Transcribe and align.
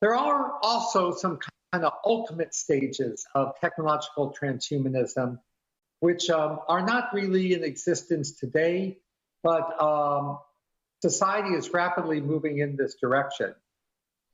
There 0.00 0.14
are 0.14 0.54
also 0.62 1.12
some 1.12 1.38
kind 1.72 1.84
of 1.84 1.92
ultimate 2.04 2.54
stages 2.54 3.26
of 3.34 3.52
technological 3.60 4.34
transhumanism, 4.40 5.38
which 6.00 6.30
um, 6.30 6.60
are 6.68 6.84
not 6.84 7.12
really 7.12 7.52
in 7.52 7.64
existence 7.64 8.32
today, 8.32 8.98
but 9.42 9.80
um, 9.80 10.38
society 11.02 11.50
is 11.50 11.72
rapidly 11.72 12.20
moving 12.20 12.58
in 12.58 12.76
this 12.76 12.94
direction. 12.94 13.54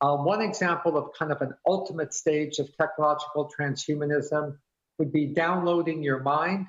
Uh, 0.01 0.17
one 0.17 0.41
example 0.41 0.97
of 0.97 1.11
kind 1.19 1.33
of 1.33 1.41
an 1.43 1.55
ultimate 1.67 2.15
stage 2.15 2.59
of 2.59 2.75
technological 2.77 3.51
transhumanism 3.59 4.57
would 4.99 5.13
be 5.13 5.27
downloading 5.27 6.03
your 6.03 6.21
mind. 6.21 6.67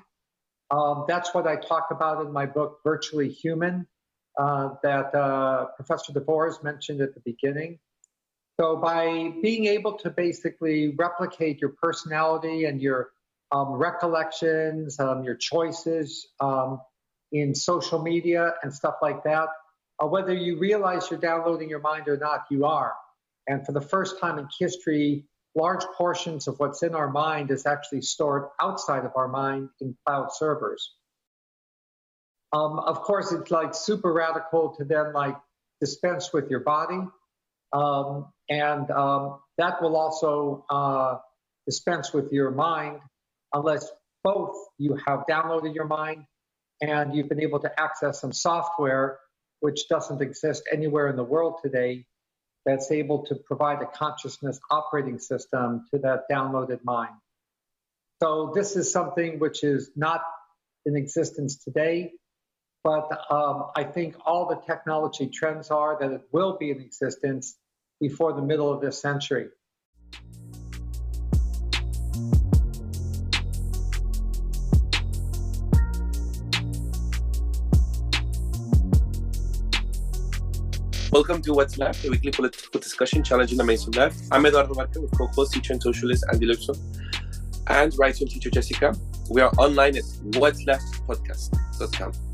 Um, 0.70 1.04
that's 1.06 1.32
what 1.32 1.46
I 1.46 1.56
talk 1.56 1.88
about 1.90 2.24
in 2.24 2.32
my 2.32 2.46
book, 2.46 2.80
Virtually 2.84 3.28
Human, 3.28 3.86
uh, 4.38 4.70
that 4.82 5.14
uh, 5.14 5.66
Professor 5.76 6.12
DeVores 6.12 6.62
mentioned 6.62 7.00
at 7.00 7.14
the 7.14 7.20
beginning. 7.20 7.78
So, 8.60 8.76
by 8.76 9.32
being 9.40 9.66
able 9.66 9.98
to 9.98 10.10
basically 10.10 10.94
replicate 10.98 11.60
your 11.60 11.74
personality 11.80 12.64
and 12.64 12.82
your 12.82 13.10
um, 13.52 13.72
recollections, 13.72 14.98
um, 14.98 15.22
your 15.22 15.36
choices 15.36 16.26
um, 16.40 16.80
in 17.30 17.54
social 17.54 18.02
media 18.02 18.54
and 18.62 18.74
stuff 18.74 18.96
like 19.00 19.22
that, 19.24 19.48
uh, 20.02 20.06
whether 20.06 20.34
you 20.34 20.58
realize 20.58 21.08
you're 21.10 21.20
downloading 21.20 21.68
your 21.70 21.80
mind 21.80 22.08
or 22.08 22.16
not, 22.16 22.46
you 22.50 22.64
are. 22.64 22.94
And 23.46 23.64
for 23.64 23.72
the 23.72 23.80
first 23.80 24.20
time 24.20 24.38
in 24.38 24.48
history, 24.58 25.24
large 25.54 25.84
portions 25.96 26.48
of 26.48 26.58
what's 26.58 26.82
in 26.82 26.94
our 26.94 27.08
mind 27.08 27.50
is 27.50 27.64
actually 27.64 28.02
stored 28.02 28.48
outside 28.60 29.04
of 29.04 29.12
our 29.16 29.28
mind 29.28 29.68
in 29.80 29.96
cloud 30.04 30.32
servers. 30.32 30.94
Um, 32.52 32.78
of 32.78 33.02
course, 33.02 33.30
it's 33.30 33.50
like 33.50 33.74
super 33.74 34.12
radical 34.12 34.74
to 34.78 34.84
then 34.84 35.12
like 35.12 35.36
dispense 35.80 36.32
with 36.32 36.50
your 36.50 36.60
body. 36.60 37.00
Um, 37.72 38.32
and 38.48 38.90
um, 38.90 39.40
that 39.58 39.82
will 39.82 39.96
also 39.96 40.64
uh, 40.70 41.18
dispense 41.66 42.12
with 42.12 42.32
your 42.32 42.50
mind 42.50 43.00
unless 43.52 43.90
both 44.24 44.56
you 44.78 44.98
have 45.06 45.24
downloaded 45.28 45.74
your 45.74 45.86
mind 45.86 46.24
and 46.80 47.14
you've 47.14 47.28
been 47.28 47.42
able 47.42 47.60
to 47.60 47.80
access 47.80 48.20
some 48.20 48.32
software 48.32 49.18
which 49.60 49.88
doesn't 49.88 50.22
exist 50.22 50.62
anywhere 50.72 51.08
in 51.08 51.16
the 51.16 51.24
world 51.24 51.56
today 51.62 52.04
that's 52.64 52.90
able 52.90 53.24
to 53.26 53.34
provide 53.34 53.82
a 53.82 53.86
consciousness 53.86 54.60
operating 54.70 55.18
system 55.18 55.86
to 55.90 55.98
that 55.98 56.24
downloaded 56.30 56.80
mind. 56.84 57.14
So 58.22 58.52
this 58.54 58.76
is 58.76 58.92
something 58.92 59.38
which 59.38 59.64
is 59.64 59.90
not 59.96 60.20
in 60.84 60.96
existence 60.96 61.62
today, 61.64 62.12
but 62.88 63.30
um, 63.30 63.66
I 63.76 63.84
think 63.84 64.16
all 64.24 64.46
the 64.46 64.56
technology 64.66 65.26
trends 65.26 65.70
are 65.70 65.98
that 66.00 66.10
it 66.10 66.22
will 66.32 66.56
be 66.56 66.70
in 66.70 66.80
existence 66.80 67.58
before 68.00 68.32
the 68.32 68.40
middle 68.40 68.72
of 68.72 68.80
this 68.80 68.98
century. 68.98 69.48
Welcome 81.12 81.42
to 81.42 81.52
What's 81.52 81.76
Left, 81.76 82.02
a 82.06 82.10
weekly 82.10 82.30
political 82.30 82.80
discussion 82.80 83.22
challenging 83.22 83.58
the 83.58 83.64
mainstream 83.64 84.02
left. 84.02 84.18
I'm 84.32 84.46
Eduardo 84.46 84.72
Barca 84.72 85.02
with 85.02 85.10
co-host, 85.18 85.52
teacher 85.52 85.74
and 85.74 85.82
socialist 85.82 86.24
Andy 86.32 86.46
Lipson 86.46 86.78
and 87.66 87.92
writer 87.98 88.24
and 88.24 88.30
teacher 88.30 88.48
Jessica. 88.48 88.96
We 89.28 89.42
are 89.42 89.50
online 89.58 89.98
at 89.98 90.04
What's 90.38 90.64
Left 90.64 91.06
Podcast.com. 91.06 92.27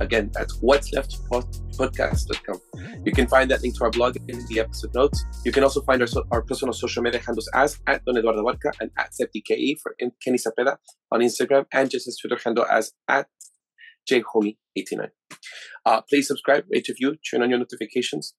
Again, 0.00 0.30
at 0.38 0.50
What's 0.60 0.92
Left 0.92 1.10
Podcast.com. 1.30 2.60
You 3.04 3.12
can 3.12 3.26
find 3.26 3.50
that 3.50 3.62
link 3.62 3.76
to 3.78 3.84
our 3.84 3.90
blog 3.90 4.16
in 4.28 4.44
the 4.48 4.60
episode 4.60 4.94
notes. 4.94 5.24
You 5.44 5.52
can 5.52 5.62
also 5.62 5.82
find 5.82 6.02
our, 6.02 6.08
our 6.30 6.42
personal 6.42 6.72
social 6.72 7.02
media 7.02 7.20
handles 7.20 7.48
as 7.54 7.78
at 7.86 8.04
Don 8.04 8.16
Eduardo 8.16 8.42
Barca 8.42 8.72
and 8.80 8.90
at 8.96 9.12
SeptiKE 9.12 9.76
for 9.82 9.94
Kenny 10.22 10.38
Sapeda 10.38 10.76
on 11.10 11.20
Instagram 11.20 11.66
and 11.72 11.90
just 11.90 12.06
as 12.08 12.16
Twitter 12.16 12.38
handle 12.44 12.66
as 12.70 12.92
at 13.08 13.26
jhomie89. 14.10 15.08
Uh, 15.84 16.00
please 16.08 16.26
subscribe, 16.26 16.64
rate, 16.70 16.88
review, 16.88 17.16
turn 17.30 17.42
on 17.42 17.50
your 17.50 17.58
notifications, 17.58 18.34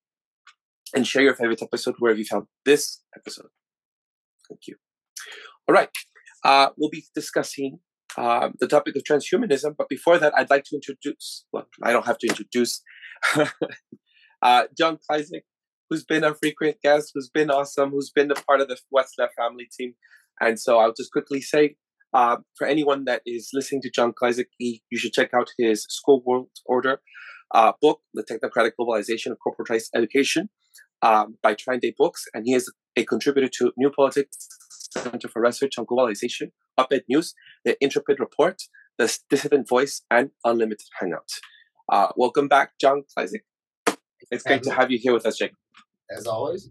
and 0.95 1.05
share 1.05 1.21
your 1.21 1.35
favorite 1.35 1.61
episode 1.61 1.95
wherever 1.99 2.17
you 2.17 2.25
found 2.25 2.47
this 2.65 3.01
episode. 3.15 3.49
Thank 4.49 4.61
you. 4.67 4.75
All 5.67 5.75
right. 5.75 5.89
Uh, 6.43 6.69
we'll 6.77 6.89
be 6.89 7.05
discussing 7.13 7.79
uh, 8.17 8.49
the 8.59 8.67
topic 8.67 8.95
of 8.95 9.03
transhumanism, 9.03 9.75
but 9.77 9.89
before 9.89 10.17
that, 10.17 10.33
I'd 10.35 10.49
like 10.49 10.63
to 10.65 10.75
introduce, 10.75 11.45
well, 11.53 11.67
I 11.83 11.91
don't 11.91 12.05
have 12.05 12.17
to 12.19 12.27
introduce 12.27 12.81
uh, 14.41 14.63
John 14.77 14.97
Kleisig, 15.09 15.41
who's 15.89 16.03
been 16.03 16.23
a 16.23 16.33
frequent 16.33 16.77
guest, 16.83 17.11
who's 17.13 17.29
been 17.29 17.49
awesome, 17.49 17.91
who's 17.91 18.11
been 18.13 18.31
a 18.31 18.35
part 18.35 18.61
of 18.61 18.67
the 18.67 18.77
What's 18.89 19.13
Left 19.17 19.33
family 19.37 19.67
team. 19.77 19.93
And 20.41 20.59
so 20.59 20.79
I'll 20.79 20.93
just 20.93 21.11
quickly 21.11 21.41
say 21.41 21.75
uh, 22.13 22.37
for 22.57 22.65
anyone 22.65 23.05
that 23.05 23.21
is 23.25 23.49
listening 23.53 23.81
to 23.83 23.91
John 23.91 24.13
Kleisig, 24.13 24.45
you 24.59 24.97
should 24.97 25.13
check 25.13 25.33
out 25.33 25.49
his 25.57 25.85
School 25.89 26.23
World 26.25 26.49
Order 26.65 27.01
uh, 27.53 27.73
book, 27.81 28.01
The 28.13 28.23
Technocratic 28.23 28.71
Globalization 28.79 29.31
of 29.31 29.37
Corporatized 29.45 29.89
Education, 29.95 30.49
um, 31.01 31.37
by 31.41 31.55
Day 31.55 31.93
Books. 31.97 32.25
And 32.33 32.45
he 32.45 32.53
is 32.53 32.71
a 32.95 33.03
contributor 33.03 33.49
to 33.59 33.71
New 33.77 33.91
Politics 33.91 34.47
Center 34.97 35.27
for 35.27 35.41
Research 35.41 35.77
on 35.77 35.85
Globalization, 35.85 36.51
Op-Ed 36.77 37.03
News, 37.07 37.33
The 37.65 37.77
Intrepid 37.81 38.19
Report, 38.19 38.61
The 38.97 39.17
Dissident 39.29 39.67
Voice, 39.67 40.01
and 40.09 40.31
Unlimited 40.43 40.87
Hangout. 40.99 41.29
Uh, 41.91 42.09
welcome 42.15 42.47
back, 42.47 42.71
John 42.79 43.03
Kleisig. 43.17 43.41
It's 44.31 44.43
great 44.43 44.63
to 44.63 44.73
have 44.73 44.91
you 44.91 44.99
here 45.01 45.13
with 45.13 45.25
us, 45.25 45.37
Jake. 45.37 45.53
As 46.15 46.27
always. 46.27 46.69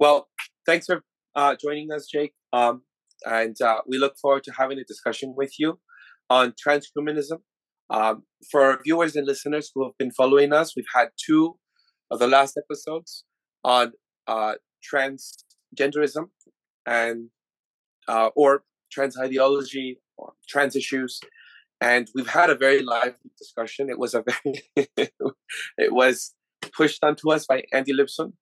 well, 0.00 0.28
thanks 0.66 0.86
for 0.86 1.02
uh, 1.34 1.56
joining 1.60 1.92
us, 1.92 2.06
Jake. 2.06 2.34
Um, 2.52 2.82
and 3.24 3.60
uh, 3.60 3.80
we 3.86 3.98
look 3.98 4.14
forward 4.20 4.44
to 4.44 4.52
having 4.52 4.78
a 4.78 4.84
discussion 4.84 5.34
with 5.36 5.52
you 5.58 5.78
on 6.28 6.52
transhumanism. 6.52 7.38
Um, 7.90 8.22
for 8.50 8.78
viewers 8.84 9.16
and 9.16 9.26
listeners 9.26 9.70
who 9.74 9.84
have 9.84 9.98
been 9.98 10.12
following 10.12 10.52
us, 10.52 10.74
we've 10.76 10.84
had 10.94 11.08
two 11.26 11.56
of 12.10 12.18
the 12.18 12.28
last 12.28 12.56
episodes 12.56 13.24
on 13.64 13.92
uh, 14.26 14.54
transgenderism 15.76 16.28
and 16.86 17.28
uh, 18.08 18.30
or 18.34 18.62
trans 18.90 19.18
ideology 19.18 20.00
or 20.16 20.32
trans 20.48 20.76
issues, 20.76 21.20
and 21.80 22.08
we've 22.14 22.28
had 22.28 22.50
a 22.50 22.54
very 22.54 22.82
lively 22.82 23.30
discussion. 23.38 23.88
It 23.88 23.98
was 23.98 24.14
a 24.14 24.24
very 24.44 24.62
it 25.78 25.92
was 25.92 26.34
pushed 26.76 27.02
onto 27.02 27.30
us 27.30 27.46
by 27.46 27.64
Andy 27.72 27.92
Lipson, 27.92 28.32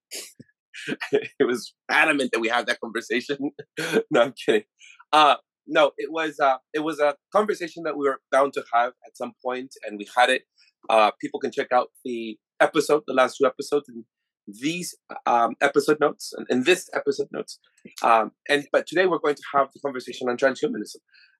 it 1.12 1.44
was 1.44 1.74
adamant 1.90 2.30
that 2.32 2.40
we 2.40 2.48
have 2.48 2.66
that 2.66 2.80
conversation. 2.80 3.50
no, 4.10 4.22
I'm 4.22 4.34
kidding. 4.44 4.64
Uh, 5.12 5.36
no, 5.66 5.92
it 5.98 6.10
was 6.10 6.40
uh, 6.40 6.56
it 6.72 6.80
was 6.80 6.98
a 6.98 7.16
conversation 7.32 7.82
that 7.84 7.96
we 7.96 8.06
were 8.06 8.20
bound 8.32 8.52
to 8.54 8.64
have 8.72 8.92
at 9.06 9.16
some 9.16 9.32
point, 9.44 9.74
and 9.86 9.98
we 9.98 10.08
had 10.16 10.30
it. 10.30 10.42
Uh, 10.88 11.10
people 11.20 11.40
can 11.40 11.52
check 11.52 11.68
out 11.72 11.88
the 12.04 12.38
episode, 12.60 13.02
the 13.06 13.14
last 13.14 13.36
two 13.36 13.46
episodes, 13.46 13.88
and 13.88 14.04
these 14.48 14.96
um, 15.26 15.54
episode 15.60 15.98
notes, 16.00 16.32
and 16.36 16.46
in 16.50 16.64
this 16.64 16.88
episode 16.94 17.28
notes. 17.30 17.58
Um, 18.02 18.32
and 18.48 18.66
but 18.72 18.86
today 18.86 19.06
we're 19.06 19.18
going 19.18 19.34
to 19.34 19.42
have 19.54 19.68
the 19.72 19.80
conversation 19.80 20.28
on 20.28 20.36
transhumanism, 20.36 20.96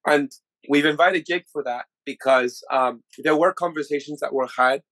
and 0.07 0.31
we've 0.69 0.85
invited 0.85 1.27
Jake 1.27 1.47
for 1.53 1.63
that 1.65 1.87
because 2.05 2.63
um, 2.71 3.03
there 3.23 3.37
were 3.37 3.53
conversations 3.53 4.21
that 4.21 4.33
were 4.33 4.49
had. 4.57 4.83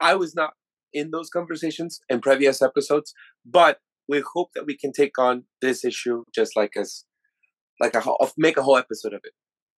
I 0.00 0.14
was 0.16 0.34
not 0.34 0.54
in 0.92 1.10
those 1.10 1.30
conversations 1.30 2.00
in 2.08 2.20
previous 2.20 2.62
episodes, 2.62 3.14
but 3.44 3.78
we 4.08 4.22
hope 4.34 4.50
that 4.54 4.66
we 4.66 4.76
can 4.76 4.92
take 4.92 5.18
on 5.18 5.44
this 5.60 5.84
issue 5.84 6.24
just 6.34 6.56
like 6.56 6.72
as 6.76 7.04
like 7.80 7.94
a 7.94 8.02
make 8.36 8.56
a 8.56 8.62
whole 8.62 8.76
episode 8.76 9.12
of 9.12 9.20
it. 9.24 9.32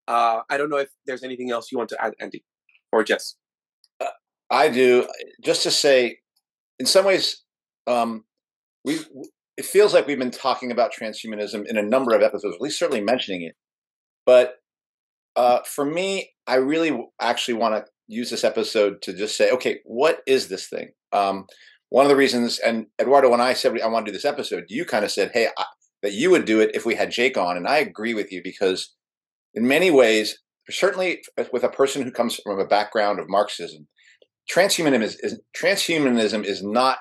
Uh, 0.09 0.41
I 0.49 0.57
don't 0.57 0.71
know 0.71 0.77
if 0.77 0.91
there's 1.07 1.23
anything 1.23 1.51
else 1.51 1.73
you 1.73 1.79
want 1.79 1.91
to 1.91 2.05
add, 2.05 2.15
Andy 2.21 2.45
or 2.93 3.03
Jess. 3.03 3.37
Uh, 4.01 4.07
I 4.51 4.69
do. 4.69 5.09
Just 5.43 5.63
to 5.65 5.71
say, 5.71 6.19
in 6.79 6.87
some 6.87 7.05
ways, 7.05 7.43
um, 7.87 8.25
we 8.85 8.99
it 9.57 9.65
feels 9.65 9.95
like 9.95 10.07
we've 10.07 10.19
been 10.19 10.31
talking 10.31 10.71
about 10.71 10.93
transhumanism 10.93 11.67
in 11.67 11.79
a 11.79 11.83
number 11.83 12.15
of 12.15 12.23
episodes, 12.23 12.55
at 12.55 12.61
least 12.61 12.79
certainly 12.79 13.01
mentioning 13.01 13.43
it. 13.43 13.55
But 14.27 14.57
uh, 15.35 15.61
for 15.65 15.85
me, 15.85 16.31
I 16.47 16.57
really 16.57 17.07
actually 17.21 17.55
want 17.55 17.75
to 17.75 17.91
use 18.07 18.31
this 18.31 18.45
episode 18.45 19.03
to 19.03 19.13
just 19.13 19.37
say, 19.37 19.51
okay, 19.53 19.81
what 19.85 20.21
is 20.27 20.49
this 20.49 20.69
thing? 20.69 20.91
Um, 21.13 21.47
one 21.89 22.05
of 22.05 22.11
the 22.11 22.17
reasons, 22.17 22.59
and 22.59 22.87
Eduardo, 23.01 23.31
when 23.31 23.41
I 23.41 23.53
said 23.53 23.81
I 23.81 23.87
want 23.87 24.07
to 24.07 24.13
do 24.13 24.17
this 24.17 24.25
episode, 24.25 24.65
you 24.69 24.85
kind 24.85 25.05
of 25.05 25.11
said, 25.11 25.31
"Hey, 25.33 25.49
I, 25.57 25.65
that 26.03 26.13
you 26.13 26.31
would 26.31 26.45
do 26.45 26.61
it 26.61 26.73
if 26.75 26.85
we 26.85 26.97
had 26.97 27.11
Jake 27.13 27.39
on," 27.39 27.57
and 27.57 27.69
I 27.69 27.79
agree 27.79 28.13
with 28.13 28.33
you 28.33 28.43
because, 28.43 28.93
in 29.55 29.69
many 29.69 29.91
ways, 29.91 30.39
certainly 30.69 31.23
with 31.53 31.63
a 31.63 31.69
person 31.69 32.03
who 32.03 32.11
comes 32.11 32.37
from 32.37 32.59
a 32.59 32.67
background 32.67 33.21
of 33.21 33.29
Marxism, 33.29 33.87
transhumanism 34.51 35.03
is, 35.03 35.17
is 35.21 35.41
transhumanism 35.57 36.45
is 36.45 36.63
not 36.63 36.99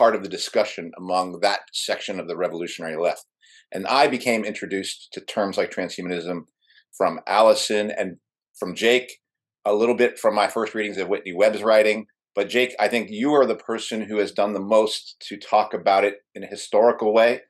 part 0.00 0.16
of 0.16 0.22
the 0.22 0.30
discussion 0.30 0.92
among 0.96 1.40
that 1.40 1.60
section 1.74 2.18
of 2.18 2.26
the 2.26 2.36
revolutionary 2.36 2.96
left. 2.96 3.26
And 3.70 3.86
I 3.86 4.08
became 4.08 4.46
introduced 4.46 5.08
to 5.12 5.20
terms 5.20 5.58
like 5.58 5.70
transhumanism 5.70 6.44
from 6.96 7.20
Allison 7.26 7.90
and 7.90 8.16
from 8.58 8.74
Jake, 8.74 9.18
a 9.66 9.74
little 9.74 9.94
bit 9.94 10.18
from 10.18 10.34
my 10.34 10.48
first 10.48 10.74
readings 10.74 10.96
of 10.96 11.08
Whitney 11.08 11.34
Webb's 11.34 11.62
writing, 11.62 12.06
but 12.34 12.48
Jake, 12.48 12.74
I 12.80 12.88
think 12.88 13.10
you 13.10 13.34
are 13.34 13.44
the 13.44 13.56
person 13.56 14.00
who 14.00 14.16
has 14.16 14.32
done 14.32 14.54
the 14.54 14.60
most 14.60 15.16
to 15.28 15.36
talk 15.36 15.74
about 15.74 16.04
it 16.04 16.14
in 16.34 16.42
a 16.42 16.46
historical 16.46 17.12
way, 17.12 17.42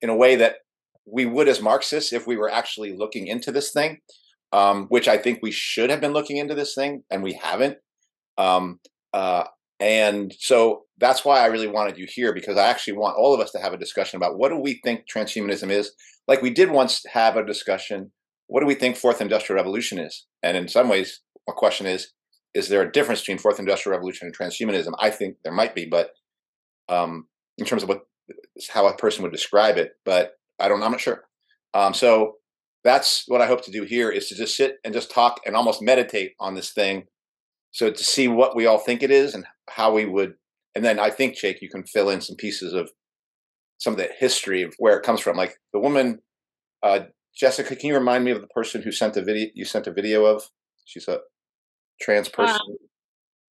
in 0.00 0.08
a 0.08 0.16
way 0.16 0.36
that 0.36 0.56
we 1.04 1.26
would 1.26 1.48
as 1.48 1.60
Marxists 1.60 2.14
if 2.14 2.26
we 2.26 2.38
were 2.38 2.50
actually 2.50 2.96
looking 2.96 3.26
into 3.26 3.52
this 3.52 3.70
thing, 3.70 3.98
um, 4.52 4.86
which 4.88 5.08
I 5.08 5.18
think 5.18 5.40
we 5.42 5.50
should 5.50 5.90
have 5.90 6.00
been 6.00 6.14
looking 6.14 6.38
into 6.38 6.54
this 6.54 6.74
thing, 6.74 7.02
and 7.10 7.22
we 7.22 7.34
haven't. 7.34 7.76
Um, 8.38 8.80
uh, 9.12 9.44
and 9.80 10.34
so 10.38 10.84
that's 10.98 11.24
why 11.24 11.40
I 11.40 11.46
really 11.46 11.68
wanted 11.68 11.98
you 11.98 12.06
here 12.08 12.32
because 12.32 12.56
I 12.56 12.68
actually 12.68 12.94
want 12.94 13.16
all 13.16 13.34
of 13.34 13.40
us 13.40 13.52
to 13.52 13.60
have 13.60 13.72
a 13.72 13.78
discussion 13.78 14.16
about 14.16 14.36
what 14.36 14.48
do 14.48 14.58
we 14.58 14.80
think 14.82 15.04
transhumanism 15.08 15.70
is. 15.70 15.92
Like 16.26 16.42
we 16.42 16.50
did 16.50 16.70
once 16.70 17.04
have 17.12 17.36
a 17.36 17.46
discussion. 17.46 18.10
What 18.48 18.60
do 18.60 18.66
we 18.66 18.74
think 18.74 18.96
fourth 18.96 19.20
industrial 19.20 19.56
revolution 19.56 19.98
is? 19.98 20.26
And 20.42 20.56
in 20.56 20.68
some 20.68 20.88
ways, 20.88 21.20
my 21.46 21.54
question 21.54 21.86
is: 21.86 22.12
Is 22.54 22.68
there 22.68 22.82
a 22.82 22.90
difference 22.90 23.20
between 23.20 23.38
fourth 23.38 23.58
industrial 23.58 23.96
revolution 23.96 24.26
and 24.26 24.36
transhumanism? 24.36 24.92
I 24.98 25.10
think 25.10 25.36
there 25.44 25.52
might 25.52 25.74
be, 25.74 25.86
but 25.86 26.10
um, 26.88 27.28
in 27.56 27.64
terms 27.64 27.82
of 27.82 27.88
what 27.88 28.02
how 28.70 28.86
a 28.86 28.96
person 28.96 29.22
would 29.22 29.32
describe 29.32 29.76
it, 29.76 29.92
but 30.04 30.32
I 30.58 30.68
don't. 30.68 30.82
I'm 30.82 30.90
not 30.90 31.00
sure. 31.00 31.24
Um, 31.74 31.94
so 31.94 32.34
that's 32.84 33.24
what 33.28 33.40
I 33.40 33.46
hope 33.46 33.64
to 33.64 33.70
do 33.70 33.84
here 33.84 34.10
is 34.10 34.28
to 34.28 34.34
just 34.34 34.56
sit 34.56 34.78
and 34.84 34.94
just 34.94 35.10
talk 35.10 35.40
and 35.46 35.54
almost 35.54 35.82
meditate 35.82 36.32
on 36.40 36.54
this 36.54 36.72
thing 36.72 37.04
so 37.70 37.90
to 37.90 38.04
see 38.04 38.28
what 38.28 38.56
we 38.56 38.66
all 38.66 38.78
think 38.78 39.02
it 39.02 39.10
is 39.10 39.34
and 39.34 39.44
how 39.68 39.92
we 39.92 40.04
would, 40.04 40.34
and 40.74 40.84
then 40.84 40.98
I 40.98 41.10
think 41.10 41.36
Jake, 41.36 41.60
you 41.60 41.68
can 41.68 41.84
fill 41.84 42.08
in 42.08 42.20
some 42.20 42.36
pieces 42.36 42.72
of 42.72 42.90
some 43.78 43.92
of 43.92 43.98
the 43.98 44.08
history 44.18 44.62
of 44.62 44.74
where 44.78 44.96
it 44.96 45.04
comes 45.04 45.20
from. 45.20 45.36
Like 45.36 45.58
the 45.72 45.78
woman, 45.78 46.20
uh, 46.82 47.00
Jessica, 47.34 47.76
can 47.76 47.88
you 47.88 47.94
remind 47.94 48.24
me 48.24 48.32
of 48.32 48.40
the 48.40 48.48
person 48.48 48.82
who 48.82 48.90
sent 48.92 49.16
a 49.16 49.22
video? 49.22 49.48
You 49.54 49.64
sent 49.64 49.86
a 49.86 49.92
video 49.92 50.24
of. 50.24 50.42
She's 50.84 51.06
a 51.08 51.20
trans 52.00 52.28
person. 52.28 52.56
Um, 52.56 52.76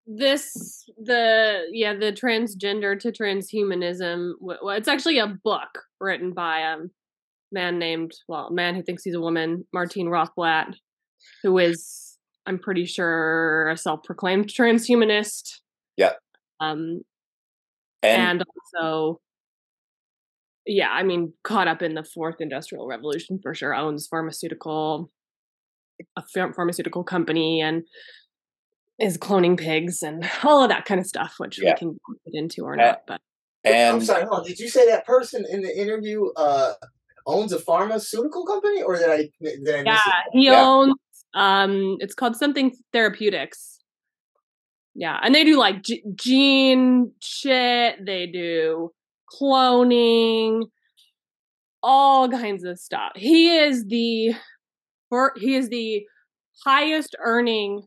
this 0.06 0.88
the 0.98 1.64
yeah 1.72 1.94
the 1.94 2.12
transgender 2.12 2.98
to 3.00 3.10
transhumanism. 3.10 4.32
Well, 4.40 4.70
it's 4.70 4.88
actually 4.88 5.18
a 5.18 5.26
book 5.26 5.68
written 6.00 6.32
by 6.32 6.60
a 6.60 6.76
man 7.52 7.78
named 7.78 8.12
well, 8.28 8.46
a 8.46 8.52
man 8.52 8.74
who 8.74 8.82
thinks 8.82 9.02
he's 9.04 9.14
a 9.14 9.20
woman, 9.20 9.64
Martine 9.72 10.06
Rothblatt, 10.06 10.74
who 11.42 11.58
is 11.58 12.05
I'm 12.46 12.58
pretty 12.58 12.86
sure 12.86 13.68
a 13.68 13.76
self-proclaimed 13.76 14.46
transhumanist. 14.46 15.60
Yeah. 15.96 16.12
Um, 16.60 17.02
and, 18.02 18.42
and 18.42 18.44
also, 18.82 19.20
yeah, 20.66 20.90
I 20.90 21.02
mean, 21.02 21.32
caught 21.44 21.68
up 21.68 21.82
in 21.82 21.94
the 21.94 22.04
fourth 22.04 22.36
industrial 22.40 22.86
revolution 22.86 23.38
for 23.42 23.54
sure. 23.54 23.74
Owns 23.74 24.06
pharmaceutical, 24.06 25.10
a 26.16 26.22
pharmaceutical 26.54 27.04
company, 27.04 27.60
and 27.60 27.82
is 28.98 29.18
cloning 29.18 29.58
pigs 29.58 30.02
and 30.02 30.28
all 30.44 30.62
of 30.62 30.70
that 30.70 30.84
kind 30.84 31.00
of 31.00 31.06
stuff, 31.06 31.34
which 31.38 31.60
yeah. 31.60 31.72
we 31.72 31.78
can 31.78 31.98
get 32.24 32.40
into 32.40 32.62
or 32.62 32.76
not. 32.76 33.00
But 33.06 33.20
and 33.64 33.96
I'm 33.96 34.04
sorry, 34.04 34.24
hold 34.24 34.40
on. 34.40 34.46
Did 34.46 34.58
you 34.58 34.68
say 34.68 34.86
that 34.86 35.06
person 35.06 35.44
in 35.50 35.62
the 35.62 35.76
interview 35.76 36.26
uh, 36.36 36.74
owns 37.26 37.52
a 37.52 37.58
pharmaceutical 37.58 38.46
company, 38.46 38.82
or 38.82 38.96
did 38.96 39.10
I? 39.10 39.28
Did 39.42 39.68
I 39.68 39.82
yeah, 39.84 40.00
he 40.32 40.46
yeah. 40.46 40.64
owns 40.64 40.94
um, 41.34 41.96
it's 42.00 42.14
called 42.14 42.36
something 42.36 42.74
therapeutics. 42.92 43.78
Yeah, 44.94 45.18
and 45.22 45.34
they 45.34 45.44
do 45.44 45.58
like 45.58 45.82
g- 45.82 46.02
gene 46.14 47.12
shit. 47.20 48.04
They 48.04 48.26
do 48.26 48.92
cloning, 49.30 50.64
all 51.82 52.28
kinds 52.28 52.64
of 52.64 52.78
stuff. 52.78 53.12
He 53.14 53.56
is 53.56 53.84
the, 53.86 54.34
he 55.36 55.54
is 55.54 55.68
the 55.68 56.06
highest 56.64 57.14
earning 57.22 57.82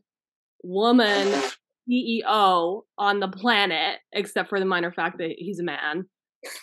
woman 0.62 1.42
CEO 1.88 2.82
on 2.98 3.20
the 3.20 3.28
planet, 3.28 3.98
except 4.12 4.48
for 4.48 4.60
the 4.60 4.66
minor 4.66 4.92
fact 4.92 5.18
that 5.18 5.32
he's 5.36 5.58
a 5.58 5.64
man. 5.64 6.08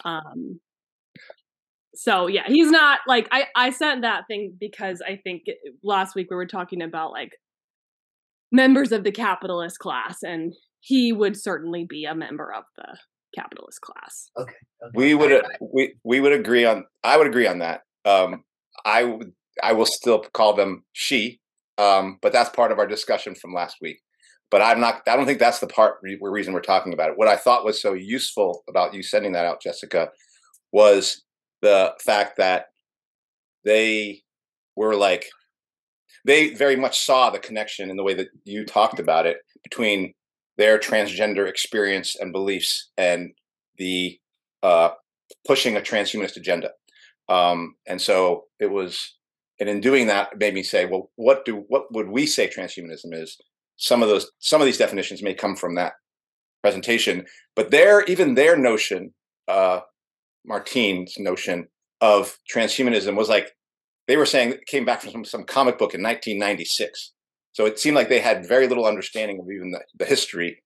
Um, 0.06 0.59
so 1.98 2.28
yeah 2.28 2.44
he's 2.48 2.70
not 2.70 3.00
like 3.08 3.28
i 3.32 3.46
i 3.56 3.70
sent 3.70 4.02
that 4.02 4.26
thing 4.28 4.56
because 4.60 5.02
i 5.08 5.16
think 5.16 5.44
last 5.84 6.16
week 6.16 6.28
we 6.30 6.36
were 6.36 6.46
talking 6.46 6.82
about 6.82 7.12
like 7.12 7.32
members 8.52 8.92
of 8.92 9.04
the 9.04 9.12
capitalist 9.12 9.80
class 9.80 10.24
and 10.24 10.54
he 10.80 11.12
would 11.12 11.36
certainly 11.36 11.86
be 11.86 12.06
a 12.06 12.16
member 12.16 12.54
of 12.54 12.64
the 12.78 12.98
capitalist 13.36 13.82
class. 13.82 14.30
Okay, 14.38 14.54
okay. 14.84 14.92
we 14.96 15.14
would 15.14 15.44
we 15.74 15.94
we 16.04 16.20
would 16.20 16.34
agree 16.34 16.66
on 16.66 16.86
i 17.04 17.18
would 17.18 17.28
agree 17.28 17.48
on 17.48 17.60
that. 17.60 17.82
Um 18.06 18.44
i 18.86 19.04
would 19.04 19.32
i 19.62 19.74
will 19.74 19.86
still 19.86 20.20
call 20.34 20.54
them 20.54 20.84
she 20.94 21.40
um 21.78 22.20
but 22.22 22.32
that's 22.32 22.50
part 22.50 22.72
of 22.72 22.80
our 22.80 22.88
discussion 22.88 23.36
from 23.36 23.54
last 23.54 23.78
week. 23.82 24.00
But 24.50 24.62
i'm 24.62 24.80
not 24.80 25.02
i 25.08 25.16
don't 25.16 25.26
think 25.26 25.40
that's 25.40 25.60
the 25.60 25.68
part 25.68 25.96
re- 26.02 26.18
reason 26.22 26.54
we're 26.54 26.62
talking 26.62 26.94
about 26.94 27.10
it. 27.10 27.18
What 27.18 27.28
i 27.28 27.36
thought 27.36 27.66
was 27.66 27.82
so 27.82 27.94
useful 27.94 28.64
about 28.70 28.94
you 28.94 29.04
sending 29.04 29.34
that 29.34 29.46
out 29.46 29.62
jessica 29.62 30.10
was 30.72 31.24
the 31.62 31.94
fact 32.00 32.38
that 32.38 32.68
they 33.65 34.21
were 34.75 34.95
like 34.95 35.25
they 36.25 36.54
very 36.54 36.75
much 36.75 37.06
saw 37.06 37.30
the 37.30 37.39
connection 37.39 37.89
in 37.89 37.98
the 37.98 38.04
way 38.04 38.13
that 38.13 38.27
you 38.44 38.65
talked 38.65 39.00
about 39.00 39.25
it 39.25 39.38
between 39.63 40.13
their 40.57 40.77
transgender 40.77 41.48
experience 41.48 42.15
and 42.19 42.33
beliefs 42.33 42.89
and 42.98 43.31
the 43.77 44.19
uh, 44.63 44.89
pushing 45.45 45.77
a 45.77 45.81
transhumanist 45.81 46.36
agenda. 46.36 46.71
Um, 47.30 47.75
and 47.86 48.01
so 48.01 48.45
it 48.60 48.71
was, 48.71 49.15
and 49.60 49.69
in 49.69 49.80
doing 49.80 50.07
that, 50.07 50.33
it 50.33 50.39
made 50.39 50.53
me 50.53 50.63
say, 50.63 50.86
well, 50.86 51.12
what 51.15 51.45
do 51.45 51.63
what 51.68 51.92
would 51.94 52.10
we 52.10 52.25
say 52.25 52.48
transhumanism 52.48 53.13
is? 53.13 53.38
Some 53.77 54.01
of 54.01 54.10
those, 54.10 54.31
some 54.39 54.62
of 54.62 54.65
these 54.65 54.77
definitions 54.77 55.21
may 55.21 55.33
come 55.33 55.56
from 55.56 55.75
that 55.75 55.94
presentation, 56.62 57.25
but 57.56 57.71
their 57.71 58.03
even 58.03 58.36
their 58.36 58.57
notion 58.57 59.13
uh, 59.48 59.81
Martine's 60.48 61.16
notion 61.18 61.68
of 62.02 62.38
transhumanism 62.52 63.16
was 63.16 63.30
like 63.30 63.52
they 64.08 64.18
were 64.18 64.26
saying 64.26 64.56
came 64.68 64.86
back 64.86 65.02
from 65.02 65.12
some, 65.12 65.26
some 65.26 65.44
comic 65.44 65.78
book 65.78 65.94
in 65.94 66.02
1996. 66.02 67.14
So 67.52 67.66
it 67.66 67.80
seemed 67.80 67.96
like 67.96 68.10
they 68.10 68.20
had 68.20 68.48
very 68.48 68.68
little 68.68 68.86
understanding 68.86 69.40
of 69.40 69.48
even 69.52 69.72
the, 69.72 69.82
the 69.98 70.06
history, 70.06 70.64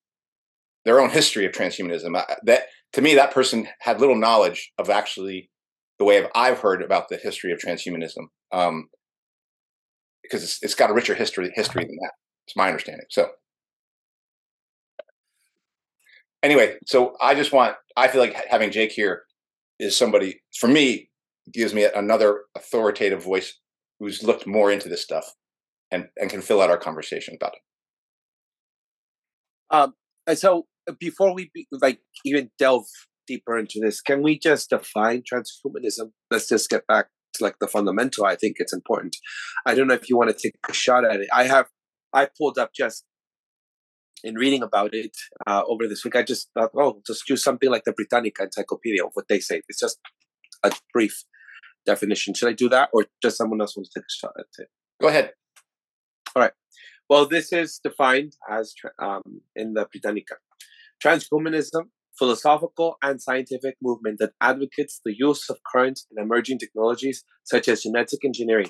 their 0.86 1.00
own 1.00 1.10
history 1.10 1.45
of 1.45 1.51
transhumanism. 1.51 2.22
That 2.44 2.63
to 2.94 3.01
me, 3.01 3.16
that 3.16 3.33
person 3.33 3.68
had 3.80 4.00
little 4.00 4.16
knowledge 4.16 4.72
of 4.78 4.89
actually 4.89 5.50
the 5.98 6.06
way 6.06 6.28
I've 6.36 6.60
heard 6.60 6.81
about 6.81 7.10
the 7.10 7.18
history 7.18 7.51
of 7.51 7.60
transhumanism, 7.60 8.25
um, 8.51 8.89
because 10.22 10.44
it's, 10.44 10.62
it's 10.62 10.75
got 10.75 10.89
a 10.89 10.94
richer 10.94 11.16
history 11.16 11.51
history 11.56 11.83
than 11.83 11.98
that. 12.01 12.12
It's 12.48 12.56
my 12.56 12.68
understanding. 12.68 13.06
So 13.10 13.30
anyway, 16.44 16.78
so 16.86 17.16
I 17.22 17.36
just 17.36 17.51
want 17.51 17.75
I 17.95 18.07
feel 18.07 18.22
like 18.22 18.36
having 18.50 18.72
Jake 18.72 18.92
here 18.92 19.24
is 19.81 19.98
somebody 19.98 20.42
for 20.57 20.68
me 20.68 21.10
gives 21.51 21.73
me 21.73 21.88
another 21.95 22.44
authoritative 22.56 23.23
voice 23.23 23.59
who's 24.00 24.23
looked 24.23 24.47
more 24.47 24.71
into 24.71 24.88
this 24.88 25.02
stuff 25.02 25.33
and 25.92 26.07
and 26.18 26.30
can 26.30 26.42
fill 26.42 26.61
out 26.61 26.69
our 26.69 26.78
conversation 26.78 27.35
about 27.35 27.54
it. 27.54 27.61
Um, 29.76 29.94
and 30.28 30.38
so 30.38 30.68
uh, 30.88 30.94
before 31.00 31.33
we 31.33 31.50
be, 31.54 31.68
like 31.71 32.00
even 32.23 32.52
delve 32.59 32.85
deeper 33.28 33.57
into 33.57 33.80
this, 33.81 34.02
can 34.02 34.21
we 34.21 34.38
just 34.38 34.69
define 34.69 35.23
transhumanism? 35.23 36.11
Let's 36.30 36.47
just 36.47 36.69
get 36.69 36.85
back 36.88 37.07
to 37.35 37.44
like 37.44 37.56
the 37.59 37.68
fundamental. 37.68 38.26
I 38.26 38.35
think 38.35 38.57
it's 38.59 38.73
important. 38.73 39.18
I 39.66 39.73
don't 39.73 39.88
know 39.88 39.94
if 39.94 40.09
you 40.09 40.18
want 40.18 40.30
to 40.30 40.42
take 40.42 40.56
a 40.69 40.73
shot 40.73 41.06
at 41.06 41.21
it. 41.21 41.30
I 41.33 41.45
have 41.45 41.68
I 42.14 42.28
pulled 42.38 42.57
up 42.57 42.71
just 42.73 43.06
in 44.23 44.35
reading 44.35 44.63
about 44.63 44.94
it 44.94 45.15
uh, 45.47 45.63
over 45.68 45.87
this 45.87 46.03
week, 46.03 46.15
I 46.15 46.23
just 46.23 46.49
thought, 46.53 46.71
oh, 46.77 47.01
just 47.06 47.27
use 47.30 47.44
something 47.44 47.69
like 47.69 47.83
the 47.85 47.94
Britannica 47.94 48.44
Encyclopedia 48.44 49.03
of 49.03 49.11
what 49.13 49.27
they 49.27 49.39
say. 49.39 49.61
It's 49.68 49.80
just 49.80 49.99
a 50.63 50.71
brief 50.94 51.23
definition. 51.85 52.33
Should 52.33 52.49
I 52.49 52.53
do 52.53 52.69
that, 52.69 52.89
or 52.94 53.06
just 53.21 53.37
someone 53.37 53.61
else 53.61 53.75
wants 53.75 53.89
to 53.91 53.99
take 53.99 54.06
a 54.06 54.18
shot 54.19 54.33
at 54.37 54.45
it? 54.59 54.68
Go 55.01 55.07
ahead. 55.07 55.31
All 56.35 56.41
right. 56.44 56.51
Well, 57.09 57.25
this 57.25 57.51
is 57.51 57.80
defined 57.83 58.33
as 58.49 58.73
um, 59.01 59.41
in 59.56 59.73
the 59.73 59.87
Britannica. 59.91 60.35
Transhumanism, 61.03 61.87
philosophical 62.18 62.97
and 63.01 63.21
scientific 63.21 63.75
movement 63.81 64.19
that 64.19 64.33
advocates 64.39 65.01
the 65.03 65.15
use 65.18 65.49
of 65.49 65.57
current 65.69 66.01
and 66.11 66.23
emerging 66.23 66.59
technologies 66.59 67.23
such 67.44 67.68
as 67.68 67.81
genetic 67.81 68.23
engineering, 68.23 68.69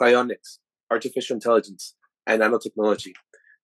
cryonics, 0.00 0.58
artificial 0.90 1.34
intelligence, 1.34 1.94
and 2.26 2.40
nanotechnology 2.40 3.12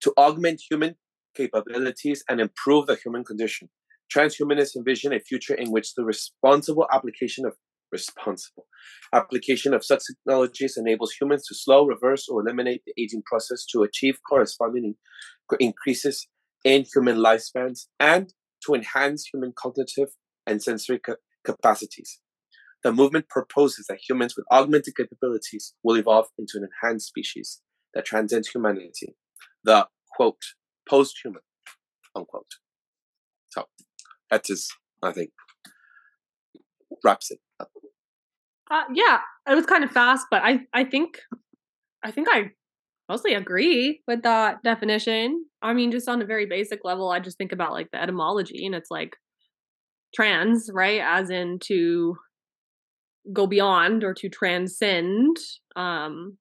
to 0.02 0.12
augment 0.18 0.60
human 0.68 0.96
capabilities 1.34 2.24
and 2.28 2.40
improve 2.40 2.86
the 2.86 2.96
human 2.96 3.24
condition. 3.24 3.68
Transhumanists 4.14 4.76
envision 4.76 5.12
a 5.12 5.20
future 5.20 5.54
in 5.54 5.70
which 5.70 5.94
the 5.94 6.04
responsible 6.04 6.86
application 6.92 7.46
of 7.46 7.54
responsible 7.92 8.66
application 9.12 9.72
of 9.72 9.84
such 9.84 10.02
technologies 10.06 10.76
enables 10.76 11.12
humans 11.12 11.46
to 11.46 11.54
slow, 11.54 11.86
reverse, 11.86 12.28
or 12.28 12.40
eliminate 12.40 12.82
the 12.84 12.94
aging 13.00 13.22
process 13.24 13.64
to 13.66 13.82
achieve 13.82 14.18
corresponding 14.28 14.94
increases 15.60 16.26
in 16.64 16.84
human 16.92 17.16
lifespans 17.16 17.86
and 18.00 18.32
to 18.66 18.74
enhance 18.74 19.28
human 19.32 19.52
cognitive 19.56 20.08
and 20.46 20.62
sensory 20.62 20.98
ca- 20.98 21.16
capacities. 21.44 22.20
The 22.82 22.92
movement 22.92 23.28
proposes 23.28 23.86
that 23.88 24.00
humans 24.06 24.36
with 24.36 24.46
augmented 24.50 24.96
capabilities 24.96 25.74
will 25.82 25.96
evolve 25.96 26.26
into 26.38 26.58
an 26.58 26.68
enhanced 26.68 27.08
species 27.08 27.62
that 27.94 28.04
transcends 28.04 28.48
humanity. 28.48 29.14
The 29.62 29.86
quote 30.14 30.42
post-human, 30.88 31.42
unquote. 32.14 32.46
So 33.50 33.64
that 34.30 34.48
is, 34.48 34.68
I 35.02 35.12
think, 35.12 35.30
wraps 37.04 37.30
it 37.30 37.38
up. 37.60 37.70
Uh, 38.70 38.84
yeah, 38.94 39.20
it 39.48 39.54
was 39.54 39.66
kind 39.66 39.84
of 39.84 39.90
fast, 39.90 40.26
but 40.30 40.42
I 40.42 40.60
I 40.72 40.84
think 40.84 41.20
I 42.02 42.10
think 42.10 42.28
I 42.30 42.50
mostly 43.08 43.34
agree 43.34 44.02
with 44.08 44.22
that 44.22 44.62
definition. 44.64 45.44
I 45.60 45.74
mean, 45.74 45.92
just 45.92 46.08
on 46.08 46.22
a 46.22 46.26
very 46.26 46.46
basic 46.46 46.80
level, 46.84 47.10
I 47.10 47.20
just 47.20 47.36
think 47.36 47.52
about 47.52 47.72
like 47.72 47.90
the 47.92 48.02
etymology, 48.02 48.64
and 48.64 48.74
it's 48.74 48.90
like 48.90 49.16
trans, 50.14 50.70
right? 50.72 51.00
As 51.04 51.30
in 51.30 51.58
to 51.64 52.16
go 53.32 53.46
beyond 53.46 54.04
or 54.04 54.14
to 54.14 54.28
transcend. 54.28 55.36
Um, 55.76 56.38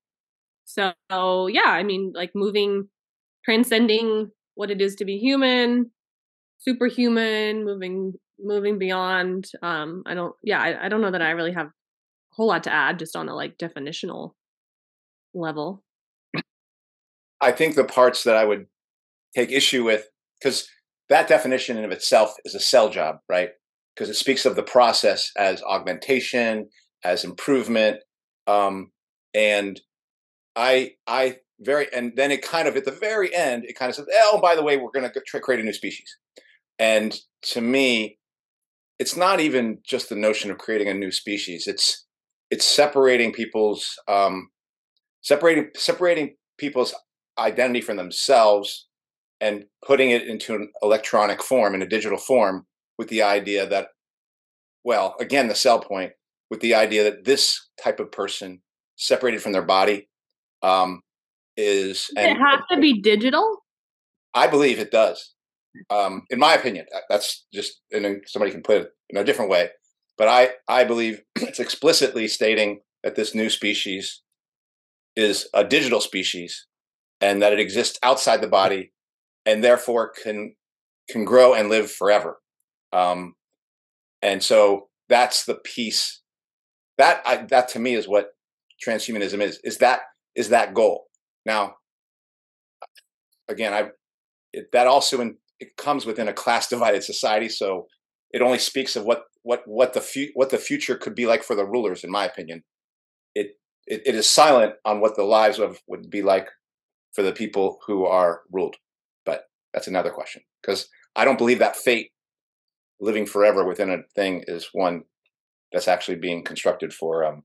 so 0.65 1.47
yeah, 1.47 1.67
I 1.67 1.83
mean, 1.83 2.13
like 2.15 2.31
moving, 2.35 2.87
transcending 3.45 4.31
what 4.55 4.71
it 4.71 4.81
is 4.81 4.95
to 4.95 5.05
be 5.05 5.17
human, 5.17 5.91
superhuman, 6.59 7.65
moving 7.65 8.13
moving 8.39 8.77
beyond. 8.77 9.49
Um, 9.61 10.03
I 10.05 10.13
don't. 10.13 10.35
Yeah, 10.43 10.61
I, 10.61 10.85
I 10.85 10.89
don't 10.89 11.01
know 11.01 11.11
that 11.11 11.21
I 11.21 11.31
really 11.31 11.53
have 11.53 11.67
a 11.67 11.71
whole 12.31 12.47
lot 12.47 12.63
to 12.65 12.73
add, 12.73 12.99
just 12.99 13.15
on 13.15 13.29
a 13.29 13.35
like 13.35 13.57
definitional 13.57 14.31
level. 15.33 15.83
I 17.41 17.51
think 17.51 17.75
the 17.75 17.83
parts 17.83 18.23
that 18.23 18.35
I 18.35 18.45
would 18.45 18.67
take 19.35 19.51
issue 19.51 19.83
with, 19.83 20.07
because 20.39 20.67
that 21.09 21.27
definition 21.27 21.77
in 21.77 21.83
of 21.83 21.91
itself 21.91 22.35
is 22.45 22.55
a 22.55 22.59
sell 22.59 22.89
job, 22.89 23.17
right? 23.27 23.49
Because 23.93 24.09
it 24.09 24.15
speaks 24.15 24.45
of 24.45 24.55
the 24.55 24.63
process 24.63 25.31
as 25.37 25.61
augmentation, 25.63 26.69
as 27.03 27.25
improvement, 27.25 27.97
um, 28.47 28.91
and 29.33 29.79
I, 30.55 30.93
I 31.05 31.37
very, 31.63 31.87
and 31.93 32.13
then 32.15 32.31
it 32.31 32.41
kind 32.41 32.67
of 32.67 32.75
at 32.75 32.85
the 32.85 32.91
very 32.91 33.33
end, 33.33 33.65
it 33.65 33.77
kind 33.77 33.89
of 33.89 33.95
says, 33.95 34.07
"Oh, 34.13 34.39
by 34.41 34.55
the 34.55 34.63
way, 34.63 34.77
we're 34.77 34.91
going 34.91 35.09
to 35.09 35.39
create 35.39 35.59
a 35.59 35.63
new 35.63 35.73
species." 35.73 36.17
And 36.79 37.17
to 37.43 37.61
me, 37.61 38.17
it's 38.99 39.15
not 39.15 39.39
even 39.39 39.79
just 39.83 40.09
the 40.09 40.15
notion 40.15 40.51
of 40.51 40.57
creating 40.57 40.87
a 40.87 40.93
new 40.93 41.11
species. 41.11 41.67
It's 41.67 42.05
it's 42.49 42.65
separating 42.65 43.33
people's 43.33 43.99
um, 44.07 44.49
separating 45.21 45.69
separating 45.75 46.35
people's 46.57 46.93
identity 47.39 47.81
from 47.81 47.97
themselves 47.97 48.87
and 49.41 49.65
putting 49.85 50.11
it 50.11 50.27
into 50.27 50.53
an 50.53 50.71
electronic 50.81 51.41
form 51.41 51.73
in 51.73 51.81
a 51.81 51.87
digital 51.87 52.17
form 52.17 52.65
with 52.97 53.09
the 53.09 53.23
idea 53.23 53.65
that 53.65 53.87
well 54.83 55.15
again 55.19 55.47
the 55.47 55.55
sell 55.55 55.79
point 55.79 56.11
with 56.51 56.61
the 56.61 56.75
idea 56.75 57.03
that 57.03 57.25
this 57.25 57.67
type 57.83 57.99
of 57.99 58.11
person 58.11 58.61
separated 58.95 59.41
from 59.41 59.51
their 59.51 59.63
body 59.63 60.07
um, 60.61 61.01
is 61.57 62.09
Does 62.15 62.25
it 62.25 62.37
have 62.37 62.67
to 62.71 62.79
be 62.79 63.01
digital? 63.01 63.63
I 64.33 64.47
believe 64.47 64.79
it 64.79 64.91
does. 64.91 65.33
Um, 65.89 66.23
in 66.29 66.37
my 66.37 66.53
opinion 66.53 66.85
that's 67.09 67.47
just 67.51 67.81
and 67.91 68.21
somebody 68.27 68.51
can 68.51 68.61
put 68.61 68.81
it 68.83 68.91
in 69.09 69.17
a 69.17 69.23
different 69.23 69.49
way 69.49 69.69
but 70.19 70.27
i 70.27 70.49
i 70.67 70.83
believe 70.83 71.23
it's 71.35 71.59
explicitly 71.59 72.27
stating 72.27 72.81
that 73.03 73.15
this 73.15 73.33
new 73.33 73.49
species 73.49 74.21
is 75.15 75.49
a 75.53 75.63
digital 75.63 76.01
species 76.01 76.67
and 77.21 77.41
that 77.41 77.53
it 77.53 77.59
exists 77.59 77.99
outside 78.03 78.41
the 78.41 78.47
body 78.47 78.91
and 79.45 79.63
therefore 79.63 80.11
can 80.23 80.55
can 81.09 81.25
grow 81.25 81.53
and 81.53 81.69
live 81.69 81.91
forever. 81.91 82.39
Um, 82.91 83.35
and 84.21 84.41
so 84.41 84.87
that's 85.09 85.45
the 85.45 85.55
piece 85.55 86.21
that 86.97 87.21
I, 87.25 87.37
that 87.49 87.69
to 87.69 87.79
me 87.79 87.95
is 87.95 88.07
what 88.07 88.29
transhumanism 88.85 89.41
is 89.41 89.59
is 89.63 89.77
that 89.79 90.01
is 90.35 90.49
that 90.49 90.73
goal 90.73 91.05
now 91.45 91.75
again 93.49 93.73
i 93.73 93.89
it, 94.53 94.71
that 94.71 94.87
also 94.87 95.19
in, 95.19 95.35
it 95.59 95.75
comes 95.77 96.05
within 96.05 96.27
a 96.27 96.33
class 96.33 96.67
divided 96.75 97.03
society 97.03 97.49
so 97.49 97.87
it 98.31 98.41
only 98.41 98.59
speaks 98.59 98.95
of 98.95 99.05
what 99.05 99.23
what 99.43 99.63
what 99.65 99.93
the 99.93 100.01
fu- 100.01 100.31
what 100.33 100.49
the 100.49 100.57
future 100.57 100.95
could 100.95 101.15
be 101.15 101.25
like 101.25 101.43
for 101.43 101.55
the 101.55 101.65
rulers 101.65 102.03
in 102.03 102.11
my 102.11 102.25
opinion 102.25 102.63
it 103.35 103.57
it, 103.85 104.01
it 104.05 104.15
is 104.15 104.29
silent 104.29 104.75
on 104.85 104.99
what 105.01 105.15
the 105.15 105.23
lives 105.23 105.59
of 105.59 105.79
would 105.87 106.09
be 106.09 106.21
like 106.21 106.47
for 107.13 107.21
the 107.21 107.31
people 107.31 107.79
who 107.85 108.05
are 108.05 108.41
ruled. 108.51 108.75
But 109.25 109.43
that's 109.73 109.87
another 109.87 110.09
question 110.09 110.41
because 110.61 110.87
I 111.15 111.25
don't 111.25 111.37
believe 111.37 111.59
that 111.59 111.75
fate 111.75 112.11
living 112.99 113.25
forever 113.25 113.65
within 113.65 113.89
a 113.89 114.03
thing 114.15 114.43
is 114.47 114.69
one 114.73 115.03
that's 115.71 115.87
actually 115.87 116.17
being 116.17 116.43
constructed 116.43 116.93
for 116.93 117.25
um, 117.25 117.43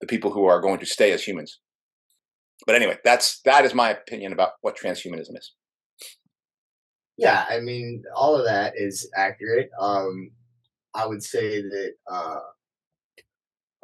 the 0.00 0.06
people 0.06 0.30
who 0.30 0.44
are 0.46 0.60
going 0.60 0.78
to 0.78 0.86
stay 0.86 1.12
as 1.12 1.22
humans. 1.22 1.60
But 2.66 2.76
anyway, 2.76 2.98
that's 3.04 3.40
that 3.42 3.64
is 3.64 3.74
my 3.74 3.90
opinion 3.90 4.32
about 4.32 4.52
what 4.62 4.76
transhumanism 4.76 5.36
is. 5.36 5.52
Yeah, 7.16 7.44
I 7.48 7.60
mean, 7.60 8.02
all 8.14 8.36
of 8.36 8.44
that 8.44 8.74
is 8.76 9.08
accurate. 9.16 9.70
Um, 9.80 10.30
I 10.94 11.06
would 11.06 11.22
say 11.22 11.62
that 11.62 11.92
uh, 12.10 12.40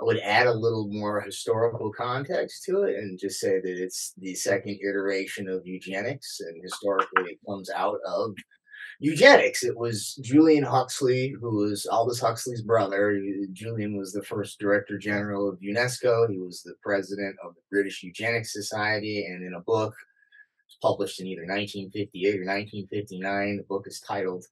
I 0.00 0.04
would 0.04 0.18
add 0.18 0.46
a 0.46 0.52
little 0.52 0.88
more 0.90 1.20
historical 1.20 1.92
context 1.92 2.64
to 2.64 2.84
it 2.84 2.96
and 2.96 3.18
just 3.18 3.38
say 3.38 3.60
that 3.60 3.82
it's 3.82 4.14
the 4.16 4.34
second 4.34 4.78
iteration 4.82 5.48
of 5.48 5.66
eugenics, 5.66 6.40
and 6.40 6.60
historically 6.62 7.32
it 7.32 7.38
comes 7.46 7.70
out 7.70 7.98
of 8.06 8.34
eugenics. 9.00 9.64
It 9.64 9.76
was 9.76 10.14
Julian 10.22 10.62
Huxley, 10.62 11.34
who 11.40 11.56
was 11.56 11.86
Aldous 11.86 12.20
Huxley's 12.20 12.62
brother. 12.62 13.20
Julian 13.52 13.96
was 13.96 14.12
the 14.12 14.22
first 14.22 14.60
director 14.60 14.98
general 14.98 15.48
of 15.48 15.58
UNESCO. 15.60 16.30
He 16.30 16.38
was 16.38 16.62
the 16.62 16.74
president 16.82 17.36
of 17.42 17.54
the 17.54 17.62
British 17.70 18.02
Eugenics 18.02 18.52
Society, 18.52 19.26
and 19.26 19.44
in 19.44 19.54
a 19.54 19.60
book 19.60 19.94
published 20.80 21.20
in 21.20 21.26
either 21.26 21.42
1958 21.42 22.28
or 22.28 22.46
1959, 22.46 23.56
the 23.56 23.62
book 23.64 23.86
is 23.86 24.00
titled 24.00 24.44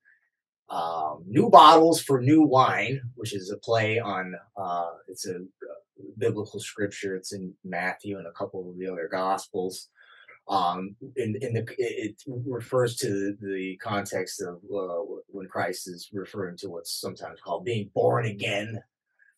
um, 0.70 1.24
new 1.26 1.48
bottles 1.48 2.02
for 2.02 2.20
new 2.20 2.42
wine, 2.42 3.00
which 3.14 3.34
is 3.34 3.50
a 3.50 3.56
play 3.58 3.98
on 3.98 4.34
uh, 4.56 4.90
it's 5.08 5.26
a, 5.26 5.36
uh, 5.36 6.04
biblical 6.18 6.60
scripture. 6.60 7.16
It's 7.16 7.32
in 7.32 7.54
Matthew 7.64 8.18
and 8.18 8.26
a 8.26 8.32
couple 8.32 8.68
of 8.68 8.78
the 8.78 8.86
other 8.86 9.08
gospels. 9.10 9.88
Um, 10.48 10.96
in, 11.16 11.36
in 11.42 11.52
the 11.52 11.66
it, 11.76 12.22
refers 12.26 12.96
to 12.96 13.36
the, 13.40 13.76
context 13.82 14.40
of 14.40 14.56
uh, 14.74 15.04
when 15.28 15.46
Christ 15.46 15.88
is 15.88 16.08
referring 16.12 16.56
to 16.58 16.70
what's 16.70 17.00
sometimes 17.00 17.40
called 17.40 17.64
being 17.64 17.90
born 17.94 18.26
again. 18.26 18.80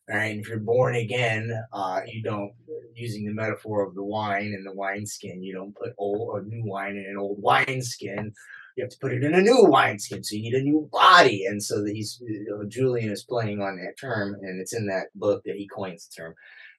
Right, 0.09 0.31
and 0.31 0.39
if 0.41 0.49
you're 0.49 0.59
born 0.59 0.95
again, 0.95 1.51
uh, 1.71 2.01
you 2.05 2.23
don't 2.23 2.51
using 2.95 3.25
the 3.25 3.33
metaphor 3.33 3.85
of 3.85 3.93
the 3.93 4.03
wine 4.03 4.53
and 4.57 4.65
the 4.65 4.73
wineskin. 4.73 5.43
You 5.43 5.53
don't 5.53 5.75
put 5.75 5.93
old 5.97 6.41
a 6.41 6.47
new 6.47 6.63
wine 6.65 6.97
in 6.97 7.05
an 7.09 7.17
old 7.17 7.37
wineskin 7.41 8.33
you 8.75 8.83
have 8.83 8.91
to 8.91 8.97
put 8.99 9.13
it 9.13 9.23
in 9.23 9.33
a 9.33 9.41
new 9.41 9.65
wineskin, 9.65 10.23
so 10.23 10.35
you 10.35 10.43
need 10.43 10.53
a 10.53 10.63
new 10.63 10.87
body. 10.91 11.45
And 11.45 11.61
so 11.61 11.83
that 11.83 11.93
he's 11.93 12.21
you 12.21 12.45
know, 12.49 12.67
Julian 12.67 13.11
is 13.11 13.23
playing 13.23 13.61
on 13.61 13.77
that 13.77 13.99
term, 13.99 14.35
and 14.41 14.61
it's 14.61 14.73
in 14.73 14.87
that 14.87 15.07
book 15.15 15.43
that 15.45 15.55
he 15.55 15.67
coins 15.67 16.07
the 16.07 16.21
term. 16.21 16.33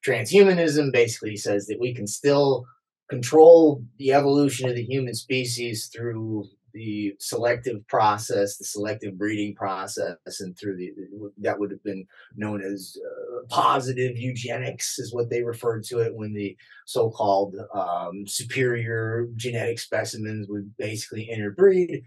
Transhumanism 0.07 0.93
basically 0.93 1.37
says 1.37 1.67
that 1.67 1.81
we 1.81 1.95
can 1.95 2.07
still 2.07 2.65
control 3.09 3.83
the 3.99 4.13
evolution 4.13 4.69
of 4.69 4.75
the 4.75 4.85
human 4.85 5.15
species 5.15 5.87
through 5.87 6.49
the 6.73 7.15
selective 7.19 7.87
process, 7.87 8.57
the 8.57 8.65
selective 8.65 9.19
breeding 9.19 9.55
process, 9.55 10.17
and 10.41 10.59
through 10.59 10.77
the 10.77 10.93
that 11.39 11.59
would 11.59 11.71
have 11.71 11.83
been 11.85 12.07
known 12.35 12.63
as 12.63 12.97
uh, 13.05 13.47
positive 13.49 14.17
eugenics, 14.17 14.99
is 14.99 15.13
what 15.13 15.29
they 15.29 15.43
referred 15.43 15.85
to 15.85 15.99
it 15.99 16.15
when 16.15 16.33
the 16.33 16.57
so-called 16.87 17.57
um, 17.75 18.27
superior 18.27 19.29
genetic 19.37 19.79
specimens 19.79 20.49
would 20.49 20.75
basically 20.79 21.25
interbreed, 21.25 22.05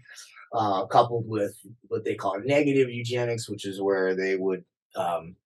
uh, 0.52 0.84
coupled 0.86 1.28
with 1.28 1.56
what 1.88 2.04
they 2.04 2.14
call 2.14 2.40
negative 2.44 2.90
eugenics, 2.90 3.48
which 3.48 3.66
is 3.66 3.80
where 3.80 4.14
they 4.14 4.36
would 4.36 4.64
um, 4.96 5.36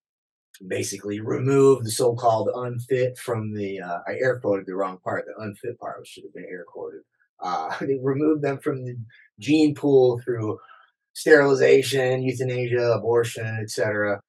basically 0.66 1.20
remove 1.20 1.84
the 1.84 1.90
so-called 1.90 2.50
unfit 2.54 3.18
from 3.18 3.54
the. 3.54 3.80
Uh, 3.80 3.98
I 4.06 4.14
air 4.14 4.38
quoted 4.40 4.66
the 4.66 4.74
wrong 4.74 4.98
part. 5.02 5.26
The 5.26 5.42
unfit 5.42 5.78
part 5.78 6.00
which 6.00 6.08
should 6.08 6.24
have 6.24 6.34
been 6.34 6.44
air 6.44 6.64
quoted 6.66 7.00
uh, 7.42 7.74
they 7.80 7.98
removed 8.02 8.42
them 8.42 8.58
from 8.58 8.84
the 8.84 8.96
gene 9.38 9.74
pool 9.74 10.20
through 10.24 10.58
sterilization, 11.12 12.22
euthanasia, 12.22 12.92
abortion, 12.92 13.58
etc. 13.60 14.20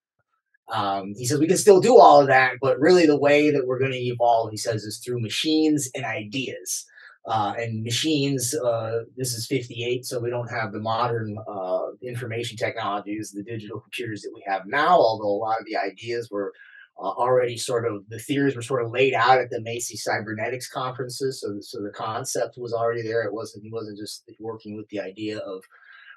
Um, 0.72 1.14
he 1.18 1.26
says 1.26 1.40
we 1.40 1.48
can 1.48 1.58
still 1.58 1.82
do 1.82 1.98
all 1.98 2.22
of 2.22 2.28
that, 2.28 2.54
but 2.62 2.80
really 2.80 3.06
the 3.06 3.20
way 3.20 3.52
that 3.52 3.68
we're 3.68 3.80
going 3.80 3.92
to 3.92 3.98
evolve, 3.98 4.52
he 4.52 4.58
says, 4.58 4.84
is 4.84 5.00
through 5.00 5.22
machines 5.22 5.90
and 5.94 6.06
ideas. 6.06 6.86
Uh, 7.28 7.54
and 7.60 7.84
machines, 7.84 8.56
uh, 8.56 9.02
this 9.16 9.34
is 9.34 9.46
58, 9.46 10.06
so 10.06 10.20
we 10.20 10.32
don't 10.32 10.50
have 10.50 10.72
the 10.72 10.80
modern 10.80 11.38
uh, 11.48 11.92
information 12.02 12.58
technologies, 12.58 13.32
the 13.32 13.44
digital 13.44 13.80
computers 13.80 14.24
that 14.24 14.32
we 14.34 14.44
have 14.48 14.64
now, 14.66 14.98
although 14.98 15.28
a 15.28 15.44
lot 15.44 15.60
of 15.60 15.66
the 15.68 15.78
ideas 15.78 16.30
were 16.32 16.52
uh, 17.00 17.10
already 17.10 17.58
sort 17.58 17.86
of 17.86 18.08
the 18.10 18.20
theories 18.20 18.56
were 18.56 18.62
sort 18.62 18.84
of 18.84 18.92
laid 18.92 19.14
out 19.14 19.40
at 19.40 19.50
the 19.50 19.62
Macy 19.62 19.98
cybernetics 19.98 20.68
conferences. 20.68 21.42
So, 21.42 21.58
so 21.62 21.82
the 21.82 21.92
concept 21.92 22.58
was 22.58 22.74
already 22.74 23.02
there. 23.02 23.24
It 23.24 23.34
wasn't 23.34 23.64
he 23.64 23.72
wasn't 23.72 24.00
just 24.00 24.24
working 24.40 24.76
with 24.76 24.88
the 24.90 25.00
idea 25.00 25.40
of 25.40 25.64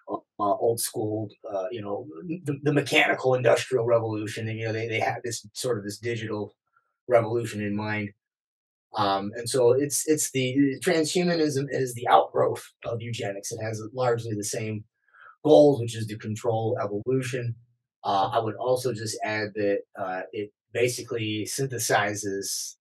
uh, 0.09 0.17
old 0.39 0.81
school, 0.81 1.29
uh, 1.51 1.67
you 1.71 1.81
know, 1.81 2.07
the, 2.27 2.59
the, 2.63 2.73
mechanical 2.73 3.35
industrial 3.35 3.87
revolution. 3.87 4.49
And 4.49 4.59
you 4.59 4.67
know, 4.67 4.73
they 4.73 4.89
they 4.89 5.01
had 5.01 5.21
this 5.25 5.47
sort 5.55 5.79
of 5.79 5.85
this 5.85 5.99
digital 5.99 6.55
revolution 7.09 7.63
in 7.63 7.75
mind. 7.75 8.11
Um, 8.97 9.33
and 9.35 9.49
so 9.49 9.73
it's 9.73 10.07
it's 10.07 10.31
the 10.31 10.79
transhumanism 10.85 11.67
is 11.71 11.95
the 11.95 12.07
outgrowth 12.09 12.65
of 12.85 13.03
eugenics. 13.03 13.51
It 13.51 13.63
has 13.63 13.83
largely 13.93 14.35
the 14.35 14.45
same 14.45 14.85
goals, 15.45 15.81
which 15.81 15.97
is 15.97 16.07
to 16.07 16.19
control 16.19 16.79
evolution. 16.81 17.57
Uh, 18.05 18.29
I 18.33 18.39
would 18.39 18.55
also 18.57 18.93
just 18.93 19.19
add 19.25 19.49
that 19.55 19.79
uh, 19.99 20.23
it 20.33 20.53
basically 20.73 21.47
synthesizes 21.47 22.77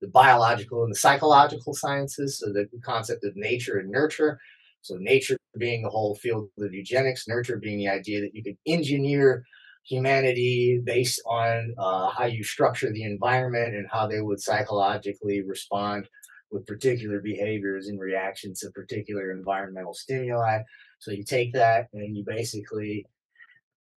the 0.00 0.08
biological 0.08 0.84
and 0.84 0.92
the 0.92 0.98
psychological 0.98 1.74
sciences, 1.74 2.38
so 2.38 2.52
the 2.52 2.68
concept 2.84 3.24
of 3.24 3.36
nature 3.36 3.78
and 3.78 3.90
nurture. 3.90 4.38
So, 4.82 4.96
nature 4.98 5.36
being 5.58 5.82
the 5.82 5.90
whole 5.90 6.14
field 6.14 6.50
of 6.58 6.72
eugenics, 6.72 7.26
nurture 7.26 7.56
being 7.56 7.78
the 7.78 7.88
idea 7.88 8.20
that 8.20 8.34
you 8.34 8.42
could 8.42 8.56
engineer 8.66 9.44
humanity 9.88 10.80
based 10.84 11.20
on 11.26 11.74
uh, 11.78 12.10
how 12.10 12.26
you 12.26 12.44
structure 12.44 12.92
the 12.92 13.04
environment 13.04 13.74
and 13.74 13.88
how 13.90 14.06
they 14.06 14.20
would 14.20 14.40
psychologically 14.40 15.42
respond 15.42 16.08
with 16.50 16.66
particular 16.66 17.20
behaviors 17.20 17.88
and 17.88 17.98
reactions 17.98 18.60
to 18.60 18.70
particular 18.70 19.30
environmental 19.30 19.94
stimuli. 19.94 20.60
So 20.98 21.10
you 21.10 21.24
take 21.24 21.52
that 21.54 21.88
and 21.92 22.16
you 22.16 22.24
basically 22.26 23.06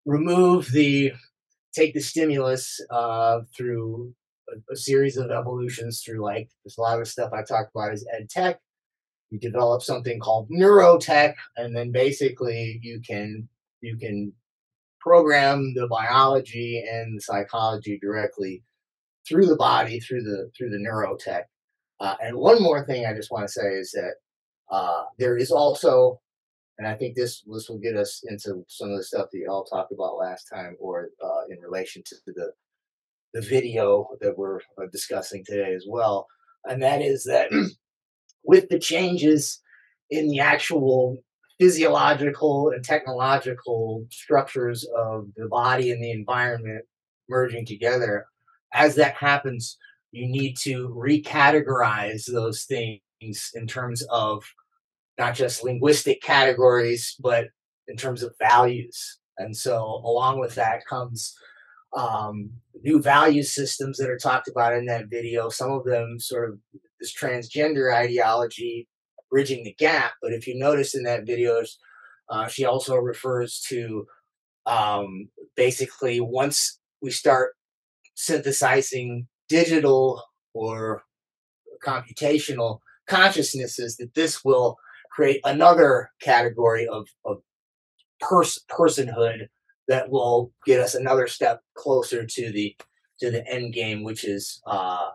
remove 0.05 0.71
the 0.71 1.11
take 1.73 1.93
the 1.93 2.01
stimulus 2.01 2.79
uh, 2.89 3.41
through 3.55 4.13
a, 4.49 4.73
a, 4.73 4.75
series 4.75 5.17
of 5.17 5.29
evolutions 5.29 6.01
through 6.03 6.23
like 6.23 6.49
there's 6.63 6.77
a 6.77 6.81
lot 6.81 6.99
of 6.99 7.07
stuff 7.07 7.31
I 7.31 7.43
talked 7.43 7.71
about 7.75 7.93
is 7.93 8.07
ed 8.15 8.29
tech. 8.29 8.59
You 9.29 9.39
develop 9.39 9.83
something 9.83 10.19
called 10.19 10.49
neurotech, 10.49 11.35
and 11.55 11.75
then 11.75 11.91
basically 11.91 12.79
you 12.81 12.99
can 13.07 13.47
you 13.81 13.95
can 13.97 14.33
program 14.99 15.73
the 15.75 15.87
biology 15.87 16.83
and 16.89 17.17
the 17.17 17.21
psychology 17.21 17.99
directly 18.01 18.63
through 19.27 19.45
the 19.45 19.55
body 19.55 19.99
through 19.99 20.23
the 20.23 20.49
through 20.57 20.69
the 20.69 20.77
neurotech. 20.77 21.43
Uh, 21.99 22.15
and 22.21 22.37
one 22.37 22.61
more 22.61 22.85
thing 22.85 23.05
I 23.05 23.13
just 23.13 23.31
want 23.31 23.47
to 23.47 23.51
say 23.51 23.67
is 23.67 23.91
that 23.91 24.13
uh, 24.71 25.03
there 25.17 25.37
is 25.37 25.51
also 25.51 26.19
and 26.79 26.87
I 26.87 26.95
think 26.95 27.13
this 27.13 27.41
this 27.41 27.69
will 27.69 27.77
get 27.77 27.97
us 27.97 28.23
into 28.27 28.63
some 28.69 28.89
of 28.89 28.97
the 28.97 29.03
stuff 29.03 29.27
that 29.31 29.37
you 29.37 29.47
all 29.51 29.65
talked 29.65 29.91
about 29.91 30.17
last 30.17 30.45
time, 30.45 30.77
or 30.79 31.09
uh, 31.21 31.41
in 31.49 31.59
relation 31.59 32.01
to 32.05 32.15
the 32.25 32.53
the 33.33 33.41
video 33.41 34.07
that 34.21 34.37
we're 34.37 34.61
uh, 34.81 34.87
discussing 34.91 35.43
today 35.45 35.73
as 35.75 35.85
well. 35.87 36.27
And 36.65 36.81
that 36.81 37.01
is 37.01 37.25
that 37.25 37.49
with 38.43 38.69
the 38.69 38.79
changes 38.79 39.61
in 40.09 40.29
the 40.29 40.39
actual 40.39 41.17
physiological 41.59 42.69
and 42.69 42.83
technological 42.83 44.05
structures 44.09 44.87
of 44.95 45.27
the 45.35 45.47
body 45.47 45.91
and 45.91 46.01
the 46.01 46.11
environment 46.11 46.85
merging 47.27 47.65
together, 47.65 48.25
as 48.73 48.95
that 48.95 49.15
happens, 49.15 49.77
you 50.11 50.27
need 50.27 50.55
to 50.57 50.89
recategorize 50.89 52.25
those 52.31 52.63
things 52.63 53.51
in 53.53 53.67
terms 53.67 54.01
of 54.09 54.43
not 55.17 55.35
just 55.35 55.63
linguistic 55.63 56.21
categories, 56.21 57.15
but 57.19 57.49
in 57.87 57.97
terms 57.97 58.23
of 58.23 58.33
values. 58.39 59.19
And 59.37 59.55
so, 59.55 60.01
along 60.03 60.39
with 60.39 60.55
that 60.55 60.85
comes 60.85 61.35
um, 61.95 62.51
new 62.81 63.01
value 63.01 63.43
systems 63.43 63.97
that 63.97 64.09
are 64.09 64.17
talked 64.17 64.47
about 64.47 64.73
in 64.73 64.85
that 64.85 65.09
video. 65.09 65.49
Some 65.49 65.71
of 65.71 65.85
them 65.85 66.19
sort 66.19 66.49
of 66.49 66.59
this 66.99 67.13
transgender 67.13 67.93
ideology 67.93 68.87
bridging 69.29 69.63
the 69.63 69.75
gap. 69.77 70.13
But 70.21 70.33
if 70.33 70.47
you 70.47 70.57
notice 70.57 70.95
in 70.95 71.03
that 71.03 71.25
video, 71.25 71.63
uh, 72.29 72.47
she 72.47 72.65
also 72.65 72.95
refers 72.95 73.59
to 73.69 74.05
um, 74.65 75.29
basically 75.55 76.19
once 76.19 76.79
we 77.01 77.11
start 77.11 77.55
synthesizing 78.15 79.27
digital 79.47 80.21
or 80.53 81.03
computational 81.85 82.79
consciousnesses, 83.07 83.97
that 83.97 84.13
this 84.13 84.43
will 84.43 84.77
create 85.11 85.41
another 85.43 86.11
category 86.21 86.87
of, 86.87 87.07
of 87.25 87.41
pers- 88.19 88.63
personhood 88.69 89.47
that 89.87 90.09
will 90.09 90.51
get 90.65 90.79
us 90.79 90.93
another 90.93 91.27
step 91.27 91.61
closer 91.75 92.25
to 92.25 92.51
the 92.51 92.75
to 93.19 93.29
the 93.29 93.45
end 93.51 93.73
game, 93.73 94.03
which 94.03 94.23
is 94.23 94.61
uh, 94.65 95.09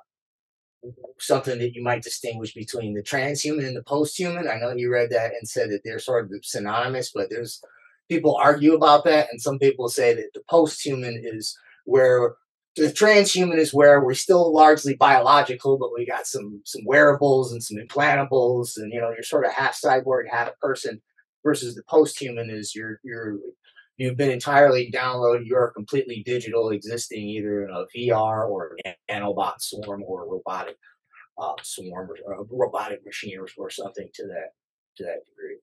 something 1.18 1.58
that 1.58 1.74
you 1.74 1.82
might 1.82 2.02
distinguish 2.02 2.54
between 2.54 2.94
the 2.94 3.02
transhuman 3.02 3.66
and 3.66 3.76
the 3.76 3.82
posthuman. 3.82 4.50
I 4.50 4.58
know 4.58 4.72
you 4.74 4.92
read 4.92 5.10
that 5.10 5.32
and 5.32 5.48
said 5.48 5.70
that 5.70 5.80
they're 5.84 5.98
sort 5.98 6.24
of 6.24 6.44
synonymous, 6.44 7.10
but 7.14 7.30
there's 7.30 7.60
people 8.08 8.36
argue 8.36 8.74
about 8.74 9.04
that, 9.04 9.28
and 9.30 9.40
some 9.40 9.58
people 9.58 9.88
say 9.88 10.14
that 10.14 10.30
the 10.34 10.42
posthuman 10.50 11.18
is 11.22 11.56
where 11.84 12.34
the 12.76 12.92
transhuman 12.92 13.56
is 13.56 13.72
where 13.72 14.02
we're 14.02 14.14
still 14.14 14.52
largely 14.52 14.94
biological, 14.94 15.78
but 15.78 15.92
we 15.94 16.04
got 16.04 16.26
some 16.26 16.60
some 16.64 16.82
wearables 16.84 17.52
and 17.52 17.62
some 17.62 17.78
implantables, 17.78 18.76
and 18.76 18.92
you 18.92 19.00
know 19.00 19.10
you're 19.10 19.22
sort 19.22 19.46
of 19.46 19.52
half 19.52 19.78
cyborg, 19.80 20.24
half 20.30 20.58
person. 20.60 21.00
Versus 21.44 21.74
the 21.74 21.82
post-human 21.90 22.48
is 22.48 22.74
you're 22.74 23.00
you're 23.04 23.36
you've 23.96 24.16
been 24.16 24.30
entirely 24.30 24.90
downloaded. 24.92 25.46
You're 25.46 25.72
completely 25.74 26.22
digital, 26.24 26.70
existing 26.70 27.28
either 27.28 27.64
in 27.64 27.70
a 27.70 27.86
VR 27.96 28.48
or 28.48 28.76
an 28.84 28.94
nanobot 29.10 29.60
swarm 29.60 30.02
or 30.06 30.24
a 30.24 30.28
robotic 30.28 30.76
uh, 31.38 31.54
swarm 31.62 32.10
or 32.24 32.34
a 32.34 32.44
robotic 32.50 33.04
machine 33.04 33.38
or, 33.38 33.48
or 33.56 33.70
something 33.70 34.08
to 34.14 34.26
that 34.26 34.50
to 34.96 35.04
that 35.04 35.24
degree. 35.26 35.58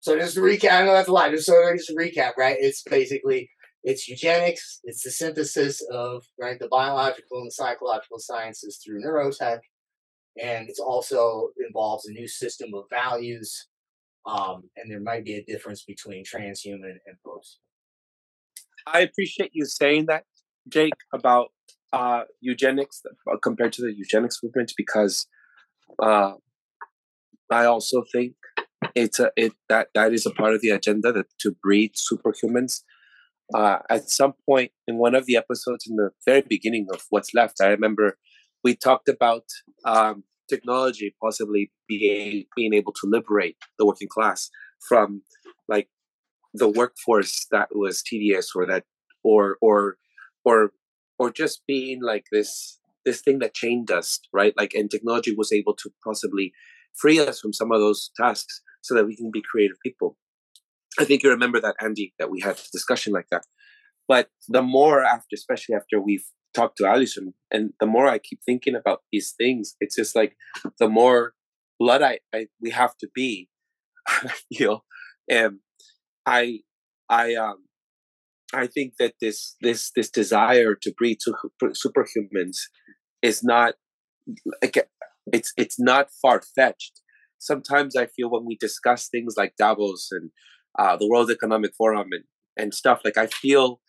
So 0.00 0.18
just 0.18 0.34
to 0.34 0.40
recap, 0.40 0.72
I 0.72 0.84
know 0.84 0.94
that's 0.94 1.08
a 1.08 1.12
lot. 1.12 1.30
Just 1.30 1.46
so 1.46 1.54
just 1.76 1.94
recap, 1.96 2.32
right? 2.38 2.56
It's 2.58 2.82
basically 2.82 3.50
it's 3.82 4.08
eugenics. 4.08 4.80
It's 4.84 5.02
the 5.02 5.10
synthesis 5.10 5.82
of 5.90 6.24
right 6.38 6.58
the 6.58 6.68
biological 6.68 7.40
and 7.40 7.52
psychological 7.52 8.18
sciences 8.18 8.80
through 8.84 9.02
neurotech, 9.02 9.60
and 10.42 10.68
it's 10.68 10.80
also 10.80 11.50
involves 11.66 12.06
a 12.06 12.12
new 12.12 12.28
system 12.28 12.70
of 12.74 12.84
values. 12.90 13.68
Um, 14.26 14.64
and 14.76 14.90
there 14.90 15.00
might 15.00 15.24
be 15.24 15.34
a 15.34 15.44
difference 15.44 15.84
between 15.84 16.24
transhuman 16.24 16.96
and 17.06 17.16
post. 17.24 17.58
I 18.86 19.00
appreciate 19.00 19.50
you 19.52 19.64
saying 19.64 20.06
that, 20.06 20.24
Jake, 20.68 20.94
about 21.12 21.48
uh, 21.92 22.24
eugenics 22.40 23.02
uh, 23.30 23.36
compared 23.42 23.72
to 23.74 23.82
the 23.82 23.92
eugenics 23.92 24.38
movement 24.42 24.72
because 24.76 25.26
uh, 26.02 26.34
I 27.50 27.64
also 27.64 28.04
think 28.12 28.34
it's 28.94 29.20
a 29.20 29.30
it 29.36 29.52
that 29.68 29.88
that 29.94 30.12
is 30.12 30.24
a 30.24 30.30
part 30.30 30.54
of 30.54 30.60
the 30.60 30.70
agenda 30.70 31.12
that 31.12 31.26
to 31.40 31.54
breed 31.62 31.92
superhumans 31.94 32.82
uh, 33.54 33.78
at 33.88 34.08
some 34.08 34.34
point 34.46 34.70
in 34.86 34.96
one 34.98 35.14
of 35.14 35.26
the 35.26 35.36
episodes 35.36 35.86
in 35.88 35.96
the 35.96 36.10
very 36.24 36.42
beginning 36.42 36.86
of 36.92 37.02
What's 37.10 37.34
Left, 37.34 37.60
I 37.60 37.68
remember 37.68 38.16
we 38.62 38.76
talked 38.76 39.08
about 39.08 39.44
um, 39.84 40.24
technology 40.50 41.14
possibly 41.22 41.70
being 41.88 42.44
being 42.56 42.74
able 42.74 42.92
to 42.92 43.06
liberate 43.06 43.56
the 43.78 43.86
working 43.86 44.08
class 44.08 44.50
from 44.88 45.22
like 45.68 45.88
the 46.54 46.68
workforce 46.68 47.46
that 47.50 47.68
was 47.72 48.02
tedious 48.02 48.50
or 48.54 48.66
that 48.66 48.84
or 49.22 49.56
or 49.62 49.96
or 50.44 50.72
or 51.18 51.30
just 51.30 51.62
being 51.66 52.00
like 52.02 52.24
this 52.32 52.78
this 53.06 53.22
thing 53.22 53.38
that 53.38 53.54
chained 53.54 53.90
us 53.90 54.20
right 54.32 54.54
like 54.56 54.74
and 54.74 54.90
technology 54.90 55.34
was 55.34 55.52
able 55.52 55.74
to 55.74 55.90
possibly 56.04 56.52
free 56.94 57.20
us 57.20 57.40
from 57.40 57.52
some 57.52 57.72
of 57.72 57.80
those 57.80 58.10
tasks 58.16 58.60
so 58.82 58.94
that 58.94 59.06
we 59.06 59.16
can 59.16 59.30
be 59.30 59.42
creative 59.50 59.76
people 59.82 60.16
I 60.98 61.04
think 61.04 61.22
you 61.22 61.30
remember 61.30 61.60
that, 61.60 61.76
Andy, 61.80 62.14
that 62.18 62.30
we 62.30 62.40
had 62.40 62.56
a 62.56 62.70
discussion 62.72 63.12
like 63.12 63.28
that. 63.30 63.44
But 64.08 64.28
the 64.48 64.62
more 64.62 65.04
after, 65.04 65.34
especially 65.34 65.74
after 65.74 66.00
we've 66.00 66.24
talked 66.54 66.78
to 66.78 66.86
Allison, 66.86 67.34
and 67.50 67.72
the 67.80 67.86
more 67.86 68.06
I 68.06 68.18
keep 68.18 68.40
thinking 68.44 68.74
about 68.74 69.02
these 69.12 69.34
things, 69.36 69.76
it's 69.80 69.96
just 69.96 70.14
like 70.14 70.36
the 70.78 70.88
more 70.88 71.34
blood 71.78 72.02
I, 72.02 72.20
I 72.34 72.46
we 72.60 72.70
have 72.70 72.96
to 72.98 73.08
be. 73.14 73.48
I 74.08 74.32
feel, 74.52 74.84
and 75.28 75.58
I, 76.26 76.60
I, 77.08 77.34
um, 77.34 77.66
I 78.52 78.66
think 78.66 78.94
that 78.98 79.14
this 79.20 79.56
this 79.60 79.90
this 79.94 80.10
desire 80.10 80.74
to 80.74 80.92
breed 80.96 81.18
super, 81.20 81.50
superhumans 81.62 82.56
is 83.22 83.42
not 83.44 83.74
like 84.62 84.88
it's 85.32 85.52
it's 85.56 85.78
not 85.78 86.08
far 86.22 86.42
fetched. 86.54 87.00
Sometimes 87.38 87.96
I 87.96 88.06
feel 88.06 88.30
when 88.30 88.44
we 88.44 88.56
discuss 88.56 89.08
things 89.08 89.34
like 89.36 89.54
Davos 89.58 90.08
and 90.10 90.30
uh, 90.78 90.96
the 90.96 91.08
World 91.08 91.30
Economic 91.30 91.72
Forum 91.76 92.08
and, 92.12 92.24
and 92.56 92.74
stuff. 92.74 93.00
Like 93.04 93.16
I 93.16 93.26
feel, 93.26 93.80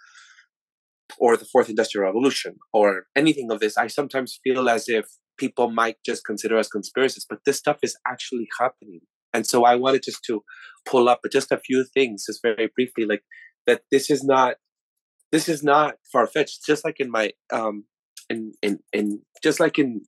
or 1.20 1.38
the 1.38 1.46
Fourth 1.46 1.70
Industrial 1.70 2.06
Revolution, 2.06 2.56
or 2.74 3.06
anything 3.16 3.52
of 3.52 3.60
this, 3.60 3.78
I 3.78 3.88
sometimes 3.88 4.40
feel 4.44 4.70
as 4.70 4.88
if 4.88 5.06
people 5.38 5.72
might 5.72 5.98
just 6.06 6.26
consider 6.26 6.58
us 6.58 6.68
conspiracies, 6.68 7.26
but 7.28 7.40
this 7.46 7.58
stuff 7.58 7.78
is 7.82 7.98
actually 8.08 8.48
happening. 8.60 9.02
And 9.34 9.48
so 9.48 9.64
I 9.64 9.76
wanted 9.76 10.04
just 10.04 10.24
to 10.26 10.44
pull 10.86 11.08
up 11.08 11.22
just 11.32 11.52
a 11.52 11.60
few 11.60 11.86
things, 11.94 12.26
just 12.28 12.42
very 12.42 12.70
briefly, 12.76 13.06
like 13.06 13.24
that. 13.66 13.82
This 13.92 14.10
is 14.10 14.24
not, 14.24 14.56
this 15.32 15.48
is 15.48 15.64
not 15.64 15.96
far 16.12 16.28
fetched. 16.28 16.66
Just 16.66 16.84
like 16.84 17.00
in 17.00 17.10
my, 17.10 17.32
um, 17.52 17.86
in 18.30 18.54
in 18.62 18.80
in 18.94 19.22
just 19.44 19.60
like 19.60 19.78
in 19.78 20.02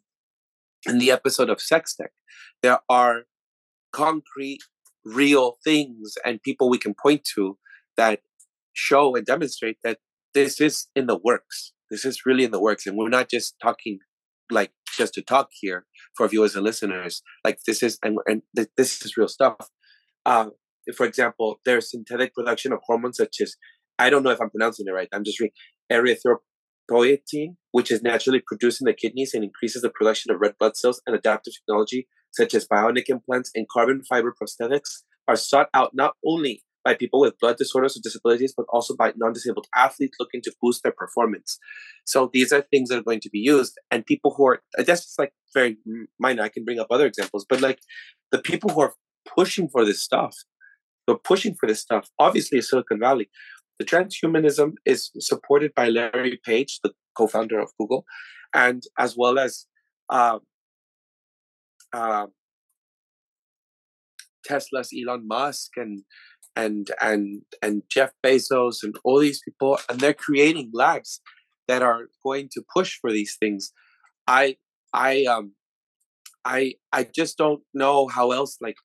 in 0.86 0.98
the 0.98 1.12
episode 1.12 1.50
of 1.50 1.62
Sex 1.62 1.96
Tech, 1.96 2.12
there 2.62 2.80
are 2.90 3.24
concrete 3.92 4.62
real 5.06 5.58
things 5.64 6.16
and 6.26 6.42
people 6.42 6.70
we 6.70 6.78
can 6.78 6.94
point 6.94 7.28
to 7.36 7.58
that 7.98 8.20
show 8.74 9.16
and 9.16 9.26
demonstrate 9.26 9.78
that 9.84 10.00
this 10.34 10.60
is 10.60 10.88
in 10.96 11.08
the 11.08 11.18
works. 11.18 11.74
This 11.90 12.06
is 12.06 12.26
really 12.26 12.44
in 12.44 12.52
the 12.52 12.62
works. 12.62 12.86
And 12.86 12.98
we're 12.98 13.10
not 13.10 13.30
just 13.30 13.56
talking 13.62 14.00
like 14.52 14.72
just 14.98 15.14
to 15.16 15.22
talk 15.22 15.50
here 15.60 15.86
for 16.16 16.28
viewers 16.28 16.56
and 16.56 16.64
listeners. 16.64 17.22
Like 17.44 17.60
this 17.66 17.84
is, 17.84 17.98
and, 18.04 18.18
and 18.26 18.42
th- 18.56 18.70
this 18.78 19.04
is 19.04 19.18
real 19.18 19.28
stuff. 19.28 19.70
Uh, 20.26 20.48
for 20.96 21.06
example, 21.06 21.60
there's 21.66 21.92
synthetic 21.92 22.34
production 22.34 22.74
of 22.74 22.80
hormones 22.86 23.18
such 23.18 23.38
as 23.42 23.56
I 24.00 24.10
don't 24.10 24.24
know 24.24 24.32
if 24.32 24.42
I'm 24.42 24.50
pronouncing 24.50 24.86
it 24.88 24.92
right. 24.92 25.08
I'm 25.14 25.24
just 25.24 25.40
reading 25.40 25.54
erythropoietin, 25.92 27.56
which 27.72 27.92
is 27.92 28.02
naturally 28.02 28.42
produced 28.46 28.82
in 28.82 28.86
the 28.86 28.94
kidneys 28.94 29.34
and 29.34 29.44
increases 29.44 29.82
the 29.82 29.90
production 29.90 30.32
of 30.32 30.42
red 30.42 30.56
blood 30.60 30.76
cells 30.76 31.02
and 31.06 31.16
adaptive 31.16 31.54
technology 31.54 32.08
such 32.32 32.54
as 32.56 32.68
bionic 32.68 33.06
implants 33.08 33.52
and 33.56 33.68
carbon 33.70 34.04
fiber 34.04 34.34
prosthetics 34.34 35.04
are 35.28 35.36
sought 35.36 35.70
out 35.74 35.92
not 35.94 36.16
only 36.26 36.64
by 36.84 36.94
people 36.94 37.22
with 37.22 37.40
blood 37.40 37.58
disorders 37.58 37.96
or 37.96 38.02
disabilities, 38.04 38.54
but 38.56 38.66
also 38.70 38.96
by 38.96 39.14
non-disabled 39.16 39.68
athletes 39.76 40.18
looking 40.20 40.42
to 40.42 40.54
boost 40.62 40.84
their 40.84 40.92
performance. 40.92 41.58
So 42.06 42.30
these 42.34 42.52
are 42.52 42.62
things 42.62 42.90
that 42.90 43.00
are 43.00 43.04
going 43.04 43.22
to 43.22 43.30
be 43.30 43.40
used, 43.40 43.78
and 43.92 44.06
people 44.06 44.34
who 44.36 44.48
are 44.48 44.62
that's 44.78 45.16
like 45.18 45.34
very 45.54 45.78
minor. 46.20 46.44
I 46.44 46.50
can 46.50 46.66
bring 46.66 46.80
up 46.80 46.88
other 46.92 47.06
examples, 47.06 47.46
but 47.48 47.62
like 47.62 47.80
the 48.32 48.40
people 48.40 48.70
who 48.72 48.82
are 48.82 48.94
pushing 49.26 49.70
for 49.70 49.86
this 49.86 50.02
stuff, 50.02 50.36
they're 51.08 51.16
pushing 51.16 51.56
for 51.60 51.68
this 51.68 51.80
stuff. 51.80 52.10
Obviously, 52.20 52.62
Silicon 52.62 53.00
Valley. 53.00 53.30
The 53.80 53.86
transhumanism 53.86 54.74
is 54.86 55.10
supported 55.20 55.74
by 55.76 55.90
Larry 55.90 56.40
Page, 56.46 56.80
the 56.84 56.92
co-founder 57.18 57.60
of 57.60 57.72
Google, 57.80 58.06
and 58.54 58.84
as 59.00 59.16
well 59.18 59.40
as 59.40 59.66
uh, 60.10 60.38
uh, 61.92 62.28
Tesla's 64.46 64.92
Elon 64.94 65.28
Musk 65.28 65.72
and 65.78 66.04
and 66.56 66.90
and 67.02 67.42
and 67.62 67.84
Jeff 67.90 68.12
Bezos 68.24 68.84
and 68.84 68.96
all 69.04 69.20
these 69.20 69.42
people, 69.42 69.80
and 69.90 70.00
they're 70.00 70.14
creating 70.14 70.72
labs 70.74 71.22
that 71.68 71.82
are 71.82 72.08
going 72.24 72.50
to 72.54 72.64
push 72.74 72.98
for 73.00 73.12
these 73.12 73.36
things. 73.40 73.72
I 74.28 74.58
I 74.94 75.26
um 75.26 75.54
I 76.46 76.76
I 76.92 77.04
just 77.04 77.38
don't 77.38 77.62
know 77.74 78.08
how 78.08 78.32
else 78.32 78.58
like 78.62 78.78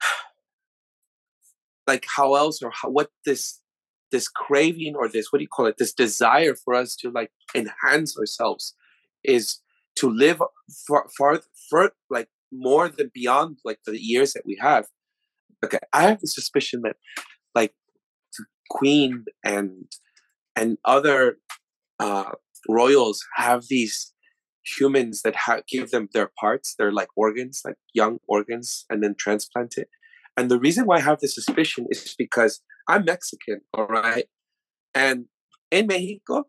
like 1.86 2.06
how 2.16 2.34
else 2.34 2.62
or 2.62 2.70
how, 2.70 2.90
what 2.90 3.10
this 3.26 3.60
this 4.12 4.28
craving 4.28 4.94
or 4.96 5.08
this 5.08 5.32
what 5.32 5.38
do 5.38 5.42
you 5.42 5.48
call 5.48 5.66
it 5.66 5.76
this 5.78 5.92
desire 5.92 6.54
for 6.54 6.74
us 6.74 6.96
to 6.96 7.10
like 7.10 7.30
enhance 7.54 8.16
ourselves 8.18 8.74
is 9.24 9.60
to 9.96 10.08
live 10.08 10.42
far 10.86 11.06
far, 11.16 11.40
far 11.70 11.92
like 12.08 12.28
more 12.52 12.88
than 12.88 13.10
beyond 13.14 13.58
like 13.64 13.78
the 13.86 14.00
years 14.00 14.32
that 14.32 14.42
we 14.44 14.58
have 14.60 14.86
okay 15.64 15.78
i 15.92 16.02
have 16.02 16.20
the 16.20 16.26
suspicion 16.26 16.82
that 16.82 16.96
like 17.54 17.74
queen 18.68 19.24
and 19.44 19.92
and 20.56 20.78
other 20.84 21.38
uh 21.98 22.32
royals 22.68 23.24
have 23.36 23.64
these 23.68 24.12
humans 24.64 25.22
that 25.22 25.34
ha- 25.34 25.62
give 25.68 25.90
them 25.90 26.08
their 26.12 26.30
parts 26.38 26.74
they're 26.78 26.92
like 26.92 27.08
organs 27.16 27.62
like 27.64 27.76
young 27.94 28.18
organs 28.28 28.84
and 28.90 29.02
then 29.02 29.14
transplant 29.18 29.76
it. 29.76 29.88
And 30.36 30.50
the 30.50 30.58
reason 30.58 30.86
why 30.86 30.96
i 30.96 31.00
have 31.00 31.20
this 31.20 31.34
suspicion 31.34 31.86
is 31.90 32.14
because 32.16 32.60
i'm 32.88 33.04
mexican 33.04 33.60
all 33.74 33.86
right? 33.86 34.26
And 34.94 35.26
in 35.70 35.86
mexico 35.86 36.44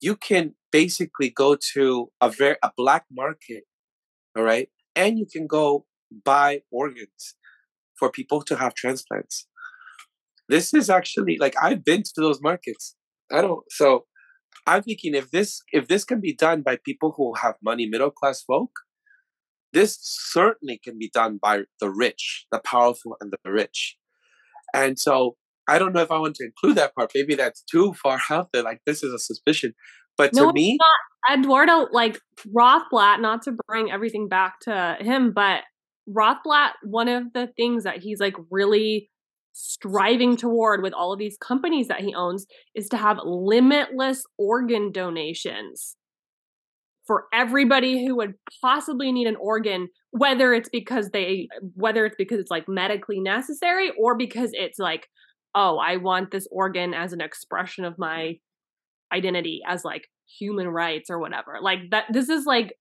you 0.00 0.16
can 0.16 0.54
basically 0.70 1.30
go 1.30 1.56
to 1.74 2.10
a 2.20 2.28
very 2.30 2.56
a 2.62 2.70
black 2.76 3.04
market 3.10 3.64
all 4.36 4.44
right? 4.44 4.68
And 4.94 5.18
you 5.18 5.26
can 5.26 5.46
go 5.46 5.86
buy 6.24 6.62
organs 6.70 7.34
for 7.98 8.10
people 8.10 8.42
to 8.42 8.56
have 8.56 8.74
transplants. 8.74 9.46
This 10.48 10.72
is 10.72 10.88
actually 10.88 11.36
like 11.38 11.54
I've 11.60 11.84
been 11.84 12.02
to 12.02 12.20
those 12.20 12.40
markets. 12.40 12.96
I 13.30 13.42
don't 13.42 13.60
so 13.70 14.06
I'm 14.66 14.82
thinking 14.82 15.14
if 15.14 15.30
this 15.30 15.62
if 15.72 15.88
this 15.88 16.04
can 16.04 16.20
be 16.20 16.34
done 16.34 16.62
by 16.62 16.78
people 16.84 17.14
who 17.16 17.34
have 17.34 17.56
money, 17.62 17.86
middle 17.86 18.10
class 18.10 18.42
folk, 18.42 18.70
this 19.72 19.98
certainly 20.00 20.80
can 20.82 20.98
be 20.98 21.10
done 21.12 21.38
by 21.40 21.62
the 21.80 21.90
rich, 21.90 22.46
the 22.50 22.60
powerful 22.60 23.16
and 23.20 23.32
the 23.32 23.50
rich. 23.50 23.96
And 24.74 24.98
so 24.98 25.36
I 25.68 25.78
don't 25.78 25.92
know 25.92 26.00
if 26.00 26.10
I 26.10 26.18
want 26.18 26.36
to 26.36 26.44
include 26.44 26.76
that 26.76 26.94
part. 26.94 27.12
Maybe 27.14 27.34
that's 27.34 27.62
too 27.62 27.94
far 27.94 28.20
out 28.30 28.48
there. 28.52 28.62
Like 28.62 28.80
this 28.86 29.02
is 29.02 29.12
a 29.12 29.18
suspicion. 29.18 29.74
But 30.16 30.34
no, 30.34 30.48
to 30.48 30.52
me, 30.52 30.78
Eduardo, 31.32 31.86
like 31.92 32.18
Rothblatt, 32.56 33.20
not 33.20 33.42
to 33.42 33.56
bring 33.68 33.90
everything 33.90 34.28
back 34.28 34.60
to 34.62 34.96
him, 35.00 35.32
but 35.32 35.62
Rothblatt, 36.08 36.72
one 36.82 37.08
of 37.08 37.32
the 37.34 37.48
things 37.56 37.84
that 37.84 37.98
he's 37.98 38.20
like 38.20 38.34
really 38.50 39.10
striving 39.52 40.36
toward 40.36 40.82
with 40.82 40.92
all 40.92 41.12
of 41.12 41.18
these 41.18 41.36
companies 41.38 41.88
that 41.88 42.00
he 42.00 42.14
owns 42.14 42.46
is 42.74 42.88
to 42.88 42.96
have 42.96 43.18
limitless 43.24 44.22
organ 44.38 44.92
donations 44.92 45.96
for 47.06 47.24
everybody 47.32 48.06
who 48.06 48.14
would 48.16 48.34
possibly 48.62 49.10
need 49.10 49.26
an 49.26 49.36
organ 49.40 49.88
whether 50.12 50.54
it's 50.54 50.68
because 50.68 51.10
they 51.10 51.48
whether 51.74 52.06
it's 52.06 52.14
because 52.16 52.38
it's 52.38 52.50
like 52.50 52.68
medically 52.68 53.18
necessary 53.18 53.90
or 53.98 54.16
because 54.16 54.50
it's 54.52 54.78
like 54.78 55.08
oh 55.56 55.78
i 55.78 55.96
want 55.96 56.30
this 56.30 56.46
organ 56.52 56.94
as 56.94 57.12
an 57.12 57.20
expression 57.20 57.84
of 57.84 57.98
my 57.98 58.34
identity 59.12 59.60
as 59.66 59.84
like 59.84 60.08
human 60.38 60.68
rights 60.68 61.10
or 61.10 61.18
whatever. 61.18 61.58
Like 61.60 61.90
that 61.90 62.04
this 62.10 62.28
is 62.28 62.44
like 62.44 62.74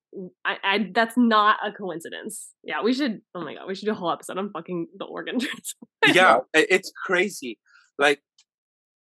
I, 0.45 0.57
I 0.63 0.91
that's 0.93 1.15
not 1.17 1.57
a 1.65 1.71
coincidence. 1.71 2.53
Yeah, 2.63 2.81
we 2.83 2.93
should 2.93 3.21
oh 3.35 3.43
my 3.43 3.55
god, 3.55 3.67
we 3.67 3.75
should 3.75 3.85
do 3.85 3.91
a 3.91 3.95
whole 3.95 4.11
episode 4.11 4.37
on 4.37 4.51
fucking 4.51 4.87
the 4.97 5.05
organ 5.05 5.39
transplant. 5.39 6.15
yeah, 6.15 6.37
it's 6.53 6.91
crazy. 7.05 7.59
Like 7.97 8.21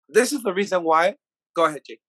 this 0.09 0.33
is 0.33 0.43
the 0.43 0.53
reason 0.53 0.83
why 0.83 1.15
go 1.55 1.65
ahead, 1.65 1.81
Jake. 1.85 2.01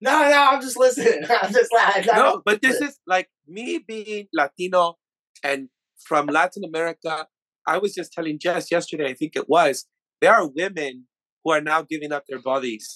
No, 0.00 0.10
no, 0.10 0.48
I'm 0.50 0.60
just 0.62 0.78
listening. 0.78 1.24
I'm 1.42 1.52
just 1.52 1.72
like 1.72 2.06
no, 2.06 2.42
but 2.44 2.62
this 2.62 2.80
is 2.80 2.98
like 3.06 3.28
me 3.46 3.78
being 3.78 4.28
Latino 4.32 4.96
and 5.44 5.68
from 6.04 6.26
Latin 6.26 6.64
America. 6.64 7.26
I 7.66 7.78
was 7.78 7.94
just 7.94 8.12
telling 8.12 8.38
Jess 8.38 8.70
yesterday, 8.70 9.10
I 9.10 9.14
think 9.14 9.36
it 9.36 9.48
was, 9.48 9.86
there 10.20 10.34
are 10.34 10.48
women 10.48 11.06
who 11.44 11.52
are 11.52 11.60
now 11.60 11.82
giving 11.82 12.12
up 12.12 12.24
their 12.28 12.40
bodies 12.40 12.94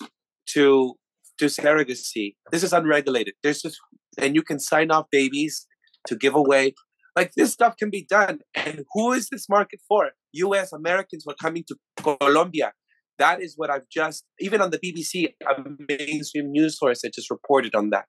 to 0.51 0.95
to 1.39 1.47
surrogacy. 1.47 2.37
This 2.53 2.63
is 2.63 2.73
unregulated. 2.73 3.35
There's 3.43 3.61
just, 3.61 3.79
and 4.19 4.35
you 4.35 4.43
can 4.43 4.59
sign 4.59 4.91
off 4.91 5.07
babies 5.11 5.67
to 6.07 6.17
give 6.17 6.35
away. 6.35 6.75
Like 7.17 7.33
this 7.37 7.53
stuff 7.53 7.77
can 7.77 7.91
be 7.91 8.05
done. 8.09 8.41
And 8.55 8.85
who 8.93 9.13
is 9.13 9.29
this 9.31 9.49
market 9.49 9.81
for? 9.89 10.11
U.S. 10.33 10.73
Americans 10.73 11.25
who 11.25 11.33
are 11.33 11.37
coming 11.41 11.65
to 11.69 11.77
Colombia. 12.19 12.73
That 13.19 13.41
is 13.41 13.55
what 13.57 13.71
I've 13.71 13.89
just, 13.89 14.25
even 14.41 14.61
on 14.61 14.71
the 14.71 14.79
BBC, 14.79 15.33
a 15.49 15.63
mainstream 15.89 16.51
news 16.51 16.79
source 16.79 17.03
that 17.03 17.15
just 17.15 17.31
reported 17.31 17.75
on 17.75 17.91
that. 17.91 18.09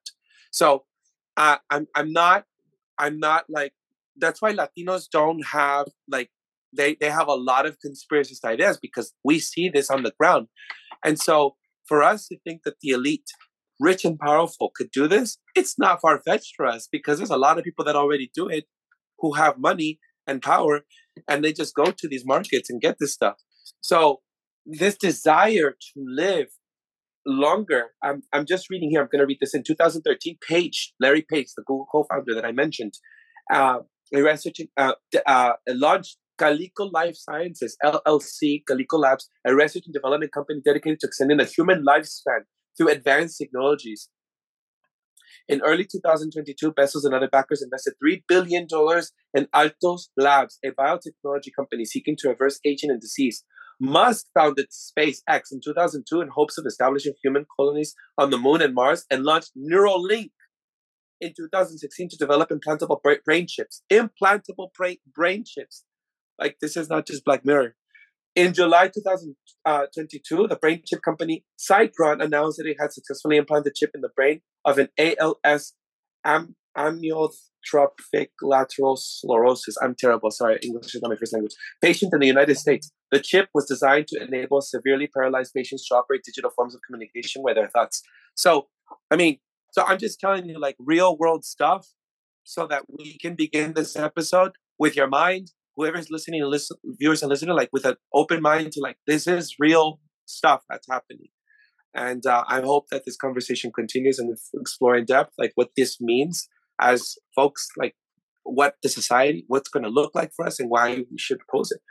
So 0.51 0.85
uh, 1.37 1.57
I'm, 1.69 1.87
I'm 1.95 2.11
not, 2.11 2.45
I'm 2.97 3.19
not 3.19 3.45
like, 3.47 3.73
that's 4.17 4.41
why 4.41 4.53
Latinos 4.53 5.05
don't 5.11 5.45
have 5.51 5.87
like, 6.09 6.29
they, 6.75 6.95
they 6.99 7.09
have 7.09 7.27
a 7.27 7.35
lot 7.35 7.65
of 7.65 7.79
conspiracy 7.79 8.35
ideas 8.43 8.79
because 8.81 9.13
we 9.23 9.39
see 9.39 9.69
this 9.69 9.91
on 9.91 10.03
the 10.03 10.13
ground. 10.19 10.47
And 11.03 11.19
so 11.19 11.55
for 11.85 12.01
us 12.01 12.27
to 12.27 12.37
think 12.43 12.63
that 12.63 12.79
the 12.81 12.89
elite, 12.89 13.29
rich 13.79 14.05
and 14.05 14.19
powerful, 14.19 14.71
could 14.75 14.91
do 14.91 15.07
this, 15.07 15.37
it's 15.55 15.77
not 15.77 16.01
far 16.01 16.21
fetched 16.25 16.53
for 16.55 16.65
us 16.65 16.87
because 16.91 17.17
there's 17.17 17.29
a 17.29 17.37
lot 17.37 17.57
of 17.57 17.63
people 17.63 17.85
that 17.85 17.95
already 17.95 18.31
do 18.33 18.47
it 18.47 18.65
who 19.19 19.33
have 19.33 19.57
money 19.57 19.99
and 20.27 20.41
power 20.41 20.81
and 21.27 21.43
they 21.43 21.53
just 21.53 21.75
go 21.75 21.85
to 21.85 22.07
these 22.07 22.25
markets 22.25 22.69
and 22.69 22.81
get 22.81 22.97
this 22.99 23.13
stuff. 23.13 23.35
So, 23.81 24.21
this 24.65 24.97
desire 24.97 25.71
to 25.71 26.05
live 26.07 26.47
longer, 27.25 27.91
I'm, 28.03 28.23
I'm 28.33 28.45
just 28.45 28.69
reading 28.69 28.89
here, 28.89 29.01
I'm 29.01 29.09
going 29.11 29.19
to 29.19 29.27
read 29.27 29.37
this 29.39 29.53
in 29.53 29.63
2013. 29.63 30.37
Page, 30.47 30.93
Larry 30.99 31.21
Page, 31.21 31.49
the 31.55 31.63
Google 31.63 31.87
co 31.91 32.05
founder 32.09 32.33
that 32.33 32.45
I 32.45 32.51
mentioned, 32.51 32.93
uh, 33.53 33.79
researching, 34.11 34.67
uh, 34.75 34.93
uh, 35.27 35.53
launched 35.67 36.17
Calico 36.37 36.85
Life 36.85 37.15
Sciences, 37.15 37.77
LLC, 37.83 38.63
Calico 38.67 38.97
Labs, 38.97 39.29
a 39.45 39.55
research 39.55 39.83
and 39.85 39.93
development 39.93 40.31
company 40.31 40.61
dedicated 40.63 40.99
to 41.01 41.07
extending 41.07 41.37
the 41.37 41.45
human 41.45 41.85
lifespan 41.85 42.41
through 42.77 42.89
advanced 42.89 43.37
technologies. 43.37 44.09
In 45.47 45.61
early 45.61 45.85
2022, 45.85 46.73
Bezos 46.73 47.05
and 47.05 47.13
other 47.13 47.29
backers 47.29 47.61
invested 47.61 47.93
$3 48.03 48.23
billion 48.27 48.67
in 49.35 49.47
Altos 49.53 50.09
Labs, 50.17 50.57
a 50.65 50.71
biotechnology 50.71 51.49
company 51.55 51.85
seeking 51.85 52.15
to 52.19 52.29
reverse 52.29 52.59
aging 52.65 52.89
and 52.89 52.99
disease. 52.99 53.43
Musk 53.79 54.25
founded 54.33 54.67
SpaceX 54.71 55.51
in 55.51 55.59
2002 55.63 56.21
in 56.21 56.29
hopes 56.29 56.57
of 56.57 56.65
establishing 56.65 57.13
human 57.21 57.45
colonies 57.55 57.93
on 58.17 58.31
the 58.31 58.37
moon 58.37 58.61
and 58.61 58.73
Mars 58.73 59.05
and 59.11 59.23
launched 59.23 59.51
Neuralink 59.57 60.31
in 61.21 61.33
2016 61.35 62.09
to 62.09 62.17
develop 62.17 62.49
implantable 62.49 62.99
brain 63.25 63.45
chips. 63.47 63.83
Implantable 63.91 64.69
brain 65.13 65.43
chips 65.45 65.83
like 66.39 66.57
this 66.61 66.77
is 66.77 66.89
not 66.89 67.05
just 67.05 67.25
Black 67.25 67.45
Mirror. 67.45 67.75
In 68.35 68.53
July 68.53 68.89
2022, 68.89 70.43
uh, 70.43 70.47
the 70.47 70.57
brain 70.57 70.81
chip 70.85 71.01
company 71.01 71.45
Synchron 71.57 72.21
announced 72.21 72.57
that 72.57 72.67
it 72.67 72.75
had 72.77 72.91
successfully 72.91 73.37
implanted 73.37 73.71
a 73.71 73.73
chip 73.73 73.91
in 73.95 74.01
the 74.01 74.09
brain 74.09 74.41
of 74.65 74.77
an 74.77 74.89
ALS 74.97 75.73
am- 76.25 76.57
amyotrophic 76.77 78.29
lateral 78.41 78.97
sclerosis. 78.97 79.77
I'm 79.81 79.95
terrible. 79.97 80.31
Sorry, 80.31 80.59
English 80.61 80.93
is 80.93 81.01
not 81.01 81.11
my 81.11 81.15
first 81.15 81.31
language. 81.31 81.53
Patient 81.81 82.13
in 82.13 82.19
the 82.19 82.27
United 82.27 82.57
States. 82.57 82.91
The 83.09 83.21
chip 83.21 83.47
was 83.53 83.65
designed 83.65 84.07
to 84.09 84.21
enable 84.21 84.59
severely 84.59 85.07
paralyzed 85.07 85.53
patients 85.53 85.87
to 85.87 85.95
operate 85.95 86.23
digital 86.25 86.51
forms 86.53 86.75
of 86.75 86.81
communication 86.85 87.41
with 87.41 87.55
their 87.55 87.69
thoughts. 87.69 88.01
So, 88.35 88.67
I 89.09 89.15
mean, 89.15 89.39
so 89.71 89.85
I'm 89.87 89.97
just 89.97 90.19
telling 90.19 90.49
you 90.49 90.59
like 90.59 90.75
real 90.77 91.17
world 91.17 91.45
stuff 91.45 91.87
so 92.43 92.67
that 92.67 92.83
we 92.89 93.17
can 93.17 93.35
begin 93.35 93.73
this 93.73 93.95
episode 93.95 94.51
with 94.77 94.97
your 94.97 95.07
mind 95.07 95.51
whoever's 95.75 96.09
listening 96.09 96.41
and 96.41 96.49
listen, 96.49 96.77
viewers 96.99 97.21
and 97.21 97.29
listeners, 97.29 97.55
like 97.55 97.69
with 97.71 97.85
an 97.85 97.95
open 98.13 98.41
mind 98.41 98.71
to 98.73 98.81
like 98.81 98.97
this 99.07 99.27
is 99.27 99.55
real 99.59 99.99
stuff 100.25 100.63
that's 100.69 100.87
happening. 100.89 101.27
And 101.93 102.25
uh, 102.25 102.43
I 102.47 102.61
hope 102.61 102.87
that 102.91 103.03
this 103.05 103.15
conversation 103.15 103.71
continues 103.73 104.19
and 104.19 104.37
explore 104.53 104.95
in 104.95 105.05
depth 105.05 105.33
like 105.37 105.53
what 105.55 105.69
this 105.77 106.01
means 106.01 106.47
as 106.81 107.15
folks, 107.35 107.69
like 107.77 107.95
what 108.43 108.75
the 108.83 108.89
society, 108.89 109.45
what's 109.47 109.69
going 109.69 109.83
to 109.83 109.89
look 109.89 110.13
like 110.13 110.31
for 110.35 110.45
us, 110.45 110.59
and 110.59 110.69
why 110.69 110.89
we 110.95 111.17
should 111.17 111.39
oppose 111.49 111.71
it. 111.71 111.81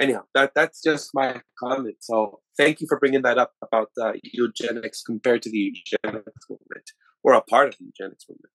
Anyhow, 0.00 0.22
that 0.34 0.52
that's 0.54 0.82
just 0.82 1.10
my 1.14 1.40
comment. 1.58 1.96
So 2.00 2.40
thank 2.56 2.80
you 2.80 2.86
for 2.88 2.98
bringing 2.98 3.22
that 3.22 3.38
up 3.38 3.52
about 3.62 3.90
uh, 4.00 4.12
eugenics 4.22 5.02
compared 5.02 5.42
to 5.42 5.50
the 5.50 5.58
eugenics 5.58 6.46
movement, 6.48 6.90
or 7.24 7.32
a 7.32 7.42
part 7.42 7.68
of 7.68 7.76
the 7.78 7.86
eugenics 7.86 8.26
movement. 8.28 8.52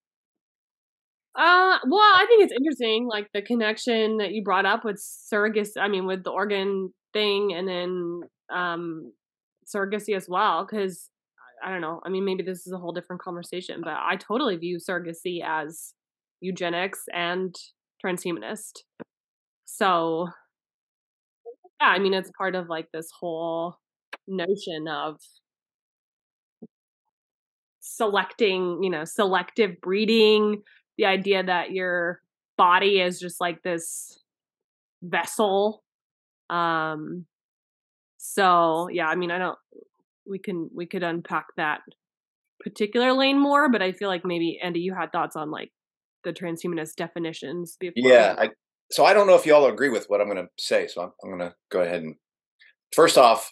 Uh, 1.35 1.77
well, 1.87 1.99
I 2.01 2.25
think 2.27 2.43
it's 2.43 2.53
interesting, 2.53 3.07
like 3.07 3.27
the 3.33 3.41
connection 3.41 4.17
that 4.17 4.31
you 4.33 4.43
brought 4.43 4.65
up 4.65 4.83
with 4.83 4.97
surrogacy. 4.97 5.77
I 5.79 5.87
mean, 5.87 6.05
with 6.05 6.23
the 6.23 6.31
organ 6.31 6.93
thing, 7.13 7.53
and 7.53 7.67
then 7.67 8.21
um, 8.53 9.13
surrogacy 9.65 10.15
as 10.15 10.27
well. 10.27 10.65
Because 10.65 11.09
I 11.63 11.71
don't 11.71 11.81
know. 11.81 12.01
I 12.05 12.09
mean, 12.09 12.25
maybe 12.25 12.43
this 12.43 12.67
is 12.67 12.73
a 12.73 12.77
whole 12.77 12.91
different 12.91 13.21
conversation, 13.21 13.79
but 13.81 13.93
I 13.93 14.17
totally 14.17 14.57
view 14.57 14.77
surrogacy 14.77 15.41
as 15.45 15.93
eugenics 16.41 16.99
and 17.13 17.55
transhumanist. 18.03 18.79
So, 19.65 20.29
yeah, 21.79 21.87
I 21.87 21.99
mean, 21.99 22.13
it's 22.13 22.31
part 22.37 22.55
of 22.55 22.69
like 22.69 22.87
this 22.91 23.09
whole 23.19 23.77
notion 24.27 24.87
of 24.87 25.17
selecting, 27.79 28.83
you 28.83 28.89
know, 28.89 29.03
selective 29.05 29.81
breeding, 29.81 30.61
the 30.97 31.05
idea 31.05 31.43
that 31.43 31.71
your 31.71 32.21
body 32.57 33.01
is 33.01 33.19
just 33.19 33.41
like 33.41 33.63
this 33.63 34.19
vessel. 35.01 35.83
Um, 36.49 37.25
so 38.17 38.89
yeah, 38.91 39.07
I 39.07 39.15
mean, 39.15 39.31
I 39.31 39.37
don't, 39.37 39.57
we 40.27 40.37
can, 40.37 40.69
we 40.73 40.85
could 40.85 41.03
unpack 41.03 41.47
that 41.57 41.81
particular 42.59 43.13
lane 43.13 43.39
more, 43.39 43.69
but 43.69 43.81
I 43.81 43.91
feel 43.91 44.09
like 44.09 44.23
maybe 44.23 44.59
Andy, 44.61 44.79
you 44.81 44.93
had 44.93 45.11
thoughts 45.11 45.35
on 45.35 45.49
like 45.49 45.71
the 46.23 46.31
transhumanist 46.31 46.95
definitions 46.95 47.77
before. 47.79 48.11
Yeah. 48.11 48.35
I, 48.37 48.49
so 48.91 49.05
I 49.05 49.13
don't 49.13 49.25
know 49.25 49.35
if 49.35 49.45
y'all 49.45 49.65
agree 49.65 49.89
with 49.89 50.05
what 50.07 50.21
I'm 50.21 50.27
going 50.27 50.45
to 50.45 50.49
say. 50.59 50.87
So 50.87 51.01
I'm, 51.01 51.11
I'm 51.23 51.29
going 51.29 51.49
to 51.49 51.55
go 51.71 51.81
ahead 51.81 52.03
and 52.03 52.15
first 52.93 53.17
off, 53.17 53.51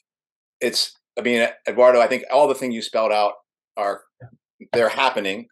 it's, 0.62 0.93
I 1.17 1.21
mean, 1.21 1.47
Eduardo, 1.67 1.99
I 1.99 2.08
think 2.08 2.25
all 2.32 2.47
the 2.47 2.54
things 2.54 2.75
you 2.75 2.82
spelled 2.82 3.12
out 3.12 3.34
are, 3.75 4.02
they're 4.73 4.89
happening. 4.89 5.47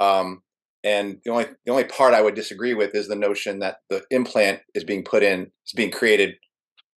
Um, 0.00 0.42
and 0.86 1.18
the 1.24 1.32
only 1.32 1.46
the 1.64 1.72
only 1.72 1.84
part 1.84 2.14
I 2.14 2.22
would 2.22 2.36
disagree 2.36 2.72
with 2.72 2.94
is 2.94 3.08
the 3.08 3.16
notion 3.16 3.58
that 3.58 3.78
the 3.90 4.04
implant 4.10 4.60
is 4.72 4.84
being 4.84 5.02
put 5.02 5.24
in, 5.24 5.50
is 5.66 5.72
being 5.74 5.90
created, 5.90 6.36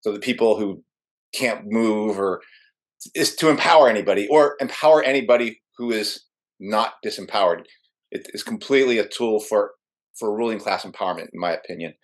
so 0.01 0.12
the 0.12 0.18
people 0.18 0.59
who 0.59 0.83
can't 1.33 1.62
move 1.66 2.18
or 2.18 2.42
is 3.14 3.37
to 3.37 3.49
empower 3.49 3.88
anybody 3.88 4.27
or 4.29 4.57
empower 4.61 5.03
anybody 5.05 5.61
who 5.79 5.92
is 5.92 6.25
not 6.59 6.94
disempowered. 7.05 7.62
It 8.11 8.27
is 8.35 8.42
completely 8.42 8.99
a 8.99 9.07
tool 9.07 9.38
for 9.38 9.72
for 10.18 10.37
ruling 10.37 10.59
class 10.59 10.85
empowerment, 10.85 11.29
in 11.33 11.38
my 11.38 11.53
opinion. 11.53 11.94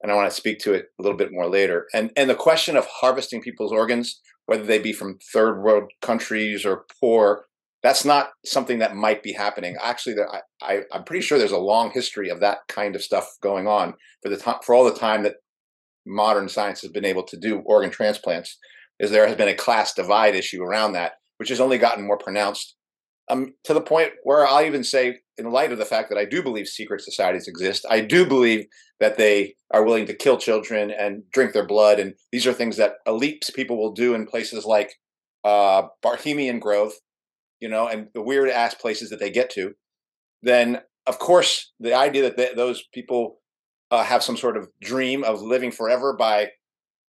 And 0.00 0.12
I 0.12 0.14
want 0.14 0.30
to 0.30 0.36
speak 0.36 0.58
to 0.60 0.74
it 0.74 0.86
a 0.98 1.02
little 1.02 1.18
bit 1.18 1.32
more 1.32 1.48
later. 1.48 1.86
And 1.92 2.12
and 2.16 2.30
the 2.30 2.36
question 2.36 2.76
of 2.76 2.86
harvesting 2.86 3.42
people's 3.42 3.72
organs, 3.72 4.20
whether 4.46 4.64
they 4.64 4.78
be 4.78 4.92
from 4.92 5.18
third 5.32 5.60
world 5.60 5.90
countries 6.02 6.64
or 6.64 6.84
poor, 7.00 7.46
that's 7.82 8.04
not 8.04 8.30
something 8.44 8.78
that 8.78 8.94
might 8.94 9.22
be 9.22 9.32
happening. 9.32 9.76
Actually, 9.82 10.16
I, 10.20 10.40
I 10.62 10.80
I'm 10.92 11.04
pretty 11.04 11.22
sure 11.22 11.38
there's 11.38 11.50
a 11.50 11.58
long 11.58 11.90
history 11.90 12.28
of 12.28 12.40
that 12.40 12.58
kind 12.68 12.94
of 12.94 13.02
stuff 13.02 13.28
going 13.42 13.66
on 13.66 13.94
for 14.22 14.28
the 14.28 14.36
time 14.36 14.58
for 14.64 14.74
all 14.74 14.84
the 14.84 14.98
time 14.98 15.22
that 15.24 15.36
modern 16.06 16.48
science 16.48 16.80
has 16.82 16.90
been 16.90 17.04
able 17.04 17.22
to 17.24 17.36
do 17.36 17.58
organ 17.60 17.90
transplants. 17.90 18.58
Is 18.98 19.10
there 19.10 19.26
has 19.26 19.36
been 19.36 19.48
a 19.48 19.54
class 19.54 19.94
divide 19.94 20.34
issue 20.34 20.62
around 20.62 20.92
that, 20.92 21.12
which 21.38 21.48
has 21.48 21.60
only 21.60 21.78
gotten 21.78 22.06
more 22.06 22.18
pronounced 22.18 22.76
um, 23.28 23.54
to 23.64 23.74
the 23.74 23.80
point 23.80 24.10
where 24.24 24.46
I'll 24.46 24.64
even 24.64 24.84
say, 24.84 25.18
in 25.38 25.50
light 25.50 25.72
of 25.72 25.78
the 25.78 25.84
fact 25.84 26.08
that 26.10 26.18
I 26.18 26.24
do 26.24 26.42
believe 26.42 26.66
secret 26.66 27.00
societies 27.00 27.48
exist, 27.48 27.86
I 27.88 28.00
do 28.00 28.26
believe 28.26 28.66
that 29.00 29.16
they 29.16 29.54
are 29.72 29.84
willing 29.84 30.06
to 30.06 30.14
kill 30.14 30.36
children 30.36 30.90
and 30.90 31.22
drink 31.32 31.52
their 31.52 31.66
blood. 31.66 31.98
And 31.98 32.14
these 32.30 32.46
are 32.46 32.52
things 32.52 32.76
that 32.76 32.96
elite 33.06 33.48
people 33.54 33.78
will 33.78 33.92
do 33.92 34.14
in 34.14 34.26
places 34.26 34.64
like 34.64 34.92
uh, 35.44 35.84
Bohemian 36.02 36.58
Grove, 36.58 36.92
you 37.62 37.68
know, 37.68 37.86
and 37.88 38.08
the 38.12 38.20
weird 38.20 38.50
ass 38.50 38.74
places 38.74 39.08
that 39.10 39.20
they 39.20 39.30
get 39.30 39.48
to. 39.50 39.72
Then, 40.42 40.80
of 41.06 41.18
course, 41.18 41.72
the 41.80 41.94
idea 41.94 42.22
that 42.22 42.36
they, 42.36 42.52
those 42.54 42.84
people 42.92 43.38
uh, 43.90 44.04
have 44.04 44.22
some 44.22 44.36
sort 44.36 44.56
of 44.56 44.68
dream 44.82 45.24
of 45.24 45.40
living 45.40 45.70
forever 45.70 46.14
by 46.14 46.48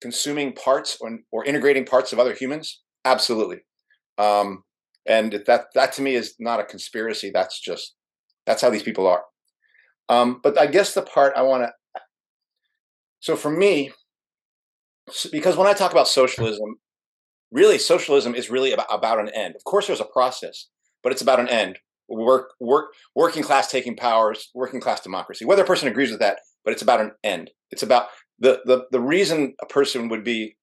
consuming 0.00 0.52
parts 0.52 0.98
or, 1.00 1.18
or 1.32 1.44
integrating 1.44 1.86
parts 1.86 2.12
of 2.12 2.18
other 2.20 2.34
humans, 2.34 2.82
absolutely. 3.04 3.60
Um, 4.18 4.62
and 5.06 5.42
that 5.46 5.66
that 5.74 5.92
to 5.92 6.02
me 6.02 6.14
is 6.14 6.34
not 6.38 6.60
a 6.60 6.64
conspiracy 6.64 7.30
that's 7.32 7.60
just 7.60 7.94
that's 8.46 8.62
how 8.62 8.70
these 8.70 8.82
people 8.82 9.06
are 9.06 9.22
um, 10.08 10.40
but 10.42 10.58
i 10.58 10.66
guess 10.66 10.94
the 10.94 11.02
part 11.02 11.32
i 11.36 11.42
want 11.42 11.64
to 11.64 12.00
so 13.20 13.36
for 13.36 13.50
me 13.50 13.90
because 15.30 15.56
when 15.56 15.66
i 15.66 15.72
talk 15.72 15.92
about 15.92 16.08
socialism 16.08 16.76
really 17.52 17.78
socialism 17.78 18.34
is 18.34 18.50
really 18.50 18.72
about, 18.72 18.86
about 18.90 19.20
an 19.20 19.28
end 19.34 19.54
of 19.54 19.64
course 19.64 19.86
there's 19.86 20.00
a 20.00 20.04
process 20.04 20.68
but 21.02 21.12
it's 21.12 21.22
about 21.22 21.40
an 21.40 21.48
end 21.48 21.78
work 22.08 22.54
work 22.60 22.92
working 23.14 23.42
class 23.42 23.70
taking 23.70 23.96
powers 23.96 24.50
working 24.54 24.80
class 24.80 25.00
democracy 25.00 25.44
whether 25.44 25.62
a 25.62 25.66
person 25.66 25.88
agrees 25.88 26.10
with 26.10 26.20
that 26.20 26.38
but 26.64 26.72
it's 26.72 26.82
about 26.82 27.00
an 27.00 27.12
end 27.22 27.50
it's 27.70 27.82
about 27.82 28.08
the 28.38 28.60
the, 28.64 28.86
the 28.90 29.00
reason 29.00 29.54
a 29.62 29.66
person 29.66 30.08
would 30.08 30.24
be 30.24 30.56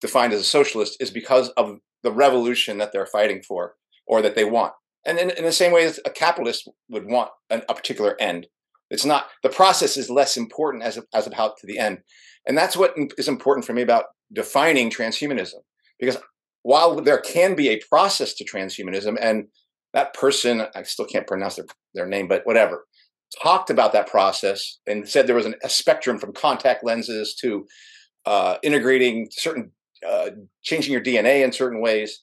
defined 0.00 0.32
as 0.32 0.40
a 0.40 0.44
socialist 0.44 0.96
is 1.00 1.10
because 1.10 1.48
of 1.50 1.78
the 2.02 2.12
revolution 2.12 2.78
that 2.78 2.92
they're 2.92 3.06
fighting 3.06 3.42
for 3.42 3.74
or 4.06 4.22
that 4.22 4.34
they 4.34 4.44
want. 4.44 4.72
And 5.04 5.18
in, 5.18 5.30
in 5.30 5.44
the 5.44 5.52
same 5.52 5.72
way 5.72 5.84
as 5.84 6.00
a 6.04 6.10
capitalist 6.10 6.68
would 6.88 7.06
want 7.06 7.30
an, 7.50 7.62
a 7.68 7.74
particular 7.74 8.16
end. 8.20 8.46
It's 8.90 9.04
not 9.04 9.26
the 9.42 9.48
process 9.48 9.96
is 9.96 10.08
less 10.10 10.36
important 10.36 10.84
as 10.84 10.98
as 11.12 11.26
about 11.26 11.56
to 11.58 11.66
the 11.66 11.78
end, 11.78 11.98
and 12.46 12.56
that's 12.56 12.76
what 12.76 12.94
is 13.18 13.26
important 13.26 13.66
for 13.66 13.72
me 13.72 13.82
about 13.82 14.04
defining 14.32 14.90
transhumanism. 14.90 15.62
Because 15.98 16.18
while 16.62 16.96
there 16.96 17.18
can 17.18 17.54
be 17.54 17.68
a 17.68 17.80
process 17.88 18.34
to 18.34 18.44
transhumanism, 18.44 19.16
and 19.20 19.46
that 19.92 20.14
person 20.14 20.66
I 20.74 20.82
still 20.82 21.06
can't 21.06 21.26
pronounce 21.26 21.56
their, 21.56 21.66
their 21.94 22.06
name, 22.06 22.28
but 22.28 22.46
whatever 22.46 22.84
talked 23.42 23.70
about 23.70 23.92
that 23.92 24.06
process 24.06 24.78
and 24.86 25.08
said 25.08 25.26
there 25.26 25.34
was 25.34 25.46
an, 25.46 25.54
a 25.62 25.68
spectrum 25.68 26.18
from 26.18 26.32
contact 26.32 26.84
lenses 26.84 27.34
to 27.34 27.66
uh, 28.24 28.56
integrating 28.62 29.28
certain 29.30 29.72
uh, 30.06 30.30
changing 30.62 30.92
your 30.92 31.02
DNA 31.02 31.42
in 31.42 31.52
certain 31.52 31.80
ways, 31.80 32.22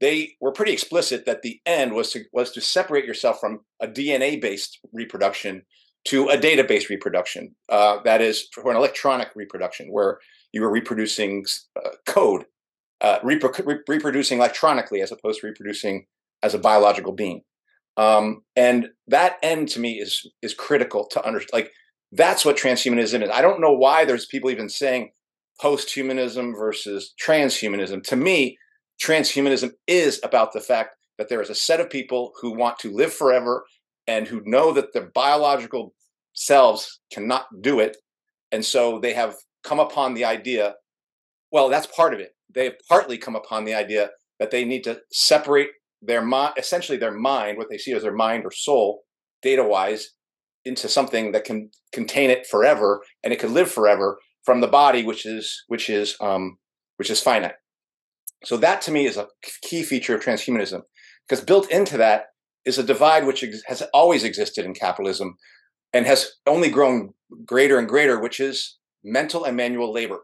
they 0.00 0.34
were 0.40 0.52
pretty 0.52 0.72
explicit 0.72 1.26
that 1.26 1.42
the 1.42 1.60
end 1.66 1.92
was 1.92 2.12
to 2.12 2.24
was 2.32 2.52
to 2.52 2.60
separate 2.60 3.04
yourself 3.04 3.40
from 3.40 3.60
a 3.80 3.88
DNA 3.88 4.40
based 4.40 4.78
reproduction 4.92 5.62
to 6.04 6.28
a 6.28 6.36
database 6.36 6.88
reproduction. 6.88 7.54
Uh, 7.68 7.98
that 8.04 8.20
is 8.20 8.48
for 8.52 8.70
an 8.70 8.76
electronic 8.76 9.28
reproduction 9.34 9.88
where 9.90 10.18
you 10.52 10.60
were 10.60 10.70
reproducing 10.70 11.44
uh, 11.76 11.90
code, 12.06 12.44
uh, 13.00 13.18
repro- 13.20 13.66
re- 13.66 13.80
reproducing 13.88 14.38
electronically 14.38 15.00
as 15.00 15.12
opposed 15.12 15.40
to 15.40 15.46
reproducing 15.46 16.06
as 16.42 16.54
a 16.54 16.58
biological 16.58 17.12
being. 17.12 17.42
Um, 17.96 18.42
and 18.54 18.88
that 19.08 19.36
end 19.42 19.68
to 19.70 19.80
me 19.80 19.94
is 19.94 20.28
is 20.42 20.54
critical 20.54 21.06
to 21.08 21.26
understand. 21.26 21.50
Like 21.52 21.72
that's 22.12 22.44
what 22.44 22.56
transhumanism 22.56 23.22
is. 23.22 23.30
I 23.30 23.42
don't 23.42 23.60
know 23.60 23.72
why 23.72 24.04
there's 24.04 24.26
people 24.26 24.50
even 24.50 24.68
saying 24.68 25.10
post-humanism 25.60 26.54
versus 26.54 27.14
transhumanism. 27.20 28.02
To 28.04 28.16
me, 28.16 28.58
transhumanism 29.02 29.72
is 29.86 30.20
about 30.22 30.52
the 30.52 30.60
fact 30.60 30.96
that 31.18 31.28
there 31.30 31.40
is 31.40 31.50
a 31.50 31.54
set 31.54 31.80
of 31.80 31.88
people 31.88 32.32
who 32.40 32.52
want 32.52 32.78
to 32.80 32.92
live 32.92 33.12
forever 33.12 33.64
and 34.06 34.28
who 34.28 34.42
know 34.44 34.72
that 34.72 34.92
their 34.92 35.10
biological 35.14 35.94
selves 36.34 37.00
cannot 37.10 37.46
do 37.62 37.80
it. 37.80 37.96
And 38.52 38.64
so 38.64 39.00
they 39.00 39.14
have 39.14 39.36
come 39.64 39.80
upon 39.80 40.14
the 40.14 40.26
idea, 40.26 40.74
well, 41.50 41.70
that's 41.70 41.86
part 41.86 42.12
of 42.12 42.20
it. 42.20 42.35
They 42.54 42.64
have 42.64 42.74
partly 42.88 43.18
come 43.18 43.36
upon 43.36 43.64
the 43.64 43.74
idea 43.74 44.10
that 44.38 44.50
they 44.50 44.64
need 44.64 44.84
to 44.84 45.00
separate 45.12 45.70
their 46.02 46.22
mind, 46.22 46.54
essentially 46.58 46.98
their 46.98 47.12
mind, 47.12 47.58
what 47.58 47.68
they 47.70 47.78
see 47.78 47.92
as 47.92 48.02
their 48.02 48.14
mind 48.14 48.44
or 48.44 48.50
soul, 48.50 49.02
data 49.42 49.64
wise, 49.64 50.10
into 50.64 50.88
something 50.88 51.32
that 51.32 51.44
can 51.44 51.70
contain 51.92 52.28
it 52.28 52.46
forever 52.46 53.02
and 53.22 53.32
it 53.32 53.38
can 53.38 53.54
live 53.54 53.70
forever 53.70 54.18
from 54.44 54.60
the 54.60 54.66
body, 54.66 55.04
which 55.04 55.24
is 55.24 55.64
which 55.68 55.88
is 55.88 56.16
um, 56.20 56.58
which 56.96 57.10
is 57.10 57.22
finite. 57.22 57.54
So 58.44 58.56
that 58.58 58.82
to 58.82 58.90
me 58.90 59.06
is 59.06 59.16
a 59.16 59.28
key 59.62 59.82
feature 59.82 60.14
of 60.14 60.22
transhumanism, 60.22 60.82
because 61.28 61.44
built 61.44 61.70
into 61.70 61.96
that 61.98 62.26
is 62.64 62.78
a 62.78 62.82
divide 62.82 63.26
which 63.26 63.42
ex- 63.42 63.62
has 63.66 63.82
always 63.94 64.24
existed 64.24 64.64
in 64.64 64.74
capitalism, 64.74 65.36
and 65.92 66.04
has 66.06 66.32
only 66.46 66.68
grown 66.68 67.14
greater 67.44 67.78
and 67.78 67.88
greater, 67.88 68.20
which 68.20 68.40
is 68.40 68.76
mental 69.04 69.44
and 69.44 69.56
manual 69.56 69.92
labor. 69.92 70.20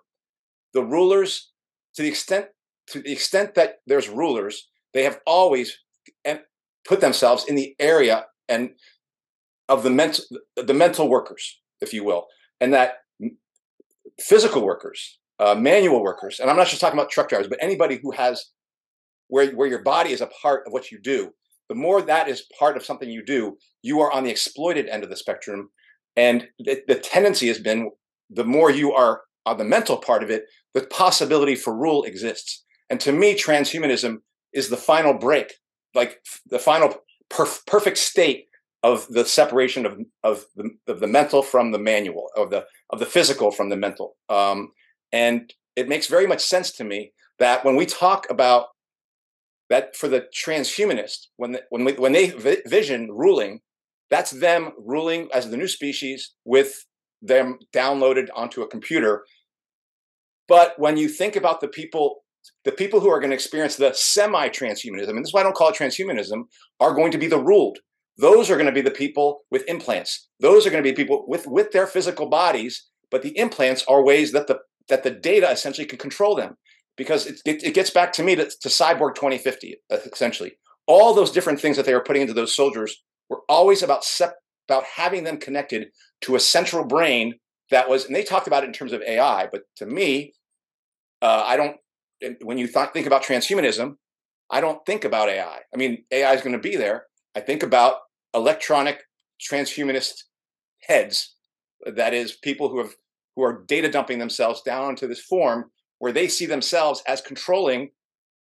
The 0.75 0.85
rulers, 0.85 1.52
to 1.95 2.03
the 2.03 2.09
extent 2.09 2.47
to 2.89 3.01
the 3.01 3.13
extent 3.13 3.55
that 3.55 3.77
there's 3.87 4.09
rulers, 4.09 4.69
they 4.93 5.05
have 5.05 5.21
always 5.27 5.79
put 6.87 7.01
themselves 7.01 7.45
in 7.47 7.55
the 7.55 7.75
area 7.79 8.27
and 8.49 8.71
of 9.69 9.83
the 9.83 9.91
mental 9.91 10.25
the 10.57 10.75
mental 10.75 11.09
workers, 11.09 11.61
if 11.81 11.93
you 11.93 12.05
will, 12.05 12.27
and 12.61 12.73
that 12.75 12.95
physical 14.21 14.63
workers, 14.63 15.19
uh, 15.39 15.55
manual 15.55 16.03
workers, 16.03 16.41
and 16.41 16.51
I'm 16.51 16.57
not 16.57 16.67
just 16.67 16.81
talking 16.81 16.99
about 16.99 17.11
truck 17.11 17.29
drivers, 17.29 17.49
but 17.49 17.63
anybody 17.63 17.99
who 18.03 18.11
has 18.13 18.45
where 19.29 19.51
where 19.53 19.69
your 19.69 19.83
body 19.83 20.13
is 20.13 20.21
a 20.21 20.31
part 20.43 20.67
of 20.67 20.73
what 20.73 20.91
you 20.91 21.01
do. 21.01 21.31
The 21.69 21.75
more 21.75 22.03
that 22.03 22.29
is 22.29 22.45
part 22.59 22.77
of 22.77 22.85
something 22.85 23.09
you 23.09 23.25
do, 23.25 23.57
you 23.83 24.01
are 24.01 24.13
on 24.13 24.25
the 24.25 24.31
exploited 24.31 24.89
end 24.89 25.05
of 25.05 25.11
the 25.11 25.17
spectrum, 25.17 25.71
and 26.17 26.49
the, 26.59 26.83
the 26.87 26.97
tendency 26.97 27.49
has 27.49 27.59
been 27.59 27.91
the 28.29 28.45
more 28.45 28.71
you 28.71 28.93
are 28.93 29.23
on 29.47 29.59
the 29.59 29.65
mental 29.65 29.97
part 29.97 30.23
of 30.23 30.31
it, 30.31 30.45
the 30.75 30.87
possibility 30.87 31.55
for 31.55 31.77
rule 31.77 32.05
exists. 32.05 32.65
And 32.91 33.01
to 33.01 33.13
me, 33.13 33.35
transhumanism 33.35 34.19
is 34.53 34.69
the 34.69 34.77
final 34.77 35.15
break, 35.15 35.55
like 35.95 36.21
the 36.47 36.59
final 36.59 36.95
perf- 37.31 37.67
perfect 37.67 37.99
state 37.99 38.47
of 38.83 39.07
the 39.09 39.25
separation 39.25 39.87
of 39.87 39.99
of 40.23 40.47
the, 40.57 40.71
of 40.89 41.01
the 41.01 41.07
mental 41.07 41.43
from 41.43 41.73
the 41.73 41.79
manual, 41.79 42.29
of 42.37 42.51
the 42.51 42.67
of 42.91 42.99
the 42.99 43.07
physical 43.07 43.51
from 43.51 43.69
the 43.69 43.77
mental. 43.77 44.17
Um, 44.29 44.73
and 45.13 45.53
it 45.77 45.89
makes 45.89 46.07
very 46.07 46.27
much 46.27 46.41
sense 46.41 46.73
to 46.73 46.85
me 46.85 47.13
that 47.39 47.65
when 47.65 47.77
we 47.77 47.87
talk 47.87 48.27
about 48.31 48.67
that 49.71 49.97
for 49.97 50.09
the 50.09 50.27
transhumanist, 50.35 51.29
when 51.37 51.53
the, 51.53 51.63
when 51.71 51.85
we, 51.85 51.93
when 51.95 52.13
they 52.13 52.31
vi- 52.31 52.63
vision 52.67 53.11
ruling, 53.11 53.61
that's 54.11 54.33
them 54.33 54.73
ruling 54.79 55.29
as 55.33 55.49
the 55.49 55.57
new 55.57 55.69
species 55.69 56.35
with 56.45 56.85
them 57.23 57.59
downloaded 57.75 58.27
onto 58.35 58.63
a 58.63 58.69
computer. 58.69 59.25
But 60.49 60.75
when 60.79 60.97
you 60.97 61.09
think 61.09 61.37
about 61.37 61.61
the 61.61 61.69
people 61.69 62.23
the 62.65 62.73
people 62.73 63.01
who 63.01 63.09
are 63.09 63.21
going 63.21 63.31
to 63.31 63.37
experience 63.37 63.77
the 63.77 63.93
semi-transhumanism, 63.93 65.09
and 65.09 65.19
this 65.19 65.29
is 65.29 65.33
why 65.33 65.41
I 65.41 65.43
don't 65.45 65.55
call 65.55 65.69
it 65.69 65.77
transhumanism, 65.77 66.43
are 66.81 66.95
going 66.95 67.13
to 67.13 67.19
be 67.19 67.29
the 67.29 67.39
ruled. 67.39 67.79
Those 68.19 68.51
are 68.51 68.57
going 68.57 68.67
to 68.67 68.73
be 68.73 68.81
the 68.81 68.91
people 68.91 69.43
with 69.51 69.65
implants. 69.69 70.29
Those 70.41 70.67
are 70.67 70.71
going 70.71 70.83
to 70.83 70.89
be 70.89 70.95
people 70.95 71.25
with 71.29 71.47
with 71.47 71.73
their 71.73 71.87
physical 71.87 72.29
bodies, 72.29 72.89
but 73.11 73.23
the 73.23 73.37
implants 73.39 73.85
are 73.89 74.05
ways 74.05 74.33
that 74.33 74.49
the 74.49 74.59
that 74.89 75.03
the 75.03 75.11
data 75.11 75.51
essentially 75.51 75.87
can 75.87 75.99
control 75.99 76.35
them. 76.35 76.57
Because 76.97 77.27
it, 77.27 77.41
it, 77.47 77.65
it 77.65 77.75
gets 77.75 77.89
back 77.89 78.13
to 78.15 78.23
me 78.23 78.35
to, 78.35 78.45
to 78.45 78.69
Cyborg 78.69 79.15
2050, 79.15 79.77
uh, 79.91 79.97
essentially. 80.13 80.53
All 80.87 81.15
those 81.15 81.31
different 81.31 81.59
things 81.59 81.79
that 81.79 81.87
they 81.87 81.95
were 81.95 82.03
putting 82.03 82.21
into 82.21 82.35
those 82.35 82.55
soldiers 82.55 83.03
were 83.31 83.41
always 83.49 83.83
about 83.83 84.05
sep- 84.05 84.37
about 84.69 84.85
having 84.85 85.25
them 85.25 85.39
connected 85.39 85.89
to 86.23 86.37
a 86.37 86.41
central 86.41 86.85
brain 86.85 87.35
that 87.71 87.89
was, 87.89 88.05
and 88.07 88.15
they 88.15 88.23
talked 88.23 88.47
about 88.47 88.65
it 88.65 88.67
in 88.67 88.73
terms 88.73 88.93
of 88.93 89.03
AI, 89.03 89.49
but 89.51 89.63
to 89.77 89.87
me, 89.87 90.33
uh, 91.21 91.45
I 91.47 91.57
don't 91.57 91.77
when 92.43 92.59
you 92.59 92.69
th- 92.69 92.91
think 92.93 93.07
about 93.07 93.25
transhumanism, 93.25 93.97
I 94.51 94.61
don't 94.61 94.85
think 94.87 95.05
about 95.05 95.29
AI. 95.29 95.61
I 95.73 95.77
mean, 95.77 96.05
AI 96.11 96.35
is 96.35 96.43
going 96.43 96.53
to 96.53 96.59
be 96.59 96.77
there. 96.77 97.07
I 97.35 97.41
think 97.41 97.63
about 97.63 97.97
electronic 98.35 99.03
transhumanist 99.41 100.25
heads. 100.83 101.35
That 101.85 102.15
is, 102.15 102.33
people 102.33 102.69
who 102.69 102.79
have 102.79 102.95
who 103.35 103.43
are 103.43 103.65
data 103.67 103.91
dumping 103.91 104.19
themselves 104.19 104.61
down 104.61 104.91
into 104.91 105.07
this 105.07 105.21
form 105.21 105.71
where 105.99 106.13
they 106.13 106.29
see 106.29 106.47
themselves 106.47 107.03
as 107.07 107.21
controlling 107.21 107.91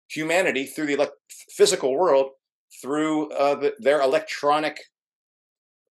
humanity 0.09 0.65
through 0.65 0.87
the 0.87 1.11
physical 1.55 1.95
world 1.95 2.31
through 2.81 3.31
uh, 3.31 3.55
the, 3.55 3.73
their 3.79 4.01
electronic 4.01 4.79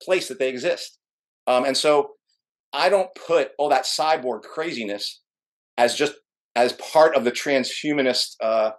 place 0.02 0.28
that 0.28 0.40
they 0.40 0.50
exist. 0.50 0.98
Um, 1.48 1.66
and 1.66 1.76
so 1.76 2.12
I 2.74 2.90
don't 2.90 3.10
put 3.16 3.52
all 3.58 3.70
that 3.70 3.84
cyborg 3.84 4.42
craziness 4.42 5.22
as 5.78 5.96
just 5.96 6.14
as 6.56 6.74
part 6.74 7.16
of 7.16 7.24
the 7.24 7.32
transhumanist 7.32 8.36
uh, 8.42 8.72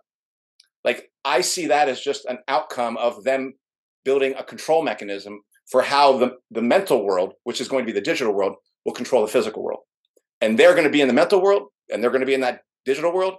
like 0.84 1.10
i 1.24 1.40
see 1.40 1.66
that 1.66 1.88
as 1.88 2.00
just 2.00 2.24
an 2.26 2.38
outcome 2.48 2.96
of 2.96 3.24
them 3.24 3.54
building 4.04 4.34
a 4.36 4.44
control 4.44 4.82
mechanism 4.82 5.40
for 5.70 5.82
how 5.82 6.18
the, 6.18 6.32
the 6.50 6.62
mental 6.62 7.04
world 7.04 7.34
which 7.44 7.60
is 7.60 7.68
going 7.68 7.84
to 7.84 7.86
be 7.86 7.98
the 7.98 8.04
digital 8.04 8.34
world 8.34 8.54
will 8.84 8.92
control 8.92 9.22
the 9.22 9.30
physical 9.30 9.62
world. 9.62 9.80
And 10.40 10.58
they're 10.58 10.72
going 10.72 10.84
to 10.84 10.90
be 10.90 11.00
in 11.00 11.08
the 11.08 11.14
mental 11.14 11.40
world 11.40 11.68
and 11.90 12.02
they're 12.02 12.10
going 12.10 12.20
to 12.20 12.26
be 12.26 12.34
in 12.34 12.40
that 12.40 12.62
digital 12.84 13.12
world 13.12 13.34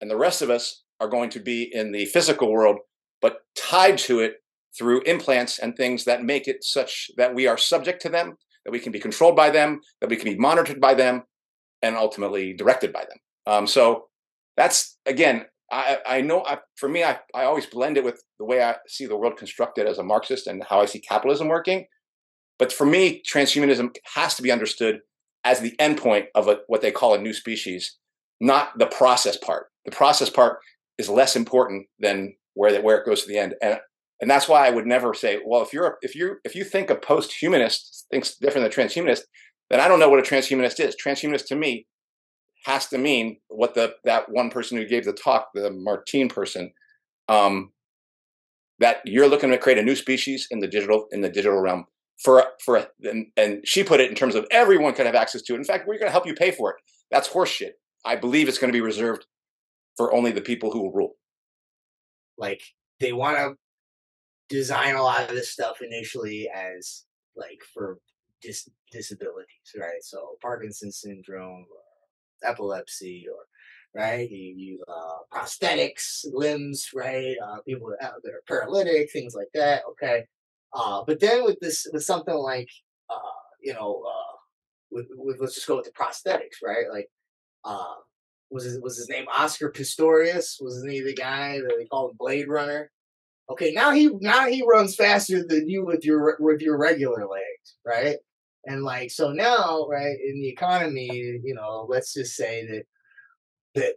and 0.00 0.10
the 0.10 0.16
rest 0.16 0.42
of 0.42 0.50
us 0.50 0.82
are 1.00 1.08
going 1.08 1.30
to 1.30 1.40
be 1.40 1.70
in 1.72 1.92
the 1.92 2.06
physical 2.06 2.50
world 2.50 2.78
but 3.20 3.40
tied 3.56 3.98
to 3.98 4.20
it 4.20 4.36
through 4.76 5.02
implants 5.02 5.58
and 5.58 5.76
things 5.76 6.04
that 6.04 6.22
make 6.22 6.48
it 6.48 6.64
such 6.64 7.10
that 7.16 7.34
we 7.34 7.46
are 7.46 7.58
subject 7.58 8.00
to 8.02 8.08
them 8.08 8.36
that 8.66 8.72
we 8.72 8.80
can 8.80 8.92
be 8.92 9.00
controlled 9.00 9.36
by 9.36 9.48
them 9.48 9.80
that 10.02 10.10
we 10.10 10.16
can 10.16 10.30
be 10.30 10.38
monitored 10.38 10.80
by 10.80 10.92
them 10.92 11.22
and 11.80 11.96
ultimately 11.96 12.52
directed 12.52 12.92
by 12.92 13.00
them 13.00 13.18
um, 13.46 13.66
so 13.66 14.08
that's 14.56 14.98
again, 15.06 15.46
I, 15.70 15.98
I 16.06 16.20
know 16.20 16.44
I, 16.44 16.58
for 16.76 16.88
me, 16.88 17.04
I, 17.04 17.18
I 17.34 17.44
always 17.44 17.66
blend 17.66 17.96
it 17.96 18.04
with 18.04 18.22
the 18.38 18.44
way 18.44 18.62
I 18.62 18.76
see 18.86 19.06
the 19.06 19.16
world 19.16 19.36
constructed 19.36 19.86
as 19.86 19.98
a 19.98 20.02
Marxist 20.02 20.46
and 20.46 20.62
how 20.68 20.80
I 20.80 20.86
see 20.86 21.00
capitalism 21.00 21.48
working. 21.48 21.86
But 22.58 22.72
for 22.72 22.86
me, 22.86 23.22
transhumanism 23.30 23.94
has 24.14 24.34
to 24.36 24.42
be 24.42 24.50
understood 24.50 25.00
as 25.44 25.60
the 25.60 25.74
endpoint 25.78 26.26
of 26.34 26.48
a, 26.48 26.58
what 26.66 26.82
they 26.82 26.90
call 26.90 27.14
a 27.14 27.20
new 27.20 27.32
species, 27.32 27.96
not 28.40 28.78
the 28.78 28.86
process 28.86 29.36
part. 29.36 29.66
The 29.84 29.92
process 29.92 30.30
part 30.30 30.58
is 30.98 31.08
less 31.08 31.36
important 31.36 31.86
than 31.98 32.34
where 32.54 32.80
where 32.80 32.98
it 32.98 33.04
goes 33.04 33.22
to 33.22 33.28
the 33.28 33.38
end. 33.38 33.54
And 33.60 33.78
and 34.20 34.30
that's 34.30 34.48
why 34.48 34.66
I 34.66 34.70
would 34.70 34.86
never 34.86 35.12
say, 35.12 35.40
well, 35.44 35.62
if 35.62 35.72
you're 35.72 35.98
if 36.02 36.14
you 36.14 36.36
if 36.44 36.54
you 36.54 36.64
think 36.64 36.90
a 36.90 36.94
post-humanist 36.94 38.06
thinks 38.10 38.36
different 38.36 38.70
than 38.70 38.84
a 38.84 38.88
transhumanist, 38.88 39.22
then 39.70 39.80
I 39.80 39.88
don't 39.88 40.00
know 40.00 40.08
what 40.08 40.18
a 40.18 40.22
transhumanist 40.22 40.80
is. 40.80 40.96
Transhumanist 40.96 41.46
to 41.48 41.56
me 41.56 41.86
has 42.64 42.86
to 42.88 42.98
mean 42.98 43.38
what 43.48 43.74
the 43.74 43.94
that 44.04 44.30
one 44.30 44.50
person 44.50 44.78
who 44.78 44.86
gave 44.86 45.04
the 45.04 45.12
talk, 45.12 45.48
the 45.54 45.70
Martine 45.70 46.28
person, 46.28 46.72
um, 47.28 47.72
that 48.78 49.00
you're 49.04 49.28
looking 49.28 49.50
to 49.50 49.58
create 49.58 49.78
a 49.78 49.82
new 49.82 49.96
species 49.96 50.48
in 50.50 50.60
the 50.60 50.68
digital 50.68 51.06
in 51.12 51.20
the 51.20 51.28
digital 51.28 51.60
realm 51.60 51.84
for 52.22 52.44
for 52.64 52.86
and, 53.02 53.26
and 53.36 53.66
she 53.66 53.84
put 53.84 54.00
it 54.00 54.08
in 54.08 54.16
terms 54.16 54.34
of 54.34 54.46
everyone 54.50 54.94
could 54.94 55.06
have 55.06 55.14
access 55.14 55.42
to 55.42 55.54
it. 55.54 55.58
In 55.58 55.64
fact, 55.64 55.86
we're 55.86 55.98
going 55.98 56.08
to 56.08 56.12
help 56.12 56.26
you 56.26 56.34
pay 56.34 56.50
for 56.50 56.70
it. 56.70 56.76
That's 57.10 57.28
horseshit. 57.28 57.72
I 58.04 58.16
believe 58.16 58.48
it's 58.48 58.58
going 58.58 58.72
to 58.72 58.76
be 58.76 58.80
reserved 58.80 59.26
for 59.96 60.14
only 60.14 60.32
the 60.32 60.40
people 60.40 60.70
who 60.70 60.82
will 60.82 60.92
rule. 60.92 61.16
Like 62.38 62.62
they 63.00 63.12
want 63.12 63.36
to 63.36 63.56
design 64.48 64.94
a 64.94 65.02
lot 65.02 65.22
of 65.22 65.34
this 65.34 65.50
stuff 65.50 65.78
initially 65.82 66.48
as 66.54 67.04
like 67.36 67.60
for 67.74 67.98
dis- 68.42 68.70
disabilities, 68.90 69.74
right? 69.78 70.02
So 70.02 70.36
Parkinson's 70.40 71.00
syndrome, 71.00 71.66
epilepsy 72.42 73.26
or 73.30 73.46
right 73.94 74.30
you, 74.30 74.54
you 74.56 74.84
uh, 74.88 75.18
prosthetics 75.32 76.26
limbs 76.32 76.90
right 76.94 77.34
uh, 77.42 77.56
people 77.66 77.88
that 77.98 78.12
are 78.12 78.42
paralytic 78.46 79.10
things 79.10 79.34
like 79.34 79.48
that 79.54 79.82
okay 79.88 80.24
uh, 80.74 81.02
but 81.06 81.18
then 81.18 81.44
with 81.44 81.58
this 81.60 81.86
with 81.92 82.04
something 82.04 82.34
like 82.34 82.68
uh, 83.08 83.38
you 83.62 83.72
know 83.72 84.02
uh, 84.06 84.36
with, 84.90 85.06
with 85.16 85.40
let's 85.40 85.54
just 85.54 85.66
go 85.66 85.76
with 85.76 85.86
the 85.86 85.90
prosthetics 85.92 86.62
right 86.62 86.86
like 86.92 87.08
uh, 87.64 87.94
was 88.50 88.64
his, 88.64 88.80
was 88.80 88.96
his 88.96 89.08
name 89.08 89.26
Oscar 89.36 89.70
Pistorius? 89.70 90.62
Was 90.62 90.84
he 90.88 91.00
the 91.00 91.14
guy 91.14 91.58
that 91.58 91.74
they 91.76 91.84
called 91.86 92.16
Blade 92.16 92.48
Runner? 92.48 92.90
Okay, 93.48 93.72
now 93.72 93.92
he 93.92 94.10
now 94.20 94.46
he 94.46 94.64
runs 94.68 94.96
faster 94.96 95.44
than 95.46 95.68
you 95.68 95.84
with 95.84 96.04
your 96.04 96.36
with 96.40 96.60
your 96.60 96.76
regular 96.76 97.26
legs, 97.26 97.76
right? 97.84 98.16
And 98.66 98.82
like 98.82 99.10
so 99.10 99.30
now, 99.30 99.86
right, 99.88 100.16
in 100.26 100.40
the 100.40 100.48
economy, 100.48 101.08
you 101.44 101.54
know, 101.54 101.86
let's 101.88 102.12
just 102.12 102.34
say 102.34 102.66
that 102.66 102.84
that 103.76 103.94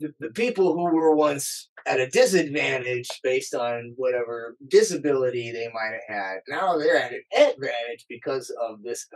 the, 0.00 0.12
the 0.18 0.30
people 0.30 0.74
who 0.74 0.84
were 0.84 1.14
once 1.14 1.68
at 1.86 2.00
a 2.00 2.08
disadvantage 2.08 3.08
based 3.22 3.54
on 3.54 3.94
whatever 3.96 4.56
disability 4.68 5.52
they 5.52 5.68
might 5.72 5.92
have 5.92 6.16
had, 6.16 6.36
now 6.48 6.76
they're 6.76 6.96
at 6.96 7.12
an 7.12 7.22
advantage 7.36 8.04
because 8.08 8.50
of 8.68 8.82
this 8.82 9.06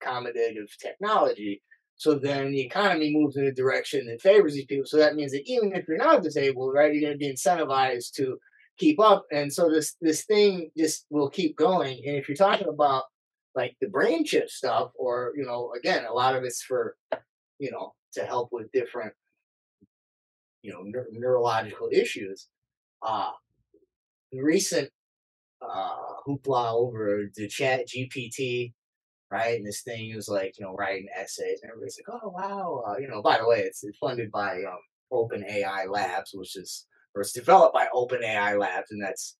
accommodative 0.00 0.76
technology. 0.80 1.62
So 1.96 2.14
then 2.14 2.50
the 2.50 2.60
economy 2.60 3.12
moves 3.12 3.36
in 3.36 3.46
a 3.46 3.52
direction 3.52 4.06
that 4.06 4.20
favors 4.20 4.54
these 4.54 4.66
people. 4.66 4.86
So 4.86 4.96
that 4.98 5.14
means 5.14 5.32
that 5.32 5.44
even 5.46 5.74
if 5.74 5.86
you're 5.86 5.96
not 5.96 6.22
disabled, 6.22 6.74
right, 6.74 6.92
you're 6.92 7.08
going 7.08 7.18
to 7.18 7.18
be 7.18 7.32
incentivized 7.32 8.12
to 8.14 8.38
keep 8.78 9.00
up. 9.00 9.24
And 9.32 9.52
so 9.52 9.70
this 9.70 9.96
this 10.00 10.24
thing 10.24 10.70
just 10.76 11.06
will 11.10 11.30
keep 11.30 11.56
going. 11.56 12.02
And 12.06 12.16
if 12.16 12.28
you're 12.28 12.36
talking 12.36 12.68
about 12.68 13.04
like 13.54 13.76
the 13.80 13.88
brain 13.88 14.24
chip 14.24 14.50
stuff, 14.50 14.90
or 14.96 15.32
you 15.36 15.44
know, 15.44 15.72
again, 15.76 16.04
a 16.04 16.12
lot 16.12 16.36
of 16.36 16.44
it's 16.44 16.62
for 16.62 16.96
you 17.58 17.70
know 17.70 17.94
to 18.14 18.24
help 18.24 18.48
with 18.52 18.70
different 18.72 19.12
you 20.62 20.72
know 20.72 20.84
neurological 21.12 21.88
issues. 21.92 22.48
Uh, 23.02 23.30
the 24.32 24.40
recent 24.42 24.90
uh, 25.62 25.96
hoopla 26.26 26.72
over 26.72 27.30
the 27.36 27.46
Chat 27.48 27.88
GPT, 27.88 28.72
right? 29.30 29.56
And 29.56 29.66
this 29.66 29.82
thing 29.82 30.14
was 30.16 30.28
like 30.28 30.58
you 30.58 30.64
know 30.64 30.74
writing 30.74 31.06
essays, 31.14 31.60
and 31.62 31.70
everybody's 31.70 31.98
like, 32.06 32.20
oh 32.20 32.28
wow, 32.30 32.82
uh, 32.88 32.98
you 32.98 33.08
know. 33.08 33.22
By 33.22 33.38
the 33.38 33.46
way, 33.46 33.60
it's, 33.60 33.84
it's 33.84 33.98
funded 33.98 34.30
by 34.32 34.56
um, 34.64 34.78
Open 35.12 35.44
AI 35.48 35.86
Labs, 35.86 36.32
which 36.34 36.56
is 36.56 36.86
or 37.14 37.22
it's 37.22 37.32
developed 37.32 37.74
by 37.74 37.88
Open 37.92 38.22
AI 38.22 38.56
Labs, 38.56 38.90
and 38.90 39.02
that's 39.02 39.36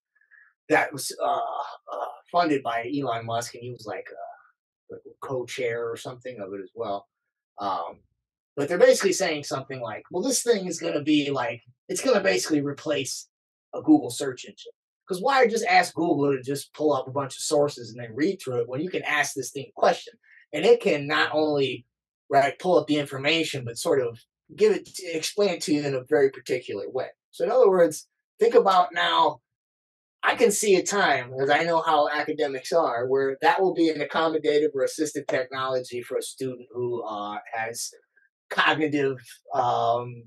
that 0.69 0.91
was 0.91 1.11
uh, 1.21 1.27
uh, 1.27 2.05
funded 2.31 2.63
by 2.63 2.91
Elon 2.95 3.25
Musk, 3.25 3.53
and 3.53 3.63
he 3.63 3.71
was 3.71 3.85
like, 3.85 4.07
uh, 4.11 4.95
like 4.95 5.01
a 5.05 5.25
co-chair 5.25 5.89
or 5.89 5.95
something 5.95 6.39
of 6.39 6.53
it 6.53 6.61
as 6.61 6.71
well. 6.73 7.07
Um, 7.59 7.99
but 8.55 8.67
they're 8.67 8.77
basically 8.77 9.13
saying 9.13 9.43
something 9.43 9.81
like, 9.81 10.03
"Well, 10.11 10.23
this 10.23 10.43
thing 10.43 10.65
is 10.65 10.79
going 10.79 10.93
to 10.93 11.03
be 11.03 11.29
like 11.29 11.61
it's 11.89 12.01
going 12.01 12.17
to 12.17 12.23
basically 12.23 12.61
replace 12.61 13.27
a 13.73 13.81
Google 13.81 14.09
search 14.09 14.45
engine." 14.45 14.71
Because 15.07 15.21
why 15.21 15.45
just 15.47 15.65
ask 15.65 15.93
Google 15.93 16.31
to 16.31 16.41
just 16.41 16.73
pull 16.73 16.91
up 16.93 17.07
a 17.07 17.11
bunch 17.11 17.35
of 17.35 17.41
sources 17.41 17.91
and 17.91 18.03
then 18.03 18.15
read 18.15 18.41
through 18.41 18.61
it 18.61 18.67
when 18.67 18.81
you 18.81 18.89
can 18.89 19.03
ask 19.03 19.35
this 19.35 19.51
thing 19.51 19.65
a 19.69 19.79
question 19.79 20.13
and 20.51 20.65
it 20.65 20.81
can 20.81 21.05
not 21.05 21.29
only 21.31 21.85
right? 22.29 22.57
Pull 22.59 22.77
up 22.79 22.87
the 22.87 22.97
information, 22.97 23.65
but 23.65 23.77
sort 23.77 24.01
of 24.01 24.19
give 24.55 24.73
it, 24.73 24.89
explain 25.03 25.49
it 25.49 25.61
to 25.61 25.73
you 25.73 25.83
in 25.83 25.95
a 25.95 26.03
very 26.03 26.29
particular 26.29 26.89
way. 26.89 27.07
So, 27.31 27.43
in 27.43 27.51
other 27.51 27.69
words, 27.69 28.07
think 28.39 28.55
about 28.55 28.93
now. 28.93 29.41
I 30.23 30.33
can 30.33 30.49
see 30.49 30.75
a 30.75 30.81
time, 30.81 31.31
as 31.39 31.51
I 31.51 31.63
know 31.63 31.83
how 31.83 32.09
academics 32.09 32.71
are, 32.71 33.05
where 33.05 33.37
that 33.43 33.61
will 33.61 33.75
be 33.75 33.89
an 33.89 34.01
accommodative 34.01 34.69
or 34.73 34.83
assistive 34.83 35.27
technology 35.27 36.01
for 36.01 36.17
a 36.17 36.21
student 36.23 36.67
who 36.73 37.03
uh, 37.03 37.37
has 37.53 37.91
cognitive, 38.49 39.17
um, 39.53 40.23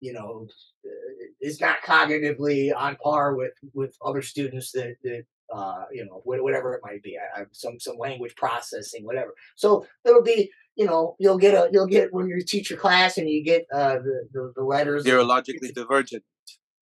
you 0.00 0.14
know, 0.14 0.46
uh, 0.86 1.26
is 1.42 1.60
not 1.60 1.82
cognitively 1.84 2.74
on 2.74 2.96
par 2.96 3.34
with 3.34 3.52
with 3.74 3.94
other 4.02 4.22
students 4.22 4.72
that 4.72 4.96
that 5.02 5.24
uh, 5.52 5.84
you 5.92 6.04
know 6.06 6.22
whatever 6.24 6.74
it 6.74 6.80
might 6.82 7.02
be. 7.02 7.18
I, 7.18 7.42
some 7.52 7.78
some 7.78 7.98
language 7.98 8.34
processing, 8.36 9.04
whatever. 9.04 9.34
So 9.56 9.86
it'll 10.04 10.22
be 10.22 10.50
you 10.76 10.86
know 10.86 11.16
you'll 11.18 11.38
get 11.38 11.54
a 11.54 11.68
you'll 11.72 11.86
get 11.86 12.12
when 12.12 12.28
you 12.28 12.42
teach 12.42 12.70
your 12.70 12.78
class 12.78 13.18
and 13.18 13.28
you 13.28 13.42
get 13.44 13.66
uh, 13.72 13.94
the, 13.94 14.28
the 14.32 14.52
the 14.56 14.62
letters. 14.62 15.04
Neurologically 15.04 15.72
divergent. 15.74 16.24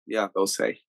Yeah, 0.06 0.28
they'll 0.34 0.46
say. 0.46 0.80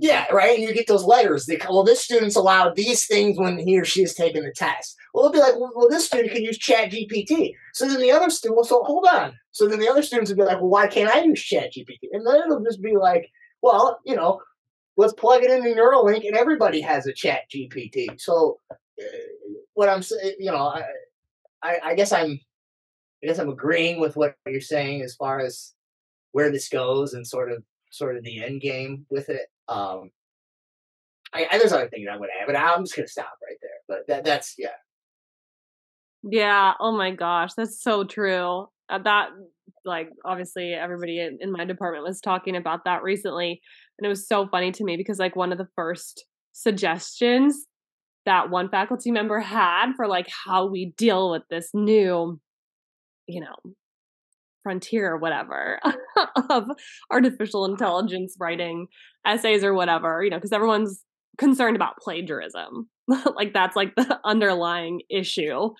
Yeah, 0.00 0.26
right. 0.32 0.56
And 0.56 0.68
you 0.68 0.74
get 0.74 0.86
those 0.86 1.04
letters. 1.04 1.46
They, 1.46 1.58
well, 1.68 1.82
this 1.82 2.00
student's 2.00 2.36
allowed 2.36 2.76
these 2.76 3.06
things 3.06 3.36
when 3.36 3.58
he 3.58 3.78
or 3.80 3.84
she 3.84 4.02
is 4.02 4.14
taking 4.14 4.44
the 4.44 4.52
test. 4.52 4.96
Well, 5.12 5.24
it'll 5.24 5.32
be 5.32 5.40
like, 5.40 5.58
well, 5.58 5.72
well, 5.74 5.88
this 5.88 6.06
student 6.06 6.32
can 6.32 6.44
use 6.44 6.56
Chat 6.56 6.92
GPT. 6.92 7.54
So 7.74 7.88
then 7.88 7.98
the 8.00 8.12
other 8.12 8.30
student, 8.30 8.56
well, 8.56 8.64
so 8.64 8.84
hold 8.84 9.06
on. 9.10 9.34
So 9.50 9.66
then 9.66 9.80
the 9.80 9.88
other 9.88 10.02
students 10.02 10.30
will 10.30 10.36
be 10.36 10.44
like, 10.44 10.60
well, 10.60 10.70
why 10.70 10.86
can't 10.86 11.12
I 11.12 11.22
use 11.22 11.42
Chat 11.42 11.72
GPT? 11.72 12.10
And 12.12 12.24
then 12.24 12.36
it'll 12.36 12.62
just 12.62 12.80
be 12.80 12.96
like, 12.96 13.28
well, 13.60 13.98
you 14.04 14.14
know, 14.14 14.40
let's 14.96 15.14
plug 15.14 15.42
it 15.42 15.50
into 15.50 15.70
Neuralink, 15.70 16.26
and 16.26 16.36
everybody 16.36 16.80
has 16.80 17.06
a 17.06 17.12
Chat 17.12 17.42
GPT. 17.52 18.20
So 18.20 18.60
uh, 18.70 18.74
what 19.74 19.88
I'm 19.88 20.02
saying, 20.02 20.36
you 20.38 20.52
know, 20.52 20.68
I, 20.68 20.82
I, 21.62 21.78
I 21.86 21.94
guess 21.94 22.12
I'm, 22.12 22.38
I 23.22 23.26
guess 23.26 23.38
I'm 23.38 23.48
agreeing 23.48 24.00
with 24.00 24.16
what 24.16 24.36
you're 24.46 24.60
saying 24.60 25.02
as 25.02 25.14
far 25.14 25.40
as 25.40 25.74
where 26.32 26.50
this 26.50 26.68
goes 26.68 27.14
and 27.14 27.26
sort 27.26 27.50
of 27.50 27.62
sort 27.90 28.16
of 28.16 28.24
the 28.24 28.42
end 28.42 28.60
game 28.60 29.06
with 29.10 29.28
it. 29.28 29.46
Um, 29.68 30.10
I, 31.32 31.46
I 31.50 31.58
there's 31.58 31.72
other 31.72 31.88
things 31.88 32.06
I 32.10 32.16
would 32.16 32.28
add, 32.40 32.46
but 32.46 32.56
I'm 32.56 32.84
just 32.84 32.96
gonna 32.96 33.08
stop 33.08 33.32
right 33.46 33.58
there. 33.60 33.70
But 33.88 34.06
that 34.08 34.24
that's 34.24 34.54
yeah. 34.58 34.68
Yeah. 36.22 36.72
Oh 36.80 36.96
my 36.96 37.12
gosh, 37.12 37.54
that's 37.56 37.82
so 37.82 38.04
true. 38.04 38.66
Uh, 38.88 38.98
that 39.04 39.30
like 39.84 40.10
obviously 40.24 40.72
everybody 40.72 41.20
in, 41.20 41.38
in 41.40 41.52
my 41.52 41.64
department 41.64 42.04
was 42.04 42.20
talking 42.20 42.56
about 42.56 42.84
that 42.84 43.02
recently, 43.02 43.60
and 43.98 44.06
it 44.06 44.08
was 44.08 44.26
so 44.28 44.46
funny 44.48 44.72
to 44.72 44.84
me 44.84 44.96
because 44.96 45.18
like 45.18 45.36
one 45.36 45.52
of 45.52 45.58
the 45.58 45.68
first 45.76 46.24
suggestions 46.52 47.66
that 48.26 48.50
one 48.50 48.68
faculty 48.68 49.10
member 49.10 49.40
had 49.40 49.92
for 49.96 50.06
like 50.06 50.28
how 50.44 50.66
we 50.66 50.92
deal 50.96 51.30
with 51.30 51.42
this 51.50 51.70
new, 51.72 52.38
you 53.28 53.40
know, 53.40 53.74
frontier 54.62 55.12
or 55.12 55.18
whatever 55.18 55.78
of 56.50 56.64
artificial 57.10 57.64
intelligence 57.64 58.36
writing 58.40 58.86
essays 59.26 59.62
or 59.62 59.74
whatever, 59.74 60.22
you 60.22 60.30
know, 60.30 60.36
because 60.36 60.52
everyone's 60.52 61.04
concerned 61.38 61.76
about 61.76 61.98
plagiarism. 61.98 62.88
like 63.36 63.54
that's 63.54 63.76
like 63.76 63.94
the 63.96 64.18
underlying 64.24 65.02
issue. 65.10 65.70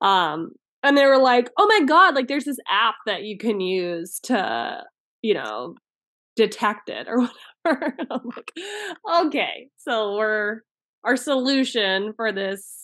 Um 0.00 0.50
and 0.82 0.96
they 0.96 1.06
were 1.06 1.18
like, 1.18 1.50
"Oh 1.58 1.66
my 1.66 1.84
god, 1.84 2.14
like 2.14 2.28
there's 2.28 2.44
this 2.44 2.58
app 2.70 2.94
that 3.06 3.24
you 3.24 3.38
can 3.38 3.60
use 3.60 4.20
to, 4.24 4.84
you 5.22 5.34
know, 5.34 5.74
detect 6.36 6.88
it 6.88 7.08
or 7.08 7.28
whatever." 7.64 7.96
I'm 8.10 8.20
like, 8.36 8.52
"Okay, 9.26 9.68
so 9.78 10.16
we're 10.16 10.60
our 11.02 11.16
solution 11.16 12.12
for 12.14 12.30
this 12.32 12.76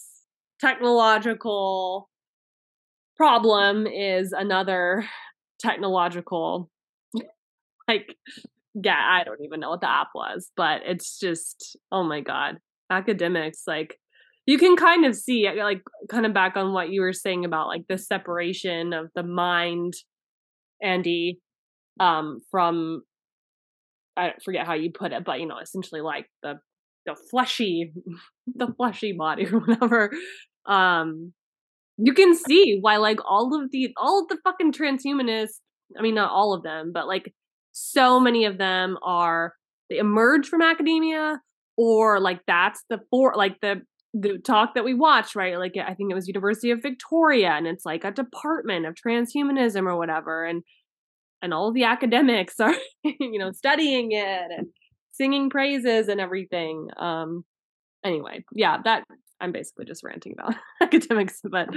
technological 0.61 2.09
problem 3.17 3.87
is 3.87 4.33
another 4.33 5.05
technological 5.61 6.71
like 7.89 8.17
yeah 8.75 9.01
i 9.11 9.23
don't 9.25 9.43
even 9.45 9.61
know 9.61 9.71
what 9.71 9.81
the 9.81 9.91
app 9.91 10.09
was 10.15 10.51
but 10.57 10.81
it's 10.85 11.19
just 11.19 11.77
oh 11.93 12.03
my 12.03 12.21
god 12.21 12.57
academics 12.91 13.63
like 13.67 13.97
you 14.47 14.59
can 14.59 14.77
kind 14.77 15.05
of 15.05 15.15
see 15.15 15.49
like 15.57 15.83
kind 16.11 16.27
of 16.27 16.35
back 16.35 16.57
on 16.57 16.73
what 16.73 16.91
you 16.91 17.01
were 17.01 17.13
saying 17.13 17.45
about 17.45 17.69
like 17.69 17.85
the 17.89 17.99
separation 17.99 18.93
of 18.93 19.09
the 19.15 19.23
mind 19.23 19.95
andy 20.83 21.39
um 22.01 22.41
from 22.51 23.03
i 24.17 24.33
forget 24.45 24.67
how 24.67 24.75
you 24.75 24.91
put 24.91 25.13
it 25.13 25.25
but 25.25 25.39
you 25.39 25.47
know 25.47 25.59
essentially 25.59 26.01
like 26.01 26.27
the 26.43 26.55
the 27.07 27.17
fleshy 27.31 27.93
the 28.55 28.69
fleshy 28.77 29.13
body 29.13 29.47
or 29.47 29.61
whatever 29.61 30.11
um 30.67 31.33
you 31.99 32.15
can 32.15 32.35
see 32.35 32.79
why 32.81 32.97
like 32.97 33.19
all 33.29 33.61
of 33.61 33.71
the 33.71 33.93
all 33.97 34.23
of 34.23 34.29
the 34.29 34.39
fucking 34.45 34.73
transhumanists 34.73 35.61
i 35.99 36.03
mean 36.03 36.15
not 36.15 36.31
all 36.31 36.53
of 36.53 36.63
them 36.63 36.91
but 36.93 37.07
like 37.07 37.33
so 37.73 38.21
many 38.21 38.45
of 38.45 38.59
them 38.59 38.99
are 39.03 39.55
they 39.91 39.99
emerge 39.99 40.49
from 40.49 40.63
academia 40.63 41.41
or 41.77 42.21
like 42.21 42.41
that's 42.47 42.85
the 42.89 42.99
for 43.11 43.35
like 43.37 43.61
the 43.61 43.83
the 44.15 44.39
talk 44.39 44.75
that 44.75 44.85
we 44.85 44.93
watched 44.93 45.35
right? 45.35 45.59
Like 45.59 45.77
i 45.77 45.95
think 45.95 46.11
it 46.11 46.15
was 46.15 46.29
university 46.29 46.71
of 46.71 46.83
victoria 46.83 47.51
and 47.51 47.67
it's 47.67 47.87
like 47.87 48.05
a 48.05 48.11
department 48.11 48.87
of 48.87 48.95
transhumanism 48.95 49.87
or 49.87 49.97
whatever 49.97 50.45
and 50.45 50.63
and 51.41 51.53
all 51.53 51.73
the 51.73 51.85
academics 51.85 52.61
are 52.61 52.75
you 53.05 53.39
know 53.39 53.53
studying 53.53 54.13
it 54.13 54.51
and 54.57 54.69
singing 55.13 55.51
praises 55.51 56.09
and 56.09 56.21
everything 56.21 56.89
um 56.97 57.45
anyway 58.05 58.45
yeah 58.53 58.79
that 58.85 59.05
I'm 59.43 59.53
basically 59.53 59.85
just 59.85 60.05
ranting 60.05 60.35
about 60.39 60.55
academics, 60.81 61.41
but 61.43 61.69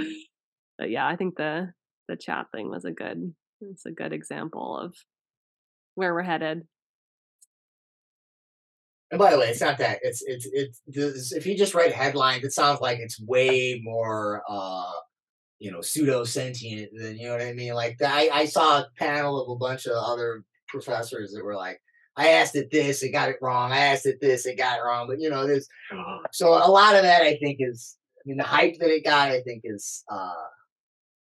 but 0.78 0.88
yeah, 0.88 1.06
I 1.06 1.16
think 1.16 1.36
the 1.36 1.72
the 2.08 2.16
chat 2.16 2.46
thing 2.52 2.70
was 2.70 2.84
a 2.84 2.92
good 2.92 3.34
it's 3.60 3.84
a 3.86 3.90
good 3.90 4.12
example 4.12 4.78
of 4.78 4.94
where 5.96 6.14
we're 6.14 6.22
headed. 6.22 6.62
And 9.10 9.18
by 9.18 9.30
the 9.30 9.38
way, 9.38 9.48
it's 9.48 9.60
not 9.60 9.78
that. 9.78 9.98
It's 10.02 10.22
it's 10.26 10.48
it's 10.86 11.32
if 11.32 11.46
you 11.46 11.56
just 11.56 11.74
write 11.74 11.92
headlines, 11.92 12.44
it 12.44 12.52
sounds 12.52 12.80
like 12.80 12.98
it's 12.98 13.20
way 13.20 13.80
more 13.82 14.42
uh 14.48 14.92
you 15.58 15.70
know 15.72 15.80
pseudo 15.80 16.24
sentient 16.24 16.90
than 16.96 17.16
you 17.16 17.26
know 17.26 17.32
what 17.32 17.42
I 17.42 17.52
mean. 17.52 17.74
Like 17.74 17.96
I 18.00 18.30
I 18.32 18.44
saw 18.46 18.80
a 18.80 18.88
panel 18.96 19.42
of 19.42 19.48
a 19.48 19.56
bunch 19.56 19.86
of 19.86 19.92
other 19.96 20.44
professors 20.68 21.32
that 21.32 21.44
were 21.44 21.56
like, 21.56 21.80
I 22.16 22.28
asked 22.28 22.56
it 22.56 22.70
this, 22.70 23.02
it 23.02 23.10
got 23.10 23.28
it 23.28 23.36
wrong. 23.42 23.72
I 23.72 23.78
asked 23.78 24.06
it 24.06 24.20
this, 24.20 24.46
it 24.46 24.56
got 24.56 24.78
it 24.78 24.82
wrong. 24.82 25.06
But 25.06 25.20
you 25.20 25.30
know, 25.30 25.46
there's 25.46 25.68
so 26.32 26.48
a 26.48 26.70
lot 26.70 26.94
of 26.94 27.02
that 27.02 27.22
I 27.22 27.36
think 27.36 27.58
is 27.60 27.96
I 28.18 28.22
mean 28.24 28.38
the 28.38 28.44
hype 28.44 28.78
that 28.78 28.90
it 28.90 29.04
got, 29.04 29.30
I 29.30 29.40
think 29.42 29.62
is 29.64 30.04
uh, 30.10 30.32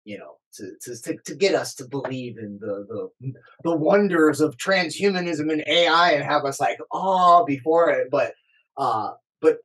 you 0.05 0.19
know, 0.19 0.37
to, 0.55 0.73
to 0.83 1.17
to 1.25 1.35
get 1.35 1.55
us 1.55 1.75
to 1.77 1.87
believe 1.87 2.39
in 2.39 2.59
the 2.61 2.87
the 3.21 3.33
the 3.65 3.77
wonders 3.77 4.41
of 4.41 4.57
transhumanism 4.57 5.53
and 5.53 5.63
AI 5.67 6.13
and 6.13 6.25
have 6.25 6.45
us 6.45 6.61
like 6.61 6.79
oh 6.93 7.45
before 7.47 7.91
it. 7.91 8.09
But 8.11 8.35
uh 8.77 9.13
but 9.41 9.59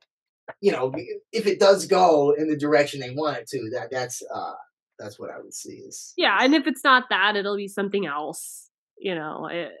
you 0.60 0.70
know, 0.70 0.94
if 1.32 1.46
it 1.46 1.58
does 1.58 1.86
go 1.86 2.32
in 2.32 2.48
the 2.48 2.56
direction 2.56 3.00
they 3.00 3.10
want 3.10 3.38
it 3.38 3.48
to, 3.48 3.70
that 3.74 3.90
that's 3.90 4.22
uh 4.32 4.54
that's 4.98 5.18
what 5.18 5.30
I 5.30 5.40
would 5.40 5.54
see 5.54 5.72
is 5.72 6.12
yeah, 6.16 6.38
and 6.40 6.54
if 6.54 6.66
it's 6.66 6.84
not 6.84 7.04
that, 7.10 7.36
it'll 7.36 7.56
be 7.56 7.68
something 7.68 8.06
else. 8.06 8.70
You 8.98 9.14
know, 9.14 9.48
it, 9.50 9.72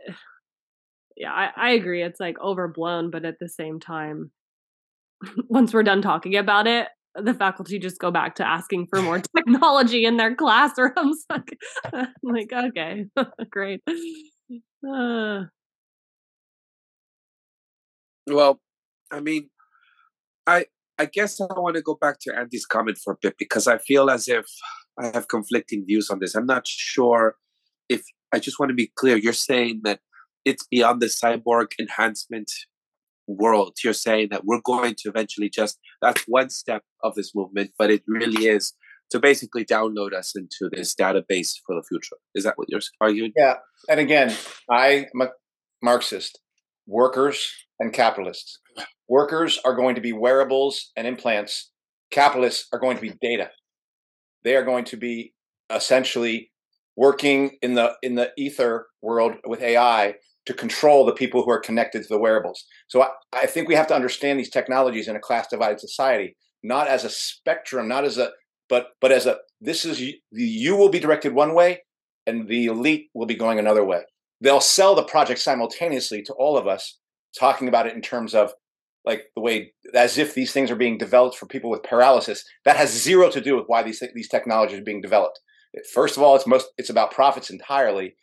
yeah, 1.16 1.32
I, 1.32 1.50
I 1.56 1.70
agree. 1.70 2.02
It's 2.02 2.20
like 2.20 2.38
overblown, 2.40 3.10
but 3.10 3.24
at 3.24 3.38
the 3.40 3.48
same 3.48 3.80
time, 3.80 4.30
once 5.48 5.72
we're 5.72 5.82
done 5.82 6.02
talking 6.02 6.36
about 6.36 6.66
it, 6.66 6.88
the 7.14 7.32
faculty 7.32 7.78
just 7.78 7.98
go 7.98 8.10
back 8.10 8.34
to 8.36 8.46
asking 8.46 8.86
for 8.88 9.00
more 9.00 9.20
technology 9.36 10.04
in 10.04 10.18
their 10.18 10.34
classrooms. 10.34 11.24
like, 11.30 11.58
like 12.22 12.52
okay, 12.52 13.06
great. 13.50 13.80
Uh. 14.86 15.44
Well, 18.28 18.60
I 19.10 19.20
mean, 19.20 19.48
I 20.46 20.66
I 20.98 21.06
guess 21.06 21.40
I 21.40 21.46
want 21.58 21.76
to 21.76 21.82
go 21.82 21.94
back 21.94 22.18
to 22.22 22.36
Andy's 22.36 22.66
comment 22.66 22.98
for 23.02 23.14
a 23.14 23.16
bit 23.20 23.36
because 23.38 23.66
I 23.66 23.78
feel 23.78 24.10
as 24.10 24.28
if 24.28 24.46
I 24.98 25.06
have 25.06 25.28
conflicting 25.28 25.84
views 25.86 26.10
on 26.10 26.18
this. 26.18 26.34
I'm 26.34 26.46
not 26.46 26.66
sure 26.66 27.36
if 27.88 28.02
I 28.32 28.38
just 28.38 28.58
want 28.58 28.70
to 28.70 28.74
be 28.74 28.92
clear. 28.96 29.16
You're 29.16 29.32
saying 29.32 29.80
that 29.84 30.00
it's 30.46 30.66
beyond 30.70 31.02
the 31.02 31.06
cyborg 31.06 31.72
enhancement 31.78 32.50
world. 33.26 33.76
You're 33.84 33.92
saying 33.92 34.28
that 34.30 34.44
we're 34.44 34.62
going 34.64 34.94
to 34.98 35.08
eventually 35.08 35.50
just, 35.50 35.78
that's 36.00 36.24
one 36.28 36.48
step 36.48 36.82
of 37.02 37.16
this 37.16 37.34
movement, 37.34 37.72
but 37.76 37.90
it 37.90 38.02
really 38.06 38.46
is 38.46 38.72
to 39.10 39.18
basically 39.18 39.64
download 39.64 40.12
us 40.12 40.32
into 40.36 40.70
this 40.72 40.94
database 40.94 41.50
for 41.66 41.74
the 41.74 41.82
future. 41.88 42.16
Is 42.34 42.44
that 42.44 42.56
what 42.56 42.68
you're 42.70 42.80
arguing? 43.00 43.32
Yeah. 43.36 43.56
And 43.88 44.00
again, 44.00 44.34
I 44.70 45.08
am 45.14 45.20
a 45.20 45.28
Marxist. 45.82 46.40
Workers 46.88 47.52
and 47.80 47.92
capitalists. 47.92 48.60
Workers 49.08 49.58
are 49.64 49.74
going 49.74 49.96
to 49.96 50.00
be 50.00 50.12
wearables 50.12 50.92
and 50.96 51.04
implants. 51.04 51.72
Capitalists 52.12 52.68
are 52.72 52.78
going 52.78 52.94
to 52.94 53.02
be 53.02 53.12
data. 53.20 53.50
They 54.44 54.54
are 54.54 54.64
going 54.64 54.84
to 54.84 54.96
be 54.96 55.34
essentially 55.68 56.52
working 56.96 57.58
in 57.60 57.74
the 57.74 57.94
in 58.04 58.14
the 58.14 58.30
ether 58.38 58.86
world 59.02 59.34
with 59.44 59.62
AI 59.62 60.14
to 60.46 60.54
control 60.54 61.04
the 61.04 61.12
people 61.12 61.42
who 61.42 61.50
are 61.50 61.60
connected 61.60 62.02
to 62.02 62.08
the 62.08 62.18
wearables. 62.18 62.64
So 62.88 63.02
I, 63.02 63.08
I, 63.32 63.46
think 63.46 63.68
we 63.68 63.74
have 63.74 63.88
to 63.88 63.94
understand 63.94 64.38
these 64.38 64.50
technologies 64.50 65.08
in 65.08 65.16
a 65.16 65.20
class 65.20 65.48
divided 65.48 65.80
society, 65.80 66.36
not 66.62 66.86
as 66.86 67.04
a 67.04 67.10
spectrum, 67.10 67.88
not 67.88 68.04
as 68.04 68.16
a 68.16 68.30
but 68.68 68.88
but 69.00 69.12
as 69.12 69.26
a 69.26 69.38
this 69.60 69.84
is 69.84 69.98
the 69.98 70.18
you 70.32 70.76
will 70.76 70.88
be 70.88 70.98
directed 70.98 71.34
one 71.34 71.54
way 71.54 71.82
and 72.26 72.48
the 72.48 72.66
elite 72.66 73.08
will 73.14 73.26
be 73.26 73.34
going 73.34 73.58
another 73.58 73.84
way. 73.84 74.02
They'll 74.40 74.60
sell 74.60 74.94
the 74.94 75.04
project 75.04 75.40
simultaneously 75.40 76.22
to 76.22 76.32
all 76.34 76.56
of 76.56 76.66
us 76.66 76.98
talking 77.38 77.68
about 77.68 77.86
it 77.86 77.94
in 77.94 78.02
terms 78.02 78.34
of 78.34 78.52
like 79.04 79.26
the 79.34 79.40
way 79.40 79.72
as 79.94 80.18
if 80.18 80.34
these 80.34 80.52
things 80.52 80.70
are 80.70 80.76
being 80.76 80.98
developed 80.98 81.36
for 81.36 81.46
people 81.46 81.70
with 81.70 81.82
paralysis. 81.84 82.44
That 82.64 82.76
has 82.76 82.90
zero 82.90 83.30
to 83.30 83.40
do 83.40 83.56
with 83.56 83.66
why 83.66 83.82
these 83.82 84.02
these 84.14 84.28
technologies 84.28 84.80
are 84.80 84.84
being 84.84 85.00
developed. 85.00 85.40
First 85.92 86.16
of 86.16 86.22
all 86.22 86.36
it's 86.36 86.46
most 86.46 86.68
it's 86.78 86.90
about 86.90 87.12
profits 87.12 87.50
entirely 87.50 88.16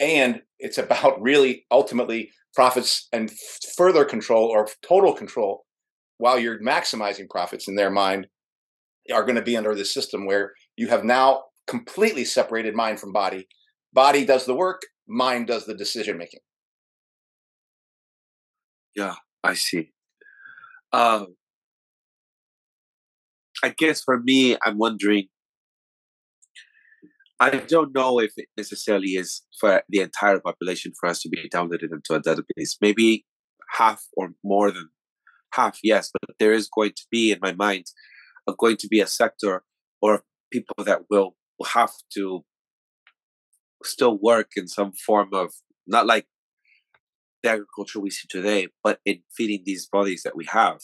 and 0.00 0.42
it's 0.58 0.78
about 0.78 1.20
really 1.20 1.66
ultimately 1.70 2.30
profits 2.54 3.08
and 3.12 3.30
further 3.76 4.04
control 4.04 4.46
or 4.46 4.68
total 4.86 5.12
control 5.12 5.64
while 6.18 6.38
you're 6.38 6.60
maximizing 6.60 7.28
profits 7.28 7.68
in 7.68 7.74
their 7.74 7.90
mind 7.90 8.26
are 9.12 9.22
going 9.22 9.36
to 9.36 9.42
be 9.42 9.56
under 9.56 9.74
this 9.74 9.92
system 9.92 10.26
where 10.26 10.52
you 10.76 10.88
have 10.88 11.04
now 11.04 11.44
completely 11.66 12.24
separated 12.24 12.74
mind 12.74 12.98
from 12.98 13.12
body. 13.12 13.46
Body 13.92 14.24
does 14.24 14.46
the 14.46 14.54
work 14.54 14.82
mind 15.08 15.46
does 15.46 15.66
the 15.66 15.74
decision 15.74 16.18
making 16.18 16.40
yeah 18.96 19.14
i 19.44 19.54
see. 19.54 19.92
Um 20.92 21.36
i 23.62 23.72
guess 23.76 24.02
for 24.02 24.20
me 24.20 24.56
i'm 24.62 24.78
wondering 24.78 25.28
I 27.38 27.50
don't 27.50 27.94
know 27.94 28.18
if 28.18 28.32
it 28.36 28.48
necessarily 28.56 29.10
is 29.10 29.42
for 29.60 29.82
the 29.88 30.00
entire 30.00 30.40
population 30.40 30.92
for 30.98 31.08
us 31.08 31.20
to 31.20 31.28
be 31.28 31.48
downloaded 31.52 31.92
into 31.92 32.14
a 32.14 32.20
database. 32.20 32.76
Maybe 32.80 33.26
half 33.72 34.02
or 34.16 34.30
more 34.42 34.70
than 34.70 34.88
half, 35.52 35.78
yes, 35.82 36.10
but 36.12 36.36
there 36.38 36.52
is 36.52 36.68
going 36.74 36.92
to 36.96 37.02
be, 37.10 37.32
in 37.32 37.38
my 37.42 37.52
mind, 37.52 37.86
a, 38.48 38.54
going 38.58 38.78
to 38.78 38.88
be 38.88 39.00
a 39.00 39.06
sector 39.06 39.64
or 40.00 40.22
people 40.50 40.84
that 40.84 41.02
will, 41.10 41.36
will 41.58 41.66
have 41.66 41.92
to 42.14 42.42
still 43.84 44.18
work 44.18 44.52
in 44.56 44.66
some 44.66 44.92
form 44.92 45.28
of 45.32 45.52
not 45.86 46.06
like 46.06 46.26
the 47.42 47.50
agriculture 47.50 48.00
we 48.00 48.10
see 48.10 48.26
today, 48.30 48.68
but 48.82 49.00
in 49.04 49.22
feeding 49.36 49.62
these 49.64 49.86
bodies 49.86 50.22
that 50.24 50.36
we 50.36 50.46
have. 50.46 50.78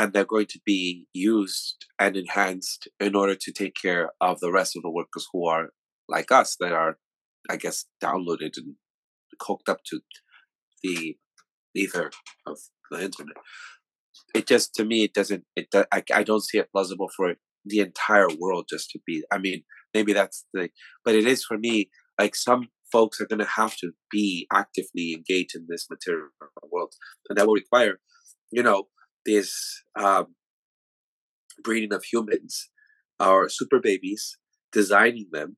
And 0.00 0.14
they're 0.14 0.24
going 0.24 0.46
to 0.46 0.60
be 0.64 1.06
used 1.12 1.84
and 1.98 2.16
enhanced 2.16 2.88
in 2.98 3.14
order 3.14 3.34
to 3.34 3.52
take 3.52 3.74
care 3.74 4.12
of 4.18 4.40
the 4.40 4.50
rest 4.50 4.74
of 4.74 4.82
the 4.82 4.90
workers 4.90 5.28
who 5.30 5.46
are 5.46 5.74
like 6.08 6.32
us 6.32 6.56
that 6.58 6.72
are, 6.72 6.96
I 7.50 7.56
guess, 7.56 7.84
downloaded 8.02 8.56
and 8.56 8.76
hooked 9.42 9.68
up 9.68 9.80
to 9.88 10.00
the 10.82 11.18
ether 11.74 12.10
of 12.46 12.56
the 12.90 13.02
internet. 13.02 13.36
It 14.34 14.46
just 14.46 14.74
to 14.76 14.86
me, 14.86 15.04
it 15.04 15.12
doesn't. 15.12 15.44
It 15.54 15.66
I, 15.92 16.02
I 16.14 16.22
don't 16.22 16.42
see 16.42 16.56
it 16.56 16.72
plausible 16.72 17.10
for 17.14 17.34
the 17.66 17.80
entire 17.80 18.28
world 18.38 18.68
just 18.70 18.88
to 18.92 19.00
be. 19.06 19.22
I 19.30 19.36
mean, 19.36 19.64
maybe 19.92 20.14
that's 20.14 20.46
the, 20.54 20.70
but 21.04 21.14
it 21.14 21.26
is 21.26 21.44
for 21.44 21.58
me. 21.58 21.90
Like 22.18 22.34
some 22.34 22.68
folks 22.90 23.20
are 23.20 23.26
going 23.26 23.40
to 23.40 23.44
have 23.44 23.76
to 23.82 23.92
be 24.10 24.46
actively 24.50 25.12
engaged 25.12 25.54
in 25.54 25.66
this 25.68 25.88
material 25.90 26.28
world, 26.72 26.94
and 27.28 27.36
that 27.36 27.46
will 27.46 27.54
require, 27.54 28.00
you 28.50 28.62
know, 28.62 28.84
this 29.30 29.82
um, 29.96 30.34
breeding 31.62 31.92
of 31.92 32.04
humans 32.04 32.70
or 33.18 33.48
super 33.48 33.80
babies, 33.80 34.36
designing 34.72 35.28
them, 35.32 35.56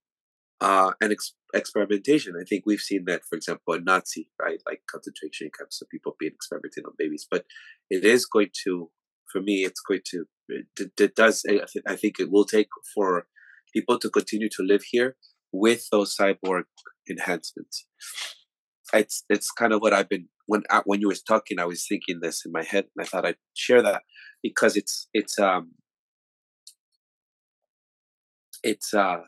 uh, 0.61 0.93
and 1.01 1.12
ex- 1.12 1.35
experimentation. 1.55 2.35
I 2.41 2.45
think 2.45 2.64
we've 2.66 2.81
seen 2.81 3.05
that, 3.07 3.23
for 3.29 3.37
example, 3.37 3.75
in 3.75 3.85
Nazi, 3.85 4.29
right, 4.41 4.61
like 4.66 4.83
concentration 4.91 5.51
camps 5.57 5.81
of 5.81 5.89
people 5.89 6.16
being 6.18 6.33
experimenting 6.33 6.85
on 6.87 6.93
babies. 6.99 7.27
But 7.31 7.45
it 7.91 8.05
is 8.05 8.27
going 8.27 8.51
to, 8.64 8.91
for 9.31 9.41
me, 9.41 9.64
it's 9.64 9.81
going 9.81 10.03
to. 10.07 10.25
It, 10.49 10.91
it 10.99 11.14
does. 11.16 11.45
I 11.87 11.97
think 11.97 12.18
it 12.18 12.31
will 12.31 12.45
take 12.45 12.68
for 12.95 13.27
people 13.73 13.99
to 13.99 14.11
continue 14.11 14.51
to 14.51 14.62
live 14.62 14.83
here 14.91 15.16
with 15.53 15.89
those 15.91 16.16
cyborg 16.16 16.64
enhancements. 17.09 17.87
It's 18.93 19.24
it's 19.28 19.51
kind 19.51 19.72
of 19.72 19.80
what 19.80 19.93
I've 19.93 20.09
been 20.09 20.28
when 20.47 20.62
uh, 20.70 20.83
when 20.85 21.01
you 21.01 21.09
were 21.09 21.14
talking, 21.26 21.59
I 21.59 21.64
was 21.64 21.87
thinking 21.87 22.20
this 22.20 22.43
in 22.45 22.53
my 22.53 22.62
head, 22.62 22.87
and 22.95 23.05
I 23.05 23.09
thought 23.09 23.26
I'd 23.26 23.37
share 23.55 23.83
that 23.83 24.03
because 24.43 24.76
it's 24.76 25.09
it's 25.14 25.39
um 25.39 25.72
it's 28.62 28.93
uh 28.95 29.18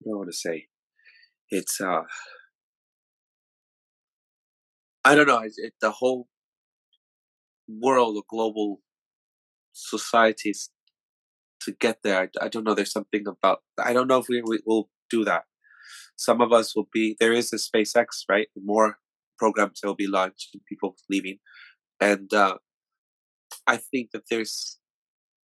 what 0.00 0.04
do 0.04 0.14
I 0.14 0.16
want 0.16 0.30
to 0.30 0.36
say? 0.36 0.66
It's 1.50 1.80
uh 1.80 2.02
I 5.04 5.14
don't 5.14 5.26
know. 5.26 5.38
It, 5.38 5.52
it, 5.56 5.72
the 5.80 5.90
whole 5.90 6.28
world, 7.68 8.16
the 8.16 8.22
global 8.28 8.80
societies 9.72 10.70
to 11.62 11.72
get 11.72 11.98
there. 12.02 12.22
I, 12.22 12.44
I, 12.44 12.48
don't 12.48 12.64
know. 12.64 12.74
There's 12.74 12.92
something 12.92 13.24
about. 13.26 13.60
I 13.82 13.92
don't 13.92 14.08
know 14.08 14.18
if 14.18 14.26
we, 14.28 14.42
we 14.44 14.60
will 14.66 14.90
do 15.08 15.24
that. 15.24 15.44
Some 16.20 16.42
of 16.42 16.52
us 16.52 16.76
will 16.76 16.88
be. 16.92 17.16
There 17.18 17.32
is 17.32 17.50
a 17.50 17.56
SpaceX, 17.56 18.24
right? 18.28 18.48
More 18.54 18.98
programs 19.38 19.80
that 19.80 19.88
will 19.88 19.94
be 19.94 20.06
launched. 20.06 20.54
People 20.68 20.94
leaving, 21.08 21.38
and 21.98 22.32
uh, 22.34 22.58
I 23.66 23.78
think 23.78 24.10
that 24.12 24.24
there's 24.30 24.78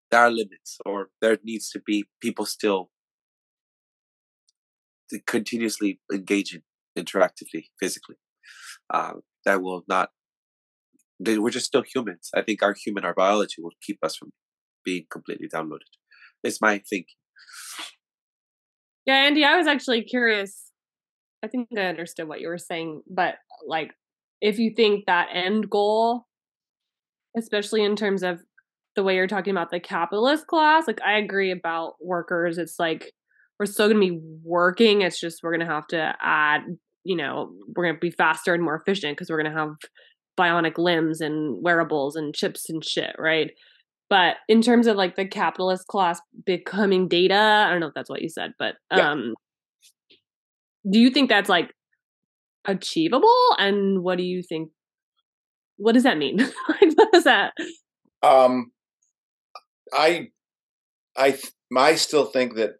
there 0.09 0.21
are 0.21 0.31
limits, 0.31 0.79
or 0.83 1.09
there 1.21 1.37
needs 1.43 1.69
to 1.73 1.79
be 1.79 2.05
people 2.19 2.47
still 2.47 2.89
continuously 5.27 5.99
engaging 6.11 6.63
interactively, 6.97 7.65
physically. 7.79 8.15
Uh, 8.91 9.13
that 9.45 9.61
will 9.61 9.83
not. 9.87 10.09
They, 11.19 11.37
we're 11.37 11.51
just 11.51 11.67
still 11.67 11.83
humans. 11.83 12.31
I 12.35 12.41
think 12.41 12.63
our 12.63 12.73
human, 12.73 13.05
our 13.05 13.13
biology, 13.13 13.61
will 13.61 13.77
keep 13.85 13.99
us 14.01 14.15
from 14.15 14.31
being 14.83 15.05
completely 15.11 15.47
downloaded. 15.47 15.93
It's 16.43 16.59
my 16.59 16.81
thinking. 16.89 17.21
Yeah, 19.05 19.15
Andy, 19.15 19.43
I 19.43 19.57
was 19.57 19.67
actually 19.67 20.03
curious. 20.03 20.71
I 21.43 21.47
think 21.47 21.67
I 21.77 21.81
understood 21.81 22.27
what 22.27 22.39
you 22.39 22.47
were 22.47 22.57
saying, 22.57 23.01
but 23.09 23.35
like, 23.67 23.91
if 24.41 24.59
you 24.59 24.73
think 24.75 25.05
that 25.05 25.27
end 25.33 25.69
goal, 25.69 26.25
especially 27.37 27.83
in 27.83 27.95
terms 27.95 28.23
of 28.23 28.41
the 28.95 29.03
way 29.03 29.15
you're 29.15 29.27
talking 29.27 29.51
about 29.51 29.71
the 29.71 29.79
capitalist 29.79 30.47
class, 30.47 30.87
like 30.87 31.01
I 31.01 31.17
agree 31.17 31.51
about 31.51 31.95
workers. 32.01 32.57
It's 32.57 32.79
like 32.79 33.11
we're 33.59 33.65
still 33.65 33.89
going 33.89 34.01
to 34.01 34.13
be 34.13 34.21
working. 34.43 35.01
It's 35.01 35.19
just 35.19 35.39
we're 35.43 35.55
going 35.55 35.67
to 35.67 35.73
have 35.73 35.87
to 35.87 36.13
add, 36.21 36.61
you 37.03 37.15
know, 37.15 37.51
we're 37.75 37.85
going 37.85 37.95
to 37.95 37.99
be 37.99 38.11
faster 38.11 38.53
and 38.53 38.63
more 38.63 38.81
efficient 38.85 39.17
because 39.17 39.29
we're 39.29 39.41
going 39.41 39.53
to 39.53 39.59
have 39.59 39.75
bionic 40.39 40.77
limbs 40.77 41.21
and 41.21 41.61
wearables 41.61 42.15
and 42.15 42.33
chips 42.33 42.69
and 42.69 42.83
shit, 42.83 43.15
right? 43.17 43.51
But 44.13 44.35
in 44.47 44.61
terms 44.61 44.85
of 44.85 44.95
like 44.95 45.15
the 45.15 45.25
capitalist 45.25 45.87
class 45.87 46.21
becoming 46.45 47.07
data, 47.07 47.33
I 47.33 47.71
don't 47.71 47.79
know 47.79 47.87
if 47.87 47.95
that's 47.95 48.11
what 48.11 48.21
you 48.21 48.29
said, 48.29 48.51
but 48.59 48.75
um 48.91 49.33
yeah. 50.11 50.17
do 50.91 50.99
you 50.99 51.09
think 51.09 51.29
that's 51.29 51.49
like 51.49 51.73
achievable? 52.63 53.55
And 53.57 54.03
what 54.03 54.19
do 54.19 54.23
you 54.23 54.43
think? 54.43 54.69
What 55.77 55.93
does 55.93 56.03
that 56.03 56.19
mean? 56.19 56.37
what 56.67 57.11
does 57.11 57.23
that? 57.23 57.53
Um, 58.21 58.71
I, 59.91 60.27
I, 61.17 61.39
I 61.75 61.95
still 61.95 62.25
think 62.25 62.53
that 62.57 62.73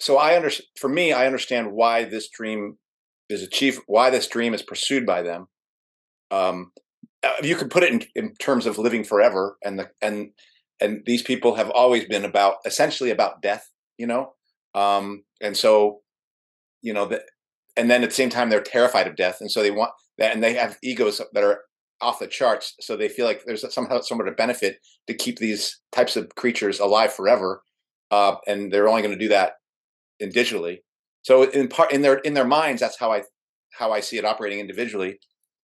so 0.00 0.16
I 0.16 0.36
understand. 0.36 0.68
For 0.80 0.88
me, 0.88 1.12
I 1.12 1.26
understand 1.26 1.72
why 1.72 2.04
this 2.04 2.30
dream 2.30 2.78
is 3.28 3.42
achieved. 3.42 3.80
Why 3.88 4.08
this 4.08 4.26
dream 4.26 4.54
is 4.54 4.62
pursued 4.62 5.04
by 5.04 5.20
them. 5.20 5.48
Um, 6.30 6.72
you 7.42 7.56
could 7.56 7.70
put 7.70 7.82
it 7.82 7.92
in, 7.92 8.02
in 8.14 8.34
terms 8.36 8.66
of 8.66 8.78
living 8.78 9.04
forever, 9.04 9.56
and 9.64 9.78
the 9.78 9.90
and 10.02 10.30
and 10.80 11.02
these 11.06 11.22
people 11.22 11.54
have 11.54 11.70
always 11.70 12.04
been 12.04 12.24
about 12.24 12.56
essentially 12.64 13.10
about 13.10 13.42
death. 13.42 13.70
You 13.98 14.06
know, 14.06 14.34
um, 14.74 15.24
and 15.40 15.56
so 15.56 16.00
you 16.82 16.92
know 16.92 17.06
that, 17.06 17.22
and 17.76 17.90
then 17.90 18.02
at 18.02 18.10
the 18.10 18.14
same 18.14 18.30
time 18.30 18.50
they're 18.50 18.60
terrified 18.60 19.06
of 19.06 19.16
death, 19.16 19.38
and 19.40 19.50
so 19.50 19.62
they 19.62 19.70
want 19.70 19.92
that, 20.18 20.32
and 20.32 20.42
they 20.42 20.54
have 20.54 20.78
egos 20.82 21.20
that 21.32 21.44
are 21.44 21.62
off 22.00 22.18
the 22.18 22.26
charts. 22.26 22.74
So 22.80 22.96
they 22.96 23.08
feel 23.08 23.26
like 23.26 23.44
there's 23.44 23.64
somehow 23.72 24.00
somewhat 24.00 24.28
a 24.28 24.32
benefit 24.32 24.78
to 25.06 25.14
keep 25.14 25.38
these 25.38 25.80
types 25.92 26.16
of 26.16 26.34
creatures 26.34 26.78
alive 26.78 27.12
forever, 27.12 27.62
uh, 28.10 28.36
and 28.46 28.72
they're 28.72 28.88
only 28.88 29.02
going 29.02 29.18
to 29.18 29.24
do 29.24 29.28
that 29.28 29.54
in 30.20 30.30
digitally. 30.30 30.78
So 31.22 31.42
in 31.50 31.68
part 31.68 31.92
in 31.92 32.02
their 32.02 32.18
in 32.18 32.34
their 32.34 32.46
minds, 32.46 32.80
that's 32.80 32.98
how 32.98 33.12
I 33.12 33.22
how 33.72 33.92
I 33.92 34.00
see 34.00 34.18
it 34.18 34.24
operating 34.24 34.60
individually. 34.60 35.18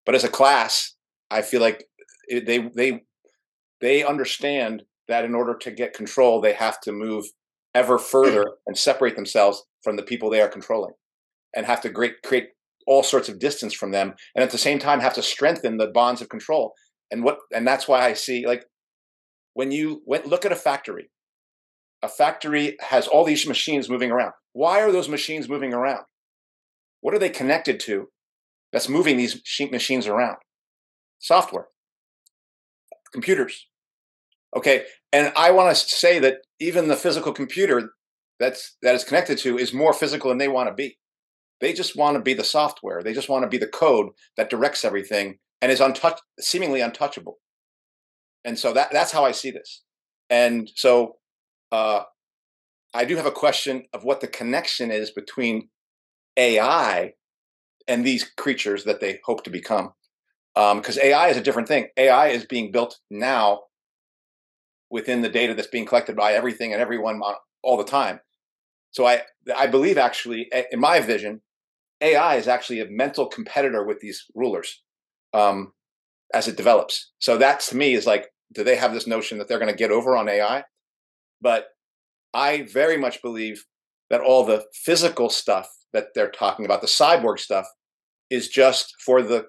But 0.04 0.14
as 0.14 0.24
a 0.24 0.28
class, 0.28 0.91
I 1.32 1.42
feel 1.42 1.60
like 1.60 1.84
it, 2.28 2.46
they 2.46 2.58
they 2.58 3.02
they 3.80 4.04
understand 4.04 4.84
that 5.08 5.24
in 5.24 5.34
order 5.34 5.56
to 5.56 5.70
get 5.70 5.94
control, 5.94 6.40
they 6.40 6.52
have 6.52 6.80
to 6.82 6.92
move 6.92 7.24
ever 7.74 7.98
further 7.98 8.52
and 8.66 8.76
separate 8.76 9.16
themselves 9.16 9.64
from 9.82 9.96
the 9.96 10.02
people 10.02 10.30
they 10.30 10.40
are 10.40 10.48
controlling, 10.48 10.92
and 11.56 11.66
have 11.66 11.80
to 11.82 11.90
create 11.90 12.22
create 12.22 12.48
all 12.86 13.02
sorts 13.02 13.28
of 13.28 13.38
distance 13.38 13.72
from 13.72 13.92
them, 13.92 14.14
and 14.34 14.42
at 14.42 14.50
the 14.50 14.58
same 14.58 14.78
time 14.78 15.00
have 15.00 15.14
to 15.14 15.22
strengthen 15.22 15.78
the 15.78 15.86
bonds 15.88 16.20
of 16.20 16.28
control. 16.28 16.74
And 17.10 17.24
what 17.24 17.38
and 17.52 17.66
that's 17.66 17.88
why 17.88 18.04
I 18.04 18.12
see 18.12 18.46
like 18.46 18.64
when 19.54 19.70
you 19.70 20.02
when, 20.04 20.22
look 20.24 20.44
at 20.44 20.52
a 20.52 20.56
factory, 20.56 21.10
a 22.02 22.08
factory 22.08 22.76
has 22.80 23.06
all 23.06 23.24
these 23.24 23.46
machines 23.46 23.88
moving 23.88 24.10
around. 24.10 24.32
Why 24.52 24.80
are 24.80 24.92
those 24.92 25.08
machines 25.08 25.48
moving 25.48 25.72
around? 25.72 26.04
What 27.00 27.14
are 27.14 27.18
they 27.18 27.30
connected 27.30 27.80
to 27.80 28.08
that's 28.72 28.88
moving 28.88 29.16
these 29.16 29.40
machines 29.70 30.06
around? 30.06 30.36
Software, 31.22 31.68
computers. 33.12 33.68
Okay, 34.56 34.84
and 35.12 35.32
I 35.36 35.52
want 35.52 35.74
to 35.74 35.88
say 35.88 36.18
that 36.18 36.38
even 36.60 36.88
the 36.88 36.96
physical 36.96 37.32
computer 37.32 37.92
that's 38.40 38.76
that 38.82 38.96
is 38.96 39.04
connected 39.04 39.38
to 39.38 39.56
is 39.56 39.72
more 39.72 39.92
physical 39.92 40.30
than 40.30 40.38
they 40.38 40.48
want 40.48 40.68
to 40.68 40.74
be. 40.74 40.98
They 41.60 41.72
just 41.72 41.94
want 41.94 42.16
to 42.16 42.20
be 42.22 42.34
the 42.34 42.42
software. 42.42 43.04
They 43.04 43.14
just 43.14 43.28
want 43.28 43.44
to 43.44 43.48
be 43.48 43.56
the 43.56 43.68
code 43.68 44.08
that 44.36 44.50
directs 44.50 44.84
everything 44.84 45.38
and 45.60 45.70
is 45.70 45.78
untouch 45.78 46.18
seemingly 46.40 46.80
untouchable. 46.80 47.38
And 48.44 48.58
so 48.58 48.72
that 48.72 48.90
that's 48.90 49.12
how 49.12 49.24
I 49.24 49.30
see 49.30 49.52
this. 49.52 49.84
And 50.28 50.68
so 50.74 51.18
uh, 51.70 52.02
I 52.92 53.04
do 53.04 53.14
have 53.14 53.26
a 53.26 53.30
question 53.30 53.84
of 53.92 54.02
what 54.02 54.20
the 54.20 54.26
connection 54.26 54.90
is 54.90 55.12
between 55.12 55.68
AI 56.36 57.12
and 57.86 58.04
these 58.04 58.24
creatures 58.24 58.82
that 58.84 59.00
they 59.00 59.20
hope 59.24 59.44
to 59.44 59.50
become. 59.50 59.92
Because 60.54 60.98
um, 60.98 61.04
AI 61.04 61.28
is 61.28 61.36
a 61.36 61.42
different 61.42 61.68
thing. 61.68 61.86
AI 61.96 62.28
is 62.28 62.44
being 62.44 62.72
built 62.72 62.98
now 63.10 63.62
within 64.90 65.22
the 65.22 65.28
data 65.28 65.54
that's 65.54 65.68
being 65.68 65.86
collected 65.86 66.14
by 66.14 66.34
everything 66.34 66.72
and 66.72 66.82
everyone 66.82 67.20
all 67.62 67.76
the 67.76 67.84
time. 67.84 68.20
So 68.90 69.06
I 69.06 69.22
I 69.56 69.66
believe 69.66 69.96
actually, 69.96 70.50
in 70.70 70.78
my 70.78 71.00
vision, 71.00 71.40
AI 72.02 72.36
is 72.36 72.48
actually 72.48 72.80
a 72.80 72.90
mental 72.90 73.26
competitor 73.26 73.84
with 73.84 74.00
these 74.00 74.26
rulers 74.34 74.82
um, 75.32 75.72
as 76.34 76.48
it 76.48 76.56
develops. 76.56 77.12
So 77.18 77.38
that 77.38 77.60
to 77.60 77.76
me 77.76 77.94
is 77.94 78.06
like, 78.06 78.28
do 78.52 78.62
they 78.62 78.76
have 78.76 78.92
this 78.92 79.06
notion 79.06 79.38
that 79.38 79.48
they're 79.48 79.58
going 79.58 79.72
to 79.72 79.76
get 79.76 79.90
over 79.90 80.16
on 80.16 80.28
AI? 80.28 80.64
But 81.40 81.68
I 82.34 82.62
very 82.62 82.98
much 82.98 83.22
believe 83.22 83.64
that 84.10 84.20
all 84.20 84.44
the 84.44 84.64
physical 84.74 85.30
stuff 85.30 85.70
that 85.92 86.08
they're 86.14 86.30
talking 86.30 86.64
about, 86.64 86.80
the 86.82 86.86
cyborg 86.86 87.38
stuff, 87.38 87.66
is 88.30 88.48
just 88.48 88.94
for 89.00 89.22
the 89.22 89.46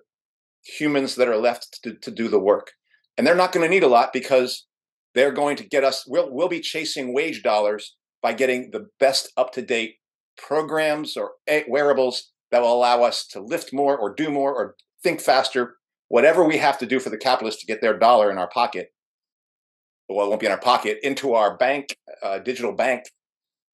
humans 0.63 1.15
that 1.15 1.27
are 1.27 1.37
left 1.37 1.79
to, 1.83 1.93
to 1.93 2.11
do 2.11 2.27
the 2.27 2.39
work. 2.39 2.71
And 3.17 3.27
they're 3.27 3.35
not 3.35 3.51
going 3.51 3.65
to 3.65 3.69
need 3.69 3.83
a 3.83 3.87
lot 3.87 4.11
because 4.13 4.65
they're 5.13 5.31
going 5.31 5.55
to 5.57 5.67
get 5.67 5.83
us, 5.83 6.05
we'll, 6.07 6.31
we'll 6.31 6.47
be 6.47 6.61
chasing 6.61 7.13
wage 7.13 7.43
dollars 7.43 7.95
by 8.21 8.33
getting 8.33 8.71
the 8.71 8.87
best 8.99 9.31
up 9.37 9.51
to 9.53 9.61
date 9.61 9.95
programs 10.37 11.15
or 11.15 11.31
wearables 11.67 12.31
that 12.51 12.61
will 12.61 12.73
allow 12.73 13.03
us 13.03 13.27
to 13.27 13.41
lift 13.41 13.73
more 13.73 13.97
or 13.97 14.13
do 14.13 14.31
more 14.31 14.53
or 14.53 14.75
think 15.03 15.19
faster, 15.19 15.75
whatever 16.07 16.43
we 16.43 16.57
have 16.57 16.77
to 16.79 16.85
do 16.85 16.99
for 16.99 17.09
the 17.09 17.17
capitalists 17.17 17.61
to 17.61 17.67
get 17.67 17.81
their 17.81 17.97
dollar 17.97 18.31
in 18.31 18.37
our 18.37 18.49
pocket. 18.49 18.93
Well, 20.09 20.25
it 20.25 20.29
won't 20.29 20.41
be 20.41 20.47
in 20.47 20.51
our 20.51 20.59
pocket, 20.59 20.99
into 21.03 21.33
our 21.33 21.57
bank, 21.57 21.97
uh, 22.21 22.39
digital 22.39 22.73
bank. 22.73 23.05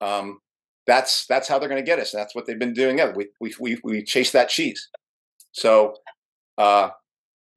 Um, 0.02 0.40
that's 0.88 1.26
that's 1.28 1.48
how 1.48 1.60
they're 1.60 1.70
going 1.70 1.84
to 1.84 1.86
get 1.86 2.00
us. 2.00 2.12
That's 2.12 2.34
what 2.34 2.46
they've 2.46 2.58
been 2.58 2.74
doing. 2.74 3.00
We 3.16 3.28
we 3.40 3.54
we 3.60 3.78
we 3.84 4.04
chase 4.04 4.32
that 4.32 4.50
cheese. 4.50 4.90
So 5.52 5.96
uh, 6.60 6.90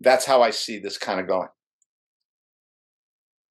that's 0.01 0.25
how 0.25 0.43
I 0.43 0.51
see 0.51 0.79
this 0.79 0.97
kind 0.97 1.21
of 1.21 1.27
going. 1.27 1.49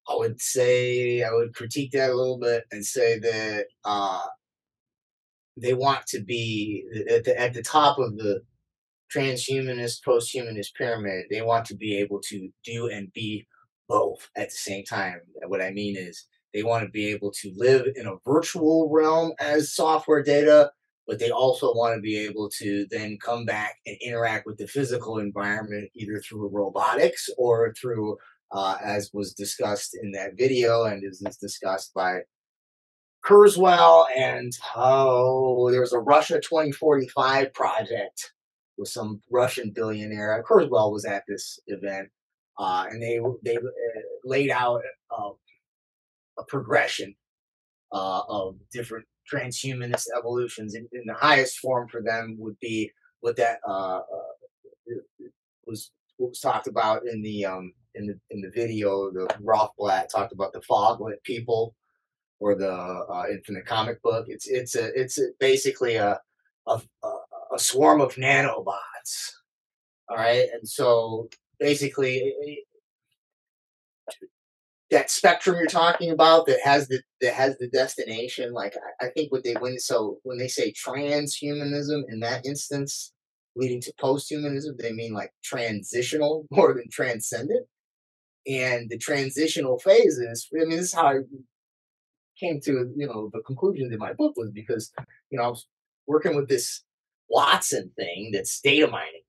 I 0.08 0.16
would 0.16 0.40
say 0.40 1.22
I 1.22 1.32
would 1.32 1.54
critique 1.54 1.92
that 1.92 2.10
a 2.10 2.14
little 2.14 2.38
bit 2.38 2.64
and 2.72 2.84
say 2.84 3.18
that 3.20 3.66
uh, 3.84 4.22
they 5.56 5.74
want 5.74 6.06
to 6.08 6.20
be 6.20 6.84
at 7.08 7.24
the 7.24 7.38
at 7.38 7.54
the 7.54 7.62
top 7.62 7.98
of 7.98 8.16
the 8.16 8.42
transhumanist 9.14 10.02
posthumanist 10.06 10.74
pyramid. 10.74 11.26
They 11.30 11.42
want 11.42 11.66
to 11.66 11.76
be 11.76 11.98
able 11.98 12.20
to 12.22 12.48
do 12.64 12.88
and 12.88 13.12
be 13.12 13.46
both 13.88 14.28
at 14.36 14.48
the 14.48 14.56
same 14.56 14.84
time. 14.84 15.20
What 15.46 15.62
I 15.62 15.70
mean 15.70 15.96
is 15.96 16.26
they 16.54 16.62
want 16.62 16.84
to 16.84 16.90
be 16.90 17.10
able 17.10 17.30
to 17.30 17.52
live 17.54 17.86
in 17.94 18.06
a 18.06 18.16
virtual 18.26 18.90
realm 18.90 19.32
as 19.38 19.74
software 19.74 20.22
data, 20.22 20.70
but 21.06 21.18
they 21.18 21.30
also 21.30 21.74
want 21.74 21.96
to 21.96 22.00
be 22.00 22.16
able 22.16 22.48
to 22.58 22.86
then 22.90 23.18
come 23.20 23.44
back 23.44 23.76
and 23.86 23.96
interact 24.00 24.46
with 24.46 24.56
the 24.58 24.66
physical 24.66 25.18
environment 25.18 25.90
either 25.94 26.20
through 26.20 26.48
robotics 26.48 27.28
or 27.36 27.74
through 27.74 28.16
uh, 28.52 28.76
as 28.84 29.10
was 29.12 29.32
discussed 29.32 29.96
in 30.00 30.12
that 30.12 30.36
video 30.36 30.84
and 30.84 31.02
is, 31.04 31.22
is 31.22 31.36
discussed 31.38 31.92
by 31.94 32.20
Kurzweil. 33.24 34.06
And 34.16 34.52
oh, 34.76 35.70
there's 35.70 35.92
a 35.92 35.98
Russia 35.98 36.40
2045 36.40 37.52
project 37.54 38.32
with 38.76 38.88
some 38.88 39.22
Russian 39.30 39.70
billionaire. 39.70 40.44
Kurzweil 40.48 40.92
was 40.92 41.04
at 41.04 41.24
this 41.26 41.58
event, 41.66 42.08
uh, 42.58 42.86
and 42.90 43.02
they 43.02 43.20
they 43.42 43.56
uh, 43.56 43.60
laid 44.24 44.50
out 44.50 44.82
a, 45.10 45.30
a 46.38 46.44
progression 46.46 47.14
uh, 47.92 48.22
of 48.28 48.56
different 48.72 49.06
transhumanist 49.30 50.06
evolutions. 50.16 50.74
In, 50.74 50.88
the 50.92 51.14
highest 51.14 51.58
form 51.58 51.88
for 51.88 52.02
them 52.02 52.36
would 52.38 52.58
be 52.60 52.90
what 53.20 53.36
that 53.36 53.58
uh, 53.66 53.98
uh, 53.98 55.24
was 55.66 55.90
what 56.16 56.30
was 56.30 56.40
talked 56.40 56.66
about 56.66 57.06
in 57.06 57.22
the 57.22 57.44
um, 57.44 57.72
in 57.94 58.06
the 58.06 58.18
in 58.30 58.40
the 58.40 58.50
video, 58.50 59.10
the 59.10 59.28
Rothblatt 59.42 60.08
talked 60.08 60.32
about 60.32 60.52
the 60.52 60.60
foglet 60.60 61.22
people 61.24 61.74
or 62.40 62.54
the 62.54 62.72
uh, 62.72 63.24
Infinite 63.30 63.66
comic 63.66 64.02
book. 64.02 64.26
It's 64.28 64.48
it's 64.48 64.74
a 64.74 64.88
it's 64.98 65.18
a, 65.18 65.28
basically 65.38 65.96
a, 65.96 66.18
a 66.66 66.80
a 67.54 67.58
swarm 67.58 68.00
of 68.00 68.14
nanobots. 68.14 69.32
All 70.08 70.16
right, 70.16 70.48
and 70.52 70.68
so 70.68 71.28
basically 71.58 72.34
that 74.92 75.10
spectrum 75.10 75.56
you're 75.58 75.66
talking 75.66 76.10
about 76.10 76.46
that 76.46 76.60
has 76.62 76.86
the 76.86 77.02
that 77.20 77.34
has 77.34 77.58
the 77.58 77.68
destination 77.68 78.52
like 78.52 78.76
I, 79.00 79.06
I, 79.06 79.08
think 79.10 79.32
what 79.32 79.42
they 79.42 79.54
when 79.54 79.78
so 79.78 80.18
when 80.22 80.38
they 80.38 80.48
say 80.48 80.72
transhumanism 80.72 82.02
in 82.08 82.20
that 82.20 82.46
instance 82.46 83.12
leading 83.56 83.80
to 83.80 83.92
posthumanism 84.00 84.78
they 84.78 84.92
mean 84.92 85.12
like 85.12 85.32
transitional 85.42 86.46
more 86.50 86.74
than 86.74 86.88
transcendent 86.90 87.66
and 88.46 88.90
the 88.90 88.98
transitional 88.98 89.78
phases. 89.78 90.48
I 90.54 90.64
mean, 90.64 90.70
this 90.70 90.86
is 90.86 90.94
how 90.94 91.06
I 91.06 91.18
came 92.38 92.60
to 92.62 92.92
you 92.96 93.06
know 93.06 93.30
the 93.32 93.40
conclusion 93.40 93.92
in 93.92 93.98
my 93.98 94.12
book 94.14 94.34
was 94.36 94.50
because 94.52 94.92
you 95.30 95.38
know 95.38 95.44
I 95.44 95.48
was 95.48 95.66
working 96.06 96.34
with 96.34 96.48
this 96.48 96.82
Watson 97.28 97.90
thing 97.96 98.30
that's 98.32 98.60
data 98.60 98.86
mining, 98.86 99.22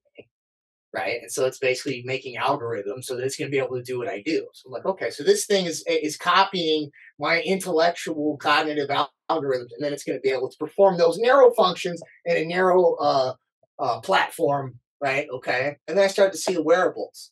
right? 0.93 1.21
And 1.21 1.31
so 1.31 1.45
it's 1.45 1.59
basically 1.59 2.03
making 2.05 2.37
algorithms 2.37 3.05
so 3.05 3.15
that 3.15 3.25
it's 3.25 3.37
going 3.37 3.49
to 3.49 3.55
be 3.55 3.63
able 3.63 3.75
to 3.75 3.83
do 3.83 3.97
what 3.97 4.07
I 4.07 4.21
do. 4.25 4.47
So 4.53 4.67
I'm 4.67 4.73
like, 4.73 4.85
okay, 4.85 5.09
so 5.09 5.23
this 5.23 5.45
thing 5.45 5.65
is 5.65 5.83
is 5.87 6.17
copying 6.17 6.91
my 7.19 7.41
intellectual 7.41 8.37
cognitive 8.37 8.89
algorithms, 8.89 9.71
and 9.73 9.81
then 9.81 9.93
it's 9.93 10.03
going 10.03 10.17
to 10.17 10.21
be 10.21 10.29
able 10.29 10.49
to 10.49 10.57
perform 10.57 10.97
those 10.97 11.17
narrow 11.17 11.51
functions 11.53 12.01
in 12.25 12.37
a 12.37 12.45
narrow 12.45 12.95
uh, 12.95 13.33
uh, 13.79 13.99
platform, 14.01 14.79
right? 15.01 15.27
Okay, 15.33 15.77
and 15.87 15.97
then 15.97 16.05
I 16.05 16.07
start 16.07 16.31
to 16.33 16.37
see 16.37 16.53
the 16.53 16.63
wearables 16.63 17.31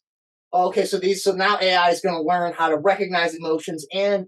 okay, 0.53 0.85
so 0.85 0.97
these 0.97 1.23
so 1.23 1.31
now 1.33 1.57
AI 1.59 1.89
is 1.89 2.01
going 2.01 2.15
to 2.15 2.21
learn 2.21 2.53
how 2.53 2.69
to 2.69 2.77
recognize 2.77 3.35
emotions 3.35 3.85
and 3.93 4.27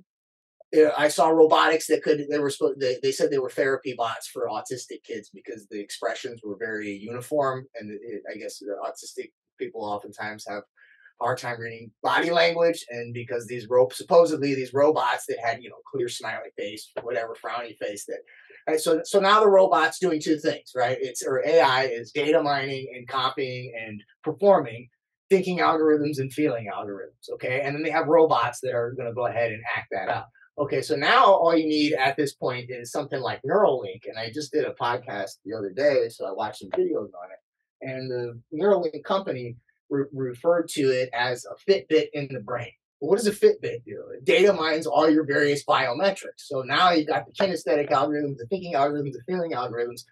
I 0.97 1.07
saw 1.07 1.30
robotics 1.30 1.88
that 1.88 2.03
could 2.03 2.26
they 2.30 2.39
were 2.39 2.49
supposed 2.49 2.80
they, 2.80 2.97
they 3.01 3.11
said 3.11 3.30
they 3.30 3.39
were 3.39 3.49
therapy 3.49 3.93
bots 3.97 4.28
for 4.28 4.47
autistic 4.47 5.03
kids 5.03 5.30
because 5.34 5.67
the 5.67 5.80
expressions 5.80 6.41
were 6.43 6.57
very 6.57 6.91
uniform 6.91 7.65
and 7.80 7.91
it, 7.91 8.24
I 8.32 8.38
guess 8.38 8.59
the 8.59 8.76
autistic 8.84 9.32
people 9.59 9.84
oftentimes 9.84 10.45
have 10.47 10.63
hard 11.21 11.38
time 11.38 11.59
reading 11.59 11.91
body 12.01 12.32
language 12.32 12.84
and 12.89 13.13
because 13.13 13.45
these 13.45 13.69
rope 13.69 13.93
supposedly 13.93 14.55
these 14.55 14.74
robots 14.74 15.26
that 15.28 15.38
had 15.39 15.61
you 15.61 15.69
know 15.69 15.76
clear 15.89 16.09
smiley 16.09 16.49
face 16.57 16.91
whatever 17.03 17.36
frowny 17.36 17.78
face 17.78 18.05
that 18.07 18.19
right 18.67 18.80
so 18.80 18.99
so 19.05 19.19
now 19.19 19.39
the 19.39 19.47
robot's 19.47 19.99
doing 19.99 20.19
two 20.19 20.38
things 20.38 20.71
right 20.76 20.97
it's 20.99 21.24
or 21.24 21.45
ai 21.45 21.84
is 21.84 22.11
data 22.11 22.41
mining 22.41 22.91
and 22.95 23.07
copying 23.07 23.71
and 23.80 24.01
performing 24.24 24.89
thinking 25.34 25.59
algorithms 25.59 26.19
and 26.19 26.32
feeling 26.32 26.69
algorithms. 26.71 27.34
Okay. 27.34 27.61
And 27.61 27.76
then 27.76 27.82
they 27.82 27.89
have 27.89 28.07
robots 28.07 28.59
that 28.61 28.76
are 28.76 28.91
going 28.91 29.07
to 29.07 29.15
go 29.15 29.26
ahead 29.26 29.51
and 29.51 29.63
act 29.76 29.88
that 29.91 30.07
out. 30.07 30.26
Okay. 30.57 30.81
So 30.81 30.95
now 30.95 31.25
all 31.25 31.57
you 31.57 31.67
need 31.67 31.93
at 31.93 32.15
this 32.15 32.33
point 32.33 32.69
is 32.69 32.91
something 32.91 33.19
like 33.19 33.41
Neuralink. 33.41 34.07
And 34.07 34.17
I 34.17 34.31
just 34.31 34.51
did 34.51 34.65
a 34.65 34.73
podcast 34.73 35.37
the 35.45 35.55
other 35.57 35.71
day. 35.71 36.09
So 36.09 36.25
I 36.25 36.31
watched 36.31 36.59
some 36.59 36.69
videos 36.69 37.09
on 37.09 37.31
it. 37.31 37.39
And 37.81 38.09
the 38.09 38.39
Neuralink 38.53 39.03
company 39.03 39.57
re- 39.89 40.05
referred 40.13 40.67
to 40.69 40.81
it 40.83 41.09
as 41.13 41.45
a 41.45 41.71
Fitbit 41.71 42.07
in 42.13 42.29
the 42.31 42.39
brain. 42.39 42.71
what 42.99 43.17
does 43.17 43.27
a 43.27 43.31
Fitbit 43.31 43.83
do? 43.85 44.03
It 44.15 44.23
data 44.23 44.53
mines 44.53 44.85
all 44.85 45.09
your 45.09 45.25
various 45.25 45.65
biometrics. 45.65 46.45
So 46.45 46.61
now 46.61 46.91
you've 46.91 47.07
got 47.07 47.25
the 47.25 47.33
kinesthetic 47.33 47.89
algorithms, 47.89 48.37
the 48.37 48.47
thinking 48.49 48.75
algorithms, 48.75 49.13
the 49.13 49.23
feeling 49.27 49.51
algorithms. 49.51 50.03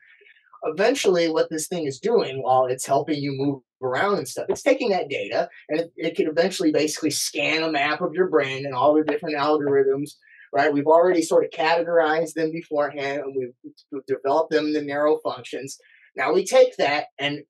Eventually, 0.63 1.29
what 1.29 1.49
this 1.49 1.67
thing 1.67 1.85
is 1.85 1.99
doing 1.99 2.43
while 2.43 2.65
it's 2.65 2.85
helping 2.85 3.19
you 3.19 3.31
move 3.31 3.61
around 3.81 4.17
and 4.17 4.27
stuff. 4.27 4.45
It's 4.49 4.61
taking 4.61 4.89
that 4.89 5.09
data 5.09 5.49
and 5.69 5.79
it, 5.79 5.93
it 5.95 6.15
can 6.15 6.27
eventually 6.27 6.71
basically 6.71 7.09
scan 7.11 7.63
a 7.63 7.71
map 7.71 8.01
of 8.01 8.13
your 8.13 8.27
brain 8.27 8.65
and 8.65 8.75
all 8.75 8.93
the 8.93 9.03
different 9.03 9.37
algorithms, 9.37 10.11
right? 10.54 10.74
We've 10.74 10.88
already 10.88 11.22
sort 11.22 11.45
of 11.45 11.52
categorized 11.52 12.34
them 12.34 12.52
beforehand 12.52 13.22
and 13.22 13.36
we've 13.36 14.06
developed 14.08 14.52
them 14.52 14.68
into 14.68 14.82
narrow 14.82 15.20
functions. 15.20 15.80
Now 16.16 16.34
we 16.34 16.45
take 16.45 16.76
that 16.78 17.06
and 17.20 17.41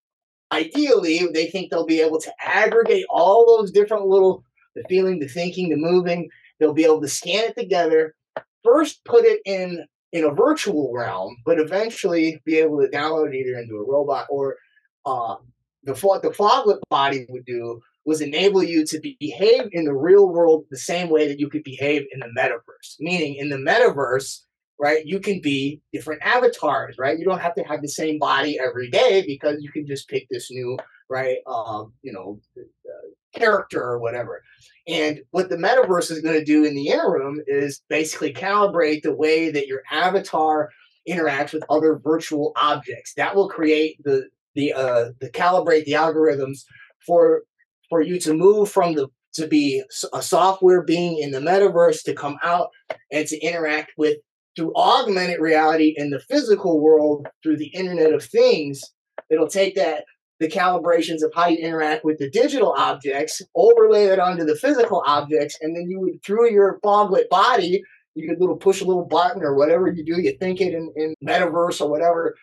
ideally 0.52 1.28
they 1.34 1.48
think 1.48 1.72
they'll 1.72 1.86
be 1.86 2.02
able 2.02 2.20
to 2.20 2.32
aggregate 2.44 3.06
all 3.10 3.46
those 3.46 3.72
different 3.72 4.06
little 4.06 4.44
the 4.76 4.84
feeling, 4.88 5.20
the 5.20 5.28
thinking, 5.28 5.70
the 5.70 5.76
moving. 5.76 6.30
They'll 6.60 6.74
be 6.74 6.86
able 6.86 7.02
to 7.02 7.08
scan 7.08 7.46
it 7.46 7.58
together. 7.58 8.16
First, 8.64 9.04
put 9.06 9.26
it 9.26 9.42
in 9.46 9.86
in 10.12 10.26
a 10.26 10.32
virtual 10.32 10.94
realm, 10.94 11.38
but 11.46 11.60
eventually 11.60 12.42
be 12.46 12.58
able 12.58 12.80
to 12.82 12.88
download 12.88 13.30
it 13.30 13.36
either 13.36 13.58
into 13.58 13.76
a 13.76 13.90
robot 13.90 14.28
or 14.30 14.58
uh, 15.06 15.36
the 15.84 15.94
the 15.94 16.30
foglet 16.30 16.80
body 16.90 17.26
would 17.30 17.46
do 17.46 17.82
was 18.06 18.22
enable 18.22 18.64
you 18.64 18.86
to 18.86 19.00
be, 19.00 19.18
behave 19.20 19.70
in 19.72 19.86
the 19.86 19.94
real 19.94 20.28
world 20.28 20.66
the 20.70 20.78
same 20.78 21.10
way 21.10 21.28
that 21.28 21.40
you 21.40 21.50
could 21.50 21.64
behave 21.64 22.04
in 22.12 22.20
the 22.20 22.32
metaverse. 22.38 22.96
Meaning, 23.00 23.36
in 23.36 23.50
the 23.50 23.58
metaverse, 23.58 24.40
right, 24.80 25.06
you 25.06 25.20
can 25.20 25.40
be 25.42 25.82
different 25.94 26.22
avatars, 26.24 26.96
right? 26.98 27.20
You 27.20 27.26
don't 27.26 27.42
have 27.42 27.56
to 27.56 27.64
have 27.64 27.82
the 27.82 27.88
same 27.88 28.18
body 28.18 28.60
every 28.60 28.90
day 28.90 29.24
because 29.26 29.58
you 29.62 29.72
can 29.72 29.86
just 29.86 30.10
pick 30.10 30.28
this 30.30 30.50
new, 30.50 30.78
right, 31.10 31.38
um, 31.46 31.94
you 32.02 32.12
know, 32.12 32.40
uh, 32.58 33.40
character 33.40 33.82
or 33.82 34.00
whatever. 34.00 34.44
And 34.88 35.22
what 35.30 35.50
the 35.50 35.58
metaverse 35.58 36.10
is 36.10 36.22
going 36.22 36.38
to 36.38 36.44
do 36.44 36.66
in 36.66 36.76
the 36.76 36.88
interim 36.88 37.40
is 37.46 37.82
basically 37.90 38.34
calibrate 38.34 39.04
the 39.04 39.14
way 39.14 39.52
that 39.52 39.68
your 39.68 39.84
avatar 39.92 40.72
interacts 41.08 41.54
with 41.54 41.64
other 41.70 42.00
virtual 42.04 42.52
objects. 42.56 43.14
That 43.16 43.36
will 43.36 43.50
create 43.50 44.04
the 44.04 44.28
the 44.56 44.74
uh, 44.74 45.12
the 45.20 45.30
calibrate 45.30 45.86
the 45.86 45.94
algorithms 45.94 46.64
for 47.06 47.44
for 47.92 48.02
you 48.02 48.18
to 48.22 48.34
move 48.34 48.72
from 48.72 48.96
the 48.96 49.08
to 49.34 49.48
be 49.48 49.84
a 50.14 50.22
software 50.22 50.82
being 50.82 51.18
in 51.18 51.32
the 51.32 51.40
metaverse 51.40 52.04
to 52.04 52.14
come 52.14 52.38
out 52.44 52.70
and 53.12 53.28
to 53.28 53.40
interact 53.40 53.92
with 53.98 54.18
through 54.56 54.74
augmented 54.76 55.40
reality 55.40 55.94
in 55.96 56.10
the 56.10 56.20
physical 56.20 56.82
world 56.82 57.28
through 57.42 57.58
the 57.58 57.68
internet 57.68 58.14
of 58.14 58.24
things. 58.24 58.82
It'll 59.30 59.48
take 59.48 59.76
that 59.76 60.04
the 60.42 60.50
calibrations 60.50 61.24
of 61.24 61.32
how 61.36 61.48
you 61.48 61.58
interact 61.58 62.04
with 62.04 62.18
the 62.18 62.30
digital 62.30 62.74
objects 62.78 63.42
overlay 63.56 64.08
that 64.08 64.20
onto 64.20 64.44
the 64.44 64.56
physical 64.56 65.04
objects 65.06 65.56
and 65.62 65.76
then 65.76 65.88
you 65.88 66.00
would 66.00 66.22
through 66.26 66.52
your 66.52 66.80
foglet 66.84 67.30
body 67.30 67.84
you 68.16 68.28
could 68.28 68.40
little 68.40 68.58
push 68.58 68.82
a 68.82 68.86
little 68.86 69.06
button 69.06 69.44
or 69.44 69.56
whatever 69.56 69.88
you 69.88 70.04
do 70.04 70.20
you 70.20 70.36
think 70.40 70.60
it 70.60 70.74
in, 70.74 70.92
in 70.96 71.14
metaverse 71.24 71.80
or 71.80 71.92
whatever 71.92 72.36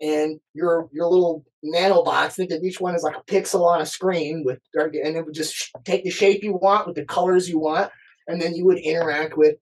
and 0.00 0.40
your 0.54 0.88
your 0.92 1.06
little 1.06 1.44
nanobots 1.64 2.32
think 2.32 2.50
that 2.50 2.62
each 2.62 2.80
one 2.80 2.94
is 2.94 3.02
like 3.02 3.16
a 3.16 3.22
pixel 3.32 3.66
on 3.66 3.80
a 3.80 3.86
screen 3.86 4.42
with 4.44 4.60
and 4.74 5.16
it 5.16 5.24
would 5.24 5.34
just 5.34 5.70
take 5.84 6.04
the 6.04 6.10
shape 6.10 6.42
you 6.42 6.54
want 6.54 6.86
with 6.86 6.96
the 6.96 7.04
colors 7.04 7.48
you 7.48 7.58
want 7.58 7.90
and 8.26 8.40
then 8.40 8.54
you 8.54 8.64
would 8.64 8.78
interact 8.78 9.36
with 9.36 9.56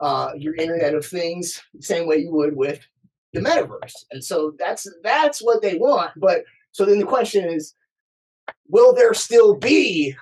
uh, 0.00 0.30
your 0.36 0.54
internet 0.54 0.94
of 0.94 1.04
things 1.04 1.60
the 1.74 1.82
same 1.82 2.06
way 2.06 2.16
you 2.16 2.32
would 2.32 2.56
with 2.56 2.80
the 3.32 3.40
metaverse. 3.40 4.04
And 4.10 4.24
so 4.24 4.52
that's 4.58 4.86
that's 5.02 5.40
what 5.40 5.62
they 5.62 5.76
want 5.76 6.12
but 6.16 6.44
so 6.72 6.84
then 6.84 6.98
the 6.98 7.06
question 7.06 7.44
is 7.44 7.74
will 8.68 8.94
there 8.94 9.14
still 9.14 9.56
be 9.56 10.14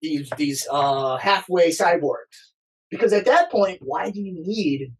these 0.00 0.30
these 0.36 0.66
uh, 0.70 1.16
halfway 1.16 1.70
cyborgs? 1.70 2.52
Because 2.90 3.12
at 3.12 3.24
that 3.24 3.50
point 3.50 3.78
why 3.82 4.10
do 4.10 4.20
you 4.20 4.34
need 4.34 4.92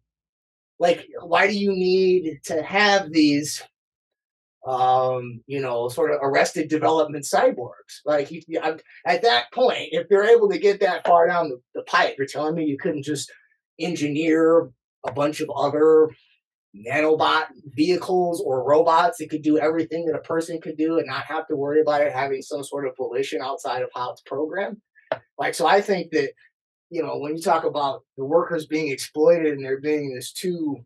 like 0.79 1.07
why 1.21 1.47
do 1.47 1.57
you 1.57 1.71
need 1.71 2.39
to 2.43 2.61
have 2.61 3.11
these 3.11 3.63
um, 4.65 5.41
you 5.45 5.61
know, 5.61 5.89
sort 5.89 6.11
of 6.11 6.19
arrested 6.21 6.69
development 6.69 7.23
cyborgs. 7.23 8.01
Like 8.03 8.31
you, 8.31 8.59
at 8.59 9.21
that 9.21 9.51
point, 9.53 9.89
if 9.91 10.07
you're 10.09 10.23
able 10.23 10.49
to 10.49 10.57
get 10.57 10.79
that 10.79 11.05
far 11.05 11.27
down 11.27 11.49
the, 11.49 11.61
the 11.75 11.83
pipe, 11.83 12.15
you're 12.17 12.27
telling 12.27 12.55
me 12.55 12.65
you 12.65 12.77
couldn't 12.77 13.03
just 13.03 13.31
engineer 13.79 14.71
a 15.05 15.11
bunch 15.11 15.39
of 15.39 15.51
other 15.55 16.09
nanobot 16.75 17.45
vehicles 17.67 18.41
or 18.41 18.67
robots 18.67 19.19
that 19.19 19.29
could 19.29 19.43
do 19.43 19.59
everything 19.59 20.05
that 20.05 20.15
a 20.15 20.21
person 20.21 20.59
could 20.59 20.77
do 20.77 20.97
and 20.97 21.07
not 21.07 21.23
have 21.23 21.47
to 21.47 21.55
worry 21.55 21.79
about 21.79 22.01
it 22.01 22.11
having 22.11 22.41
some 22.41 22.63
sort 22.63 22.87
of 22.87 22.97
volition 22.97 23.41
outside 23.41 23.81
of 23.81 23.89
how 23.95 24.11
it's 24.11 24.21
programmed. 24.21 24.81
Like, 25.37 25.53
so 25.53 25.67
I 25.67 25.79
think 25.79 26.11
that 26.11 26.31
you 26.89 27.01
know, 27.01 27.17
when 27.17 27.35
you 27.35 27.41
talk 27.41 27.63
about 27.63 28.03
the 28.17 28.25
workers 28.25 28.65
being 28.65 28.91
exploited 28.91 29.53
and 29.53 29.63
there 29.63 29.79
being 29.79 30.13
this 30.13 30.31
two 30.31 30.85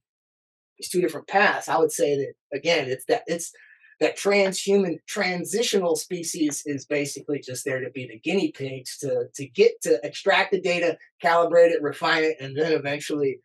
these 0.77 0.89
two 0.89 1.01
different 1.01 1.27
paths, 1.27 1.67
I 1.67 1.77
would 1.77 1.91
say 1.91 2.15
that 2.17 2.57
again, 2.57 2.89
it's 2.89 3.05
that 3.05 3.23
it's 3.27 3.51
that 3.99 4.17
transhuman 4.17 4.99
transitional 5.07 5.95
species 5.95 6.63
is 6.65 6.85
basically 6.85 7.39
just 7.39 7.65
there 7.65 7.81
to 7.81 7.89
be 7.89 8.07
the 8.07 8.19
guinea 8.19 8.51
pigs 8.51 8.97
to 8.99 9.25
to 9.35 9.45
get 9.47 9.81
to 9.81 9.99
extract 10.05 10.51
the 10.51 10.61
data, 10.61 10.97
calibrate 11.23 11.71
it, 11.71 11.81
refine 11.81 12.23
it, 12.23 12.37
and 12.39 12.57
then 12.57 12.71
eventually 12.71 13.41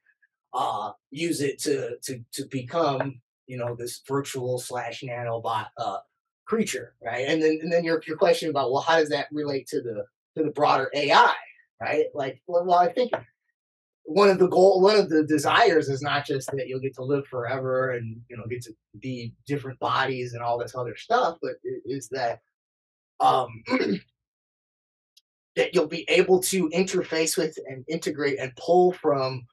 uh, 0.52 0.92
use 1.11 1.40
it 1.40 1.59
to 1.61 1.96
to 2.02 2.20
to 2.32 2.46
become 2.46 3.20
you 3.46 3.57
know 3.57 3.74
this 3.74 4.00
virtual 4.07 4.59
slash 4.59 5.02
nanobot 5.02 5.66
uh, 5.78 5.98
creature, 6.46 6.94
right? 7.05 7.26
And 7.26 7.42
then 7.42 7.59
and 7.62 7.72
then 7.72 7.84
your 7.84 8.00
your 8.07 8.16
question 8.16 8.48
about 8.50 8.70
well, 8.70 8.82
how 8.82 8.98
does 8.98 9.09
that 9.09 9.26
relate 9.32 9.66
to 9.68 9.82
the 9.82 10.05
to 10.36 10.44
the 10.44 10.50
broader 10.50 10.90
AI? 10.94 11.34
Right? 11.80 12.06
Like, 12.14 12.42
well, 12.46 12.72
I 12.74 12.92
think 12.92 13.12
one 14.04 14.28
of 14.28 14.38
the 14.38 14.48
goal, 14.48 14.80
one 14.80 14.96
of 14.96 15.08
the 15.08 15.24
desires 15.24 15.88
is 15.88 16.02
not 16.02 16.26
just 16.26 16.50
that 16.52 16.68
you'll 16.68 16.80
get 16.80 16.94
to 16.96 17.04
live 17.04 17.26
forever 17.26 17.92
and 17.92 18.20
you 18.28 18.36
know 18.36 18.44
get 18.48 18.62
to 18.62 18.72
be 18.98 19.34
different 19.46 19.78
bodies 19.78 20.34
and 20.34 20.42
all 20.42 20.58
this 20.58 20.74
other 20.76 20.96
stuff, 20.96 21.38
but 21.42 21.52
is 21.84 22.08
that 22.10 22.40
um 23.20 23.48
that 25.56 25.74
you'll 25.74 25.86
be 25.86 26.04
able 26.08 26.40
to 26.40 26.68
interface 26.70 27.36
with 27.36 27.56
and 27.68 27.84
integrate 27.88 28.38
and 28.38 28.54
pull 28.56 28.92
from 28.92 29.46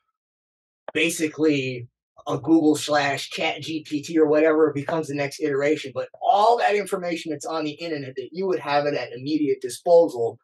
basically 0.93 1.87
a 2.27 2.37
Google 2.37 2.75
slash 2.75 3.29
Chat 3.29 3.61
GPT 3.61 4.17
or 4.17 4.27
whatever 4.27 4.71
becomes 4.73 5.07
the 5.07 5.15
next 5.15 5.39
iteration. 5.39 5.91
But 5.93 6.09
all 6.21 6.57
that 6.57 6.75
information 6.75 7.31
that's 7.31 7.45
on 7.45 7.63
the 7.63 7.71
internet 7.71 8.15
that 8.15 8.29
you 8.31 8.47
would 8.47 8.59
have 8.59 8.85
it 8.85 8.93
at 8.93 9.13
immediate 9.13 9.61
disposal 9.61 10.39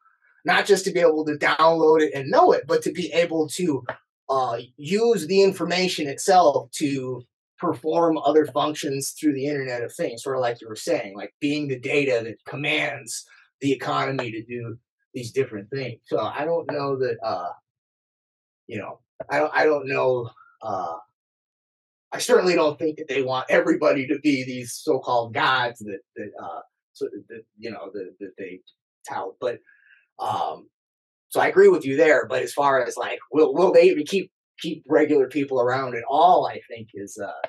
not 0.47 0.65
just 0.65 0.85
to 0.85 0.91
be 0.91 1.01
able 1.01 1.25
to 1.25 1.33
download 1.33 2.01
it 2.01 2.13
and 2.15 2.31
know 2.31 2.53
it, 2.53 2.63
but 2.65 2.81
to 2.81 2.91
be 2.91 3.11
able 3.11 3.49
to 3.49 3.83
uh, 4.29 4.57
use 4.77 5.27
the 5.27 5.43
information 5.43 6.07
itself 6.07 6.71
to 6.71 7.21
perform 7.59 8.17
other 8.17 8.45
functions 8.45 9.11
through 9.11 9.33
the 9.33 9.45
Internet 9.45 9.83
of 9.83 9.93
Things, 9.93 10.23
sort 10.23 10.37
of 10.37 10.41
like 10.41 10.61
you 10.61 10.69
were 10.69 10.75
saying, 10.75 11.17
like 11.17 11.33
being 11.41 11.67
the 11.67 11.77
data 11.77 12.21
that 12.23 12.43
commands 12.45 13.25
the 13.59 13.73
economy 13.73 14.31
to 14.31 14.41
do 14.43 14.77
these 15.13 15.33
different 15.33 15.69
things. 15.69 15.99
So 16.05 16.17
I 16.19 16.45
don't 16.45 16.71
know 16.71 16.97
that, 16.97 17.17
uh, 17.21 17.49
you 18.67 18.77
know, 18.77 18.99
I 19.29 19.39
don't, 19.39 19.53
I 19.53 19.65
don't 19.65 19.87
know. 19.87 20.29
Uh, 20.61 20.95
I 22.13 22.19
certainly 22.19 22.55
don't 22.55 22.79
think 22.79 22.99
that 22.99 23.09
they 23.09 23.21
want 23.21 23.47
everybody 23.49 24.07
to 24.07 24.17
be 24.19 24.45
these 24.45 24.73
so-called 24.73 25.33
gods 25.33 25.79
that 25.79 25.99
that 26.15 26.31
uh, 26.41 26.61
so 26.93 27.07
that 27.27 27.43
you 27.57 27.69
know 27.69 27.89
that, 27.93 28.13
that 28.21 28.31
they 28.37 28.61
tout, 29.07 29.35
but 29.41 29.59
um, 30.19 30.67
so 31.29 31.39
I 31.39 31.47
agree 31.47 31.67
with 31.67 31.85
you 31.85 31.97
there. 31.97 32.25
But 32.27 32.43
as 32.43 32.53
far 32.53 32.83
as 32.83 32.97
like, 32.97 33.19
will 33.31 33.53
will 33.53 33.71
they 33.71 33.93
keep 34.03 34.31
keep 34.59 34.83
regular 34.87 35.27
people 35.27 35.61
around 35.61 35.95
at 35.95 36.03
all? 36.09 36.47
I 36.47 36.59
think 36.69 36.89
is 36.93 37.19
uh 37.23 37.47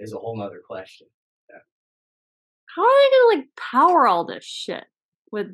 is 0.00 0.12
a 0.12 0.18
whole 0.18 0.36
nother 0.36 0.62
question. 0.66 1.06
Yeah. 1.50 1.58
How 2.74 2.82
are 2.82 2.88
they 2.88 3.10
gonna 3.10 3.40
like 3.40 3.48
power 3.56 4.06
all 4.06 4.24
this 4.24 4.44
shit 4.44 4.84
with 5.30 5.48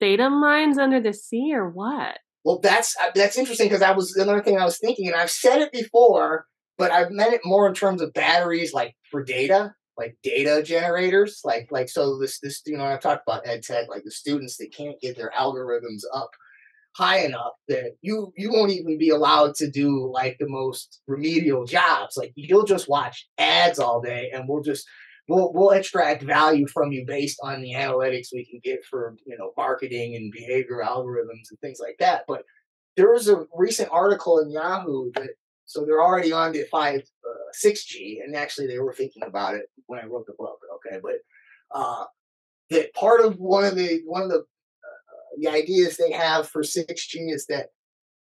data 0.00 0.30
mines 0.30 0.78
under 0.78 1.00
the 1.00 1.12
sea 1.12 1.52
or 1.54 1.68
what? 1.68 2.18
Well, 2.44 2.60
that's 2.60 2.96
uh, 3.00 3.10
that's 3.14 3.36
interesting 3.36 3.66
because 3.66 3.80
that 3.80 3.96
was 3.96 4.16
another 4.16 4.42
thing 4.42 4.58
I 4.58 4.64
was 4.64 4.78
thinking, 4.78 5.06
and 5.06 5.16
I've 5.16 5.30
said 5.30 5.60
it 5.60 5.72
before, 5.72 6.46
but 6.78 6.90
I've 6.90 7.10
meant 7.10 7.34
it 7.34 7.42
more 7.44 7.68
in 7.68 7.74
terms 7.74 8.00
of 8.00 8.14
batteries, 8.14 8.72
like 8.72 8.94
for 9.10 9.22
data 9.22 9.74
like 9.98 10.16
data 10.22 10.62
generators 10.62 11.40
like 11.44 11.68
like 11.70 11.88
so 11.88 12.18
this 12.18 12.38
this 12.40 12.62
you 12.64 12.76
know 12.76 12.84
I've 12.84 13.00
talked 13.00 13.24
about 13.26 13.46
ed 13.46 13.62
tech 13.62 13.88
like 13.88 14.04
the 14.04 14.10
students 14.10 14.56
that 14.58 14.72
can't 14.72 15.00
get 15.00 15.16
their 15.16 15.32
algorithms 15.38 16.02
up 16.14 16.30
high 16.98 17.18
enough 17.18 17.52
that 17.68 17.92
you 18.00 18.32
you 18.36 18.50
won't 18.50 18.72
even 18.72 18.98
be 18.98 19.10
allowed 19.10 19.54
to 19.54 19.70
do 19.70 20.10
like 20.12 20.36
the 20.38 20.48
most 20.48 21.00
remedial 21.06 21.64
jobs. 21.64 22.16
Like 22.16 22.32
you'll 22.34 22.64
just 22.64 22.88
watch 22.88 23.28
ads 23.38 23.78
all 23.78 24.00
day 24.00 24.30
and 24.34 24.48
we'll 24.48 24.62
just 24.62 24.86
we'll 25.28 25.52
we'll 25.52 25.70
extract 25.70 26.22
value 26.22 26.66
from 26.66 26.90
you 26.90 27.04
based 27.06 27.38
on 27.42 27.62
the 27.62 27.72
analytics 27.72 28.28
we 28.32 28.44
can 28.44 28.60
get 28.64 28.84
for 28.84 29.16
you 29.26 29.38
know 29.38 29.52
marketing 29.56 30.16
and 30.16 30.32
behavior 30.32 30.82
algorithms 30.84 31.50
and 31.50 31.60
things 31.60 31.78
like 31.80 31.96
that. 32.00 32.24
But 32.26 32.42
there 32.96 33.12
was 33.12 33.28
a 33.28 33.46
recent 33.54 33.90
article 33.92 34.40
in 34.40 34.50
yahoo 34.50 35.12
that 35.14 35.30
so 35.68 35.84
they're 35.84 36.02
already 36.02 36.32
on 36.32 36.54
to 36.54 36.66
five, 36.68 37.00
uh, 37.00 37.52
six 37.52 37.84
G, 37.84 38.22
and 38.24 38.34
actually 38.34 38.66
they 38.66 38.78
were 38.78 38.94
thinking 38.94 39.22
about 39.22 39.54
it 39.54 39.66
when 39.86 40.00
I 40.00 40.06
wrote 40.06 40.26
the 40.26 40.32
book. 40.38 40.58
Okay, 40.76 40.98
but 41.02 41.16
uh, 41.78 42.04
that 42.70 42.94
part 42.94 43.20
of 43.20 43.38
one 43.38 43.64
of 43.64 43.76
the 43.76 44.00
one 44.06 44.22
of 44.22 44.30
the 44.30 44.38
uh, 44.38 45.28
the 45.36 45.48
ideas 45.48 45.96
they 45.96 46.10
have 46.10 46.48
for 46.48 46.62
six 46.62 47.06
G 47.06 47.18
is 47.18 47.44
that 47.46 47.66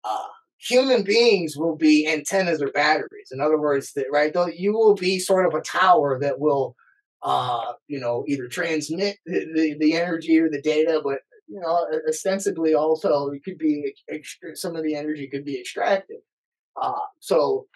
uh, 0.04 0.28
human 0.56 1.02
beings 1.02 1.56
will 1.56 1.76
be 1.76 2.06
antennas 2.06 2.62
or 2.62 2.68
batteries. 2.68 3.30
In 3.32 3.40
other 3.40 3.58
words, 3.58 3.92
that 3.94 4.06
right, 4.12 4.32
you 4.56 4.72
will 4.72 4.94
be 4.94 5.18
sort 5.18 5.44
of 5.44 5.54
a 5.54 5.62
tower 5.62 6.20
that 6.20 6.38
will, 6.38 6.76
uh, 7.24 7.72
you 7.88 7.98
know, 7.98 8.24
either 8.28 8.46
transmit 8.46 9.16
the, 9.26 9.46
the, 9.52 9.76
the 9.80 9.94
energy 9.94 10.38
or 10.38 10.48
the 10.48 10.62
data, 10.62 11.00
but 11.02 11.18
you 11.48 11.60
know, 11.60 11.86
ostensibly 12.08 12.74
also 12.74 13.30
it 13.30 13.42
could 13.44 13.58
be 13.58 13.92
some 14.54 14.76
of 14.76 14.84
the 14.84 14.94
energy 14.94 15.26
could 15.26 15.44
be 15.44 15.58
extracted. 15.58 16.18
Uh, 16.80 16.92
so, 17.20 17.66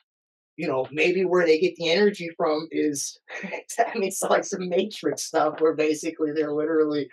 you 0.56 0.66
know, 0.66 0.86
maybe 0.90 1.24
where 1.24 1.44
they 1.44 1.58
get 1.58 1.76
the 1.76 1.90
energy 1.90 2.30
from 2.36 2.68
is, 2.70 3.18
I 3.78 3.98
mean, 3.98 4.08
it's 4.08 4.22
like 4.22 4.44
some 4.44 4.68
Matrix 4.68 5.24
stuff 5.24 5.60
where 5.60 5.74
basically 5.74 6.32
they're 6.32 6.52
literally 6.52 7.08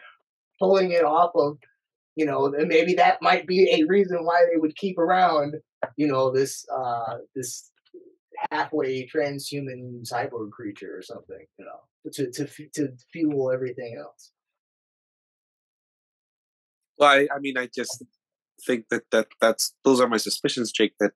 pulling 0.59 0.91
it 0.91 1.03
off 1.03 1.31
of, 1.35 1.57
you 2.15 2.25
know, 2.25 2.45
and 2.45 2.67
maybe 2.67 2.93
that 2.95 3.21
might 3.21 3.47
be 3.47 3.69
a 3.71 3.85
reason 3.85 4.23
why 4.23 4.45
they 4.51 4.59
would 4.59 4.75
keep 4.75 4.97
around, 4.97 5.55
you 5.97 6.07
know, 6.07 6.31
this 6.31 6.65
uh, 6.73 7.17
this 7.35 7.71
halfway 8.51 9.07
transhuman 9.07 10.07
cyborg 10.07 10.51
creature 10.51 10.95
or 10.95 11.01
something, 11.01 11.45
you 11.57 11.65
know, 11.65 12.11
to 12.11 12.31
to 12.31 12.47
to 12.75 12.89
fuel 13.11 13.51
everything 13.51 13.97
else. 13.99 14.31
Well, 16.97 17.09
I, 17.09 17.27
I 17.35 17.39
mean, 17.39 17.57
I 17.57 17.67
just 17.73 18.03
think 18.65 18.89
that, 18.89 19.03
that 19.11 19.27
that's 19.41 19.75
those 19.83 19.99
are 19.99 20.07
my 20.07 20.17
suspicions, 20.17 20.71
Jake. 20.71 20.93
That 20.99 21.13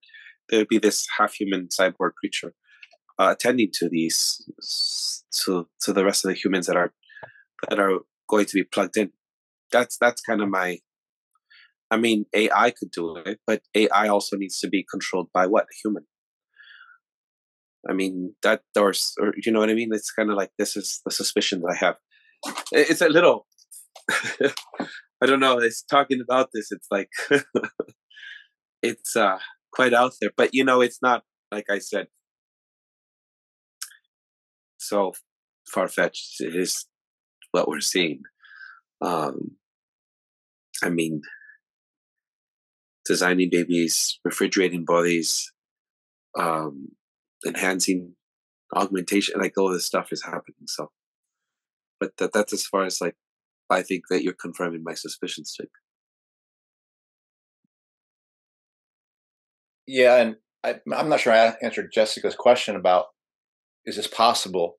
there 0.50 0.60
would 0.60 0.68
be 0.68 0.78
this 0.78 1.06
half-human 1.18 1.68
cyborg 1.68 2.14
creature 2.20 2.54
uh, 3.20 3.30
attending 3.32 3.70
to 3.74 3.90
these 3.90 4.48
to 5.44 5.68
to 5.82 5.94
the 5.94 6.06
rest 6.06 6.26
of 6.26 6.30
the 6.30 6.36
humans 6.36 6.68
that 6.68 6.76
are 6.76 6.94
that 7.70 7.80
are 7.80 8.00
going 8.30 8.46
to 8.46 8.54
be 8.54 8.64
plugged 8.64 8.98
in. 8.98 9.12
That's 9.72 9.98
that's 9.98 10.22
kind 10.22 10.42
of 10.42 10.50
my. 10.50 10.80
I 11.90 11.96
mean, 11.96 12.26
AI 12.34 12.72
could 12.72 12.92
do 12.92 13.16
it, 13.16 13.40
but 13.48 13.62
AI 13.74 14.10
also 14.10 14.36
needs 14.36 14.60
to 14.60 14.68
be 14.68 14.86
controlled 14.90 15.30
by 15.34 15.48
what 15.48 15.68
human. 15.82 16.06
I 17.90 17.94
mean, 17.94 18.36
that 18.44 18.64
or, 18.78 18.94
or 19.20 19.34
you 19.42 19.52
know 19.52 19.60
what 19.60 19.70
I 19.70 19.74
mean. 19.74 19.90
It's 19.92 20.12
kind 20.12 20.30
of 20.30 20.36
like 20.36 20.52
this 20.58 20.76
is 20.76 21.02
the 21.06 21.12
suspicion 21.12 21.62
that 21.62 21.78
I 21.80 21.86
have. 21.86 21.96
It's 22.72 23.02
a 23.02 23.10
little. 23.10 23.48
I 25.22 25.26
don't 25.26 25.40
know. 25.40 25.58
It's 25.58 25.82
talking 25.82 26.22
about 26.22 26.50
this. 26.54 26.72
It's 26.72 26.88
like 26.92 27.10
it's 28.84 29.16
uh 29.16 29.40
quite 29.78 29.94
out 29.94 30.14
there, 30.20 30.32
but 30.36 30.56
you 30.56 30.66
know, 30.66 30.82
it's 30.82 31.04
not 31.04 31.24
like 31.52 31.68
I 31.70 31.78
said 31.78 32.08
so 34.78 35.14
far 35.72 35.88
fetched. 35.88 36.42
It 36.42 36.56
is 36.56 36.88
what 37.52 37.68
we're 37.68 37.80
seeing. 37.80 38.24
Um, 39.02 39.58
I 40.84 40.90
mean, 40.90 41.22
designing 43.06 43.50
babies, 43.52 44.20
refrigerating 44.26 44.84
bodies, 44.84 45.54
um, 46.38 46.88
enhancing 47.46 48.16
augmentation, 48.76 49.40
like 49.40 49.60
all 49.60 49.72
this 49.72 49.86
stuff 49.86 50.08
is 50.12 50.24
happening. 50.24 50.66
So, 50.66 50.90
but 52.00 52.18
that, 52.18 52.34
that's 52.34 52.54
as 52.54 52.66
far 52.66 52.86
as 52.86 53.00
like 53.00 53.16
I 53.70 53.84
think 53.84 54.06
that 54.10 54.24
you're 54.24 54.34
confirming 54.34 54.82
my 54.84 54.96
suspicions, 54.96 55.56
Jake. 55.56 55.70
Yeah, 59.88 60.18
and 60.18 60.36
I, 60.64 60.76
I'm 60.94 61.10
not 61.10 61.22
sure 61.22 61.34
I 61.34 61.56
answered 61.62 61.92
Jessica's 61.94 62.36
question 62.36 62.76
about 62.76 63.06
is 63.86 63.96
this 63.96 64.08
possible. 64.08 64.76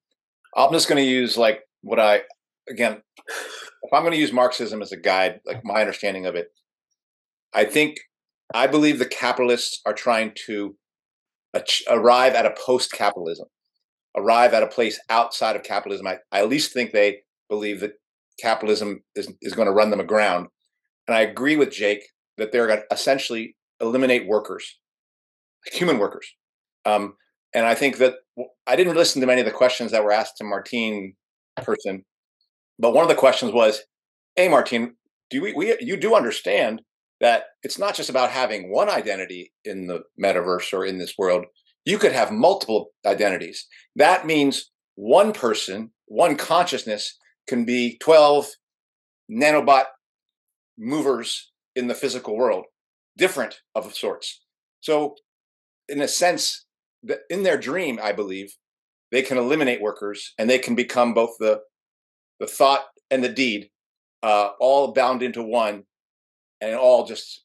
I'm 0.54 0.72
just 0.72 0.88
going 0.88 1.02
to 1.02 1.11
use 1.11 1.36
like 1.36 1.62
what 1.82 1.98
I 1.98 2.22
again, 2.68 3.00
if 3.26 3.92
I'm 3.92 4.02
going 4.02 4.12
to 4.12 4.18
use 4.18 4.32
Marxism 4.32 4.82
as 4.82 4.92
a 4.92 4.96
guide, 4.96 5.40
like 5.46 5.64
my 5.64 5.80
understanding 5.80 6.26
of 6.26 6.34
it, 6.34 6.48
I 7.54 7.64
think 7.64 7.98
I 8.54 8.66
believe 8.66 8.98
the 8.98 9.06
capitalists 9.06 9.80
are 9.86 9.94
trying 9.94 10.32
to 10.46 10.76
arrive 11.88 12.34
at 12.34 12.46
a 12.46 12.54
post-capitalism, 12.64 13.46
arrive 14.16 14.54
at 14.54 14.62
a 14.62 14.68
place 14.68 15.00
outside 15.09 15.56
of 15.56 15.62
capitalism. 15.62 16.06
I, 16.06 16.18
I 16.30 16.40
at 16.40 16.48
least 16.48 16.72
think 16.72 16.92
they 16.92 17.20
believe 17.48 17.80
that 17.80 17.94
capitalism 18.38 19.02
is, 19.14 19.32
is 19.40 19.54
going 19.54 19.66
to 19.66 19.72
run 19.72 19.90
them 19.90 20.00
aground. 20.00 20.48
And 21.06 21.16
I 21.16 21.20
agree 21.20 21.56
with 21.56 21.70
Jake 21.70 22.02
that 22.36 22.52
they're 22.52 22.66
going 22.66 22.80
to 22.80 22.94
essentially 22.94 23.56
eliminate 23.80 24.28
workers, 24.28 24.78
human 25.72 25.98
workers. 25.98 26.34
Um, 26.84 27.14
and 27.54 27.66
I 27.66 27.74
think 27.74 27.98
that 27.98 28.14
I 28.66 28.76
didn't 28.76 28.96
listen 28.96 29.20
to 29.20 29.26
many 29.26 29.40
of 29.40 29.46
the 29.46 29.52
questions 29.52 29.90
that 29.92 30.04
were 30.04 30.12
asked 30.12 30.36
to 30.38 30.44
Martine 30.44 31.14
person, 31.62 32.04
but 32.78 32.92
one 32.92 33.02
of 33.02 33.08
the 33.08 33.14
questions 33.14 33.52
was, 33.52 33.82
"Hey, 34.36 34.48
Martine, 34.48 34.94
do 35.30 35.42
we, 35.42 35.52
we 35.52 35.76
you 35.80 35.96
do 35.96 36.14
understand 36.14 36.82
that 37.20 37.44
it's 37.62 37.78
not 37.78 37.94
just 37.94 38.10
about 38.10 38.30
having 38.30 38.70
one 38.70 38.88
identity 38.88 39.52
in 39.64 39.86
the 39.86 40.02
metaverse 40.22 40.72
or 40.72 40.84
in 40.84 40.98
this 40.98 41.14
world? 41.18 41.46
You 41.84 41.98
could 41.98 42.12
have 42.12 42.30
multiple 42.30 42.90
identities. 43.06 43.66
That 43.96 44.26
means 44.26 44.70
one 44.94 45.32
person, 45.32 45.90
one 46.06 46.36
consciousness 46.36 47.16
can 47.46 47.64
be 47.64 47.98
12 47.98 48.48
nanobot 49.30 49.84
movers 50.78 51.50
in 51.74 51.88
the 51.88 51.94
physical 51.94 52.36
world, 52.36 52.64
different 53.16 53.60
of 53.74 53.94
sorts. 53.94 54.42
So, 54.80 55.16
in 55.89 56.01
a 56.01 56.09
sense, 56.09 56.66
in 57.30 57.43
their 57.43 57.59
dream, 57.59 57.99
I 58.03 58.12
believe, 58.12 58.55
they 59.11 59.22
can 59.22 59.39
eliminate 59.39 59.80
workers 59.80 60.34
and 60.39 60.49
they 60.49 60.59
can 60.59 60.74
become 60.74 61.14
both 61.14 61.36
the 61.39 61.61
the 62.41 62.47
thought 62.47 62.84
and 63.11 63.24
the 63.24 63.28
deed, 63.28 63.70
uh, 64.22 64.51
all 64.61 64.93
bound 64.93 65.22
into 65.22 65.43
one, 65.43 65.84
and 66.61 66.76
all 66.76 67.05
just 67.05 67.45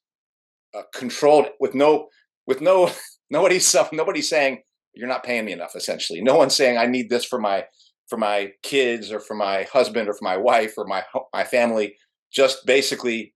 uh, 0.75 0.83
controlled 0.93 1.47
with 1.59 1.73
no 1.73 2.09
with 2.45 2.61
no 2.61 2.91
nobody 3.29 3.59
self 3.59 3.91
nobody 3.91 4.21
saying 4.21 4.61
you're 4.93 5.07
not 5.07 5.23
paying 5.23 5.45
me 5.45 5.51
enough. 5.51 5.75
Essentially, 5.75 6.21
no 6.21 6.35
one's 6.35 6.55
saying 6.55 6.77
I 6.77 6.85
need 6.85 7.09
this 7.09 7.25
for 7.25 7.39
my 7.39 7.65
for 8.09 8.17
my 8.17 8.51
kids 8.61 9.11
or 9.11 9.19
for 9.19 9.35
my 9.35 9.63
husband 9.71 10.09
or 10.09 10.13
for 10.13 10.25
my 10.25 10.37
wife 10.37 10.73
or 10.77 10.85
my 10.85 11.03
my 11.33 11.43
family. 11.43 11.95
Just 12.31 12.65
basically 12.65 13.33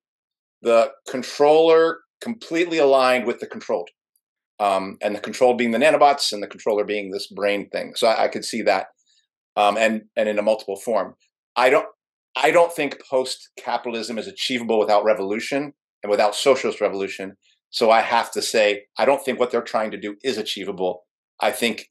the 0.62 0.91
controller 1.08 1.99
completely 2.20 2.80
aligned 2.80 3.26
with 3.26 3.39
the 3.39 3.45
controlled 3.45 3.89
um, 4.60 4.97
and 5.01 5.16
the 5.16 5.20
control 5.20 5.53
being 5.53 5.72
the 5.72 5.78
nanobots 5.78 6.34
and 6.34 6.41
the 6.41 6.47
controller 6.47 6.84
being 6.84 7.12
this 7.12 7.28
brain 7.28 7.70
thing. 7.70 7.93
So 7.95 8.08
I, 8.08 8.26
I 8.26 8.28
could 8.28 8.45
see 8.45 8.62
that, 8.64 8.88
um, 9.55 9.78
and 9.78 10.03
and 10.16 10.28
in 10.28 10.39
a 10.39 10.43
multiple 10.43 10.76
form. 10.76 11.16
I 11.55 11.70
don't 11.70 11.88
I 12.36 12.51
don't 12.51 12.74
think 12.74 13.01
post 13.10 13.49
capitalism 13.58 14.18
is 14.18 14.28
achievable 14.28 14.80
without 14.80 15.03
revolution 15.03 15.74
and 16.03 16.12
without 16.12 16.36
socialist 16.36 16.82
revolution. 16.82 17.36
So 17.70 17.91
I 17.91 18.01
have 18.01 18.32
to 18.32 18.41
say 18.41 18.86
I 18.97 19.05
don't 19.05 19.24
think 19.24 19.39
what 19.39 19.51
they're 19.51 19.62
trying 19.62 19.91
to 19.91 19.97
do 19.97 20.16
is 20.24 20.38
achievable. 20.38 21.05
I 21.41 21.51
think 21.51 21.88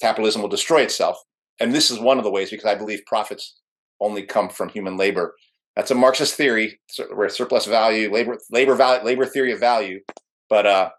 capitalism 0.00 0.42
will 0.42 0.48
destroy 0.48 0.82
itself, 0.82 1.18
and 1.60 1.74
this 1.74 1.90
is 1.90 1.98
one 1.98 2.18
of 2.18 2.24
the 2.24 2.30
ways 2.30 2.50
because 2.50 2.66
I 2.66 2.74
believe 2.74 3.00
profits 3.06 3.60
only 4.00 4.22
come 4.22 4.48
from 4.48 4.68
human 4.68 4.96
labor. 4.96 5.34
That's 5.74 5.90
a 5.90 5.94
Marxist 5.94 6.34
theory 6.34 6.80
where 7.14 7.28
surplus 7.28 7.66
value, 7.66 8.10
labor, 8.12 8.38
labor 8.50 8.74
value, 8.74 9.04
labor 9.04 9.26
theory 9.26 9.52
of 9.52 9.60
value. 9.60 10.00
But 10.48 10.66
uh, 10.66 10.90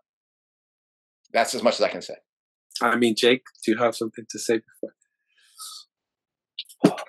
that's 1.33 1.53
as 1.55 1.63
much 1.63 1.75
as 1.75 1.81
I 1.81 1.89
can 1.89 2.01
say. 2.01 2.15
I 2.81 2.95
mean, 2.95 3.15
Jake, 3.15 3.43
do 3.65 3.71
you 3.71 3.77
have 3.77 3.95
something 3.95 4.25
to 4.29 4.39
say 4.39 4.59
before? 4.59 4.93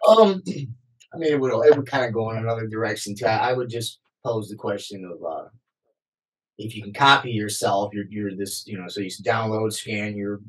Um, 0.09 0.43
I 1.15 1.19
mean, 1.19 1.33
it 1.33 1.41
would 1.41 1.53
it 1.67 1.77
would 1.77 1.87
kind 1.87 2.05
of 2.05 2.13
go 2.13 2.31
in 2.31 2.39
another 2.39 2.67
direction 2.67 3.15
too. 3.15 3.27
I, 3.27 3.51
I 3.51 3.53
would 3.53 3.69
just 3.69 3.99
pose 4.25 4.49
the 4.49 4.57
question 4.57 5.05
of 5.05 5.23
uh, 5.25 5.49
if 6.59 6.75
you 6.75 6.83
can 6.83 6.93
copy 6.93 7.31
yourself, 7.31 7.93
you're 7.93 8.07
you're 8.09 8.35
this, 8.37 8.65
you 8.67 8.79
know, 8.79 8.89
so 8.89 9.01
you 9.01 9.11
download, 9.25 9.73
scan 9.73 10.17
your 10.17 10.41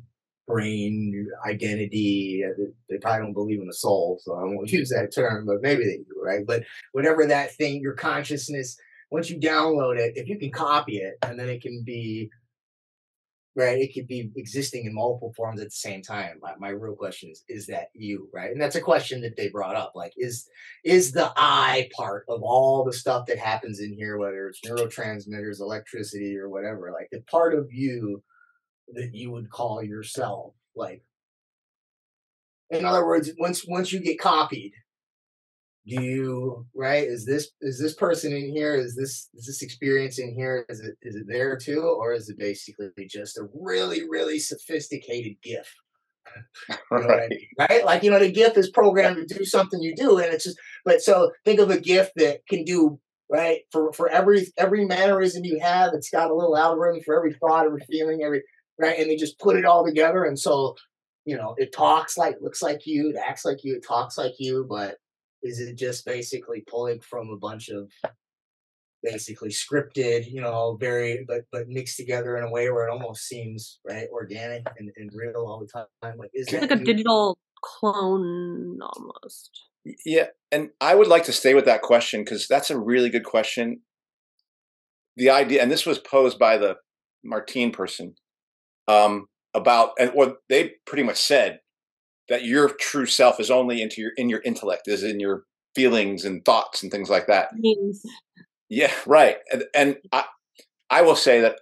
brain, 0.46 1.12
your 1.14 1.26
identity. 1.48 2.42
Uh, 2.44 2.64
they 2.88 2.98
probably 2.98 3.20
don't 3.20 3.32
believe 3.32 3.60
in 3.60 3.66
the 3.66 3.74
soul, 3.74 4.20
so 4.22 4.34
I 4.34 4.44
won't 4.44 4.70
use 4.72 4.90
that 4.90 5.14
term, 5.14 5.46
but 5.46 5.62
maybe 5.62 5.84
they 5.84 5.98
do, 5.98 6.20
right? 6.22 6.44
But 6.46 6.64
whatever 6.92 7.26
that 7.26 7.54
thing, 7.54 7.80
your 7.80 7.94
consciousness, 7.94 8.76
once 9.10 9.30
you 9.30 9.38
download 9.38 9.98
it, 9.98 10.14
if 10.16 10.28
you 10.28 10.38
can 10.38 10.50
copy 10.50 10.98
it, 10.98 11.14
and 11.22 11.38
then 11.38 11.48
it 11.48 11.62
can 11.62 11.82
be 11.84 12.30
right? 13.56 13.78
It 13.78 13.92
could 13.94 14.06
be 14.06 14.30
existing 14.36 14.86
in 14.86 14.94
multiple 14.94 15.32
forms 15.36 15.60
at 15.60 15.66
the 15.66 15.70
same 15.72 16.02
time. 16.02 16.38
My, 16.40 16.54
my 16.58 16.68
real 16.68 16.94
question 16.94 17.30
is, 17.30 17.44
is 17.48 17.66
that 17.66 17.88
you, 17.94 18.28
right? 18.32 18.50
And 18.50 18.60
that's 18.60 18.76
a 18.76 18.80
question 18.80 19.20
that 19.22 19.36
they 19.36 19.48
brought 19.48 19.76
up. 19.76 19.92
Like, 19.94 20.12
is 20.16 20.48
is 20.84 21.12
the 21.12 21.32
I 21.36 21.88
part 21.96 22.24
of 22.28 22.42
all 22.42 22.84
the 22.84 22.92
stuff 22.92 23.26
that 23.26 23.38
happens 23.38 23.80
in 23.80 23.92
here, 23.92 24.18
whether 24.18 24.48
it's 24.48 24.60
neurotransmitters, 24.60 25.60
electricity, 25.60 26.36
or 26.36 26.48
whatever, 26.48 26.92
like 26.92 27.08
the 27.10 27.22
part 27.22 27.54
of 27.54 27.72
you 27.72 28.22
that 28.94 29.14
you 29.14 29.30
would 29.30 29.50
call 29.50 29.82
yourself, 29.82 30.54
like 30.74 31.02
in 32.70 32.84
other 32.84 33.04
words, 33.04 33.30
once 33.38 33.66
once 33.66 33.92
you 33.92 34.00
get 34.00 34.20
copied, 34.20 34.72
do 35.86 36.02
you 36.02 36.66
right 36.74 37.04
is 37.04 37.24
this 37.24 37.50
is 37.60 37.78
this 37.78 37.94
person 37.94 38.32
in 38.32 38.54
here 38.54 38.74
is 38.74 38.94
this 38.96 39.28
is 39.34 39.46
this 39.46 39.62
experience 39.62 40.18
in 40.18 40.34
here 40.34 40.66
is 40.68 40.80
it 40.80 40.94
is 41.02 41.16
it 41.16 41.24
there 41.26 41.56
too 41.56 41.96
or 41.98 42.12
is 42.12 42.28
it 42.28 42.38
basically 42.38 42.90
just 43.08 43.38
a 43.38 43.48
really 43.54 44.08
really 44.08 44.38
sophisticated 44.38 45.34
gif 45.42 45.72
you 46.68 46.76
know 46.90 47.06
right. 47.06 47.22
I 47.22 47.28
mean? 47.28 47.46
right 47.58 47.84
like 47.84 48.02
you 48.02 48.10
know 48.10 48.18
the 48.18 48.30
gif 48.30 48.56
is 48.56 48.70
programmed 48.70 49.26
to 49.26 49.38
do 49.38 49.44
something 49.44 49.80
you 49.80 49.94
do 49.96 50.18
and 50.18 50.32
it's 50.32 50.44
just 50.44 50.58
but 50.84 51.00
so 51.00 51.30
think 51.44 51.60
of 51.60 51.70
a 51.70 51.80
gif 51.80 52.10
that 52.16 52.46
can 52.46 52.64
do 52.64 53.00
right 53.30 53.60
for 53.72 53.92
for 53.92 54.08
every 54.10 54.46
every 54.58 54.84
mannerism 54.84 55.44
you 55.44 55.58
have 55.60 55.94
it's 55.94 56.10
got 56.10 56.30
a 56.30 56.34
little 56.34 56.56
algorithm 56.56 57.02
for 57.02 57.16
every 57.16 57.32
thought 57.34 57.66
every 57.66 57.82
feeling 57.90 58.22
every 58.22 58.42
right 58.78 58.98
and 58.98 59.10
they 59.10 59.16
just 59.16 59.38
put 59.38 59.56
it 59.56 59.64
all 59.64 59.84
together 59.84 60.24
and 60.24 60.38
so 60.38 60.74
you 61.24 61.36
know 61.36 61.54
it 61.56 61.72
talks 61.72 62.18
like 62.18 62.36
looks 62.40 62.60
like 62.60 62.80
you 62.84 63.10
it 63.10 63.16
acts 63.16 63.44
like 63.44 63.64
you 63.64 63.76
it 63.76 63.86
talks 63.86 64.18
like 64.18 64.34
you 64.38 64.66
but 64.68 64.96
is 65.42 65.60
it 65.60 65.76
just 65.76 66.04
basically 66.04 66.62
pulling 66.68 67.00
from 67.00 67.30
a 67.30 67.36
bunch 67.36 67.68
of 67.68 67.90
basically 69.02 69.48
scripted, 69.48 70.30
you 70.30 70.40
know, 70.40 70.76
very 70.78 71.24
but 71.26 71.42
but 71.52 71.68
mixed 71.68 71.96
together 71.96 72.36
in 72.36 72.44
a 72.44 72.50
way 72.50 72.70
where 72.70 72.86
it 72.86 72.92
almost 72.92 73.26
seems 73.26 73.80
right 73.88 74.08
organic 74.12 74.66
and, 74.78 74.90
and 74.96 75.10
real 75.14 75.46
all 75.46 75.60
the 75.60 75.66
time? 75.66 76.16
Like 76.18 76.30
is 76.34 76.48
it's 76.52 76.60
like 76.60 76.70
a 76.70 76.84
digital 76.84 77.38
clone 77.62 78.78
almost. 78.82 79.50
Yeah, 80.04 80.26
and 80.52 80.70
I 80.80 80.94
would 80.94 81.08
like 81.08 81.24
to 81.24 81.32
stay 81.32 81.54
with 81.54 81.64
that 81.64 81.82
question 81.82 82.22
because 82.22 82.46
that's 82.46 82.70
a 82.70 82.78
really 82.78 83.08
good 83.08 83.24
question. 83.24 83.80
The 85.16 85.30
idea, 85.30 85.62
and 85.62 85.70
this 85.70 85.86
was 85.86 85.98
posed 85.98 86.38
by 86.38 86.58
the 86.58 86.76
Martine 87.24 87.72
person, 87.72 88.14
um, 88.88 89.26
about 89.54 89.92
and 89.98 90.10
what 90.10 90.36
they 90.48 90.72
pretty 90.86 91.02
much 91.02 91.16
said 91.16 91.60
that 92.30 92.44
your 92.44 92.70
true 92.70 93.06
self 93.06 93.38
is 93.38 93.50
only 93.50 93.82
into 93.82 94.00
your 94.00 94.12
in 94.16 94.30
your 94.30 94.40
intellect, 94.42 94.88
is 94.88 95.02
in 95.02 95.20
your 95.20 95.44
feelings 95.74 96.24
and 96.24 96.44
thoughts 96.44 96.82
and 96.82 96.90
things 96.90 97.10
like 97.10 97.26
that. 97.26 97.50
Yeah, 98.70 98.92
right. 99.06 99.36
And, 99.52 99.64
and 99.74 99.96
I, 100.12 100.24
I 100.88 101.02
will 101.02 101.16
say 101.16 101.42
that 101.42 101.60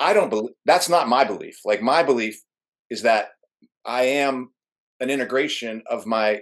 I 0.00 0.12
don't 0.12 0.30
believe 0.30 0.54
that's 0.64 0.88
not 0.88 1.08
my 1.08 1.22
belief. 1.22 1.60
Like 1.64 1.80
my 1.80 2.02
belief 2.02 2.42
is 2.90 3.02
that 3.02 3.28
I 3.84 4.04
am 4.04 4.50
an 5.00 5.10
integration 5.10 5.82
of 5.88 6.06
my 6.06 6.40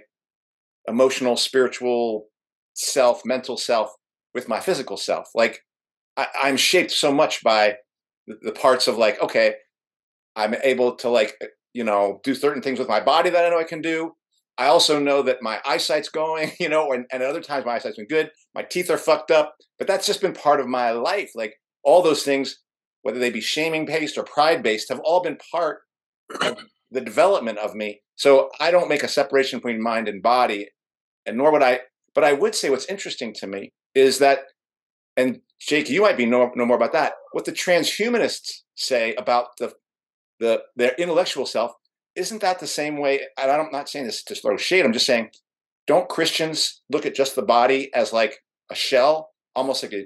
emotional, 0.87 1.37
spiritual 1.37 2.27
self, 2.73 3.23
mental 3.25 3.57
self 3.57 3.93
with 4.33 4.47
my 4.47 4.59
physical 4.59 4.97
self. 4.97 5.29
Like 5.35 5.61
I, 6.17 6.27
am 6.43 6.57
shaped 6.57 6.91
so 6.91 7.11
much 7.11 7.43
by 7.43 7.75
the, 8.27 8.37
the 8.41 8.51
parts 8.51 8.87
of 8.87 8.97
like, 8.97 9.21
okay, 9.21 9.55
I'm 10.35 10.55
able 10.63 10.95
to 10.97 11.09
like, 11.09 11.35
you 11.73 11.83
know, 11.83 12.21
do 12.23 12.35
certain 12.35 12.61
things 12.61 12.79
with 12.79 12.87
my 12.87 12.99
body 12.99 13.29
that 13.29 13.45
I 13.45 13.49
know 13.49 13.59
I 13.59 13.63
can 13.63 13.81
do. 13.81 14.13
I 14.57 14.67
also 14.67 14.99
know 14.99 15.23
that 15.23 15.41
my 15.41 15.59
eyesight's 15.65 16.09
going, 16.09 16.51
you 16.59 16.69
know, 16.69 16.91
and, 16.91 17.05
and 17.11 17.23
other 17.23 17.41
times 17.41 17.65
my 17.65 17.73
eyesight's 17.73 17.97
been 17.97 18.07
good. 18.07 18.31
My 18.53 18.63
teeth 18.63 18.89
are 18.89 18.97
fucked 18.97 19.31
up, 19.31 19.55
but 19.77 19.87
that's 19.87 20.07
just 20.07 20.21
been 20.21 20.33
part 20.33 20.59
of 20.59 20.67
my 20.67 20.91
life. 20.91 21.31
Like 21.35 21.55
all 21.83 22.01
those 22.01 22.23
things, 22.23 22.59
whether 23.01 23.19
they 23.19 23.31
be 23.31 23.41
shaming 23.41 23.85
based 23.85 24.17
or 24.17 24.23
pride 24.23 24.63
based, 24.63 24.89
have 24.89 25.01
all 25.03 25.21
been 25.21 25.37
part 25.51 25.81
of 26.41 26.57
the 26.91 27.01
development 27.01 27.57
of 27.57 27.73
me. 27.73 28.01
So 28.15 28.49
I 28.59 28.71
don't 28.71 28.89
make 28.89 29.03
a 29.03 29.07
separation 29.07 29.59
between 29.59 29.81
mind 29.81 30.07
and 30.07 30.21
body, 30.21 30.69
and 31.25 31.37
nor 31.37 31.51
would 31.51 31.63
I. 31.63 31.81
But 32.13 32.23
I 32.23 32.33
would 32.33 32.53
say 32.53 32.69
what's 32.69 32.85
interesting 32.85 33.33
to 33.35 33.47
me 33.47 33.73
is 33.95 34.19
that, 34.19 34.41
and 35.17 35.41
Jake, 35.59 35.89
you 35.89 36.01
might 36.01 36.17
be 36.17 36.27
know, 36.27 36.51
know 36.55 36.65
more 36.65 36.77
about 36.77 36.93
that. 36.93 37.13
What 37.31 37.45
the 37.45 37.51
transhumanists 37.51 38.61
say 38.75 39.15
about 39.15 39.57
the 39.57 39.73
the 40.43 40.61
their 40.75 40.93
intellectual 40.97 41.45
self 41.45 41.71
isn't 42.15 42.41
that 42.41 42.59
the 42.59 42.67
same 42.67 42.97
way? 42.99 43.21
And 43.41 43.49
I'm 43.49 43.71
not 43.71 43.89
saying 43.89 44.05
this 44.05 44.23
to 44.25 44.35
throw 44.35 44.57
shade. 44.57 44.85
I'm 44.85 44.93
just 44.93 45.05
saying, 45.05 45.29
don't 45.87 46.09
Christians 46.09 46.81
look 46.91 47.05
at 47.05 47.15
just 47.15 47.35
the 47.35 47.41
body 47.41 47.91
as 47.93 48.13
like 48.13 48.39
a 48.69 48.75
shell, 48.75 49.31
almost 49.55 49.81
like 49.81 49.93
a 49.93 50.05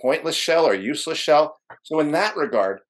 pointless 0.00 0.34
shell 0.34 0.66
or 0.66 0.72
a 0.72 0.78
useless 0.78 1.18
shell? 1.18 1.58
So 1.84 2.00
in 2.00 2.10
that 2.12 2.36
regard, 2.36 2.80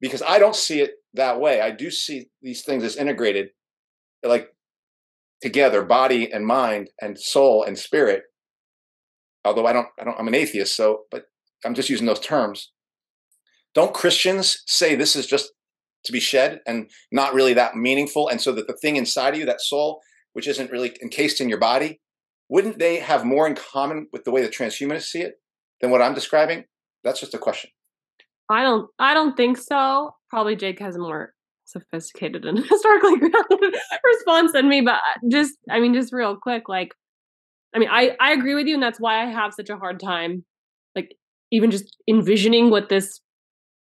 because 0.00 0.22
I 0.22 0.38
don't 0.38 0.56
see 0.56 0.80
it 0.80 0.92
that 1.14 1.40
way, 1.40 1.60
I 1.60 1.70
do 1.70 1.90
see 1.90 2.30
these 2.40 2.62
things 2.62 2.82
as 2.82 2.96
integrated, 2.96 3.48
like 4.22 4.48
together, 5.42 5.82
body 5.82 6.32
and 6.32 6.46
mind 6.46 6.90
and 7.00 7.18
soul 7.18 7.62
and 7.62 7.76
spirit. 7.76 8.22
Although 9.44 9.66
I 9.66 9.72
don't, 9.72 9.88
I 10.00 10.04
don't, 10.04 10.18
I'm 10.18 10.28
an 10.28 10.34
atheist, 10.34 10.74
so 10.74 11.02
but 11.10 11.26
I'm 11.64 11.74
just 11.74 11.90
using 11.90 12.06
those 12.06 12.20
terms. 12.20 12.72
Don't 13.74 13.92
Christians 13.92 14.62
say 14.66 14.94
this 14.94 15.14
is 15.14 15.26
just 15.26 15.52
to 16.06 16.12
be 16.12 16.20
shed 16.20 16.60
and 16.66 16.90
not 17.12 17.34
really 17.34 17.54
that 17.54 17.76
meaningful. 17.76 18.28
And 18.28 18.40
so 18.40 18.52
that 18.52 18.66
the 18.66 18.76
thing 18.76 18.96
inside 18.96 19.34
of 19.34 19.40
you, 19.40 19.46
that 19.46 19.60
soul, 19.60 20.00
which 20.32 20.48
isn't 20.48 20.70
really 20.70 20.96
encased 21.02 21.40
in 21.40 21.48
your 21.48 21.58
body, 21.58 22.00
wouldn't 22.48 22.78
they 22.78 22.96
have 22.96 23.24
more 23.24 23.46
in 23.46 23.54
common 23.54 24.08
with 24.12 24.24
the 24.24 24.30
way 24.30 24.42
the 24.42 24.48
transhumanists 24.48 25.04
see 25.04 25.20
it 25.20 25.34
than 25.80 25.90
what 25.90 26.02
I'm 26.02 26.14
describing? 26.14 26.64
That's 27.04 27.20
just 27.20 27.34
a 27.34 27.38
question. 27.38 27.70
I 28.50 28.62
don't 28.62 28.88
I 28.98 29.14
don't 29.14 29.36
think 29.36 29.58
so. 29.58 30.14
Probably 30.30 30.56
Jake 30.56 30.78
has 30.80 30.96
a 30.96 31.00
more 31.00 31.32
sophisticated 31.64 32.44
and 32.44 32.58
historically 32.68 33.18
grounded 33.18 33.74
response 34.04 34.52
than 34.52 34.68
me, 34.68 34.80
but 34.80 34.94
uh, 34.94 35.28
just 35.30 35.54
I 35.68 35.80
mean 35.80 35.94
just 35.94 36.12
real 36.12 36.36
quick, 36.36 36.68
like 36.68 36.92
I 37.74 37.80
mean 37.80 37.88
I 37.90 38.16
I 38.20 38.32
agree 38.32 38.54
with 38.54 38.66
you 38.66 38.74
and 38.74 38.82
that's 38.82 39.00
why 39.00 39.22
I 39.22 39.26
have 39.26 39.52
such 39.52 39.68
a 39.68 39.76
hard 39.76 39.98
time 39.98 40.44
like 40.94 41.16
even 41.52 41.70
just 41.70 41.96
envisioning 42.08 42.70
what 42.70 42.88
this 42.88 43.20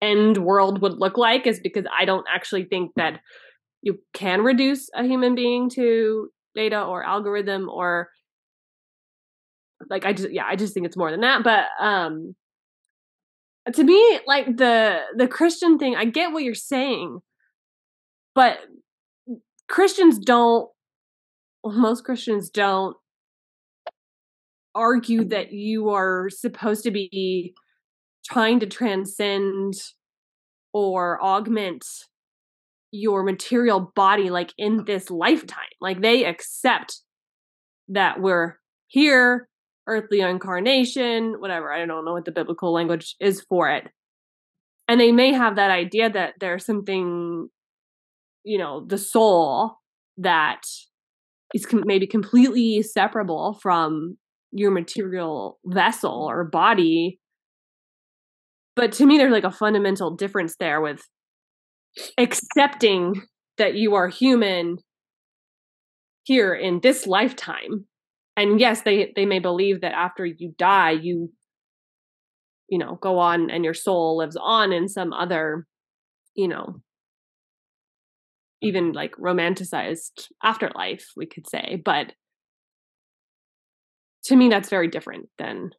end 0.00 0.38
world 0.38 0.80
would 0.82 0.98
look 0.98 1.18
like 1.18 1.46
is 1.46 1.60
because 1.60 1.84
I 1.96 2.04
don't 2.04 2.26
actually 2.32 2.64
think 2.64 2.92
that 2.96 3.20
you 3.82 3.98
can 4.12 4.42
reduce 4.42 4.88
a 4.94 5.04
human 5.04 5.34
being 5.34 5.70
to 5.70 6.28
data 6.54 6.82
or 6.82 7.04
algorithm 7.04 7.68
or 7.68 8.08
like 9.88 10.04
I 10.04 10.12
just 10.12 10.30
yeah, 10.30 10.44
I 10.46 10.56
just 10.56 10.74
think 10.74 10.86
it's 10.86 10.96
more 10.96 11.10
than 11.10 11.20
that. 11.20 11.44
But 11.44 11.66
um 11.80 12.34
to 13.72 13.84
me, 13.84 14.20
like 14.26 14.56
the 14.56 15.00
the 15.16 15.28
Christian 15.28 15.78
thing, 15.78 15.94
I 15.94 16.04
get 16.04 16.32
what 16.32 16.42
you're 16.42 16.54
saying, 16.54 17.20
but 18.34 18.58
Christians 19.68 20.18
don't 20.18 20.68
well, 21.62 21.74
most 21.74 22.04
Christians 22.04 22.50
don't 22.50 22.96
argue 24.74 25.24
that 25.24 25.52
you 25.52 25.90
are 25.90 26.28
supposed 26.30 26.84
to 26.84 26.90
be 26.90 27.54
trying 28.28 28.60
to 28.60 28.66
transcend 28.66 29.74
or 30.72 31.22
augment 31.22 31.84
your 32.90 33.22
material 33.22 33.92
body 33.94 34.30
like 34.30 34.52
in 34.56 34.84
this 34.86 35.10
lifetime 35.10 35.74
like 35.80 36.00
they 36.00 36.24
accept 36.24 37.02
that 37.88 38.20
we're 38.20 38.58
here 38.86 39.48
earthly 39.86 40.20
incarnation 40.20 41.34
whatever 41.38 41.72
i 41.72 41.84
don't 41.84 42.04
know 42.04 42.12
what 42.12 42.24
the 42.24 42.32
biblical 42.32 42.72
language 42.72 43.14
is 43.20 43.44
for 43.48 43.70
it. 43.70 43.88
And 44.90 44.98
they 44.98 45.12
may 45.12 45.34
have 45.34 45.56
that 45.56 45.70
idea 45.70 46.08
that 46.10 46.34
there's 46.40 46.64
something 46.64 47.48
you 48.44 48.58
know 48.58 48.84
the 48.86 48.98
soul 48.98 49.76
that 50.16 50.62
is 51.54 51.66
com- 51.66 51.84
maybe 51.84 52.06
completely 52.06 52.82
separable 52.82 53.58
from 53.60 54.16
your 54.50 54.70
material 54.70 55.58
vessel 55.66 56.26
or 56.28 56.44
body 56.44 57.20
but 58.78 58.92
to 58.92 59.04
me 59.04 59.18
there's 59.18 59.32
like 59.32 59.42
a 59.42 59.50
fundamental 59.50 60.14
difference 60.14 60.54
there 60.60 60.80
with 60.80 61.02
accepting 62.16 63.22
that 63.58 63.74
you 63.74 63.96
are 63.96 64.06
human 64.06 64.78
here 66.22 66.54
in 66.54 66.78
this 66.80 67.06
lifetime. 67.06 67.86
And 68.36 68.60
yes 68.60 68.82
they 68.82 69.12
they 69.16 69.26
may 69.26 69.40
believe 69.40 69.80
that 69.80 69.94
after 69.94 70.24
you 70.24 70.54
die 70.56 70.92
you 70.92 71.32
you 72.68 72.78
know 72.78 72.98
go 73.02 73.18
on 73.18 73.50
and 73.50 73.64
your 73.64 73.74
soul 73.74 74.18
lives 74.18 74.36
on 74.40 74.72
in 74.72 74.86
some 74.88 75.12
other 75.12 75.66
you 76.36 76.46
know 76.46 76.76
even 78.62 78.92
like 78.92 79.12
romanticized 79.16 80.28
afterlife 80.44 81.06
we 81.16 81.26
could 81.26 81.50
say. 81.50 81.82
But 81.84 82.12
to 84.26 84.36
me 84.36 84.48
that's 84.48 84.68
very 84.68 84.86
different 84.86 85.30
than 85.36 85.70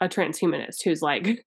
a 0.00 0.08
transhumanist 0.08 0.82
who's 0.82 1.02
like 1.02 1.44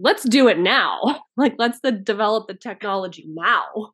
let's 0.00 0.28
do 0.28 0.48
it 0.48 0.58
now. 0.58 1.00
Like 1.38 1.54
let's 1.56 1.78
the, 1.84 1.92
develop 1.92 2.48
the 2.48 2.54
technology 2.54 3.24
now. 3.28 3.92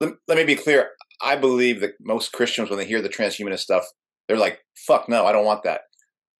Let, 0.00 0.14
let 0.26 0.36
me 0.36 0.42
be 0.42 0.56
clear. 0.56 0.90
I 1.22 1.36
believe 1.36 1.80
that 1.82 1.92
most 2.00 2.32
Christians, 2.32 2.68
when 2.68 2.80
they 2.80 2.84
hear 2.84 3.00
the 3.00 3.08
transhumanist 3.08 3.60
stuff, 3.60 3.84
they're 4.26 4.36
like, 4.36 4.58
"Fuck 4.88 5.08
no, 5.08 5.24
I 5.24 5.30
don't 5.30 5.44
want 5.44 5.62
that." 5.62 5.82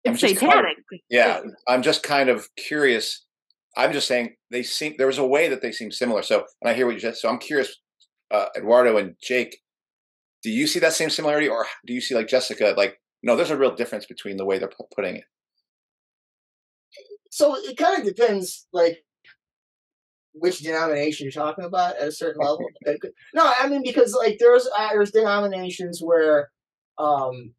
It's 0.02 0.18
satanic. 0.18 0.40
Kind 0.40 0.66
of, 0.66 0.98
yeah, 1.08 1.40
I'm 1.68 1.82
just 1.82 2.02
kind 2.02 2.28
of 2.28 2.48
curious. 2.56 3.24
I'm 3.76 3.92
just 3.92 4.08
saying 4.08 4.34
they 4.50 4.64
seem 4.64 4.94
there 4.98 5.06
was 5.06 5.18
a 5.18 5.24
way 5.24 5.48
that 5.48 5.62
they 5.62 5.70
seem 5.70 5.92
similar. 5.92 6.24
So, 6.24 6.46
and 6.60 6.68
I 6.68 6.74
hear 6.74 6.86
what 6.86 6.96
you 6.96 7.00
said. 7.00 7.16
So 7.16 7.28
I'm 7.28 7.38
curious, 7.38 7.76
uh, 8.32 8.46
Eduardo 8.56 8.96
and 8.96 9.14
Jake, 9.22 9.58
do 10.42 10.50
you 10.50 10.66
see 10.66 10.80
that 10.80 10.94
same 10.94 11.10
similarity, 11.10 11.48
or 11.48 11.64
do 11.86 11.92
you 11.92 12.00
see 12.00 12.16
like 12.16 12.26
Jessica? 12.26 12.74
Like, 12.76 13.00
no, 13.22 13.36
there's 13.36 13.52
a 13.52 13.56
real 13.56 13.76
difference 13.76 14.06
between 14.06 14.36
the 14.36 14.44
way 14.44 14.58
they're 14.58 14.72
putting 14.96 15.14
it 15.14 15.24
so 17.34 17.56
it 17.56 17.76
kind 17.76 17.98
of 17.98 18.06
depends, 18.06 18.68
like 18.72 19.02
which 20.34 20.60
denomination 20.60 21.24
you're 21.24 21.32
talking 21.32 21.64
about 21.64 21.96
at 21.96 22.06
a 22.06 22.12
certain 22.12 22.40
level. 22.44 22.64
no, 23.34 23.52
I 23.58 23.68
mean 23.68 23.82
because 23.82 24.14
like 24.14 24.36
there's 24.38 24.68
uh, 24.78 24.90
there's 24.92 25.10
denominations 25.10 26.00
where 26.00 26.50
um 26.96 27.52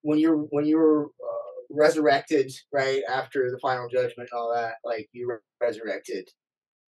when 0.00 0.18
you're 0.18 0.38
when 0.38 0.64
you're 0.64 1.04
uh, 1.04 1.52
resurrected 1.68 2.50
right 2.72 3.02
after 3.06 3.50
the 3.50 3.58
final 3.58 3.90
judgment 3.90 4.30
and 4.32 4.40
all 4.40 4.54
that, 4.54 4.76
like 4.86 5.10
you're 5.12 5.42
resurrected 5.60 6.30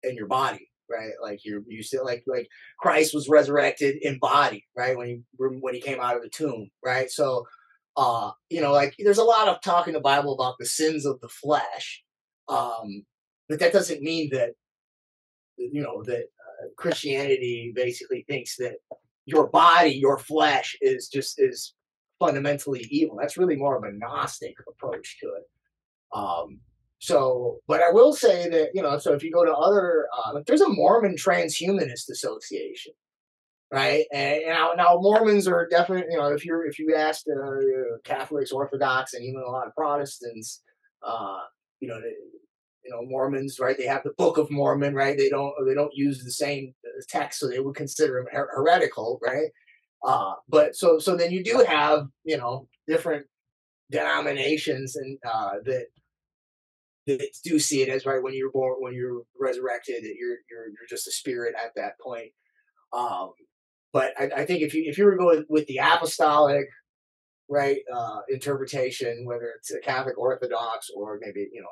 in 0.04 0.16
your 0.16 0.28
body, 0.28 0.70
right? 0.92 1.14
Like 1.20 1.40
you're 1.44 1.64
you 1.68 1.82
still 1.82 2.06
like 2.06 2.24
like 2.28 2.48
Christ 2.80 3.16
was 3.16 3.28
resurrected 3.28 3.96
in 4.04 4.20
body, 4.20 4.64
right? 4.78 4.96
When 4.96 5.08
he 5.08 5.22
when 5.40 5.74
he 5.74 5.82
came 5.82 6.00
out 6.00 6.16
of 6.16 6.22
the 6.22 6.30
tomb, 6.30 6.70
right? 6.86 7.10
So 7.10 7.44
uh, 7.96 8.32
you 8.50 8.62
know, 8.62 8.72
like 8.72 8.96
there's 8.98 9.18
a 9.18 9.24
lot 9.24 9.48
of 9.48 9.62
talk 9.62 9.88
in 9.88 9.94
the 9.94 10.00
Bible 10.00 10.34
about 10.34 10.56
the 10.60 10.66
sins 10.66 11.06
of 11.06 11.20
the 11.22 11.30
flesh, 11.30 12.04
um, 12.48 13.06
but 13.48 13.60
that 13.60 13.74
doesn't 13.74 14.02
mean 14.02 14.30
that 14.32 14.52
you 15.58 15.82
know 15.82 16.04
that 16.04 16.24
uh, 16.24 16.68
Christianity 16.78 17.72
basically 17.76 18.26
thinks 18.28 18.56
that 18.58 18.76
your 19.26 19.48
body, 19.48 19.92
your 19.92 20.18
flesh, 20.18 20.76
is 20.82 21.08
just 21.08 21.40
is 21.40 21.74
fundamentally 22.20 22.88
evil. 22.90 23.18
That's 23.20 23.38
really 23.38 23.56
more 23.56 23.78
of 23.78 23.84
a 23.84 23.92
Gnostic 23.92 24.56
approach 24.68 25.18
to 25.22 25.28
it. 25.28 26.18
Um, 26.18 26.60
so, 27.00 27.60
but 27.68 27.82
I 27.82 27.92
will 27.92 28.14
say 28.14 28.50
that 28.50 28.70
you 28.74 28.82
know, 28.82 28.98
so 28.98 29.14
if 29.14 29.24
you 29.24 29.32
go 29.32 29.46
to 29.46 29.54
other, 29.54 30.08
uh, 30.18 30.40
there's 30.48 30.62
a 30.62 30.70
Mormon 30.70 31.16
Transhumanist 31.16 32.10
Association, 32.10 32.94
right? 33.74 34.06
And, 34.14 34.44
now, 34.46 34.72
now, 34.78 34.98
Mormons 35.02 35.48
are 35.48 35.68
definitely, 35.68 36.12
you 36.12 36.18
know, 36.18 36.28
if 36.28 36.46
you're 36.46 36.66
if 36.68 36.78
you 36.78 36.96
ask 36.96 37.24
uh, 37.28 37.98
Catholics, 38.04 38.52
Orthodox, 38.52 39.16
and 39.16 39.26
even 39.26 39.42
a 39.42 39.50
lot 39.50 39.68
of 39.68 39.74
Protestants, 39.76 40.62
uh, 41.06 41.40
you 41.80 41.88
know, 41.88 42.00
they, 42.00 42.14
you 42.86 42.92
know, 42.92 43.02
Mormons, 43.02 43.60
right? 43.60 43.78
They 43.78 43.88
have 43.88 44.04
the 44.04 44.14
Book 44.18 44.38
of 44.38 44.52
Mormon, 44.52 44.94
right? 44.94 45.18
They 45.18 45.30
don't 45.30 45.54
they 45.68 45.74
don't 45.74 45.94
use 45.96 46.24
the 46.24 46.32
same 46.32 46.74
uh, 46.86 47.02
text, 47.10 47.40
so 47.40 47.48
they 47.48 47.60
would 47.60 47.76
consider 47.76 48.14
them 48.14 48.28
her- 48.32 48.52
heretical, 48.56 49.20
right? 49.26 49.50
Uh, 50.06 50.34
but 50.48 50.76
so 50.76 51.00
so 51.00 51.16
then 51.16 51.32
you 51.32 51.44
do 51.44 51.66
have 51.68 52.08
you 52.26 52.38
know 52.38 52.68
different 52.88 53.26
denominations 53.90 54.96
and 54.96 55.18
uh, 55.26 55.54
that 55.66 55.86
that 57.08 57.28
do 57.44 57.58
see 57.60 57.82
it 57.82 57.90
as 57.90 58.06
right 58.06 58.22
when 58.22 58.34
you're 58.36 58.52
born, 58.52 58.76
when 58.80 58.94
you're 58.94 59.24
resurrected, 59.40 60.04
that 60.04 60.16
you're 60.20 60.38
you're 60.50 60.68
you're 60.68 60.88
just 60.90 61.08
a 61.08 61.12
spirit 61.12 61.56
at 61.58 61.72
that 61.76 62.00
point. 62.00 62.32
Um, 62.94 63.32
but 63.94 64.12
I, 64.20 64.42
I 64.42 64.46
think 64.46 64.64
if 64.64 64.74
you 64.74 64.84
if 64.86 64.98
you 64.98 65.06
were 65.06 65.16
going 65.16 65.46
with 65.48 65.68
the 65.68 65.78
apostolic 65.78 66.66
right 67.48 67.80
uh, 67.96 68.20
interpretation, 68.30 69.26
whether 69.26 69.54
it's 69.58 69.72
a 69.72 69.80
Catholic 69.80 70.18
Orthodox 70.18 70.90
or 70.96 71.20
maybe 71.22 71.48
you 71.54 71.62
know 71.62 71.68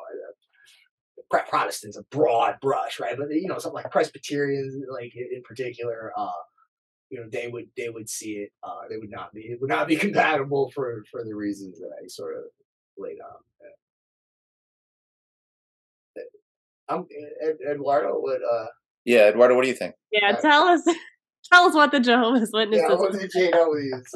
Protestants, 1.49 1.97
a 1.97 2.03
broad 2.11 2.55
brush, 2.61 2.99
right? 2.99 3.15
But 3.17 3.29
you 3.31 3.47
know 3.47 3.57
something 3.57 3.83
like 3.83 3.91
Presbyterians, 3.91 4.75
like 4.91 5.13
in 5.15 5.41
particular, 5.43 6.11
uh, 6.15 6.29
you 7.09 7.19
know 7.19 7.27
they 7.31 7.47
would 7.47 7.65
they 7.75 7.89
would 7.89 8.09
see 8.09 8.33
it. 8.33 8.51
Uh, 8.63 8.81
they 8.89 8.97
would 8.97 9.11
not 9.11 9.33
be 9.33 9.41
it 9.41 9.59
would 9.59 9.69
not 9.69 9.87
be 9.87 9.95
compatible 10.05 10.71
for 10.75 11.03
for 11.11 11.23
the 11.23 11.33
reasons 11.33 11.79
that 11.79 11.89
I 12.01 12.07
sort 12.07 12.37
of 12.37 12.43
laid 12.97 13.17
out. 13.23 13.39
I'm 16.89 17.05
Eduardo. 17.71 18.15
What? 18.19 18.41
Uh, 18.41 18.65
yeah, 19.05 19.29
Eduardo. 19.29 19.55
What 19.55 19.63
do 19.63 19.69
you 19.69 19.75
think? 19.75 19.95
Yeah, 20.11 20.35
tell 20.35 20.63
us. 20.63 20.81
Tell 21.51 21.65
us 21.65 21.75
what 21.75 21.91
the 21.91 21.99
Jehovah's 21.99 22.49
Witnesses. 22.53 22.85
Yeah, 22.87 22.95
what 22.95 23.11
the 23.11 23.27
JWs. 23.27 24.15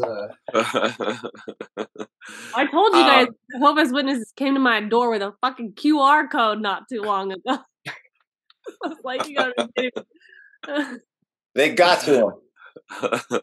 Uh... 0.53 1.97
I 2.55 2.65
told 2.65 2.93
you 2.93 3.01
guys, 3.01 3.27
um, 3.27 3.36
Jehovah's 3.51 3.91
Witnesses 3.91 4.31
came 4.38 4.53
to 4.53 4.59
my 4.59 4.79
door 4.81 5.09
with 5.11 5.21
a 5.21 5.33
fucking 5.41 5.73
QR 5.73 6.31
code 6.31 6.61
not 6.61 6.83
too 6.89 7.01
long 7.01 7.33
ago. 7.33 7.59
I 7.88 8.88
was 8.88 8.97
like, 9.03 9.27
you 9.27 9.36
gotta. 9.36 9.69
they 11.55 11.73
got 11.73 12.01
to 12.01 12.33
him. 13.01 13.41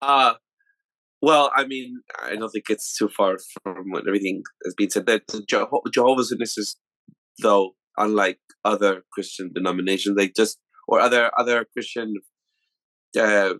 uh, 0.00 0.34
well, 1.20 1.50
I 1.54 1.66
mean, 1.66 2.00
I 2.22 2.36
don't 2.36 2.50
think 2.50 2.70
it's 2.70 2.96
too 2.96 3.08
far 3.08 3.38
from 3.64 3.90
what 3.90 4.06
everything 4.06 4.44
has 4.64 4.74
been 4.74 4.90
said. 4.90 5.06
That 5.06 5.22
Jehovah's 5.48 6.30
Witnesses, 6.30 6.76
though, 7.42 7.74
unlike 7.98 8.38
other 8.64 9.02
Christian 9.12 9.52
denominations, 9.52 10.16
they 10.16 10.28
just 10.28 10.58
or 10.86 11.00
other 11.00 11.30
other 11.38 11.66
Christian 11.72 12.14
uh, 13.18 13.54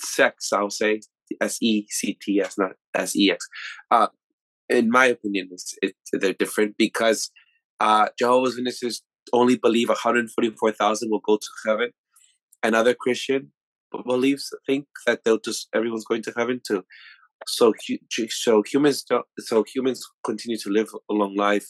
sects, 0.00 0.52
I'll 0.52 0.70
say 0.70 1.00
S 1.40 1.58
E 1.62 1.86
C 1.88 2.18
T 2.20 2.40
S, 2.40 2.58
not 2.58 2.72
S 2.94 3.16
E 3.16 3.30
X. 3.30 3.46
Uh, 3.90 4.08
in 4.68 4.90
my 4.90 5.06
opinion, 5.06 5.48
it's, 5.52 5.74
it, 5.82 5.94
they're 6.12 6.32
different 6.32 6.76
because 6.78 7.30
uh, 7.80 8.08
Jehovah's 8.18 8.56
Witnesses 8.56 9.02
only 9.32 9.56
believe 9.56 9.88
144,000 9.88 11.10
will 11.10 11.20
go 11.20 11.36
to 11.36 11.48
heaven, 11.66 11.90
and 12.62 12.74
other 12.74 12.94
Christian 12.94 13.52
believes 14.06 14.50
think 14.66 14.86
that 15.06 15.24
they'll 15.24 15.38
just 15.38 15.68
everyone's 15.74 16.04
going 16.04 16.22
to 16.22 16.32
heaven 16.36 16.60
too. 16.66 16.82
So 17.46 17.74
so 18.28 18.62
humans 18.62 19.04
so 19.38 19.64
humans 19.74 20.08
continue 20.24 20.58
to 20.58 20.70
live 20.70 20.88
a 21.10 21.12
long 21.12 21.34
life 21.36 21.66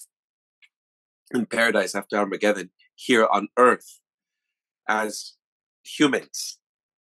in 1.34 1.46
paradise 1.46 1.94
after 1.94 2.16
Armageddon 2.16 2.70
here 2.94 3.26
on 3.30 3.48
earth 3.58 4.00
as 4.88 5.34
humans, 5.84 6.58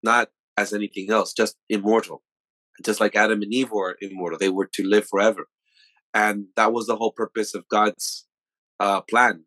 not 0.04 0.30
as 0.58 0.74
anything 0.74 1.10
else, 1.10 1.34
just 1.34 1.56
immortal. 1.70 2.24
Just 2.84 3.00
like 3.00 3.16
Adam 3.16 3.42
and 3.42 3.54
Eve 3.54 3.72
were 3.72 3.98
immortal, 4.02 4.38
they 4.38 4.50
were 4.50 4.70
to 4.74 4.84
live 4.84 5.08
forever. 5.08 5.48
And 6.14 6.46
that 6.56 6.74
was 6.74 6.88
the 6.88 6.96
whole 6.96 7.12
purpose 7.12 7.56
of 7.56 7.68
God's 7.70 8.28
uh, 8.80 9.02
plan 9.02 9.46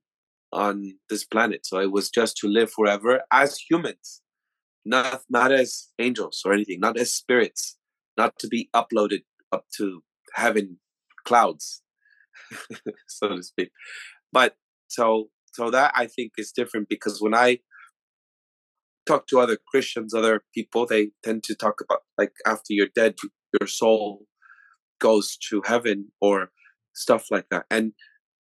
on 0.53 0.95
this 1.09 1.25
planet. 1.25 1.65
So 1.65 1.79
it 1.79 1.93
was 1.93 2.11
just 2.11 2.37
to 2.39 2.49
live 2.49 2.71
forever 2.73 3.23
as 3.33 3.59
humans 3.59 4.23
not 4.85 5.23
not 5.29 5.53
as 5.53 5.89
angels 5.99 6.43
or 6.45 6.53
anything, 6.53 6.81
not 6.81 6.97
as 6.97 7.13
spirits, 7.13 7.77
not 8.17 8.39
to 8.39 8.49
be 8.49 8.69
uploaded 8.75 9.23
up 9.53 9.65
to 9.77 10.03
heaven 10.35 10.79
clouds, 11.25 11.83
so 13.07 13.29
to 13.29 13.43
speak. 13.43 13.71
But 14.33 14.55
so 14.91 15.29
so 15.53 15.71
that 15.71 15.93
I 15.97 16.07
think 16.07 16.33
is 16.39 16.53
different 16.53 16.89
because 16.89 17.21
when 17.21 17.35
I 17.35 17.59
talk 19.07 19.27
to 19.29 19.41
other 19.41 19.59
Christians, 19.71 20.15
other 20.15 20.43
people, 20.55 20.87
they 20.87 21.11
tend 21.25 21.43
to 21.45 21.55
talk 21.55 21.81
about 21.81 22.01
like 22.17 22.33
after 22.47 22.69
you're 22.71 22.95
dead, 22.95 23.17
your 23.61 23.67
soul 23.67 24.27
goes 25.01 25.37
to 25.51 25.63
heaven 25.65 26.13
or 26.21 26.51
stuff 26.95 27.27
like 27.31 27.47
that. 27.51 27.65
And 27.71 27.93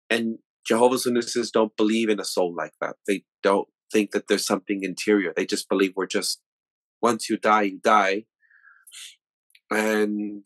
and 0.09 0.39
Jehovah's 0.65 1.05
Witnesses 1.05 1.51
don't 1.51 1.75
believe 1.77 2.09
in 2.09 2.19
a 2.19 2.25
soul 2.25 2.53
like 2.55 2.73
that. 2.81 2.95
They 3.07 3.23
don't 3.43 3.67
think 3.91 4.11
that 4.11 4.27
there's 4.27 4.45
something 4.45 4.83
interior. 4.83 5.33
They 5.35 5.45
just 5.45 5.69
believe 5.69 5.93
we're 5.95 6.07
just 6.07 6.41
once 7.01 7.29
you 7.29 7.37
die, 7.37 7.63
you 7.63 7.79
die, 7.83 8.25
and 9.69 10.45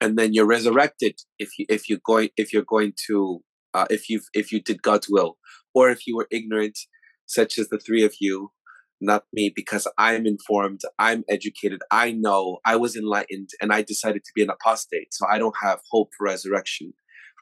and 0.00 0.18
then 0.18 0.34
you're 0.34 0.46
resurrected 0.46 1.20
if 1.38 1.58
you 1.58 1.64
if 1.68 1.88
you're 1.88 2.04
going 2.04 2.28
if 2.36 2.52
you're 2.52 2.70
going 2.76 2.92
to 3.06 3.42
uh, 3.74 3.86
if 3.90 4.08
you 4.08 4.20
if 4.32 4.52
you 4.52 4.60
did 4.60 4.82
God's 4.82 5.08
will, 5.10 5.36
or 5.74 5.90
if 5.90 6.06
you 6.06 6.16
were 6.16 6.28
ignorant, 6.30 6.78
such 7.26 7.58
as 7.58 7.68
the 7.68 7.78
three 7.78 8.04
of 8.04 8.14
you, 8.20 8.52
not 9.00 9.24
me, 9.32 9.52
because 9.54 9.86
I'm 9.98 10.26
informed, 10.26 10.82
I'm 10.98 11.24
educated, 11.28 11.80
I 11.90 12.12
know, 12.12 12.58
I 12.64 12.76
was 12.76 12.96
enlightened, 12.96 13.50
and 13.60 13.72
I 13.72 13.82
decided 13.82 14.24
to 14.24 14.32
be 14.34 14.42
an 14.42 14.50
apostate, 14.50 15.12
so 15.12 15.26
I 15.26 15.38
don't 15.38 15.56
have 15.62 15.80
hope 15.90 16.10
for 16.16 16.24
resurrection. 16.24 16.94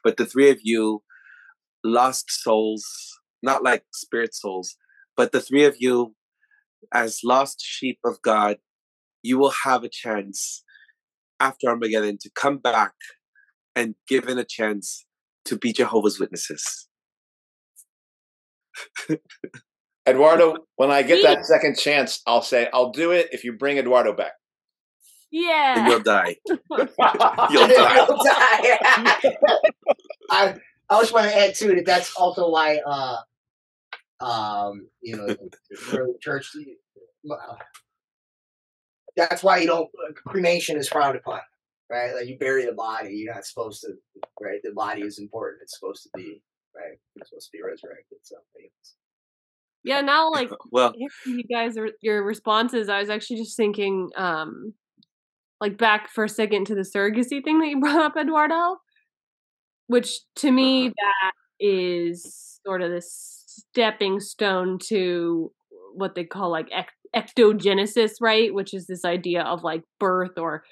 But 0.03 0.17
the 0.17 0.25
three 0.25 0.49
of 0.49 0.59
you, 0.63 1.03
lost 1.83 2.25
souls, 2.29 2.85
not 3.41 3.63
like 3.63 3.83
spirit 3.93 4.33
souls, 4.35 4.75
but 5.15 5.31
the 5.31 5.41
three 5.41 5.65
of 5.65 5.75
you, 5.79 6.15
as 6.93 7.19
lost 7.23 7.61
sheep 7.61 7.99
of 8.03 8.21
God, 8.21 8.57
you 9.21 9.37
will 9.37 9.53
have 9.63 9.83
a 9.83 9.89
chance 9.89 10.63
after 11.39 11.67
Armageddon 11.69 12.17
to 12.21 12.29
come 12.35 12.57
back 12.57 12.93
and 13.75 13.95
given 14.07 14.37
a 14.37 14.43
chance 14.43 15.05
to 15.45 15.57
be 15.57 15.73
Jehovah's 15.73 16.19
Witnesses. 16.19 16.87
Eduardo, 20.07 20.55
when 20.75 20.91
I 20.91 21.01
get 21.03 21.23
that 21.23 21.45
second 21.45 21.77
chance, 21.77 22.21
I'll 22.27 22.41
say 22.41 22.67
I'll 22.73 22.91
do 22.91 23.11
it 23.11 23.29
if 23.31 23.43
you 23.43 23.53
bring 23.53 23.77
Eduardo 23.77 24.13
back. 24.13 24.33
Yeah. 25.31 25.79
And 25.79 25.87
you'll 25.87 26.01
die. 26.01 26.35
you'll 26.47 26.87
die. 26.99 27.47
you'll 27.51 27.67
die. 27.67 28.77
I, 30.29 30.55
I 30.89 30.99
just 30.99 31.13
want 31.13 31.25
to 31.25 31.37
add 31.37 31.55
to 31.55 31.75
it 31.75 31.85
that's 31.85 32.13
also 32.15 32.49
why 32.49 32.79
uh 32.85 33.17
um 34.23 34.87
you 35.01 35.15
know 35.17 35.35
church 36.21 36.51
that's 39.15 39.43
why 39.43 39.57
you 39.57 39.67
don't 39.67 39.89
cremation 40.25 40.77
is 40.77 40.87
frowned 40.87 41.17
upon 41.17 41.39
right 41.93 42.15
like 42.15 42.27
you 42.27 42.37
bury 42.37 42.65
the 42.65 42.73
body 42.73 43.13
you're 43.13 43.33
not 43.33 43.45
supposed 43.45 43.81
to 43.81 43.89
right 44.41 44.59
the 44.63 44.71
body 44.71 45.01
is 45.01 45.19
important 45.19 45.61
it's 45.61 45.77
supposed 45.77 46.03
to 46.03 46.09
be 46.15 46.41
right 46.75 46.97
it's 47.15 47.29
supposed 47.29 47.49
to 47.51 47.57
be 47.57 47.61
resurrected 47.63 48.17
so 48.23 48.35
yeah 49.83 50.01
now 50.01 50.31
like 50.31 50.49
well 50.71 50.93
you 51.25 51.43
guys 51.43 51.77
are 51.77 51.89
your 52.01 52.23
responses 52.23 52.89
i 52.89 52.99
was 52.99 53.09
actually 53.09 53.37
just 53.37 53.55
thinking 53.55 54.09
um 54.17 54.73
like 55.61 55.77
back 55.77 56.09
for 56.09 56.23
a 56.23 56.29
second 56.29 56.65
to 56.65 56.75
the 56.75 56.81
surrogacy 56.81 57.43
thing 57.43 57.59
that 57.59 57.67
you 57.67 57.79
brought 57.79 58.01
up 58.01 58.17
eduardo 58.17 58.77
which 59.87 60.21
to 60.35 60.51
me 60.51 60.87
uh-huh. 60.87 60.93
that 61.21 61.33
is 61.59 62.59
sort 62.65 62.81
of 62.81 62.89
this 62.89 63.43
stepping 63.45 64.19
stone 64.19 64.79
to 64.79 65.51
what 65.93 66.15
they 66.15 66.23
call 66.23 66.49
like 66.49 66.69
ectogenesis, 67.15 68.13
right? 68.19 68.53
Which 68.53 68.73
is 68.73 68.87
this 68.87 69.05
idea 69.05 69.43
of 69.43 69.63
like 69.63 69.83
birth 69.99 70.37
or 70.37 70.63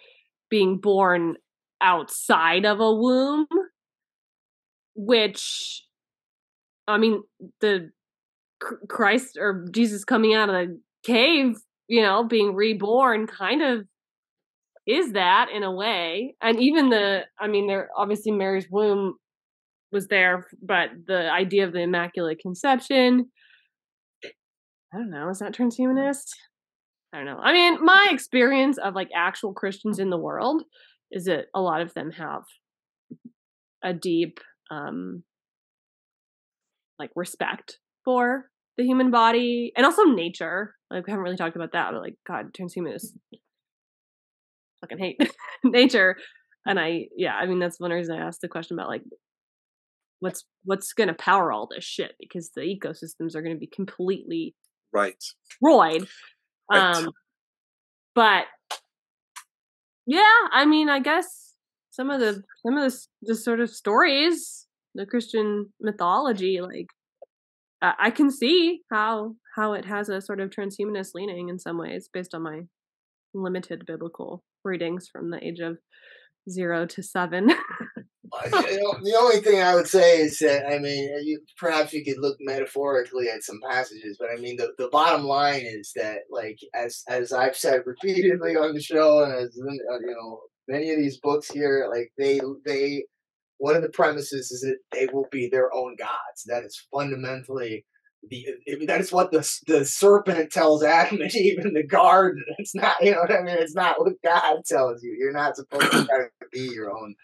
being 0.52 0.78
born 0.78 1.38
outside 1.82 2.65
of 2.65 2.80
a 2.80 2.94
womb, 2.94 3.48
which, 4.94 5.84
I 6.88 6.99
mean, 6.99 7.23
the 7.61 7.90
Christ 8.88 9.38
or 9.40 9.65
Jesus 9.72 10.03
coming 10.03 10.36
out 10.36 10.49
of 10.49 10.56
the 10.56 10.80
cave, 11.03 11.56
you 11.88 12.03
know, 12.03 12.23
being 12.23 12.53
reborn 12.53 13.26
kind 13.26 13.64
of 13.64 13.88
is 14.86 15.14
that 15.14 15.48
in 15.52 15.64
a 15.64 15.72
way. 15.72 16.36
And 16.41 16.60
even 16.60 16.90
the, 16.90 17.23
I 17.40 17.48
mean, 17.48 17.68
there 17.68 17.90
obviously 17.98 18.32
Mary's 18.32 18.68
womb 18.69 19.15
was 19.91 20.07
there, 20.07 20.48
but 20.61 20.90
the 21.07 21.32
idea 21.32 21.65
of 21.65 21.73
the 21.73 21.82
Immaculate 21.82 22.40
Conception, 22.40 23.32
I 24.94 24.98
don't 24.98 25.10
know, 25.10 25.30
is 25.30 25.40
that 25.40 25.53
transhumanist? 25.53 26.30
I 27.14 27.18
don't 27.18 27.26
know. 27.26 27.40
I 27.42 27.54
mean, 27.54 27.84
my 27.84 28.08
experience 28.12 28.78
of 28.78 28.96
like 28.96 29.10
actual 29.16 29.54
Christians 29.54 30.00
in 30.00 30.10
the 30.10 30.18
world 30.18 30.64
is 31.12 31.26
that 31.26 31.46
a 31.54 31.62
lot 31.62 31.82
of 31.82 31.94
them 31.94 32.12
have 32.12 32.44
a 33.84 33.94
deep 33.94 34.40
um 34.70 35.24
like 37.00 37.10
respect 37.16 37.80
for 38.06 38.46
the 38.78 38.86
human 38.86 39.12
body 39.12 39.74
and 39.76 39.86
also 39.86 40.04
nature. 40.04 40.76
Like 40.90 41.06
we 41.06 41.12
haven't 41.12 41.24
really 41.24 41.38
talked 41.38 41.56
about 41.56 41.74
that, 41.74 41.92
but 41.92 42.02
like 42.02 42.16
God, 42.26 42.54
turns 42.54 42.76
transhumanists 42.76 43.08
fucking 44.82 45.00
hate 45.00 45.20
nature. 45.64 46.18
And 46.66 46.80
I 46.80 47.08
yeah, 47.16 47.36
I 47.36 47.46
mean 47.46 47.60
that's 47.60 47.80
one 47.80 47.92
reason 47.92 48.16
I 48.16 48.26
asked 48.26 48.42
the 48.42 48.48
question 48.48 48.78
about 48.78 48.90
like 48.90 49.04
what's 50.20 50.46
what's 50.64 50.94
gonna 50.94 51.14
power 51.14 51.52
all 51.52 51.68
this 51.68 51.84
shit 51.84 52.14
because 52.20 52.52
the 52.56 52.62
ecosystems 52.62 53.36
are 53.36 53.42
gonna 53.42 53.56
be 53.56 53.70
completely 53.74 54.56
right 54.94 55.16
destroyed. 55.50 56.08
Right. 56.72 56.95
Um 56.95 57.10
but 58.15 58.45
yeah, 60.06 60.48
I 60.52 60.65
mean 60.65 60.89
I 60.89 60.99
guess 60.99 61.53
some 61.91 62.10
of 62.10 62.19
the 62.19 62.43
some 62.65 62.77
of 62.77 62.91
the, 62.91 62.98
the 63.22 63.35
sort 63.35 63.60
of 63.60 63.69
stories, 63.69 64.68
the 64.95 65.06
Christian 65.06 65.73
mythology, 65.80 66.60
like 66.61 66.88
I, 67.81 67.93
I 67.99 68.10
can 68.11 68.31
see 68.31 68.81
how 68.91 69.35
how 69.56 69.73
it 69.73 69.85
has 69.85 70.10
a 70.10 70.22
sort 70.22 70.39
of 70.39 70.49
transhumanist 70.49 71.10
leaning 71.14 71.49
in 71.49 71.60
some 71.60 71.77
ways 71.77 72.10
based 72.11 72.34
on 72.34 72.43
my 72.43 72.61
limited 73.34 73.85
biblical 73.85 74.43
readings 74.64 75.07
from 75.11 75.30
the 75.31 75.45
age 75.45 75.60
of 75.60 75.77
zero 76.49 76.85
to 76.88 77.03
seven. 77.03 77.49
the 78.52 79.18
only 79.20 79.41
thing 79.41 79.62
I 79.62 79.76
would 79.76 79.88
say 79.88 80.22
is 80.22 80.40
that 80.40 80.66
I 80.66 80.80
mean, 80.80 81.10
you, 81.24 81.41
perhaps 81.58 81.94
you 81.94 82.03
could 82.03 82.20
look 82.20 82.38
metaphorically 82.40 83.28
at 83.30 83.44
some 83.44 83.60
passages, 83.70 84.18
but 84.20 84.30
I 84.32 84.40
mean, 84.40 84.58
the, 84.58 84.72
the 84.78 84.90
bottom 84.90 85.26
line 85.26 85.64
is 85.66 85.91
that, 85.95 86.20
like, 86.30 86.60
as 86.74 87.03
as 87.08 87.34
I've 87.34 87.58
said 87.58 87.82
repeatedly 87.86 88.56
on 88.56 88.74
the 88.74 88.82
show, 88.82 89.24
and 89.24 89.34
as 89.34 89.58
uh, 89.60 89.99
you 89.99 90.16
know, 90.16 90.41
many 90.68 90.91
of 90.91 90.98
these 90.98 91.20
books 91.20 91.49
here, 91.49 91.88
like 91.90 92.12
they 92.18 92.40
they 92.66 93.03
one 93.58 93.76
of 93.76 93.82
the 93.82 93.90
premises 93.90 94.52
is 94.52 94.62
that 94.62 94.78
they 94.91 95.08
will 95.12 95.28
be 95.32 95.49
their 95.49 95.74
own 95.74 95.95
gods. 95.98 96.44
That 96.48 96.64
is 96.64 96.88
fundamentally 96.94 97.86
the 98.30 98.45
that 98.88 99.02
is 99.02 99.12
what 99.12 99.32
the 99.32 99.48
the 99.68 99.86
serpent 99.86 100.52
tells 100.52 100.84
Adam 100.84 101.22
and 101.22 101.36
Eve 101.36 101.60
in 101.60 101.74
the 101.74 101.86
garden. 101.86 102.44
It's 102.58 102.76
not 102.76 102.95
you 103.02 103.12
know 103.12 103.22
what 103.22 103.32
I 103.32 103.41
mean. 103.41 103.58
It's 103.58 103.76
not 103.76 103.99
what 103.99 104.14
God 104.24 104.62
tells 104.66 105.03
you. 105.03 105.16
You're 105.20 105.34
not 105.34 105.56
supposed 105.56 105.91
to 105.91 106.30
be 106.52 106.70
your 106.74 106.91
own 106.91 107.16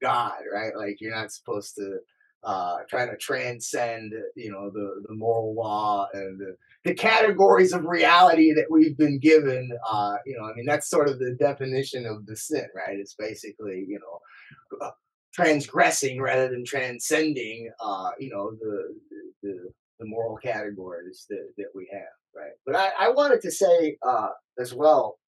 God, 0.00 0.38
right? 0.52 0.76
Like 0.76 1.00
you're 1.00 1.14
not 1.14 1.32
supposed 1.32 1.74
to 1.76 1.98
uh, 2.44 2.78
try 2.88 3.06
to 3.06 3.16
transcend 3.16 4.12
you 4.36 4.50
know 4.50 4.70
the 4.70 5.02
the 5.08 5.14
moral 5.14 5.54
law 5.54 6.08
and 6.12 6.38
the, 6.38 6.56
the 6.84 6.94
categories 6.94 7.72
of 7.72 7.84
reality 7.84 8.52
that 8.54 8.70
we've 8.70 8.96
been 8.96 9.18
given. 9.18 9.70
Uh, 9.88 10.16
you 10.26 10.36
know, 10.36 10.44
I 10.44 10.54
mean 10.54 10.66
that's 10.66 10.90
sort 10.90 11.08
of 11.08 11.18
the 11.18 11.36
definition 11.38 12.06
of 12.06 12.26
the 12.26 12.36
sin, 12.36 12.66
right? 12.74 12.98
It's 12.98 13.14
basically 13.14 13.84
you 13.88 13.98
know. 14.00 14.86
Uh, 14.86 14.90
transgressing 15.34 16.18
rather 16.18 16.48
than 16.48 16.64
transcending 16.64 17.70
uh 17.78 18.08
you 18.18 18.30
know 18.30 18.52
the 18.52 18.94
the 19.42 19.68
the 19.98 20.06
moral 20.06 20.36
categories 20.36 21.26
that, 21.28 21.52
that 21.56 21.68
we 21.74 21.88
have, 21.92 22.02
right? 22.34 22.52
But 22.64 22.76
I, 22.76 22.90
I 22.98 23.10
wanted 23.10 23.40
to 23.42 23.50
say 23.50 23.96
uh, 24.06 24.28
as 24.58 24.74
well 24.74 25.18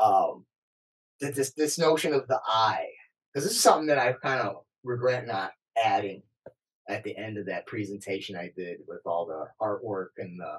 um, 0.00 0.44
that 1.20 1.34
this 1.34 1.52
this 1.52 1.78
notion 1.78 2.12
of 2.12 2.26
the 2.28 2.40
I, 2.46 2.86
because 3.32 3.44
this 3.44 3.56
is 3.56 3.62
something 3.62 3.86
that 3.86 3.98
I 3.98 4.12
kind 4.12 4.40
of 4.40 4.62
regret 4.82 5.26
not 5.26 5.52
adding 5.82 6.22
at 6.88 7.04
the 7.04 7.16
end 7.16 7.38
of 7.38 7.46
that 7.46 7.66
presentation 7.66 8.36
I 8.36 8.50
did 8.56 8.78
with 8.88 9.00
all 9.06 9.26
the 9.26 9.46
artwork 9.64 10.08
and 10.18 10.38
the 10.38 10.58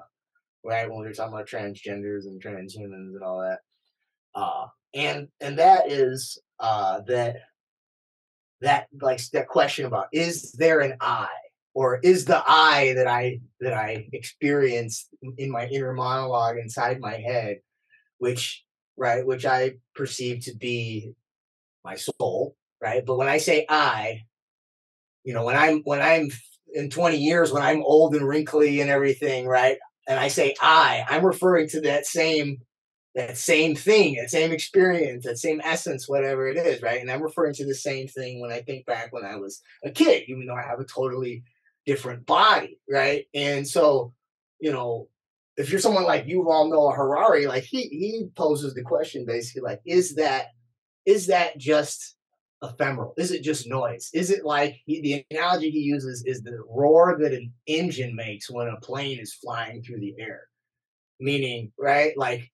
right 0.64 0.88
when 0.88 1.00
we 1.00 1.06
were 1.06 1.12
talking 1.12 1.34
about 1.34 1.48
transgenders 1.48 2.24
and 2.24 2.42
transhumans 2.42 3.14
and 3.14 3.22
all 3.22 3.40
that. 3.40 3.58
Uh, 4.34 4.66
and 4.94 5.28
and 5.40 5.58
that 5.58 5.90
is 5.90 6.38
uh, 6.60 7.00
that 7.06 7.36
that 8.60 8.86
like 9.00 9.20
that 9.30 9.48
question 9.48 9.84
about 9.86 10.06
is 10.12 10.52
there 10.52 10.80
an 10.80 10.96
I 11.00 11.28
or 11.74 11.98
is 11.98 12.24
the 12.24 12.42
I 12.46 12.94
that 12.94 13.06
I 13.06 13.40
that 13.60 13.72
I 13.74 14.08
experience 14.12 15.08
in 15.36 15.50
my 15.50 15.66
inner 15.66 15.92
monologue 15.92 16.58
inside 16.58 17.00
my 17.00 17.16
head, 17.16 17.58
which 18.18 18.64
right, 18.96 19.26
which 19.26 19.44
I 19.44 19.74
perceive 19.94 20.44
to 20.44 20.56
be 20.56 21.14
my 21.84 21.96
soul, 21.96 22.54
right? 22.82 23.06
But 23.06 23.16
when 23.16 23.28
I 23.28 23.38
say 23.38 23.64
I, 23.68 24.24
you 25.24 25.32
know, 25.32 25.44
when 25.44 25.56
I'm 25.56 25.82
when 25.84 26.02
I'm 26.02 26.30
in 26.74 26.90
20 26.90 27.16
years, 27.16 27.52
when 27.52 27.62
I'm 27.62 27.82
old 27.82 28.14
and 28.14 28.26
wrinkly 28.26 28.80
and 28.80 28.90
everything, 28.90 29.46
right? 29.46 29.78
And 30.08 30.18
I 30.18 30.28
say 30.28 30.54
I, 30.60 31.04
I'm 31.08 31.24
referring 31.24 31.68
to 31.68 31.80
that 31.82 32.06
same 32.06 32.58
that 33.14 33.36
same 33.36 33.76
thing, 33.76 34.14
that 34.14 34.30
same 34.30 34.52
experience, 34.52 35.26
that 35.26 35.38
same 35.38 35.60
essence, 35.62 36.08
whatever 36.08 36.48
it 36.48 36.56
is, 36.56 36.80
right? 36.80 37.00
And 37.00 37.10
I'm 37.10 37.22
referring 37.22 37.52
to 37.54 37.66
the 37.66 37.74
same 37.74 38.08
thing 38.08 38.40
when 38.40 38.50
I 38.50 38.62
think 38.62 38.86
back 38.86 39.12
when 39.12 39.24
I 39.24 39.36
was 39.36 39.60
a 39.84 39.90
kid, 39.90 40.24
even 40.28 40.46
though 40.46 40.54
I 40.54 40.62
have 40.62 40.80
a 40.80 40.84
totally 40.84 41.44
different 41.84 42.24
body, 42.24 42.78
right? 42.88 43.26
And 43.34 43.68
so, 43.68 44.14
you 44.60 44.72
know, 44.72 45.08
if 45.58 45.70
you're 45.70 45.80
someone 45.80 46.04
like 46.04 46.26
Yuval 46.26 46.70
Noah 46.70 46.94
Harari, 46.94 47.46
like 47.46 47.64
he 47.64 47.82
he 47.82 48.28
poses 48.34 48.72
the 48.72 48.82
question 48.82 49.26
basically 49.26 49.62
like, 49.62 49.82
is 49.84 50.14
that 50.14 50.46
is 51.04 51.26
that 51.26 51.58
just 51.58 52.16
ephemeral? 52.62 53.14
Is 53.16 53.32
it 53.32 53.42
just 53.42 53.66
noise? 53.66 54.10
Is 54.14 54.30
it 54.30 54.44
like 54.44 54.76
he, 54.86 55.00
the 55.00 55.24
analogy 55.30 55.70
he 55.70 55.80
uses 55.80 56.24
is 56.24 56.42
the 56.42 56.58
roar 56.68 57.18
that 57.20 57.32
an 57.32 57.52
engine 57.66 58.14
makes 58.14 58.50
when 58.50 58.68
a 58.68 58.80
plane 58.80 59.18
is 59.18 59.34
flying 59.34 59.82
through 59.82 60.00
the 60.00 60.14
air? 60.18 60.42
Meaning, 61.20 61.72
right? 61.78 62.16
Like 62.16 62.50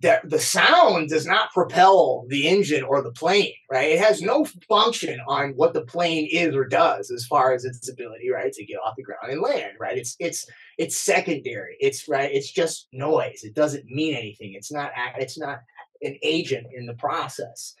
that 0.00 0.28
the 0.28 0.38
sound 0.38 1.08
does 1.08 1.26
not 1.26 1.52
propel 1.52 2.26
the 2.28 2.46
engine 2.46 2.82
or 2.82 3.00
the 3.00 3.12
plane, 3.12 3.54
right? 3.70 3.92
It 3.92 3.98
has 3.98 4.20
no 4.20 4.46
function 4.68 5.18
on 5.26 5.52
what 5.52 5.72
the 5.72 5.86
plane 5.86 6.28
is 6.30 6.54
or 6.54 6.66
does 6.66 7.10
as 7.10 7.24
far 7.26 7.54
as 7.54 7.64
its 7.64 7.88
ability, 7.90 8.30
right, 8.30 8.52
to 8.52 8.64
get 8.66 8.78
off 8.84 8.96
the 8.96 9.02
ground 9.02 9.30
and 9.30 9.40
land, 9.40 9.72
right? 9.80 9.96
It's 9.96 10.14
it's 10.18 10.46
it's 10.76 10.96
secondary. 10.96 11.76
It's 11.80 12.08
right. 12.08 12.30
It's 12.30 12.52
just 12.52 12.88
noise. 12.92 13.40
It 13.42 13.54
doesn't 13.54 13.86
mean 13.86 14.14
anything. 14.14 14.52
It's 14.54 14.70
not. 14.70 14.90
It's 15.18 15.38
not 15.38 15.60
an 16.02 16.18
agent 16.22 16.66
in 16.74 16.84
the 16.86 16.94
process. 16.94 17.74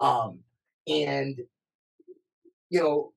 Um, 0.00 0.40
and 0.86 1.38
you 2.70 2.80
know, 2.80 3.12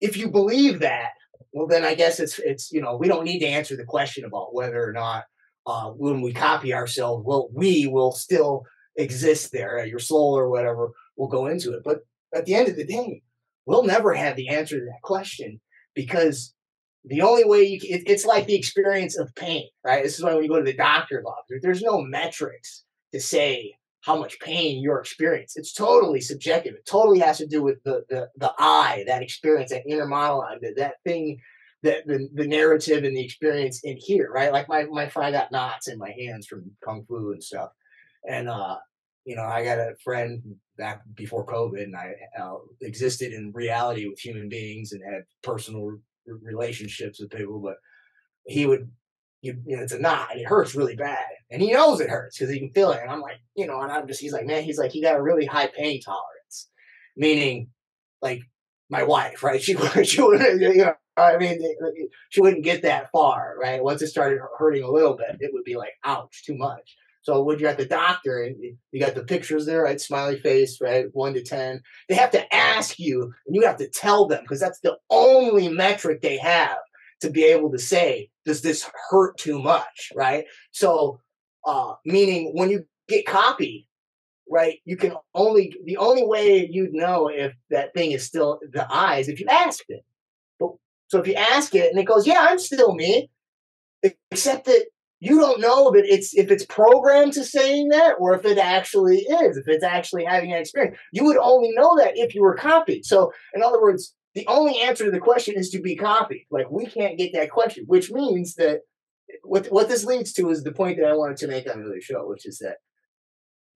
if 0.00 0.16
you 0.16 0.28
believe 0.28 0.80
that, 0.80 1.10
well, 1.52 1.66
then 1.66 1.84
I 1.84 1.94
guess 1.94 2.20
it's 2.20 2.38
it's 2.38 2.72
you 2.72 2.80
know 2.80 2.96
we 2.96 3.08
don't 3.08 3.24
need 3.24 3.40
to 3.40 3.46
answer 3.46 3.76
the 3.76 3.84
question 3.84 4.24
about 4.24 4.54
whether 4.54 4.82
or 4.82 4.92
not 4.92 5.24
uh, 5.66 5.90
when 5.90 6.20
we 6.20 6.32
copy 6.32 6.74
ourselves, 6.74 7.24
well, 7.24 7.48
we 7.52 7.86
will 7.86 8.12
still 8.12 8.64
exist 8.96 9.52
there. 9.52 9.84
Your 9.84 9.98
soul 9.98 10.36
or 10.36 10.48
whatever 10.48 10.90
will 11.16 11.28
go 11.28 11.46
into 11.46 11.72
it. 11.74 11.82
But 11.84 12.00
at 12.34 12.46
the 12.46 12.54
end 12.54 12.68
of 12.68 12.76
the 12.76 12.84
day, 12.84 13.22
we'll 13.66 13.84
never 13.84 14.14
have 14.14 14.36
the 14.36 14.48
answer 14.48 14.78
to 14.78 14.84
that 14.84 15.02
question 15.02 15.60
because 15.94 16.54
the 17.04 17.22
only 17.22 17.44
way 17.44 17.62
you 17.64 17.78
it, 17.82 18.02
it's 18.06 18.24
like 18.24 18.46
the 18.46 18.56
experience 18.56 19.16
of 19.16 19.34
pain, 19.34 19.68
right? 19.84 20.02
This 20.02 20.18
is 20.18 20.24
why 20.24 20.34
when 20.34 20.42
you 20.42 20.48
go 20.48 20.58
to 20.58 20.64
the 20.64 20.76
doctor's 20.76 21.24
office, 21.24 21.60
there's 21.62 21.82
no 21.82 22.00
metrics 22.00 22.84
to 23.12 23.20
say 23.20 23.74
how 24.02 24.18
much 24.18 24.40
pain 24.40 24.82
you're 24.82 25.00
experiencing. 25.00 25.60
It's 25.60 25.72
totally 25.72 26.20
subjective. 26.20 26.74
It 26.74 26.86
totally 26.86 27.18
has 27.18 27.38
to 27.38 27.46
do 27.46 27.62
with 27.62 27.82
the 27.84 28.04
the, 28.08 28.28
the 28.36 28.52
I, 28.58 29.04
that 29.06 29.22
experience, 29.22 29.70
that 29.70 29.86
inner 29.86 30.06
monologue, 30.06 30.60
that, 30.62 30.76
that 30.76 30.94
thing 31.04 31.40
that 31.82 32.06
the, 32.06 32.28
the 32.34 32.46
narrative 32.46 33.04
and 33.04 33.16
the 33.16 33.24
experience 33.24 33.80
in 33.84 33.96
here, 33.98 34.30
right? 34.30 34.52
Like 34.52 34.68
my 34.68 34.84
my 34.84 35.08
friend 35.08 35.34
got 35.34 35.52
knots 35.52 35.88
in 35.88 35.98
my 35.98 36.10
hands 36.10 36.46
from 36.46 36.70
kung 36.84 37.04
fu 37.06 37.32
and 37.32 37.42
stuff, 37.42 37.70
and 38.28 38.48
uh, 38.48 38.76
you 39.24 39.36
know, 39.36 39.44
I 39.44 39.64
got 39.64 39.78
a 39.78 39.94
friend 40.02 40.42
back 40.76 41.02
before 41.14 41.46
COVID, 41.46 41.82
and 41.82 41.96
I 41.96 42.14
uh, 42.40 42.56
existed 42.80 43.32
in 43.32 43.52
reality 43.54 44.08
with 44.08 44.18
human 44.18 44.48
beings 44.48 44.92
and 44.92 45.02
had 45.04 45.24
personal 45.42 45.98
relationships 46.26 47.20
with 47.20 47.30
people, 47.30 47.60
but 47.60 47.76
he 48.46 48.66
would. 48.66 48.90
You, 49.42 49.56
you 49.66 49.76
know, 49.76 49.82
it's 49.82 49.92
a 49.92 49.98
knot 49.98 50.28
and 50.32 50.40
it 50.40 50.46
hurts 50.46 50.74
really 50.74 50.96
bad. 50.96 51.24
And 51.50 51.62
he 51.62 51.72
knows 51.72 52.00
it 52.00 52.10
hurts 52.10 52.38
because 52.38 52.52
he 52.52 52.60
can 52.60 52.72
feel 52.72 52.92
it. 52.92 53.00
And 53.00 53.10
I'm 53.10 53.20
like, 53.20 53.40
you 53.56 53.66
know, 53.66 53.80
and 53.80 53.90
I'm 53.90 54.06
just, 54.06 54.20
he's 54.20 54.32
like, 54.32 54.46
man, 54.46 54.62
he's 54.62 54.78
like, 54.78 54.90
he 54.90 55.02
got 55.02 55.16
a 55.16 55.22
really 55.22 55.46
high 55.46 55.68
pain 55.68 56.00
tolerance, 56.00 56.68
meaning 57.16 57.68
like 58.20 58.42
my 58.90 59.02
wife, 59.02 59.42
right? 59.42 59.60
She, 59.62 59.76
she 60.04 60.22
would, 60.22 60.40
you 60.60 60.76
know, 60.76 60.94
I 61.16 61.36
mean, 61.38 61.60
she 62.30 62.40
wouldn't 62.40 62.64
get 62.64 62.82
that 62.82 63.10
far, 63.12 63.54
right? 63.60 63.82
Once 63.82 64.02
it 64.02 64.08
started 64.08 64.40
hurting 64.58 64.82
a 64.82 64.90
little 64.90 65.16
bit, 65.16 65.36
it 65.40 65.50
would 65.52 65.64
be 65.64 65.76
like, 65.76 65.92
ouch, 66.04 66.44
too 66.44 66.56
much. 66.56 66.96
So 67.22 67.42
when 67.42 67.58
you're 67.58 67.68
at 67.68 67.76
the 67.76 67.84
doctor 67.84 68.42
and 68.42 68.56
you 68.92 69.00
got 69.00 69.14
the 69.14 69.24
pictures 69.24 69.66
there, 69.66 69.82
right? 69.82 70.00
Smiley 70.00 70.38
face, 70.40 70.80
right? 70.80 71.06
One 71.12 71.34
to 71.34 71.42
10. 71.42 71.82
They 72.08 72.14
have 72.14 72.30
to 72.30 72.54
ask 72.54 72.98
you 72.98 73.32
and 73.46 73.54
you 73.54 73.66
have 73.66 73.76
to 73.76 73.88
tell 73.88 74.26
them 74.26 74.42
because 74.42 74.60
that's 74.60 74.80
the 74.80 74.96
only 75.10 75.68
metric 75.68 76.22
they 76.22 76.38
have 76.38 76.78
to 77.20 77.30
be 77.30 77.44
able 77.44 77.70
to 77.70 77.78
say, 77.78 78.30
does 78.44 78.62
this 78.62 78.88
hurt 79.10 79.36
too 79.38 79.60
much, 79.60 80.12
right? 80.14 80.44
So, 80.70 81.20
uh, 81.66 81.94
meaning 82.04 82.52
when 82.54 82.70
you 82.70 82.84
get 83.08 83.26
copied, 83.26 83.86
right, 84.48 84.78
you 84.84 84.96
can 84.96 85.14
only, 85.34 85.74
the 85.84 85.96
only 85.96 86.24
way 86.24 86.68
you'd 86.70 86.92
know 86.92 87.28
if 87.28 87.54
that 87.70 87.94
thing 87.94 88.12
is 88.12 88.24
still 88.24 88.60
the 88.72 88.86
eyes 88.92 89.28
if 89.28 89.40
you 89.40 89.46
asked 89.48 89.84
it. 89.88 90.04
So 91.10 91.18
if 91.18 91.26
you 91.26 91.34
ask 91.34 91.74
it 91.74 91.90
and 91.90 91.98
it 91.98 92.04
goes, 92.04 92.26
yeah, 92.26 92.46
I'm 92.48 92.58
still 92.58 92.94
me, 92.94 93.28
except 94.30 94.66
that 94.66 94.86
you 95.18 95.40
don't 95.40 95.60
know 95.60 95.90
that 95.90 96.04
it's 96.06 96.34
if 96.34 96.50
it's 96.50 96.64
programmed 96.64 97.32
to 97.34 97.44
saying 97.44 97.88
that 97.88 98.14
or 98.20 98.32
if 98.34 98.44
it 98.44 98.58
actually 98.58 99.18
is, 99.18 99.56
if 99.56 99.66
it's 99.66 99.84
actually 99.84 100.24
having 100.24 100.52
an 100.52 100.60
experience. 100.60 100.96
You 101.12 101.24
would 101.24 101.36
only 101.36 101.72
know 101.72 101.96
that 101.98 102.16
if 102.16 102.34
you 102.34 102.42
were 102.42 102.54
copied. 102.54 103.04
So 103.04 103.32
in 103.54 103.62
other 103.62 103.82
words, 103.82 104.14
the 104.34 104.46
only 104.46 104.80
answer 104.80 105.04
to 105.04 105.10
the 105.10 105.18
question 105.18 105.54
is 105.56 105.70
to 105.70 105.80
be 105.80 105.96
copied. 105.96 106.46
Like 106.50 106.70
we 106.70 106.86
can't 106.86 107.18
get 107.18 107.32
that 107.32 107.50
question, 107.50 107.84
which 107.86 108.10
means 108.10 108.54
that 108.54 108.80
what 109.42 109.66
what 109.66 109.88
this 109.88 110.04
leads 110.04 110.32
to 110.34 110.50
is 110.50 110.62
the 110.62 110.72
point 110.72 110.98
that 110.98 111.08
I 111.08 111.16
wanted 111.16 111.36
to 111.38 111.48
make 111.48 111.68
on 111.68 111.80
the 111.80 111.88
other 111.88 112.00
show, 112.00 112.26
which 112.28 112.46
is 112.46 112.58
that 112.58 112.78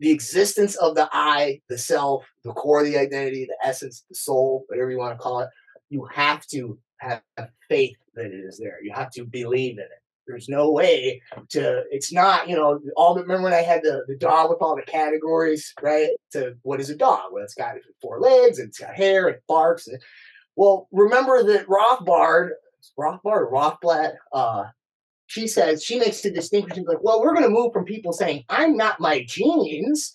the 0.00 0.10
existence 0.10 0.76
of 0.76 0.94
the 0.94 1.08
I, 1.12 1.60
the 1.68 1.78
self, 1.78 2.26
the 2.42 2.52
core 2.52 2.80
of 2.80 2.86
the 2.86 2.98
identity, 2.98 3.46
the 3.46 3.66
essence, 3.66 4.04
the 4.08 4.14
soul, 4.14 4.64
whatever 4.68 4.90
you 4.90 4.98
want 4.98 5.16
to 5.16 5.22
call 5.22 5.40
it, 5.40 5.48
you 5.88 6.06
have 6.12 6.46
to 6.48 6.78
have 6.98 7.22
faith 7.68 7.96
that 8.14 8.26
it 8.26 8.34
is 8.34 8.58
there. 8.58 8.78
You 8.82 8.92
have 8.94 9.10
to 9.12 9.24
believe 9.24 9.78
in 9.78 9.84
it. 9.84 9.90
There's 10.26 10.48
no 10.48 10.70
way 10.70 11.20
to. 11.50 11.84
It's 11.90 12.12
not. 12.12 12.48
You 12.48 12.56
know, 12.56 12.80
all 12.96 13.14
the. 13.14 13.20
Remember 13.20 13.44
when 13.44 13.52
I 13.52 13.62
had 13.62 13.82
the 13.82 14.04
the 14.08 14.16
dog 14.16 14.48
with 14.48 14.62
all 14.62 14.74
the 14.74 14.82
categories, 14.82 15.74
right? 15.82 16.08
To 16.32 16.56
what 16.62 16.80
is 16.80 16.88
a 16.88 16.96
dog? 16.96 17.30
Well, 17.30 17.44
it's 17.44 17.54
got 17.54 17.74
four 18.00 18.20
legs, 18.20 18.58
and 18.58 18.68
it's 18.68 18.78
got 18.78 18.94
hair, 18.94 19.28
and 19.28 19.38
barks. 19.48 19.86
And, 19.86 20.00
well, 20.56 20.88
remember 20.92 21.42
that 21.44 21.66
Rothbard, 21.66 22.50
Rothbard, 22.98 23.50
Rothblatt, 23.50 24.14
uh, 24.32 24.64
she 25.26 25.46
says 25.46 25.82
she 25.82 25.98
makes 25.98 26.20
the 26.20 26.30
distinction 26.30 26.84
like, 26.86 27.02
well, 27.02 27.20
we're 27.20 27.34
going 27.34 27.44
to 27.44 27.50
move 27.50 27.72
from 27.72 27.84
people 27.84 28.12
saying 28.12 28.44
I'm 28.48 28.76
not 28.76 29.00
my 29.00 29.24
genes 29.26 30.12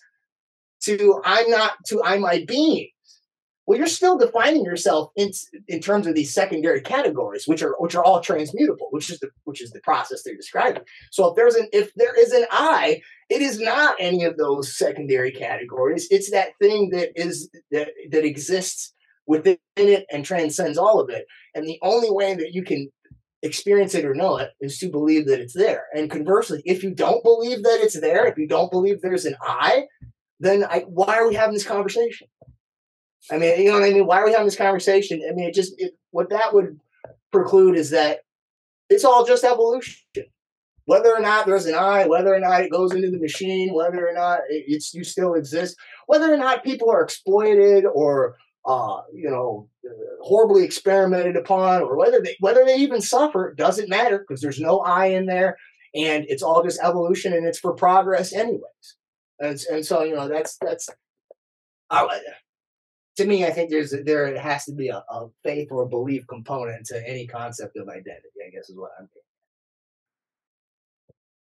to 0.82 1.20
I'm 1.24 1.50
not 1.50 1.72
to 1.86 2.02
I'm 2.02 2.22
my 2.22 2.44
being 2.46 2.88
well 3.66 3.78
you're 3.78 3.86
still 3.86 4.16
defining 4.16 4.64
yourself 4.64 5.10
in 5.16 5.30
in 5.68 5.80
terms 5.80 6.06
of 6.06 6.14
these 6.14 6.32
secondary 6.32 6.80
categories 6.80 7.46
which 7.46 7.62
are 7.62 7.74
which 7.78 7.94
are 7.94 8.04
all 8.04 8.20
transmutable 8.20 8.88
which 8.90 9.10
is 9.10 9.20
the 9.20 9.30
which 9.44 9.60
is 9.60 9.70
the 9.72 9.80
process 9.80 10.22
they're 10.22 10.36
describing. 10.36 10.82
So 11.10 11.28
if 11.28 11.36
there's 11.36 11.54
an 11.54 11.68
if 11.72 11.92
there 11.94 12.18
is 12.18 12.32
an 12.32 12.46
i 12.50 13.02
it 13.28 13.42
is 13.42 13.60
not 13.60 13.96
any 14.00 14.24
of 14.24 14.36
those 14.38 14.76
secondary 14.76 15.32
categories. 15.32 16.08
It's 16.10 16.30
that 16.30 16.50
thing 16.60 16.90
that 16.90 17.10
is 17.14 17.50
that 17.70 17.90
that 18.10 18.24
exists 18.24 18.94
within 19.30 19.58
it 19.76 20.04
and 20.10 20.24
transcends 20.24 20.76
all 20.76 21.00
of 21.00 21.08
it 21.08 21.24
and 21.54 21.66
the 21.66 21.78
only 21.82 22.10
way 22.10 22.34
that 22.34 22.52
you 22.52 22.62
can 22.62 22.90
experience 23.42 23.94
it 23.94 24.04
or 24.04 24.14
know 24.14 24.36
it 24.36 24.50
is 24.60 24.78
to 24.78 24.90
believe 24.90 25.26
that 25.26 25.40
it's 25.40 25.54
there 25.54 25.84
and 25.94 26.10
conversely 26.10 26.60
if 26.64 26.82
you 26.82 26.92
don't 26.94 27.22
believe 27.22 27.62
that 27.62 27.78
it's 27.80 27.98
there 28.00 28.26
if 28.26 28.36
you 28.36 28.46
don't 28.46 28.70
believe 28.70 29.00
there's 29.00 29.24
an 29.24 29.36
i 29.40 29.84
then 30.40 30.64
I, 30.64 30.80
why 30.88 31.16
are 31.18 31.28
we 31.28 31.34
having 31.34 31.54
this 31.54 31.66
conversation 31.66 32.26
I 33.30 33.38
mean, 33.38 33.60
you 33.60 33.68
know 33.68 33.78
what 33.78 33.88
I 33.88 33.92
mean? 33.92 34.06
Why 34.06 34.20
are 34.20 34.24
we 34.24 34.32
having 34.32 34.46
this 34.46 34.56
conversation? 34.56 35.20
I 35.28 35.34
mean, 35.34 35.48
it 35.48 35.54
just 35.54 35.74
it, 35.78 35.92
what 36.10 36.30
that 36.30 36.54
would 36.54 36.80
preclude 37.32 37.76
is 37.76 37.90
that 37.90 38.20
it's 38.88 39.04
all 39.04 39.24
just 39.24 39.44
evolution. 39.44 39.98
Whether 40.86 41.14
or 41.14 41.20
not 41.20 41.46
there's 41.46 41.66
an 41.66 41.74
I, 41.74 42.06
whether 42.06 42.34
or 42.34 42.40
not 42.40 42.62
it 42.62 42.72
goes 42.72 42.92
into 42.92 43.10
the 43.10 43.20
machine, 43.20 43.74
whether 43.74 44.08
or 44.08 44.12
not 44.12 44.40
it, 44.48 44.64
it's 44.66 44.94
you 44.94 45.04
still 45.04 45.34
exist, 45.34 45.76
whether 46.06 46.32
or 46.32 46.36
not 46.36 46.64
people 46.64 46.90
are 46.90 47.02
exploited 47.02 47.84
or 47.86 48.36
uh, 48.66 49.02
you 49.12 49.30
know 49.30 49.68
horribly 50.20 50.64
experimented 50.64 51.36
upon, 51.36 51.82
or 51.82 51.96
whether 51.96 52.20
they 52.20 52.36
whether 52.40 52.64
they 52.64 52.76
even 52.76 53.00
suffer 53.00 53.54
doesn't 53.56 53.88
matter 53.88 54.18
because 54.18 54.40
there's 54.40 54.60
no 54.60 54.80
I 54.80 55.06
in 55.06 55.26
there, 55.26 55.56
and 55.94 56.24
it's 56.28 56.42
all 56.42 56.62
just 56.62 56.82
evolution 56.82 57.32
and 57.32 57.46
it's 57.46 57.58
for 57.58 57.72
progress 57.72 58.32
anyways. 58.32 58.96
And, 59.38 59.58
and 59.70 59.86
so 59.86 60.02
you 60.02 60.14
know 60.14 60.28
that's 60.28 60.56
that's 60.60 60.88
I, 61.90 62.20
to 63.16 63.26
me, 63.26 63.44
I 63.44 63.50
think 63.50 63.70
there's 63.70 63.94
there 64.04 64.38
has 64.38 64.64
to 64.64 64.72
be 64.72 64.88
a, 64.88 65.02
a, 65.10 65.28
faith 65.44 65.68
or 65.70 65.82
a 65.82 65.88
belief 65.88 66.26
component 66.26 66.86
to 66.86 67.08
any 67.08 67.26
concept 67.26 67.76
of 67.76 67.88
identity. 67.88 68.28
I 68.46 68.50
guess 68.50 68.70
is 68.70 68.78
what 68.78 68.92
I'm 68.98 69.06
thinking. 69.06 69.20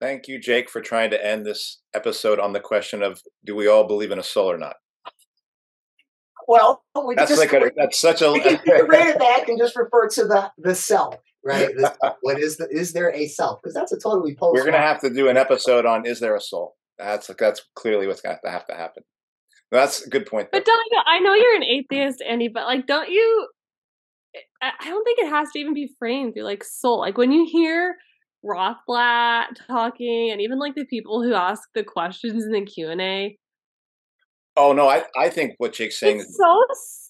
Thank 0.01 0.29
you, 0.29 0.39
Jake, 0.39 0.69
for 0.69 0.81
trying 0.81 1.11
to 1.11 1.27
end 1.27 1.47
this 1.47 1.81
episode 1.95 2.39
on 2.39 2.53
the 2.53 2.61
question 2.61 3.03
of 3.03 3.23
do 3.45 3.55
we 3.55 3.69
all 3.69 3.87
believe 3.87 4.11
in 4.11 4.19
a 4.19 4.23
soul 4.23 4.51
or 4.51 4.59
not? 4.59 4.77
Well, 6.47 6.83
we 7.07 7.15
that's 7.15 7.31
just, 7.31 7.41
like 7.41 7.53
a, 7.53 7.71
that's 7.77 7.99
such 7.99 8.23
a. 8.23 8.33
We 8.33 8.41
can 8.41 8.59
read 8.67 9.09
it 9.09 9.19
back 9.19 9.49
and 9.49 9.59
just 9.59 9.77
refer 9.77 10.09
to 10.09 10.25
the 10.25 10.53
the 10.59 10.75
self, 10.75 11.17
right? 11.45 11.71
what 12.21 12.39
is 12.39 12.57
the 12.57 12.69
is 12.71 12.93
there 12.93 13.15
a 13.15 13.27
self? 13.27 13.61
Because 13.63 13.75
that's 13.75 13.93
a 13.93 13.99
totally 13.99 14.35
post. 14.35 14.55
We're 14.55 14.65
gonna 14.65 14.79
have 14.79 15.01
to 15.01 15.11
do 15.11 15.29
an 15.29 15.37
episode 15.37 15.87
on 15.87 16.07
is 16.07 16.21
there 16.21 16.37
a 16.37 16.41
soul? 16.41 16.77
That's 16.99 17.29
like 17.29 17.39
that's 17.39 17.63
clearly 17.75 18.07
what's 18.07 18.21
going 18.21 18.37
to 18.45 18.51
have 18.51 18.67
to 18.67 18.75
happen. 18.75 19.03
That's 19.71 20.07
a 20.07 20.11
good 20.11 20.27
point. 20.27 20.49
Though. 20.53 20.59
But 20.59 20.67
don't 20.67 20.87
you, 20.91 21.01
I 21.07 21.19
know 21.21 21.35
you're 21.35 21.57
an 21.57 21.65
atheist, 21.65 22.23
Andy, 22.29 22.49
but 22.49 22.65
like, 22.65 22.87
don't 22.87 23.11
you? 23.11 23.49
I 24.63 24.89
don't 24.89 25.05
think 25.05 25.19
it 25.21 25.29
has 25.29 25.51
to 25.53 25.59
even 25.59 25.75
be 25.75 25.95
framed 25.99 26.35
through 26.35 26.45
like 26.45 26.65
soul. 26.65 27.01
Like 27.01 27.19
when 27.19 27.33
you 27.33 27.47
hear 27.51 27.97
Rothblatt 28.45 29.67
talking, 29.67 30.31
and 30.31 30.41
even 30.41 30.59
like 30.59 30.75
the 30.75 30.87
people 30.87 31.23
who 31.23 31.35
ask 31.35 31.63
the 31.75 31.85
questions 31.85 32.45
in 32.45 32.53
the 32.53 32.65
Q 32.65 32.91
and 32.91 33.01
A. 33.01 33.39
Oh 34.57 34.73
no, 34.73 34.89
I 34.89 35.05
I 35.17 35.29
think 35.31 35.55
what 35.59 35.73
Jake's 35.73 35.99
saying 35.99 36.21
it's 36.21 36.29
is 36.31 36.37
so 36.37 36.65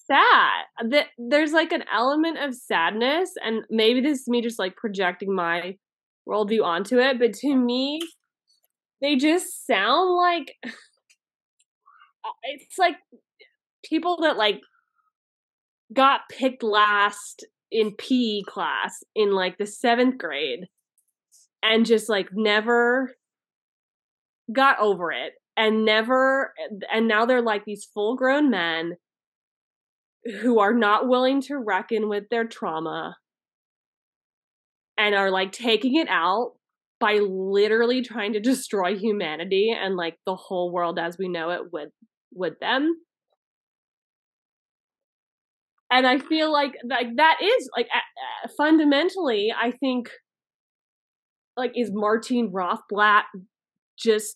sad 0.07 0.89
that 0.89 1.07
there's 1.17 1.51
like 1.51 1.71
an 1.71 1.83
element 1.93 2.37
of 2.39 2.55
sadness, 2.55 3.31
and 3.43 3.63
maybe 3.69 4.01
this 4.01 4.21
is 4.21 4.27
me 4.27 4.41
just 4.41 4.59
like 4.59 4.75
projecting 4.75 5.33
my 5.33 5.77
worldview 6.27 6.63
onto 6.63 6.99
it, 6.99 7.19
but 7.19 7.33
to 7.33 7.55
me, 7.55 7.99
they 9.01 9.15
just 9.15 9.65
sound 9.67 10.15
like 10.15 10.55
uh, 10.65 12.29
it's 12.43 12.77
like 12.77 12.95
people 13.83 14.17
that 14.21 14.37
like 14.37 14.59
got 15.93 16.21
picked 16.29 16.63
last 16.63 17.45
in 17.71 17.93
PE 17.95 18.41
class 18.47 19.03
in 19.15 19.33
like 19.33 19.57
the 19.57 19.67
seventh 19.67 20.17
grade 20.17 20.65
and 21.61 21.85
just 21.85 22.09
like 22.09 22.29
never 22.33 23.15
got 24.51 24.79
over 24.79 25.11
it 25.11 25.33
and 25.57 25.85
never 25.85 26.53
and 26.91 27.07
now 27.07 27.25
they're 27.25 27.41
like 27.41 27.63
these 27.65 27.87
full 27.93 28.15
grown 28.15 28.49
men 28.49 28.93
who 30.41 30.59
are 30.59 30.73
not 30.73 31.07
willing 31.07 31.41
to 31.41 31.57
reckon 31.57 32.09
with 32.09 32.23
their 32.29 32.45
trauma 32.45 33.15
and 34.97 35.13
are 35.13 35.29
like 35.29 35.51
taking 35.51 35.95
it 35.95 36.07
out 36.09 36.53
by 36.99 37.15
literally 37.15 38.01
trying 38.01 38.33
to 38.33 38.39
destroy 38.39 38.95
humanity 38.95 39.75
and 39.75 39.95
like 39.95 40.17
the 40.25 40.35
whole 40.35 40.71
world 40.71 40.97
as 40.97 41.17
we 41.17 41.27
know 41.27 41.51
it 41.51 41.71
with 41.71 41.89
with 42.33 42.59
them. 42.59 42.95
And 45.91 46.07
i 46.07 46.17
feel 46.17 46.51
like 46.51 46.73
like 46.89 47.07
that 47.15 47.37
is 47.41 47.69
like 47.77 47.87
uh, 47.93 48.49
fundamentally 48.57 49.53
i 49.57 49.71
think 49.71 50.09
like 51.55 51.71
is 51.75 51.89
martine 51.93 52.51
rothblatt 52.51 53.23
just 53.97 54.35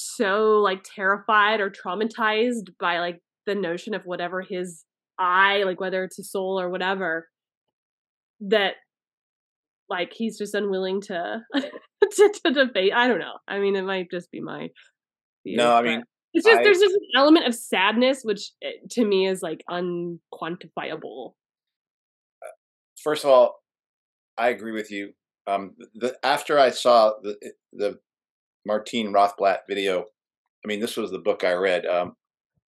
so 0.00 0.60
like 0.60 0.84
terrified 0.84 1.60
or 1.60 1.70
traumatized 1.70 2.70
by 2.78 2.98
like 2.98 3.20
the 3.46 3.54
notion 3.54 3.94
of 3.94 4.02
whatever 4.04 4.42
his 4.42 4.84
I 5.18 5.64
like 5.64 5.80
whether 5.80 6.04
it's 6.04 6.18
a 6.18 6.24
soul 6.24 6.60
or 6.60 6.70
whatever 6.70 7.28
that 8.40 8.74
like 9.88 10.12
he's 10.14 10.38
just 10.38 10.54
unwilling 10.54 11.00
to 11.02 11.40
to, 11.54 12.34
to 12.44 12.52
debate 12.52 12.92
i 12.94 13.06
don't 13.06 13.18
know 13.18 13.34
i 13.46 13.58
mean 13.58 13.76
it 13.76 13.82
might 13.82 14.10
just 14.10 14.30
be 14.30 14.40
my 14.40 14.68
view, 15.44 15.58
no 15.58 15.74
i 15.74 15.82
mean 15.82 16.02
it's 16.32 16.46
just 16.46 16.60
I, 16.60 16.62
there's 16.62 16.78
just 16.78 16.94
an 16.94 17.08
element 17.16 17.46
of 17.46 17.54
sadness, 17.54 18.22
which 18.22 18.52
eh, 18.62 18.72
to 18.90 19.04
me 19.04 19.26
is 19.26 19.42
like 19.42 19.64
unquantifiable. 19.68 21.32
First 23.02 23.24
of 23.24 23.30
all, 23.30 23.62
I 24.38 24.50
agree 24.50 24.72
with 24.72 24.90
you. 24.90 25.12
Um, 25.46 25.74
the, 25.94 26.16
after 26.22 26.58
I 26.58 26.70
saw 26.70 27.14
the 27.22 27.36
eh, 27.42 27.48
the 27.72 27.98
Martine 28.66 29.12
Rothblatt 29.12 29.60
video, 29.68 30.04
I 30.64 30.68
mean, 30.68 30.80
this 30.80 30.96
was 30.96 31.10
the 31.10 31.18
book 31.18 31.44
I 31.44 31.52
read, 31.52 31.86
um, 31.86 32.14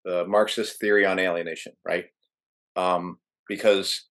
the 0.05 0.25
Marxist 0.25 0.79
Theory 0.79 1.05
on 1.05 1.19
Alienation, 1.19 1.73
right? 1.85 2.05
Um, 2.75 3.19
because 3.47 4.07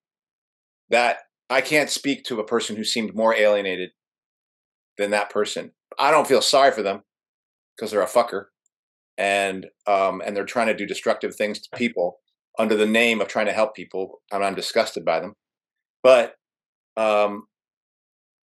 that 0.91 1.19
I 1.51 1.61
can't 1.61 1.91
speak 1.91 2.25
to 2.25 2.41
a 2.41 2.47
person 2.47 2.77
who 2.77 2.85
seemed 2.85 3.15
more 3.15 3.35
alienated 3.35 3.91
than 4.99 5.11
that 5.11 5.31
person. 5.31 5.73
I 5.99 6.11
don't 6.11 6.27
feel 6.27 6.43
sorry 6.43 6.73
for 6.73 6.83
them 6.83 7.03
because 7.77 7.91
they're 7.91 8.03
a 8.03 8.07
fucker 8.07 8.47
and 9.19 9.67
um, 9.87 10.23
and 10.25 10.37
they're 10.37 10.45
trying 10.45 10.69
to 10.69 10.77
do 10.77 10.87
destructive 10.87 11.35
things 11.35 11.61
to 11.61 11.77
people 11.77 12.19
under 12.59 12.77
the 12.77 12.87
name 12.87 13.21
of 13.21 13.29
trying 13.29 13.47
to 13.47 13.53
help 13.53 13.75
people, 13.75 14.21
and 14.31 14.45
I'm 14.45 14.55
disgusted 14.55 15.05
by 15.05 15.21
them. 15.21 15.35
But 16.03 16.35
um, 16.97 17.45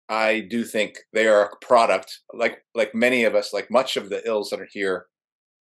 I 0.09 0.41
do 0.49 0.63
think 0.63 0.99
they 1.13 1.27
are 1.27 1.45
a 1.45 1.65
product, 1.65 2.19
like 2.33 2.59
like 2.73 2.95
many 2.95 3.23
of 3.23 3.35
us, 3.35 3.53
like 3.53 3.69
much 3.69 3.97
of 3.97 4.09
the 4.09 4.25
ills 4.25 4.49
that 4.49 4.61
are 4.61 4.69
here, 4.71 5.07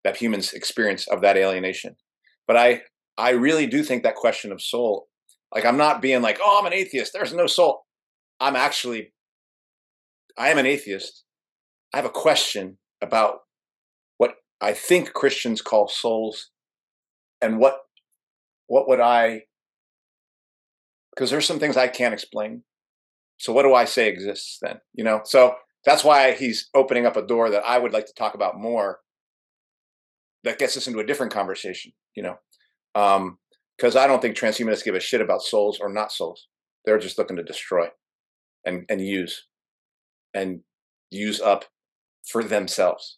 that 0.03 0.17
humans 0.17 0.53
experience 0.53 1.07
of 1.07 1.21
that 1.21 1.37
alienation. 1.37 1.95
But 2.47 2.57
I 2.57 2.81
I 3.17 3.31
really 3.31 3.67
do 3.67 3.83
think 3.83 4.03
that 4.03 4.15
question 4.15 4.51
of 4.51 4.61
soul, 4.61 5.07
like 5.53 5.65
I'm 5.65 5.77
not 5.77 6.01
being 6.01 6.21
like, 6.21 6.39
oh, 6.41 6.59
I'm 6.59 6.65
an 6.65 6.73
atheist. 6.73 7.13
There's 7.13 7.33
no 7.33 7.47
soul. 7.47 7.85
I'm 8.39 8.55
actually, 8.55 9.13
I 10.37 10.49
am 10.49 10.57
an 10.57 10.65
atheist. 10.65 11.23
I 11.93 11.97
have 11.97 12.05
a 12.05 12.09
question 12.09 12.77
about 13.01 13.39
what 14.17 14.35
I 14.59 14.73
think 14.73 15.13
Christians 15.13 15.61
call 15.61 15.87
souls, 15.87 16.49
and 17.41 17.59
what 17.59 17.77
what 18.67 18.89
would 18.89 18.99
I? 18.99 19.43
Because 21.15 21.29
there's 21.29 21.47
some 21.47 21.59
things 21.59 21.77
I 21.77 21.87
can't 21.87 22.13
explain. 22.13 22.63
So 23.43 23.51
what 23.51 23.63
do 23.63 23.73
I 23.73 23.83
say 23.85 24.07
exists 24.07 24.57
then? 24.61 24.79
You 24.93 25.03
know, 25.03 25.21
so 25.25 25.55
that's 25.85 26.03
why 26.03 26.31
he's 26.31 26.69
opening 26.73 27.05
up 27.05 27.17
a 27.17 27.27
door 27.27 27.49
that 27.49 27.65
I 27.65 27.77
would 27.77 27.91
like 27.91 28.05
to 28.05 28.13
talk 28.13 28.35
about 28.35 28.57
more. 28.57 28.99
That 30.45 30.59
gets 30.59 30.77
us 30.77 30.87
into 30.87 30.99
a 30.99 31.05
different 31.05 31.33
conversation. 31.33 31.91
You 32.15 32.23
know, 32.23 32.35
because 32.93 33.95
um, 33.95 34.01
I 34.01 34.07
don't 34.07 34.21
think 34.21 34.37
transhumanists 34.37 34.85
give 34.85 34.95
a 34.95 34.99
shit 34.99 35.19
about 35.19 35.41
souls 35.41 35.79
or 35.81 35.91
not 35.91 36.11
souls. 36.11 36.47
They're 36.85 36.99
just 36.99 37.17
looking 37.17 37.35
to 37.35 37.43
destroy, 37.43 37.87
and 38.65 38.85
and 38.87 39.01
use, 39.01 39.45
and 40.33 40.61
use 41.11 41.41
up 41.41 41.65
for 42.25 42.43
themselves 42.43 43.17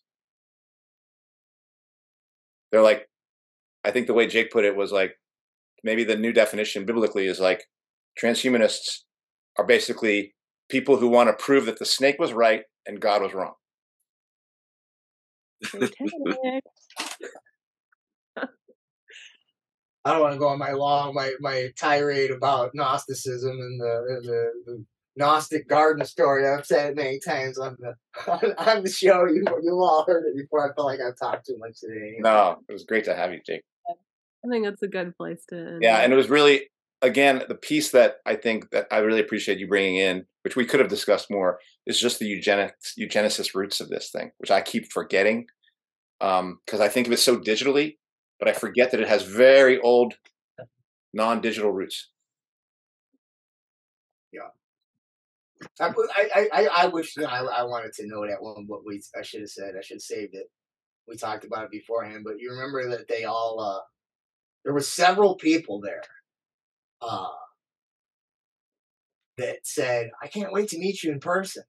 they're 2.75 2.83
like, 2.83 3.07
I 3.85 3.91
think 3.91 4.07
the 4.07 4.13
way 4.13 4.27
Jake 4.27 4.51
put 4.51 4.65
it 4.65 4.75
was 4.75 4.91
like, 4.91 5.15
maybe 5.81 6.03
the 6.03 6.17
new 6.17 6.33
definition 6.33 6.85
biblically 6.85 7.25
is 7.25 7.39
like 7.39 7.63
transhumanists 8.21 9.04
are 9.57 9.65
basically 9.65 10.33
people 10.69 10.97
who 10.97 11.07
want 11.07 11.29
to 11.29 11.43
prove 11.43 11.65
that 11.65 11.79
the 11.79 11.85
snake 11.85 12.19
was 12.19 12.33
right 12.33 12.63
and 12.85 12.99
God 12.99 13.21
was 13.21 13.33
wrong. 13.33 13.53
I 20.05 20.11
don't 20.11 20.21
want 20.21 20.33
to 20.33 20.39
go 20.39 20.49
on 20.49 20.59
my 20.59 20.71
long 20.71 21.15
my 21.15 21.33
my 21.39 21.71
tirade 21.77 22.29
about 22.29 22.75
Gnosticism 22.75 23.51
and 23.51 23.81
the 23.81 24.21
the, 24.23 24.51
the 24.65 24.85
Gnostic 25.17 25.67
garden 25.67 26.05
story. 26.05 26.47
I've 26.47 26.65
said 26.65 26.91
it 26.91 26.95
many 26.95 27.19
times 27.19 27.57
on 27.57 27.77
the 27.79 27.95
on, 28.31 28.53
on 28.57 28.83
the 28.83 28.89
show. 28.89 29.25
You 29.25 29.43
you 29.63 29.79
all 29.81 30.05
heard 30.07 30.25
it 30.27 30.37
before. 30.37 30.69
I 30.69 30.75
feel 30.75 30.85
like 30.85 30.99
I've 30.99 31.17
talked 31.17 31.47
too 31.47 31.57
much 31.57 31.79
today. 31.79 32.17
No, 32.19 32.57
it 32.69 32.73
was 32.73 32.83
great 32.83 33.05
to 33.05 33.15
have 33.15 33.33
you, 33.33 33.39
Jake. 33.45 33.63
I 33.89 34.47
think 34.47 34.65
that's 34.65 34.83
a 34.83 34.87
good 34.87 35.17
place 35.17 35.43
to. 35.49 35.57
End. 35.57 35.81
Yeah, 35.81 35.97
and 35.97 36.13
it 36.13 36.15
was 36.15 36.29
really 36.29 36.69
again 37.05 37.43
the 37.47 37.55
piece 37.55 37.91
that 37.91 38.17
I 38.25 38.35
think 38.35 38.69
that 38.71 38.87
I 38.91 38.99
really 38.99 39.21
appreciate 39.21 39.59
you 39.59 39.67
bringing 39.67 39.97
in, 39.97 40.25
which 40.43 40.55
we 40.55 40.65
could 40.65 40.79
have 40.79 40.89
discussed 40.89 41.31
more, 41.31 41.59
is 41.85 41.99
just 41.99 42.19
the 42.19 42.25
eugenics 42.25 42.95
eugenicist 42.99 43.55
roots 43.55 43.79
of 43.79 43.89
this 43.89 44.09
thing, 44.09 44.31
which 44.37 44.51
I 44.51 44.61
keep 44.61 44.91
forgetting 44.91 45.47
because 46.19 46.39
um, 46.39 46.81
I 46.81 46.87
think 46.87 47.07
of 47.07 47.13
it 47.13 47.19
so 47.19 47.37
digitally 47.37 47.97
but 48.39 48.47
I 48.47 48.53
forget 48.53 48.91
that 48.91 48.99
it 48.99 49.07
has 49.07 49.23
very 49.23 49.79
old 49.79 50.15
non-digital 51.13 51.71
roots. 51.71 52.09
Yeah. 54.31 54.49
I 55.79 55.93
I 56.13 56.49
I, 56.51 56.67
I 56.83 56.87
wish 56.87 57.15
you 57.15 57.23
know, 57.23 57.29
I, 57.29 57.39
I 57.43 57.63
wanted 57.63 57.93
to 57.93 58.07
know 58.07 58.27
that 58.27 58.41
one, 58.41 58.65
but 58.67 58.85
we 58.85 59.01
I 59.17 59.21
should 59.21 59.41
have 59.41 59.49
said 59.49 59.75
I 59.77 59.81
should 59.81 59.95
have 59.95 60.01
saved 60.01 60.35
it. 60.35 60.47
We 61.07 61.15
talked 61.15 61.45
about 61.45 61.65
it 61.65 61.71
beforehand, 61.71 62.23
but 62.25 62.39
you 62.39 62.51
remember 62.51 62.89
that 62.89 63.07
they 63.07 63.23
all 63.23 63.59
uh 63.59 63.79
there 64.63 64.73
were 64.73 64.81
several 64.81 65.35
people 65.35 65.79
there 65.79 66.01
uh 67.01 67.27
that 69.37 69.59
said, 69.63 70.11
I 70.21 70.27
can't 70.27 70.53
wait 70.53 70.69
to 70.69 70.79
meet 70.79 71.03
you 71.03 71.11
in 71.11 71.19
person. 71.19 71.63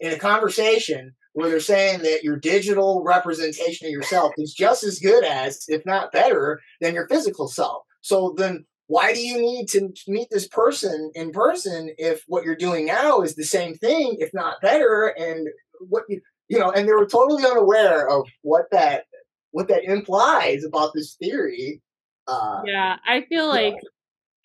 In 0.00 0.12
a 0.12 0.18
conversation 0.18 1.14
where 1.34 1.48
they're 1.48 1.60
saying 1.60 2.02
that 2.02 2.22
your 2.22 2.36
digital 2.36 3.02
representation 3.04 3.86
of 3.86 3.92
yourself 3.92 4.32
is 4.36 4.52
just 4.52 4.84
as 4.84 4.98
good 4.98 5.24
as, 5.24 5.64
if 5.68 5.84
not 5.86 6.12
better, 6.12 6.60
than 6.80 6.94
your 6.94 7.08
physical 7.08 7.48
self. 7.48 7.84
So 8.00 8.34
then 8.36 8.64
why 8.86 9.12
do 9.12 9.20
you 9.20 9.40
need 9.40 9.68
to 9.70 9.92
meet 10.08 10.28
this 10.30 10.48
person 10.48 11.10
in 11.14 11.30
person 11.30 11.94
if 11.98 12.22
what 12.26 12.44
you're 12.44 12.56
doing 12.56 12.86
now 12.86 13.20
is 13.20 13.34
the 13.34 13.44
same 13.44 13.74
thing, 13.74 14.16
if 14.18 14.34
not 14.34 14.60
better? 14.60 15.14
And 15.18 15.48
what 15.80 16.04
you 16.08 16.20
you 16.48 16.58
know, 16.58 16.70
and 16.70 16.86
they 16.86 16.92
were 16.92 17.06
totally 17.06 17.44
unaware 17.46 18.08
of 18.08 18.26
what 18.42 18.66
that 18.72 19.04
what 19.52 19.68
that 19.68 19.84
implies 19.84 20.64
about 20.64 20.92
this 20.94 21.14
theory. 21.14 21.80
Uh, 22.26 22.60
yeah, 22.66 22.96
I 23.06 23.22
feel 23.28 23.48
like 23.48 23.76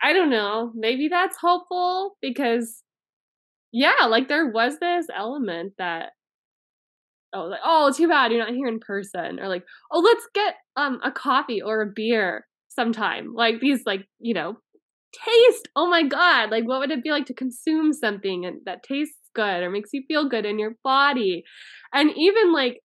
I 0.01 0.13
don't 0.13 0.29
know. 0.29 0.71
Maybe 0.75 1.07
that's 1.07 1.37
hopeful 1.37 2.17
because 2.21 2.83
yeah, 3.71 4.05
like 4.07 4.27
there 4.27 4.47
was 4.47 4.79
this 4.79 5.07
element 5.15 5.73
that 5.77 6.11
oh 7.33 7.43
like 7.45 7.59
oh 7.63 7.91
too 7.91 8.07
bad 8.07 8.31
you're 8.31 8.43
not 8.43 8.53
here 8.53 8.67
in 8.67 8.79
person 8.79 9.39
or 9.39 9.47
like 9.47 9.63
oh 9.91 9.99
let's 9.99 10.27
get 10.33 10.55
um 10.75 10.99
a 11.03 11.11
coffee 11.11 11.61
or 11.61 11.81
a 11.81 11.91
beer 11.93 12.45
sometime 12.69 13.33
like 13.33 13.59
these 13.59 13.81
like 13.85 14.05
you 14.19 14.33
know 14.33 14.57
taste 15.13 15.67
oh 15.75 15.89
my 15.89 16.03
god 16.03 16.51
like 16.51 16.65
what 16.65 16.79
would 16.79 16.91
it 16.91 17.03
be 17.03 17.11
like 17.11 17.25
to 17.25 17.33
consume 17.33 17.91
something 17.91 18.45
and 18.45 18.61
that 18.65 18.83
tastes 18.83 19.17
good 19.33 19.61
or 19.63 19.69
makes 19.69 19.89
you 19.93 20.03
feel 20.07 20.29
good 20.29 20.45
in 20.45 20.59
your 20.59 20.75
body 20.83 21.43
and 21.93 22.11
even 22.15 22.53
like 22.53 22.79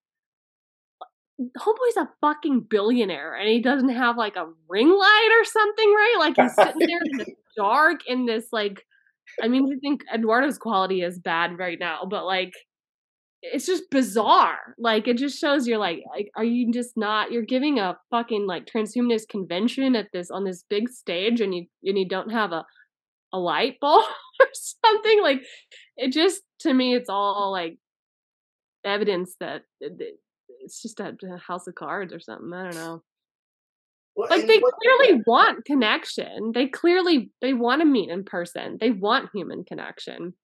homeboy's 1.40 1.96
a 1.96 2.08
fucking 2.20 2.66
billionaire 2.68 3.34
and 3.34 3.48
he 3.48 3.60
doesn't 3.60 3.88
have 3.88 4.16
like 4.16 4.36
a 4.36 4.46
ring 4.68 4.90
light 4.90 5.38
or 5.40 5.44
something 5.44 5.88
right 5.90 6.16
like 6.18 6.34
he's 6.36 6.54
sitting 6.54 6.86
there 6.86 7.00
in 7.04 7.18
the 7.18 7.26
dark 7.56 8.00
in 8.06 8.26
this 8.26 8.46
like 8.52 8.84
i 9.42 9.48
mean 9.48 9.66
i 9.72 9.76
think 9.80 10.02
eduardo's 10.12 10.58
quality 10.58 11.00
is 11.02 11.18
bad 11.18 11.58
right 11.58 11.78
now 11.80 12.06
but 12.08 12.24
like 12.24 12.52
it's 13.42 13.66
just 13.66 13.90
bizarre. 13.90 14.74
Like 14.78 15.08
it 15.08 15.18
just 15.18 15.38
shows 15.38 15.66
you're 15.66 15.78
like, 15.78 16.02
like, 16.08 16.30
are 16.36 16.44
you 16.44 16.72
just 16.72 16.96
not? 16.96 17.32
You're 17.32 17.42
giving 17.42 17.78
a 17.78 17.98
fucking 18.10 18.46
like 18.46 18.66
transhumanist 18.66 19.28
convention 19.28 19.96
at 19.96 20.08
this 20.12 20.30
on 20.30 20.44
this 20.44 20.64
big 20.70 20.88
stage, 20.88 21.40
and 21.40 21.54
you 21.54 21.66
and 21.82 21.98
you 21.98 22.08
don't 22.08 22.30
have 22.30 22.52
a 22.52 22.64
a 23.32 23.38
light 23.38 23.80
bulb 23.80 24.04
or 24.40 24.46
something. 24.54 25.22
Like 25.22 25.42
it 25.96 26.12
just 26.12 26.42
to 26.60 26.72
me, 26.72 26.94
it's 26.94 27.08
all 27.08 27.50
like 27.50 27.78
evidence 28.84 29.34
that 29.40 29.62
it's 30.64 30.82
just 30.82 31.00
a, 31.00 31.16
a 31.24 31.38
house 31.38 31.66
of 31.66 31.74
cards 31.74 32.12
or 32.12 32.20
something. 32.20 32.52
I 32.52 32.64
don't 32.64 32.74
know. 32.74 33.02
Well, 34.14 34.28
like 34.28 34.46
they 34.46 34.60
clearly 34.60 35.22
want 35.26 35.64
connection. 35.64 36.52
They 36.54 36.66
clearly 36.66 37.30
they 37.40 37.54
want 37.54 37.80
to 37.80 37.86
meet 37.86 38.10
in 38.10 38.24
person. 38.24 38.76
They 38.80 38.90
want 38.90 39.30
human 39.32 39.64
connection. 39.64 40.34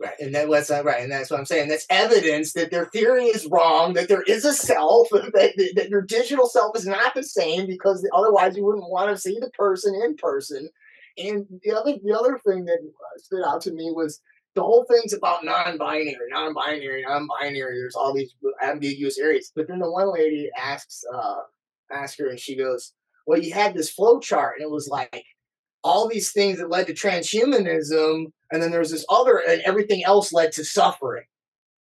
Right, 0.00 0.14
and 0.18 0.34
that 0.34 0.48
was 0.48 0.70
uh, 0.70 0.82
right, 0.82 1.02
and 1.02 1.12
that's 1.12 1.30
what 1.30 1.38
I'm 1.38 1.46
saying. 1.46 1.68
That's 1.68 1.86
evidence 1.88 2.52
that 2.54 2.70
their 2.70 2.86
theory 2.86 3.26
is 3.26 3.46
wrong. 3.46 3.92
That 3.92 4.08
there 4.08 4.22
is 4.22 4.44
a 4.44 4.52
self. 4.52 5.08
That, 5.12 5.32
that, 5.32 5.72
that 5.76 5.88
your 5.88 6.02
digital 6.02 6.46
self 6.46 6.76
is 6.76 6.86
not 6.86 7.14
the 7.14 7.22
same 7.22 7.66
because 7.66 8.06
otherwise 8.12 8.56
you 8.56 8.64
wouldn't 8.64 8.90
want 8.90 9.10
to 9.10 9.20
see 9.20 9.38
the 9.38 9.50
person 9.50 9.94
in 9.94 10.16
person. 10.16 10.68
And 11.16 11.46
the 11.62 11.72
other 11.72 11.94
the 12.02 12.18
other 12.18 12.38
thing 12.38 12.64
that 12.64 12.78
stood 13.18 13.44
out 13.44 13.60
to 13.62 13.72
me 13.72 13.92
was 13.94 14.20
the 14.54 14.62
whole 14.62 14.84
thing's 14.84 15.12
about 15.12 15.44
non-binary, 15.44 16.28
non-binary, 16.30 17.04
non-binary. 17.06 17.76
There's 17.76 17.96
all 17.96 18.14
these 18.14 18.34
ambiguous 18.62 19.18
areas. 19.18 19.52
But 19.54 19.68
then 19.68 19.80
the 19.80 19.90
one 19.90 20.12
lady 20.12 20.50
asks 20.56 21.04
uh 21.12 21.40
asks 21.90 22.18
her, 22.18 22.28
and 22.28 22.38
she 22.38 22.56
goes, 22.56 22.92
"Well, 23.26 23.40
you 23.40 23.52
had 23.52 23.74
this 23.74 23.90
flow 23.90 24.20
chart, 24.20 24.56
and 24.58 24.64
it 24.64 24.70
was 24.70 24.88
like 24.88 25.24
all 25.82 26.08
these 26.08 26.32
things 26.32 26.58
that 26.58 26.70
led 26.70 26.86
to 26.86 26.94
transhumanism, 26.94 28.26
and 28.50 28.62
then 28.62 28.70
there's 28.70 28.90
this 28.90 29.04
other, 29.10 29.38
and 29.38 29.60
everything 29.62 30.02
else 30.04 30.32
led 30.32 30.52
to 30.52 30.64
suffering. 30.64 31.24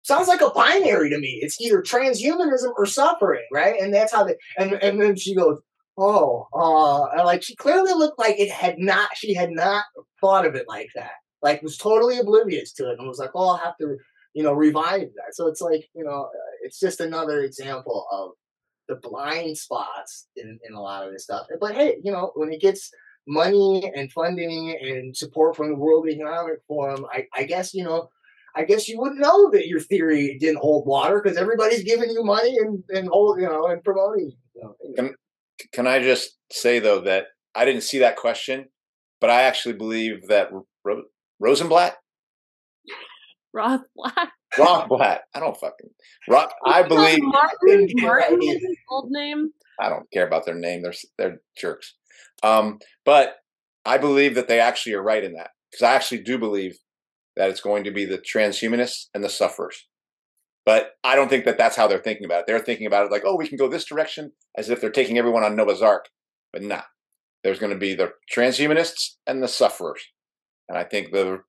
Sounds 0.03 0.27
like 0.27 0.41
a 0.41 0.49
binary 0.49 1.09
to 1.09 1.17
me. 1.17 1.39
It's 1.41 1.61
either 1.61 1.81
transhumanism 1.81 2.73
or 2.77 2.85
suffering, 2.85 3.45
right? 3.53 3.79
And 3.79 3.93
that's 3.93 4.13
how 4.13 4.25
they. 4.25 4.35
And 4.57 4.73
and 4.73 5.01
then 5.01 5.15
she 5.15 5.35
goes, 5.35 5.59
"Oh, 5.97 6.47
uh," 6.53 7.17
and 7.17 7.25
like 7.25 7.43
she 7.43 7.55
clearly 7.55 7.93
looked 7.93 8.19
like 8.19 8.39
it 8.39 8.51
had 8.51 8.79
not. 8.79 9.15
She 9.15 9.33
had 9.33 9.51
not 9.51 9.85
thought 10.19 10.45
of 10.45 10.55
it 10.55 10.67
like 10.67 10.89
that. 10.95 11.11
Like 11.43 11.61
was 11.61 11.77
totally 11.77 12.17
oblivious 12.17 12.71
to 12.73 12.89
it, 12.89 12.97
and 12.97 13.07
was 13.07 13.19
like, 13.19 13.31
"Oh, 13.35 13.49
I'll 13.49 13.57
have 13.57 13.77
to, 13.77 13.97
you 14.33 14.43
know, 14.43 14.53
revive 14.53 15.09
that." 15.15 15.35
So 15.35 15.47
it's 15.47 15.61
like, 15.61 15.89
you 15.93 16.03
know, 16.03 16.29
uh, 16.33 16.51
it's 16.63 16.79
just 16.79 17.01
another 17.01 17.41
example 17.41 18.07
of 18.11 18.31
the 18.87 18.95
blind 18.95 19.57
spots 19.57 20.27
in, 20.35 20.59
in 20.67 20.73
a 20.73 20.81
lot 20.81 21.05
of 21.05 21.13
this 21.13 21.23
stuff. 21.23 21.47
But 21.59 21.75
hey, 21.75 21.97
you 22.03 22.11
know, 22.11 22.31
when 22.35 22.51
it 22.51 22.61
gets 22.61 22.91
money 23.27 23.91
and 23.95 24.11
funding 24.11 24.77
and 24.81 25.15
support 25.15 25.55
from 25.55 25.69
the 25.69 25.75
World 25.75 26.07
Economic 26.09 26.59
Forum, 26.67 27.05
I, 27.11 27.27
I 27.33 27.43
guess, 27.43 27.73
you 27.73 27.83
know, 27.83 28.09
I 28.55 28.63
guess 28.63 28.87
you 28.87 28.99
wouldn't 28.99 29.21
know 29.21 29.49
that 29.51 29.67
your 29.67 29.79
theory 29.79 30.37
didn't 30.39 30.59
hold 30.59 30.85
water 30.85 31.21
because 31.21 31.37
everybody's 31.37 31.83
giving 31.83 32.09
you 32.09 32.23
money 32.23 32.57
and, 32.57 32.83
and 32.89 33.07
hold, 33.07 33.39
you 33.39 33.47
know, 33.47 33.67
and 33.67 33.83
promoting. 33.83 34.33
You 34.55 34.93
can, 34.95 35.15
can 35.71 35.87
I 35.87 35.99
just 35.99 36.37
say 36.51 36.79
though 36.79 37.01
that 37.01 37.27
I 37.55 37.65
didn't 37.65 37.83
see 37.83 37.99
that 37.99 38.17
question, 38.17 38.67
but 39.19 39.29
I 39.29 39.43
actually 39.43 39.75
believe 39.75 40.27
that 40.27 40.51
Rosenblatt, 41.43 41.95
Rothblatt, 43.53 44.29
Rothblatt. 44.57 45.19
I 45.35 45.39
don't 45.39 45.57
fucking. 45.57 45.89
Roth, 46.29 46.51
I 46.65 46.83
believe 46.83 47.19
Martin. 47.21 47.87
Martin 47.95 48.39
is 48.41 48.61
his 48.61 48.77
old 48.89 49.11
name. 49.11 49.49
I 49.79 49.89
don't 49.89 50.09
care 50.13 50.25
about 50.25 50.45
their 50.45 50.55
name. 50.55 50.81
They're 50.81 50.93
they're 51.17 51.41
jerks. 51.57 51.95
Um, 52.43 52.79
but 53.05 53.35
I 53.85 53.97
believe 53.97 54.35
that 54.35 54.47
they 54.47 54.61
actually 54.61 54.93
are 54.93 55.03
right 55.03 55.23
in 55.23 55.33
that 55.33 55.49
because 55.69 55.83
I 55.83 55.93
actually 55.93 56.23
do 56.23 56.37
believe 56.37 56.77
that 57.35 57.49
it's 57.49 57.61
going 57.61 57.83
to 57.83 57.91
be 57.91 58.05
the 58.05 58.19
transhumanists 58.19 59.07
and 59.13 59.21
the 59.23 59.29
sufferers. 59.29 59.85
But 60.65 60.91
I 61.03 61.15
don't 61.15 61.27
think 61.27 61.43
that 61.43 61.57
that's 61.57 61.75
how 61.75 61.87
they're 61.87 61.99
thinking 61.99 62.23
about 62.23 62.41
it. 62.41 62.45
They're 62.47 62.59
thinking 62.59 62.87
about 62.87 63.05
it 63.05 63.11
like, 63.11 63.23
oh, 63.25 63.35
we 63.35 63.49
can 63.49 63.57
go 63.57 63.67
this 63.67 63.83
direction 63.83 64.31
as 64.57 64.69
if 64.69 64.79
they're 64.79 64.91
taking 64.91 65.17
everyone 65.17 65.43
on 65.43 65.57
Noah's 65.57 65.81
Ark. 65.81 66.05
But 66.53 66.63
nah, 66.63 66.83
there's 67.43 67.59
going 67.59 67.73
to 67.73 67.77
be 67.77 67.95
the 67.95 68.13
transhumanists 68.33 69.15
and 69.27 69.43
the 69.43 69.49
sufferers. 69.49 70.01
And 70.69 70.77
I 70.77 70.83
think 70.83 71.11
the 71.11 71.41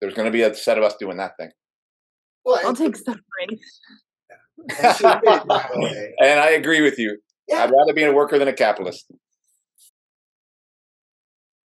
there's 0.00 0.14
going 0.14 0.26
to 0.26 0.32
be 0.32 0.42
a 0.42 0.54
set 0.54 0.78
of 0.78 0.84
us 0.84 0.96
doing 0.96 1.16
that 1.16 1.36
thing. 1.38 1.50
Well, 2.44 2.60
I'll 2.64 2.76
take 2.76 2.96
suffering. 2.96 3.58
and 6.20 6.40
I 6.40 6.50
agree 6.50 6.80
with 6.80 6.98
you. 6.98 7.18
Yeah. 7.48 7.64
I'd 7.64 7.70
rather 7.70 7.94
be 7.94 8.04
a 8.04 8.12
worker 8.12 8.38
than 8.38 8.48
a 8.48 8.52
capitalist. 8.52 9.10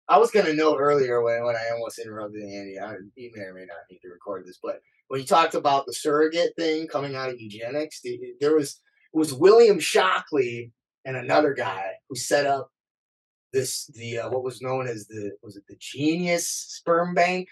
I 0.07 0.17
was 0.17 0.31
going 0.31 0.45
to 0.45 0.53
note 0.53 0.77
earlier 0.77 1.21
when, 1.21 1.45
when 1.45 1.55
I 1.55 1.69
almost 1.73 1.99
interrupted 1.99 2.41
Andy, 2.41 2.77
I, 2.77 2.95
you 3.15 3.31
may 3.33 3.43
or 3.43 3.53
may 3.53 3.65
not 3.65 3.77
need 3.89 3.99
to 3.99 4.09
record 4.09 4.45
this, 4.45 4.59
but 4.61 4.81
when 5.07 5.21
you 5.21 5.25
talked 5.25 5.55
about 5.55 5.85
the 5.85 5.93
surrogate 5.93 6.53
thing 6.57 6.87
coming 6.87 7.15
out 7.15 7.29
of 7.29 7.39
eugenics, 7.39 8.01
the, 8.01 8.19
there 8.39 8.55
was 8.55 8.81
it 9.13 9.17
was 9.17 9.33
William 9.33 9.79
Shockley 9.79 10.71
and 11.05 11.15
another 11.15 11.53
guy 11.53 11.91
who 12.09 12.15
set 12.15 12.45
up 12.45 12.69
this 13.53 13.87
the 13.87 14.19
uh, 14.19 14.29
what 14.29 14.43
was 14.43 14.61
known 14.61 14.87
as 14.87 15.07
the 15.07 15.31
was 15.41 15.57
it 15.57 15.63
the 15.67 15.75
Genius 15.79 16.47
Sperm 16.47 17.13
Bank? 17.13 17.47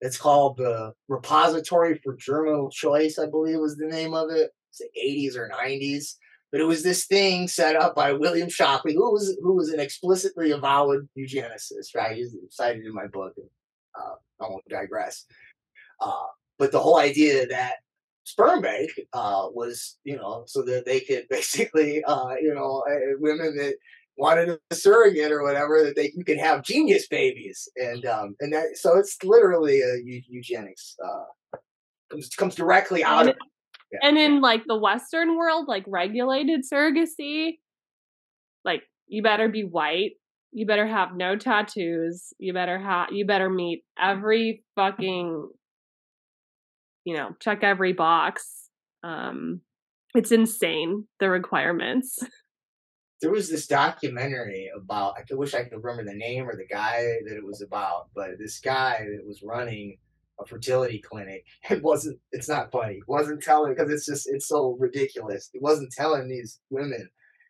It's 0.00 0.18
called 0.18 0.58
the 0.58 0.92
Repository 1.08 2.00
for 2.04 2.14
Germinal 2.16 2.70
Choice, 2.70 3.18
I 3.18 3.26
believe 3.26 3.58
was 3.58 3.76
the 3.76 3.86
name 3.86 4.12
of 4.12 4.30
it. 4.30 4.50
It's 4.70 4.78
the 4.78 4.90
80s 5.02 5.36
or 5.36 5.48
90s. 5.48 6.16
But 6.52 6.60
it 6.60 6.64
was 6.64 6.82
this 6.82 7.06
thing 7.06 7.48
set 7.48 7.74
up 7.74 7.94
by 7.94 8.12
William 8.12 8.48
Shockley, 8.48 8.94
who 8.94 9.12
was 9.12 9.36
who 9.42 9.54
was 9.54 9.70
an 9.70 9.80
explicitly 9.80 10.50
avowed 10.50 11.08
eugenicist, 11.18 11.94
right? 11.96 12.16
He's 12.16 12.36
cited 12.50 12.84
in 12.84 12.94
my 12.94 13.06
book. 13.06 13.32
And, 13.36 13.48
uh, 13.98 14.14
I 14.44 14.48
won't 14.48 14.68
digress. 14.68 15.24
Uh, 16.00 16.26
but 16.58 16.70
the 16.70 16.80
whole 16.80 16.98
idea 16.98 17.46
that 17.46 17.76
sperm 18.24 18.62
bank 18.62 18.90
uh, 19.12 19.48
was, 19.52 19.98
you 20.04 20.16
know, 20.16 20.44
so 20.46 20.62
that 20.62 20.84
they 20.84 21.00
could 21.00 21.26
basically, 21.30 22.04
uh, 22.04 22.34
you 22.40 22.54
know, 22.54 22.84
uh, 22.88 23.16
women 23.18 23.56
that 23.56 23.74
wanted 24.16 24.58
a 24.70 24.74
surrogate 24.74 25.32
or 25.32 25.42
whatever 25.42 25.82
that 25.82 25.96
they 25.96 26.12
you 26.14 26.24
could 26.24 26.38
have 26.38 26.62
genius 26.62 27.06
babies. 27.08 27.68
And 27.76 28.04
um 28.06 28.36
and 28.40 28.52
that 28.52 28.76
so 28.76 28.96
it's 28.96 29.16
literally 29.22 29.80
a 29.80 29.96
eugenics 30.04 30.96
uh 31.04 31.58
comes 32.10 32.28
comes 32.30 32.54
directly 32.54 33.02
out 33.04 33.28
of 33.28 33.36
yeah. 33.92 33.98
and 34.02 34.18
in 34.18 34.40
like 34.40 34.62
the 34.66 34.76
western 34.76 35.36
world 35.36 35.66
like 35.68 35.84
regulated 35.86 36.60
surrogacy 36.70 37.58
like 38.64 38.82
you 39.06 39.22
better 39.22 39.48
be 39.48 39.64
white 39.64 40.12
you 40.52 40.66
better 40.66 40.86
have 40.86 41.16
no 41.16 41.36
tattoos 41.36 42.32
you 42.38 42.52
better 42.52 42.78
have 42.78 43.10
you 43.10 43.26
better 43.26 43.50
meet 43.50 43.84
every 43.98 44.62
fucking 44.76 45.48
you 47.04 47.14
know 47.14 47.30
check 47.40 47.62
every 47.62 47.92
box. 47.92 48.68
Um 49.02 49.60
it's 50.14 50.32
insane 50.32 51.06
the 51.18 51.28
requirements 51.28 52.18
there 53.24 53.32
was 53.32 53.48
this 53.48 53.66
documentary 53.66 54.70
about 54.76 55.14
I 55.16 55.34
wish 55.34 55.54
I 55.54 55.64
could 55.64 55.82
remember 55.82 56.04
the 56.04 56.14
name 56.14 56.46
or 56.46 56.54
the 56.54 56.66
guy 56.66 57.00
that 57.26 57.34
it 57.34 57.42
was 57.42 57.62
about, 57.62 58.08
but 58.14 58.38
this 58.38 58.60
guy 58.60 58.98
that 58.98 59.26
was 59.26 59.42
running 59.42 59.96
a 60.38 60.44
fertility 60.44 60.98
clinic. 60.98 61.46
It 61.70 61.82
wasn't 61.82 62.18
it's 62.32 62.50
not 62.50 62.70
funny. 62.70 62.96
It 62.96 63.08
wasn't 63.08 63.42
telling 63.42 63.72
because 63.72 63.90
it's 63.90 64.04
just 64.04 64.28
it's 64.30 64.46
so 64.46 64.76
ridiculous. 64.78 65.48
It 65.54 65.62
wasn't 65.62 65.90
telling 65.92 66.28
these 66.28 66.60
women 66.68 67.08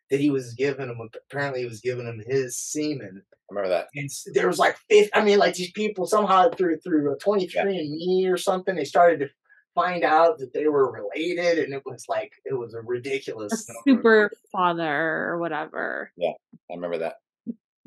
that 0.09 0.21
he 0.21 0.29
was 0.29 0.53
giving 0.53 0.87
them 0.87 1.09
apparently 1.29 1.63
he 1.63 1.67
was 1.67 1.81
giving 1.81 2.05
them 2.05 2.23
his 2.25 2.57
semen. 2.57 3.21
I 3.21 3.35
remember 3.49 3.67
that. 3.67 3.87
And 3.95 4.09
there 4.33 4.47
was 4.47 4.59
like 4.59 4.77
fifth 4.89 5.09
I 5.13 5.25
mean 5.25 5.39
like 5.39 5.55
these 5.55 5.73
people 5.73 6.05
somehow 6.05 6.51
through 6.51 6.77
through 6.77 7.13
a 7.13 7.17
23 7.17 7.49
yeah. 7.53 7.81
and 7.81 7.91
me 7.91 8.27
or 8.27 8.37
something, 8.37 8.77
they 8.77 8.85
started 8.85 9.19
to 9.19 9.29
find 9.75 10.03
out 10.03 10.39
that 10.39 10.53
they 10.53 10.67
were 10.67 10.91
related 10.91 11.59
and 11.59 11.73
it 11.73 11.83
was 11.85 12.05
like 12.07 12.31
it 12.45 12.53
was 12.53 12.73
a 12.73 12.81
ridiculous 12.81 13.69
a 13.69 13.73
super 13.87 14.31
father 14.51 15.27
or 15.27 15.37
whatever. 15.37 16.11
Yeah 16.17 16.31
i 16.71 16.73
remember 16.73 16.97
that. 16.99 17.17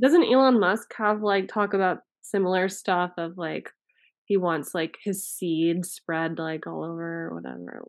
Doesn't 0.01 0.31
elon 0.31 0.61
musk 0.61 0.93
have 0.97 1.23
like 1.23 1.49
talk 1.49 1.75
about 1.75 2.01
similar 2.21 2.69
stuff 2.69 3.13
of 3.17 3.39
like 3.39 3.71
he 4.27 4.37
wants 4.37 4.75
like 4.75 4.99
his 5.03 5.27
seed 5.27 5.87
spread 5.87 6.39
like 6.39 6.67
all 6.67 6.85
over 6.85 7.29
or 7.29 7.35
whatever? 7.35 7.89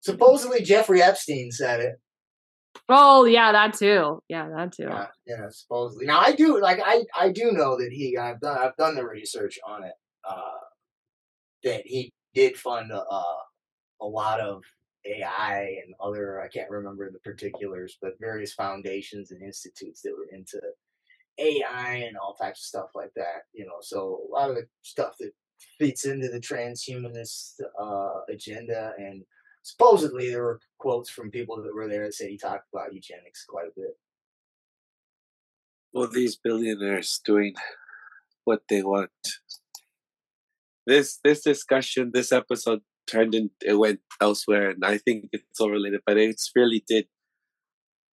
Supposedly 0.00 0.60
jeffrey 0.60 1.00
epstein 1.00 1.50
said 1.52 1.80
it. 1.80 2.00
Oh 2.88 3.24
yeah 3.24 3.52
that 3.52 3.74
too. 3.74 4.20
Yeah 4.28 4.48
that 4.54 4.72
too. 4.72 4.88
Yeah, 4.90 5.06
yeah 5.26 5.46
supposedly. 5.50 6.06
Now 6.06 6.18
i 6.18 6.32
do 6.32 6.60
like 6.60 6.80
i 6.84 7.04
i 7.18 7.30
do 7.30 7.52
know 7.52 7.78
that 7.78 7.90
he 7.92 8.18
i've 8.18 8.40
done 8.40 8.58
i've 8.58 8.76
done 8.76 8.96
the 8.96 9.06
research 9.06 9.58
on 9.64 9.84
it 9.84 9.94
uh 10.28 10.58
that 11.62 11.82
he 11.86 12.12
did 12.34 12.56
fund 12.56 12.90
a, 12.90 13.02
a 14.00 14.06
lot 14.06 14.40
of 14.40 14.62
AI 15.06 15.78
and 15.84 15.94
other, 16.00 16.40
I 16.40 16.48
can't 16.48 16.70
remember 16.70 17.10
the 17.10 17.18
particulars, 17.20 17.96
but 18.00 18.20
various 18.20 18.54
foundations 18.54 19.30
and 19.30 19.42
institutes 19.42 20.02
that 20.02 20.12
were 20.12 20.28
into 20.32 20.60
AI 21.38 21.94
and 22.06 22.16
all 22.16 22.34
types 22.34 22.60
of 22.60 22.64
stuff 22.64 22.90
like 22.94 23.12
that. 23.16 23.42
You 23.52 23.66
know, 23.66 23.78
so 23.80 24.20
a 24.28 24.32
lot 24.32 24.50
of 24.50 24.56
the 24.56 24.66
stuff 24.82 25.14
that 25.20 25.32
fits 25.78 26.04
into 26.04 26.28
the 26.28 26.40
transhumanist 26.40 27.60
uh, 27.80 28.20
agenda. 28.30 28.92
And 28.98 29.22
supposedly 29.62 30.30
there 30.30 30.42
were 30.42 30.60
quotes 30.78 31.10
from 31.10 31.30
people 31.30 31.62
that 31.62 31.74
were 31.74 31.88
there 31.88 32.04
that 32.04 32.14
said 32.14 32.30
he 32.30 32.38
talked 32.38 32.68
about 32.72 32.94
eugenics 32.94 33.44
quite 33.48 33.66
a 33.66 33.80
bit. 33.80 33.96
Well, 35.92 36.08
these 36.08 36.36
billionaires 36.36 37.20
doing 37.24 37.54
what 38.44 38.62
they 38.68 38.82
want 38.82 39.10
this 40.86 41.18
this 41.24 41.42
discussion, 41.42 42.10
this 42.12 42.32
episode 42.32 42.80
turned 43.06 43.34
in 43.34 43.50
it 43.62 43.74
went 43.74 44.00
elsewhere, 44.20 44.70
and 44.70 44.84
I 44.84 44.98
think 44.98 45.28
it's 45.32 45.60
all 45.60 45.70
related. 45.70 46.00
But 46.06 46.18
it 46.18 46.40
really 46.54 46.84
did 46.86 47.06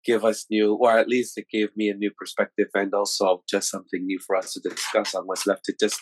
give 0.06 0.26
us 0.26 0.46
new, 0.50 0.74
or 0.74 0.98
at 0.98 1.08
least 1.08 1.38
it 1.38 1.46
gave 1.52 1.70
me 1.76 1.90
a 1.90 1.94
new 1.94 2.12
perspective, 2.12 2.68
and 2.74 2.94
also 2.94 3.44
just 3.50 3.70
something 3.70 4.06
new 4.06 4.20
for 4.26 4.36
us 4.36 4.54
to 4.54 4.60
discuss 4.60 5.16
on 5.16 5.24
what's 5.26 5.48
left. 5.48 5.70
It 5.70 5.80
just 5.80 6.02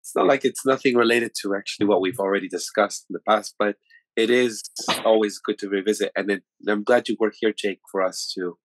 it's 0.00 0.14
not 0.14 0.26
like 0.26 0.44
it's 0.44 0.64
nothing 0.64 0.94
related 0.94 1.32
to 1.42 1.54
actually 1.54 1.86
what 1.86 2.00
we've 2.00 2.20
already 2.20 2.48
discussed 2.48 3.06
in 3.10 3.14
the 3.14 3.20
past, 3.28 3.54
but 3.58 3.76
it 4.16 4.30
is 4.30 4.62
always 5.04 5.38
good 5.38 5.58
to 5.58 5.68
revisit. 5.68 6.12
And 6.16 6.30
it, 6.30 6.42
I'm 6.68 6.84
glad 6.84 7.08
you 7.08 7.16
were 7.18 7.32
here, 7.38 7.52
Jake, 7.52 7.80
for 7.90 8.02
us 8.02 8.32
to 8.36 8.56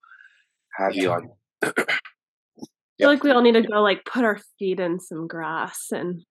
have 0.77 0.95
yeah. 0.95 1.02
you 1.02 1.11
on. 1.11 1.30
I 1.64 1.72
feel 2.98 3.10
like 3.10 3.23
we 3.23 3.31
all 3.31 3.41
need 3.41 3.53
to 3.53 3.64
go 3.64 3.81
like 3.81 4.06
put 4.06 4.23
our 4.23 4.39
feet 4.60 4.80
in 4.80 4.99
some 4.99 5.27
grass 5.27 5.88
and 5.91 6.22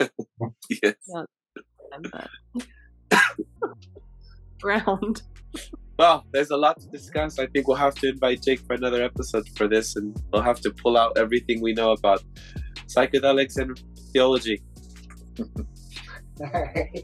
yes. 0.82 0.94
Ground. 4.60 5.22
Well, 5.98 6.26
there's 6.32 6.50
a 6.50 6.56
lot 6.56 6.78
to 6.80 6.86
discuss. 6.88 7.38
I 7.38 7.46
think 7.46 7.68
we'll 7.68 7.76
have 7.78 7.94
to 7.96 8.08
invite 8.08 8.42
Jake 8.42 8.60
for 8.60 8.74
another 8.74 9.02
episode 9.02 9.48
for 9.56 9.66
this, 9.66 9.96
and 9.96 10.14
we'll 10.32 10.42
have 10.42 10.60
to 10.60 10.70
pull 10.70 10.98
out 10.98 11.16
everything 11.16 11.62
we 11.62 11.72
know 11.72 11.92
about 11.92 12.22
psychedelics 12.86 13.56
and 13.56 13.80
theology. 14.12 14.62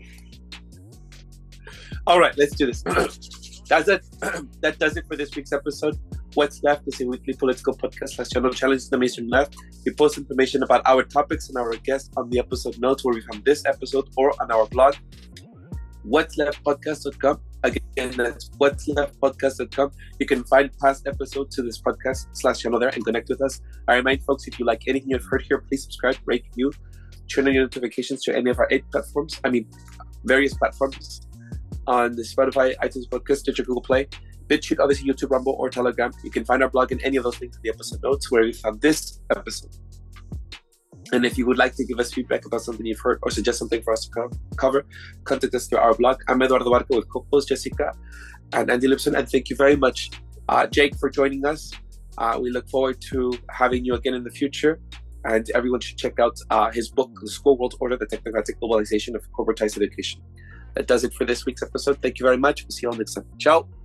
All 2.06 2.20
right, 2.20 2.36
let's 2.36 2.54
do 2.56 2.66
this. 2.66 2.82
That's 3.68 3.88
it. 3.88 4.04
that 4.60 4.78
does 4.78 4.96
it 4.96 5.06
for 5.06 5.16
this 5.16 5.34
week's 5.34 5.52
episode. 5.52 5.96
What's 6.34 6.62
Left 6.62 6.82
is 6.86 7.00
a 7.00 7.06
weekly 7.06 7.34
political 7.34 7.76
podcast 7.76 8.10
slash 8.10 8.28
that 8.30 8.54
challenges 8.54 8.88
the 8.88 8.96
mainstream 8.96 9.28
left. 9.28 9.54
We 9.84 9.92
post 9.92 10.16
information 10.16 10.62
about 10.62 10.82
our 10.86 11.02
topics 11.02 11.48
and 11.48 11.58
our 11.58 11.74
guests 11.76 12.10
on 12.16 12.30
the 12.30 12.38
episode 12.38 12.78
notes 12.78 13.04
where 13.04 13.14
we 13.14 13.20
found 13.20 13.44
this 13.44 13.64
episode 13.66 14.08
or 14.16 14.32
on 14.40 14.50
our 14.50 14.66
blog, 14.66 14.94
what's 16.04 16.38
left 16.38 16.64
podcast.com. 16.64 17.40
Again, 17.64 18.12
that's 18.16 18.50
what's 18.56 18.88
left 18.88 19.20
podcast.com. 19.20 19.90
You 20.18 20.26
can 20.26 20.42
find 20.44 20.70
past 20.78 21.06
episodes 21.06 21.54
to 21.56 21.62
this 21.62 21.80
podcast 21.80 22.28
slash 22.32 22.60
channel 22.60 22.80
there 22.80 22.88
and 22.88 23.04
connect 23.04 23.28
with 23.28 23.42
us. 23.42 23.60
I 23.86 23.96
remind 23.96 24.22
folks 24.22 24.46
if 24.46 24.58
you 24.58 24.64
like 24.64 24.82
anything 24.88 25.10
you've 25.10 25.24
heard 25.24 25.42
here, 25.42 25.58
please 25.58 25.82
subscribe, 25.82 26.16
rate, 26.24 26.44
review, 26.50 26.72
turn 27.28 27.46
on 27.46 27.52
your 27.52 27.64
notifications 27.64 28.22
to 28.24 28.34
any 28.34 28.50
of 28.50 28.58
our 28.58 28.68
eight 28.70 28.90
platforms. 28.90 29.38
I 29.44 29.50
mean, 29.50 29.68
various 30.24 30.54
platforms 30.54 31.26
on 31.86 32.12
the 32.12 32.22
Spotify, 32.22 32.74
iTunes 32.78 33.08
Podcast, 33.08 33.38
Stitcher, 33.38 33.64
Google 33.64 33.82
Play. 33.82 34.08
BitChute, 34.48 34.78
obviously 34.80 35.08
YouTube, 35.08 35.30
Rumble, 35.30 35.56
or 35.58 35.68
Telegram. 35.70 36.12
You 36.22 36.30
can 36.30 36.44
find 36.44 36.62
our 36.62 36.68
blog 36.68 36.92
in 36.92 37.00
any 37.00 37.16
of 37.16 37.24
those 37.24 37.40
links 37.40 37.56
in 37.56 37.62
the 37.62 37.70
episode 37.70 38.02
notes 38.02 38.30
where 38.30 38.42
we 38.42 38.52
found 38.52 38.80
this 38.80 39.20
episode. 39.34 39.74
And 41.12 41.26
if 41.26 41.36
you 41.36 41.46
would 41.46 41.58
like 41.58 41.74
to 41.76 41.84
give 41.84 41.98
us 41.98 42.12
feedback 42.12 42.46
about 42.46 42.62
something 42.62 42.86
you've 42.86 43.00
heard 43.00 43.18
or 43.22 43.30
suggest 43.30 43.58
something 43.58 43.82
for 43.82 43.92
us 43.92 44.06
to 44.06 44.30
cover, 44.56 44.86
contact 45.24 45.54
us 45.54 45.66
through 45.66 45.78
our 45.78 45.94
blog. 45.94 46.22
I'm 46.28 46.40
Eduardo 46.40 46.64
Barco 46.66 46.96
with 46.96 47.08
co-host 47.08 47.48
Jessica 47.48 47.92
and 48.52 48.70
Andy 48.70 48.86
Lipson. 48.86 49.16
And 49.16 49.28
thank 49.28 49.50
you 49.50 49.56
very 49.56 49.76
much, 49.76 50.10
uh, 50.48 50.66
Jake, 50.66 50.96
for 50.96 51.10
joining 51.10 51.44
us. 51.44 51.70
Uh, 52.16 52.38
we 52.40 52.50
look 52.50 52.68
forward 52.68 53.00
to 53.10 53.34
having 53.50 53.84
you 53.84 53.94
again 53.94 54.14
in 54.14 54.24
the 54.24 54.30
future. 54.30 54.80
And 55.24 55.48
everyone 55.54 55.80
should 55.80 55.98
check 55.98 56.18
out 56.18 56.36
uh, 56.50 56.70
his 56.70 56.90
book, 56.90 57.10
The 57.22 57.30
School 57.30 57.56
World 57.58 57.74
Order, 57.80 57.96
The 57.96 58.06
Technocratic 58.06 58.58
Globalization 58.60 59.14
of 59.14 59.22
Corporatized 59.32 59.76
Education. 59.76 60.20
That 60.74 60.86
does 60.86 61.04
it 61.04 61.12
for 61.14 61.24
this 61.24 61.44
week's 61.44 61.62
episode. 61.62 61.98
Thank 62.00 62.18
you 62.18 62.24
very 62.24 62.38
much. 62.38 62.64
We'll 62.64 62.70
see 62.70 62.86
you 62.86 62.90
all 62.90 62.96
next 62.96 63.14
time. 63.14 63.26
Ciao. 63.38 63.81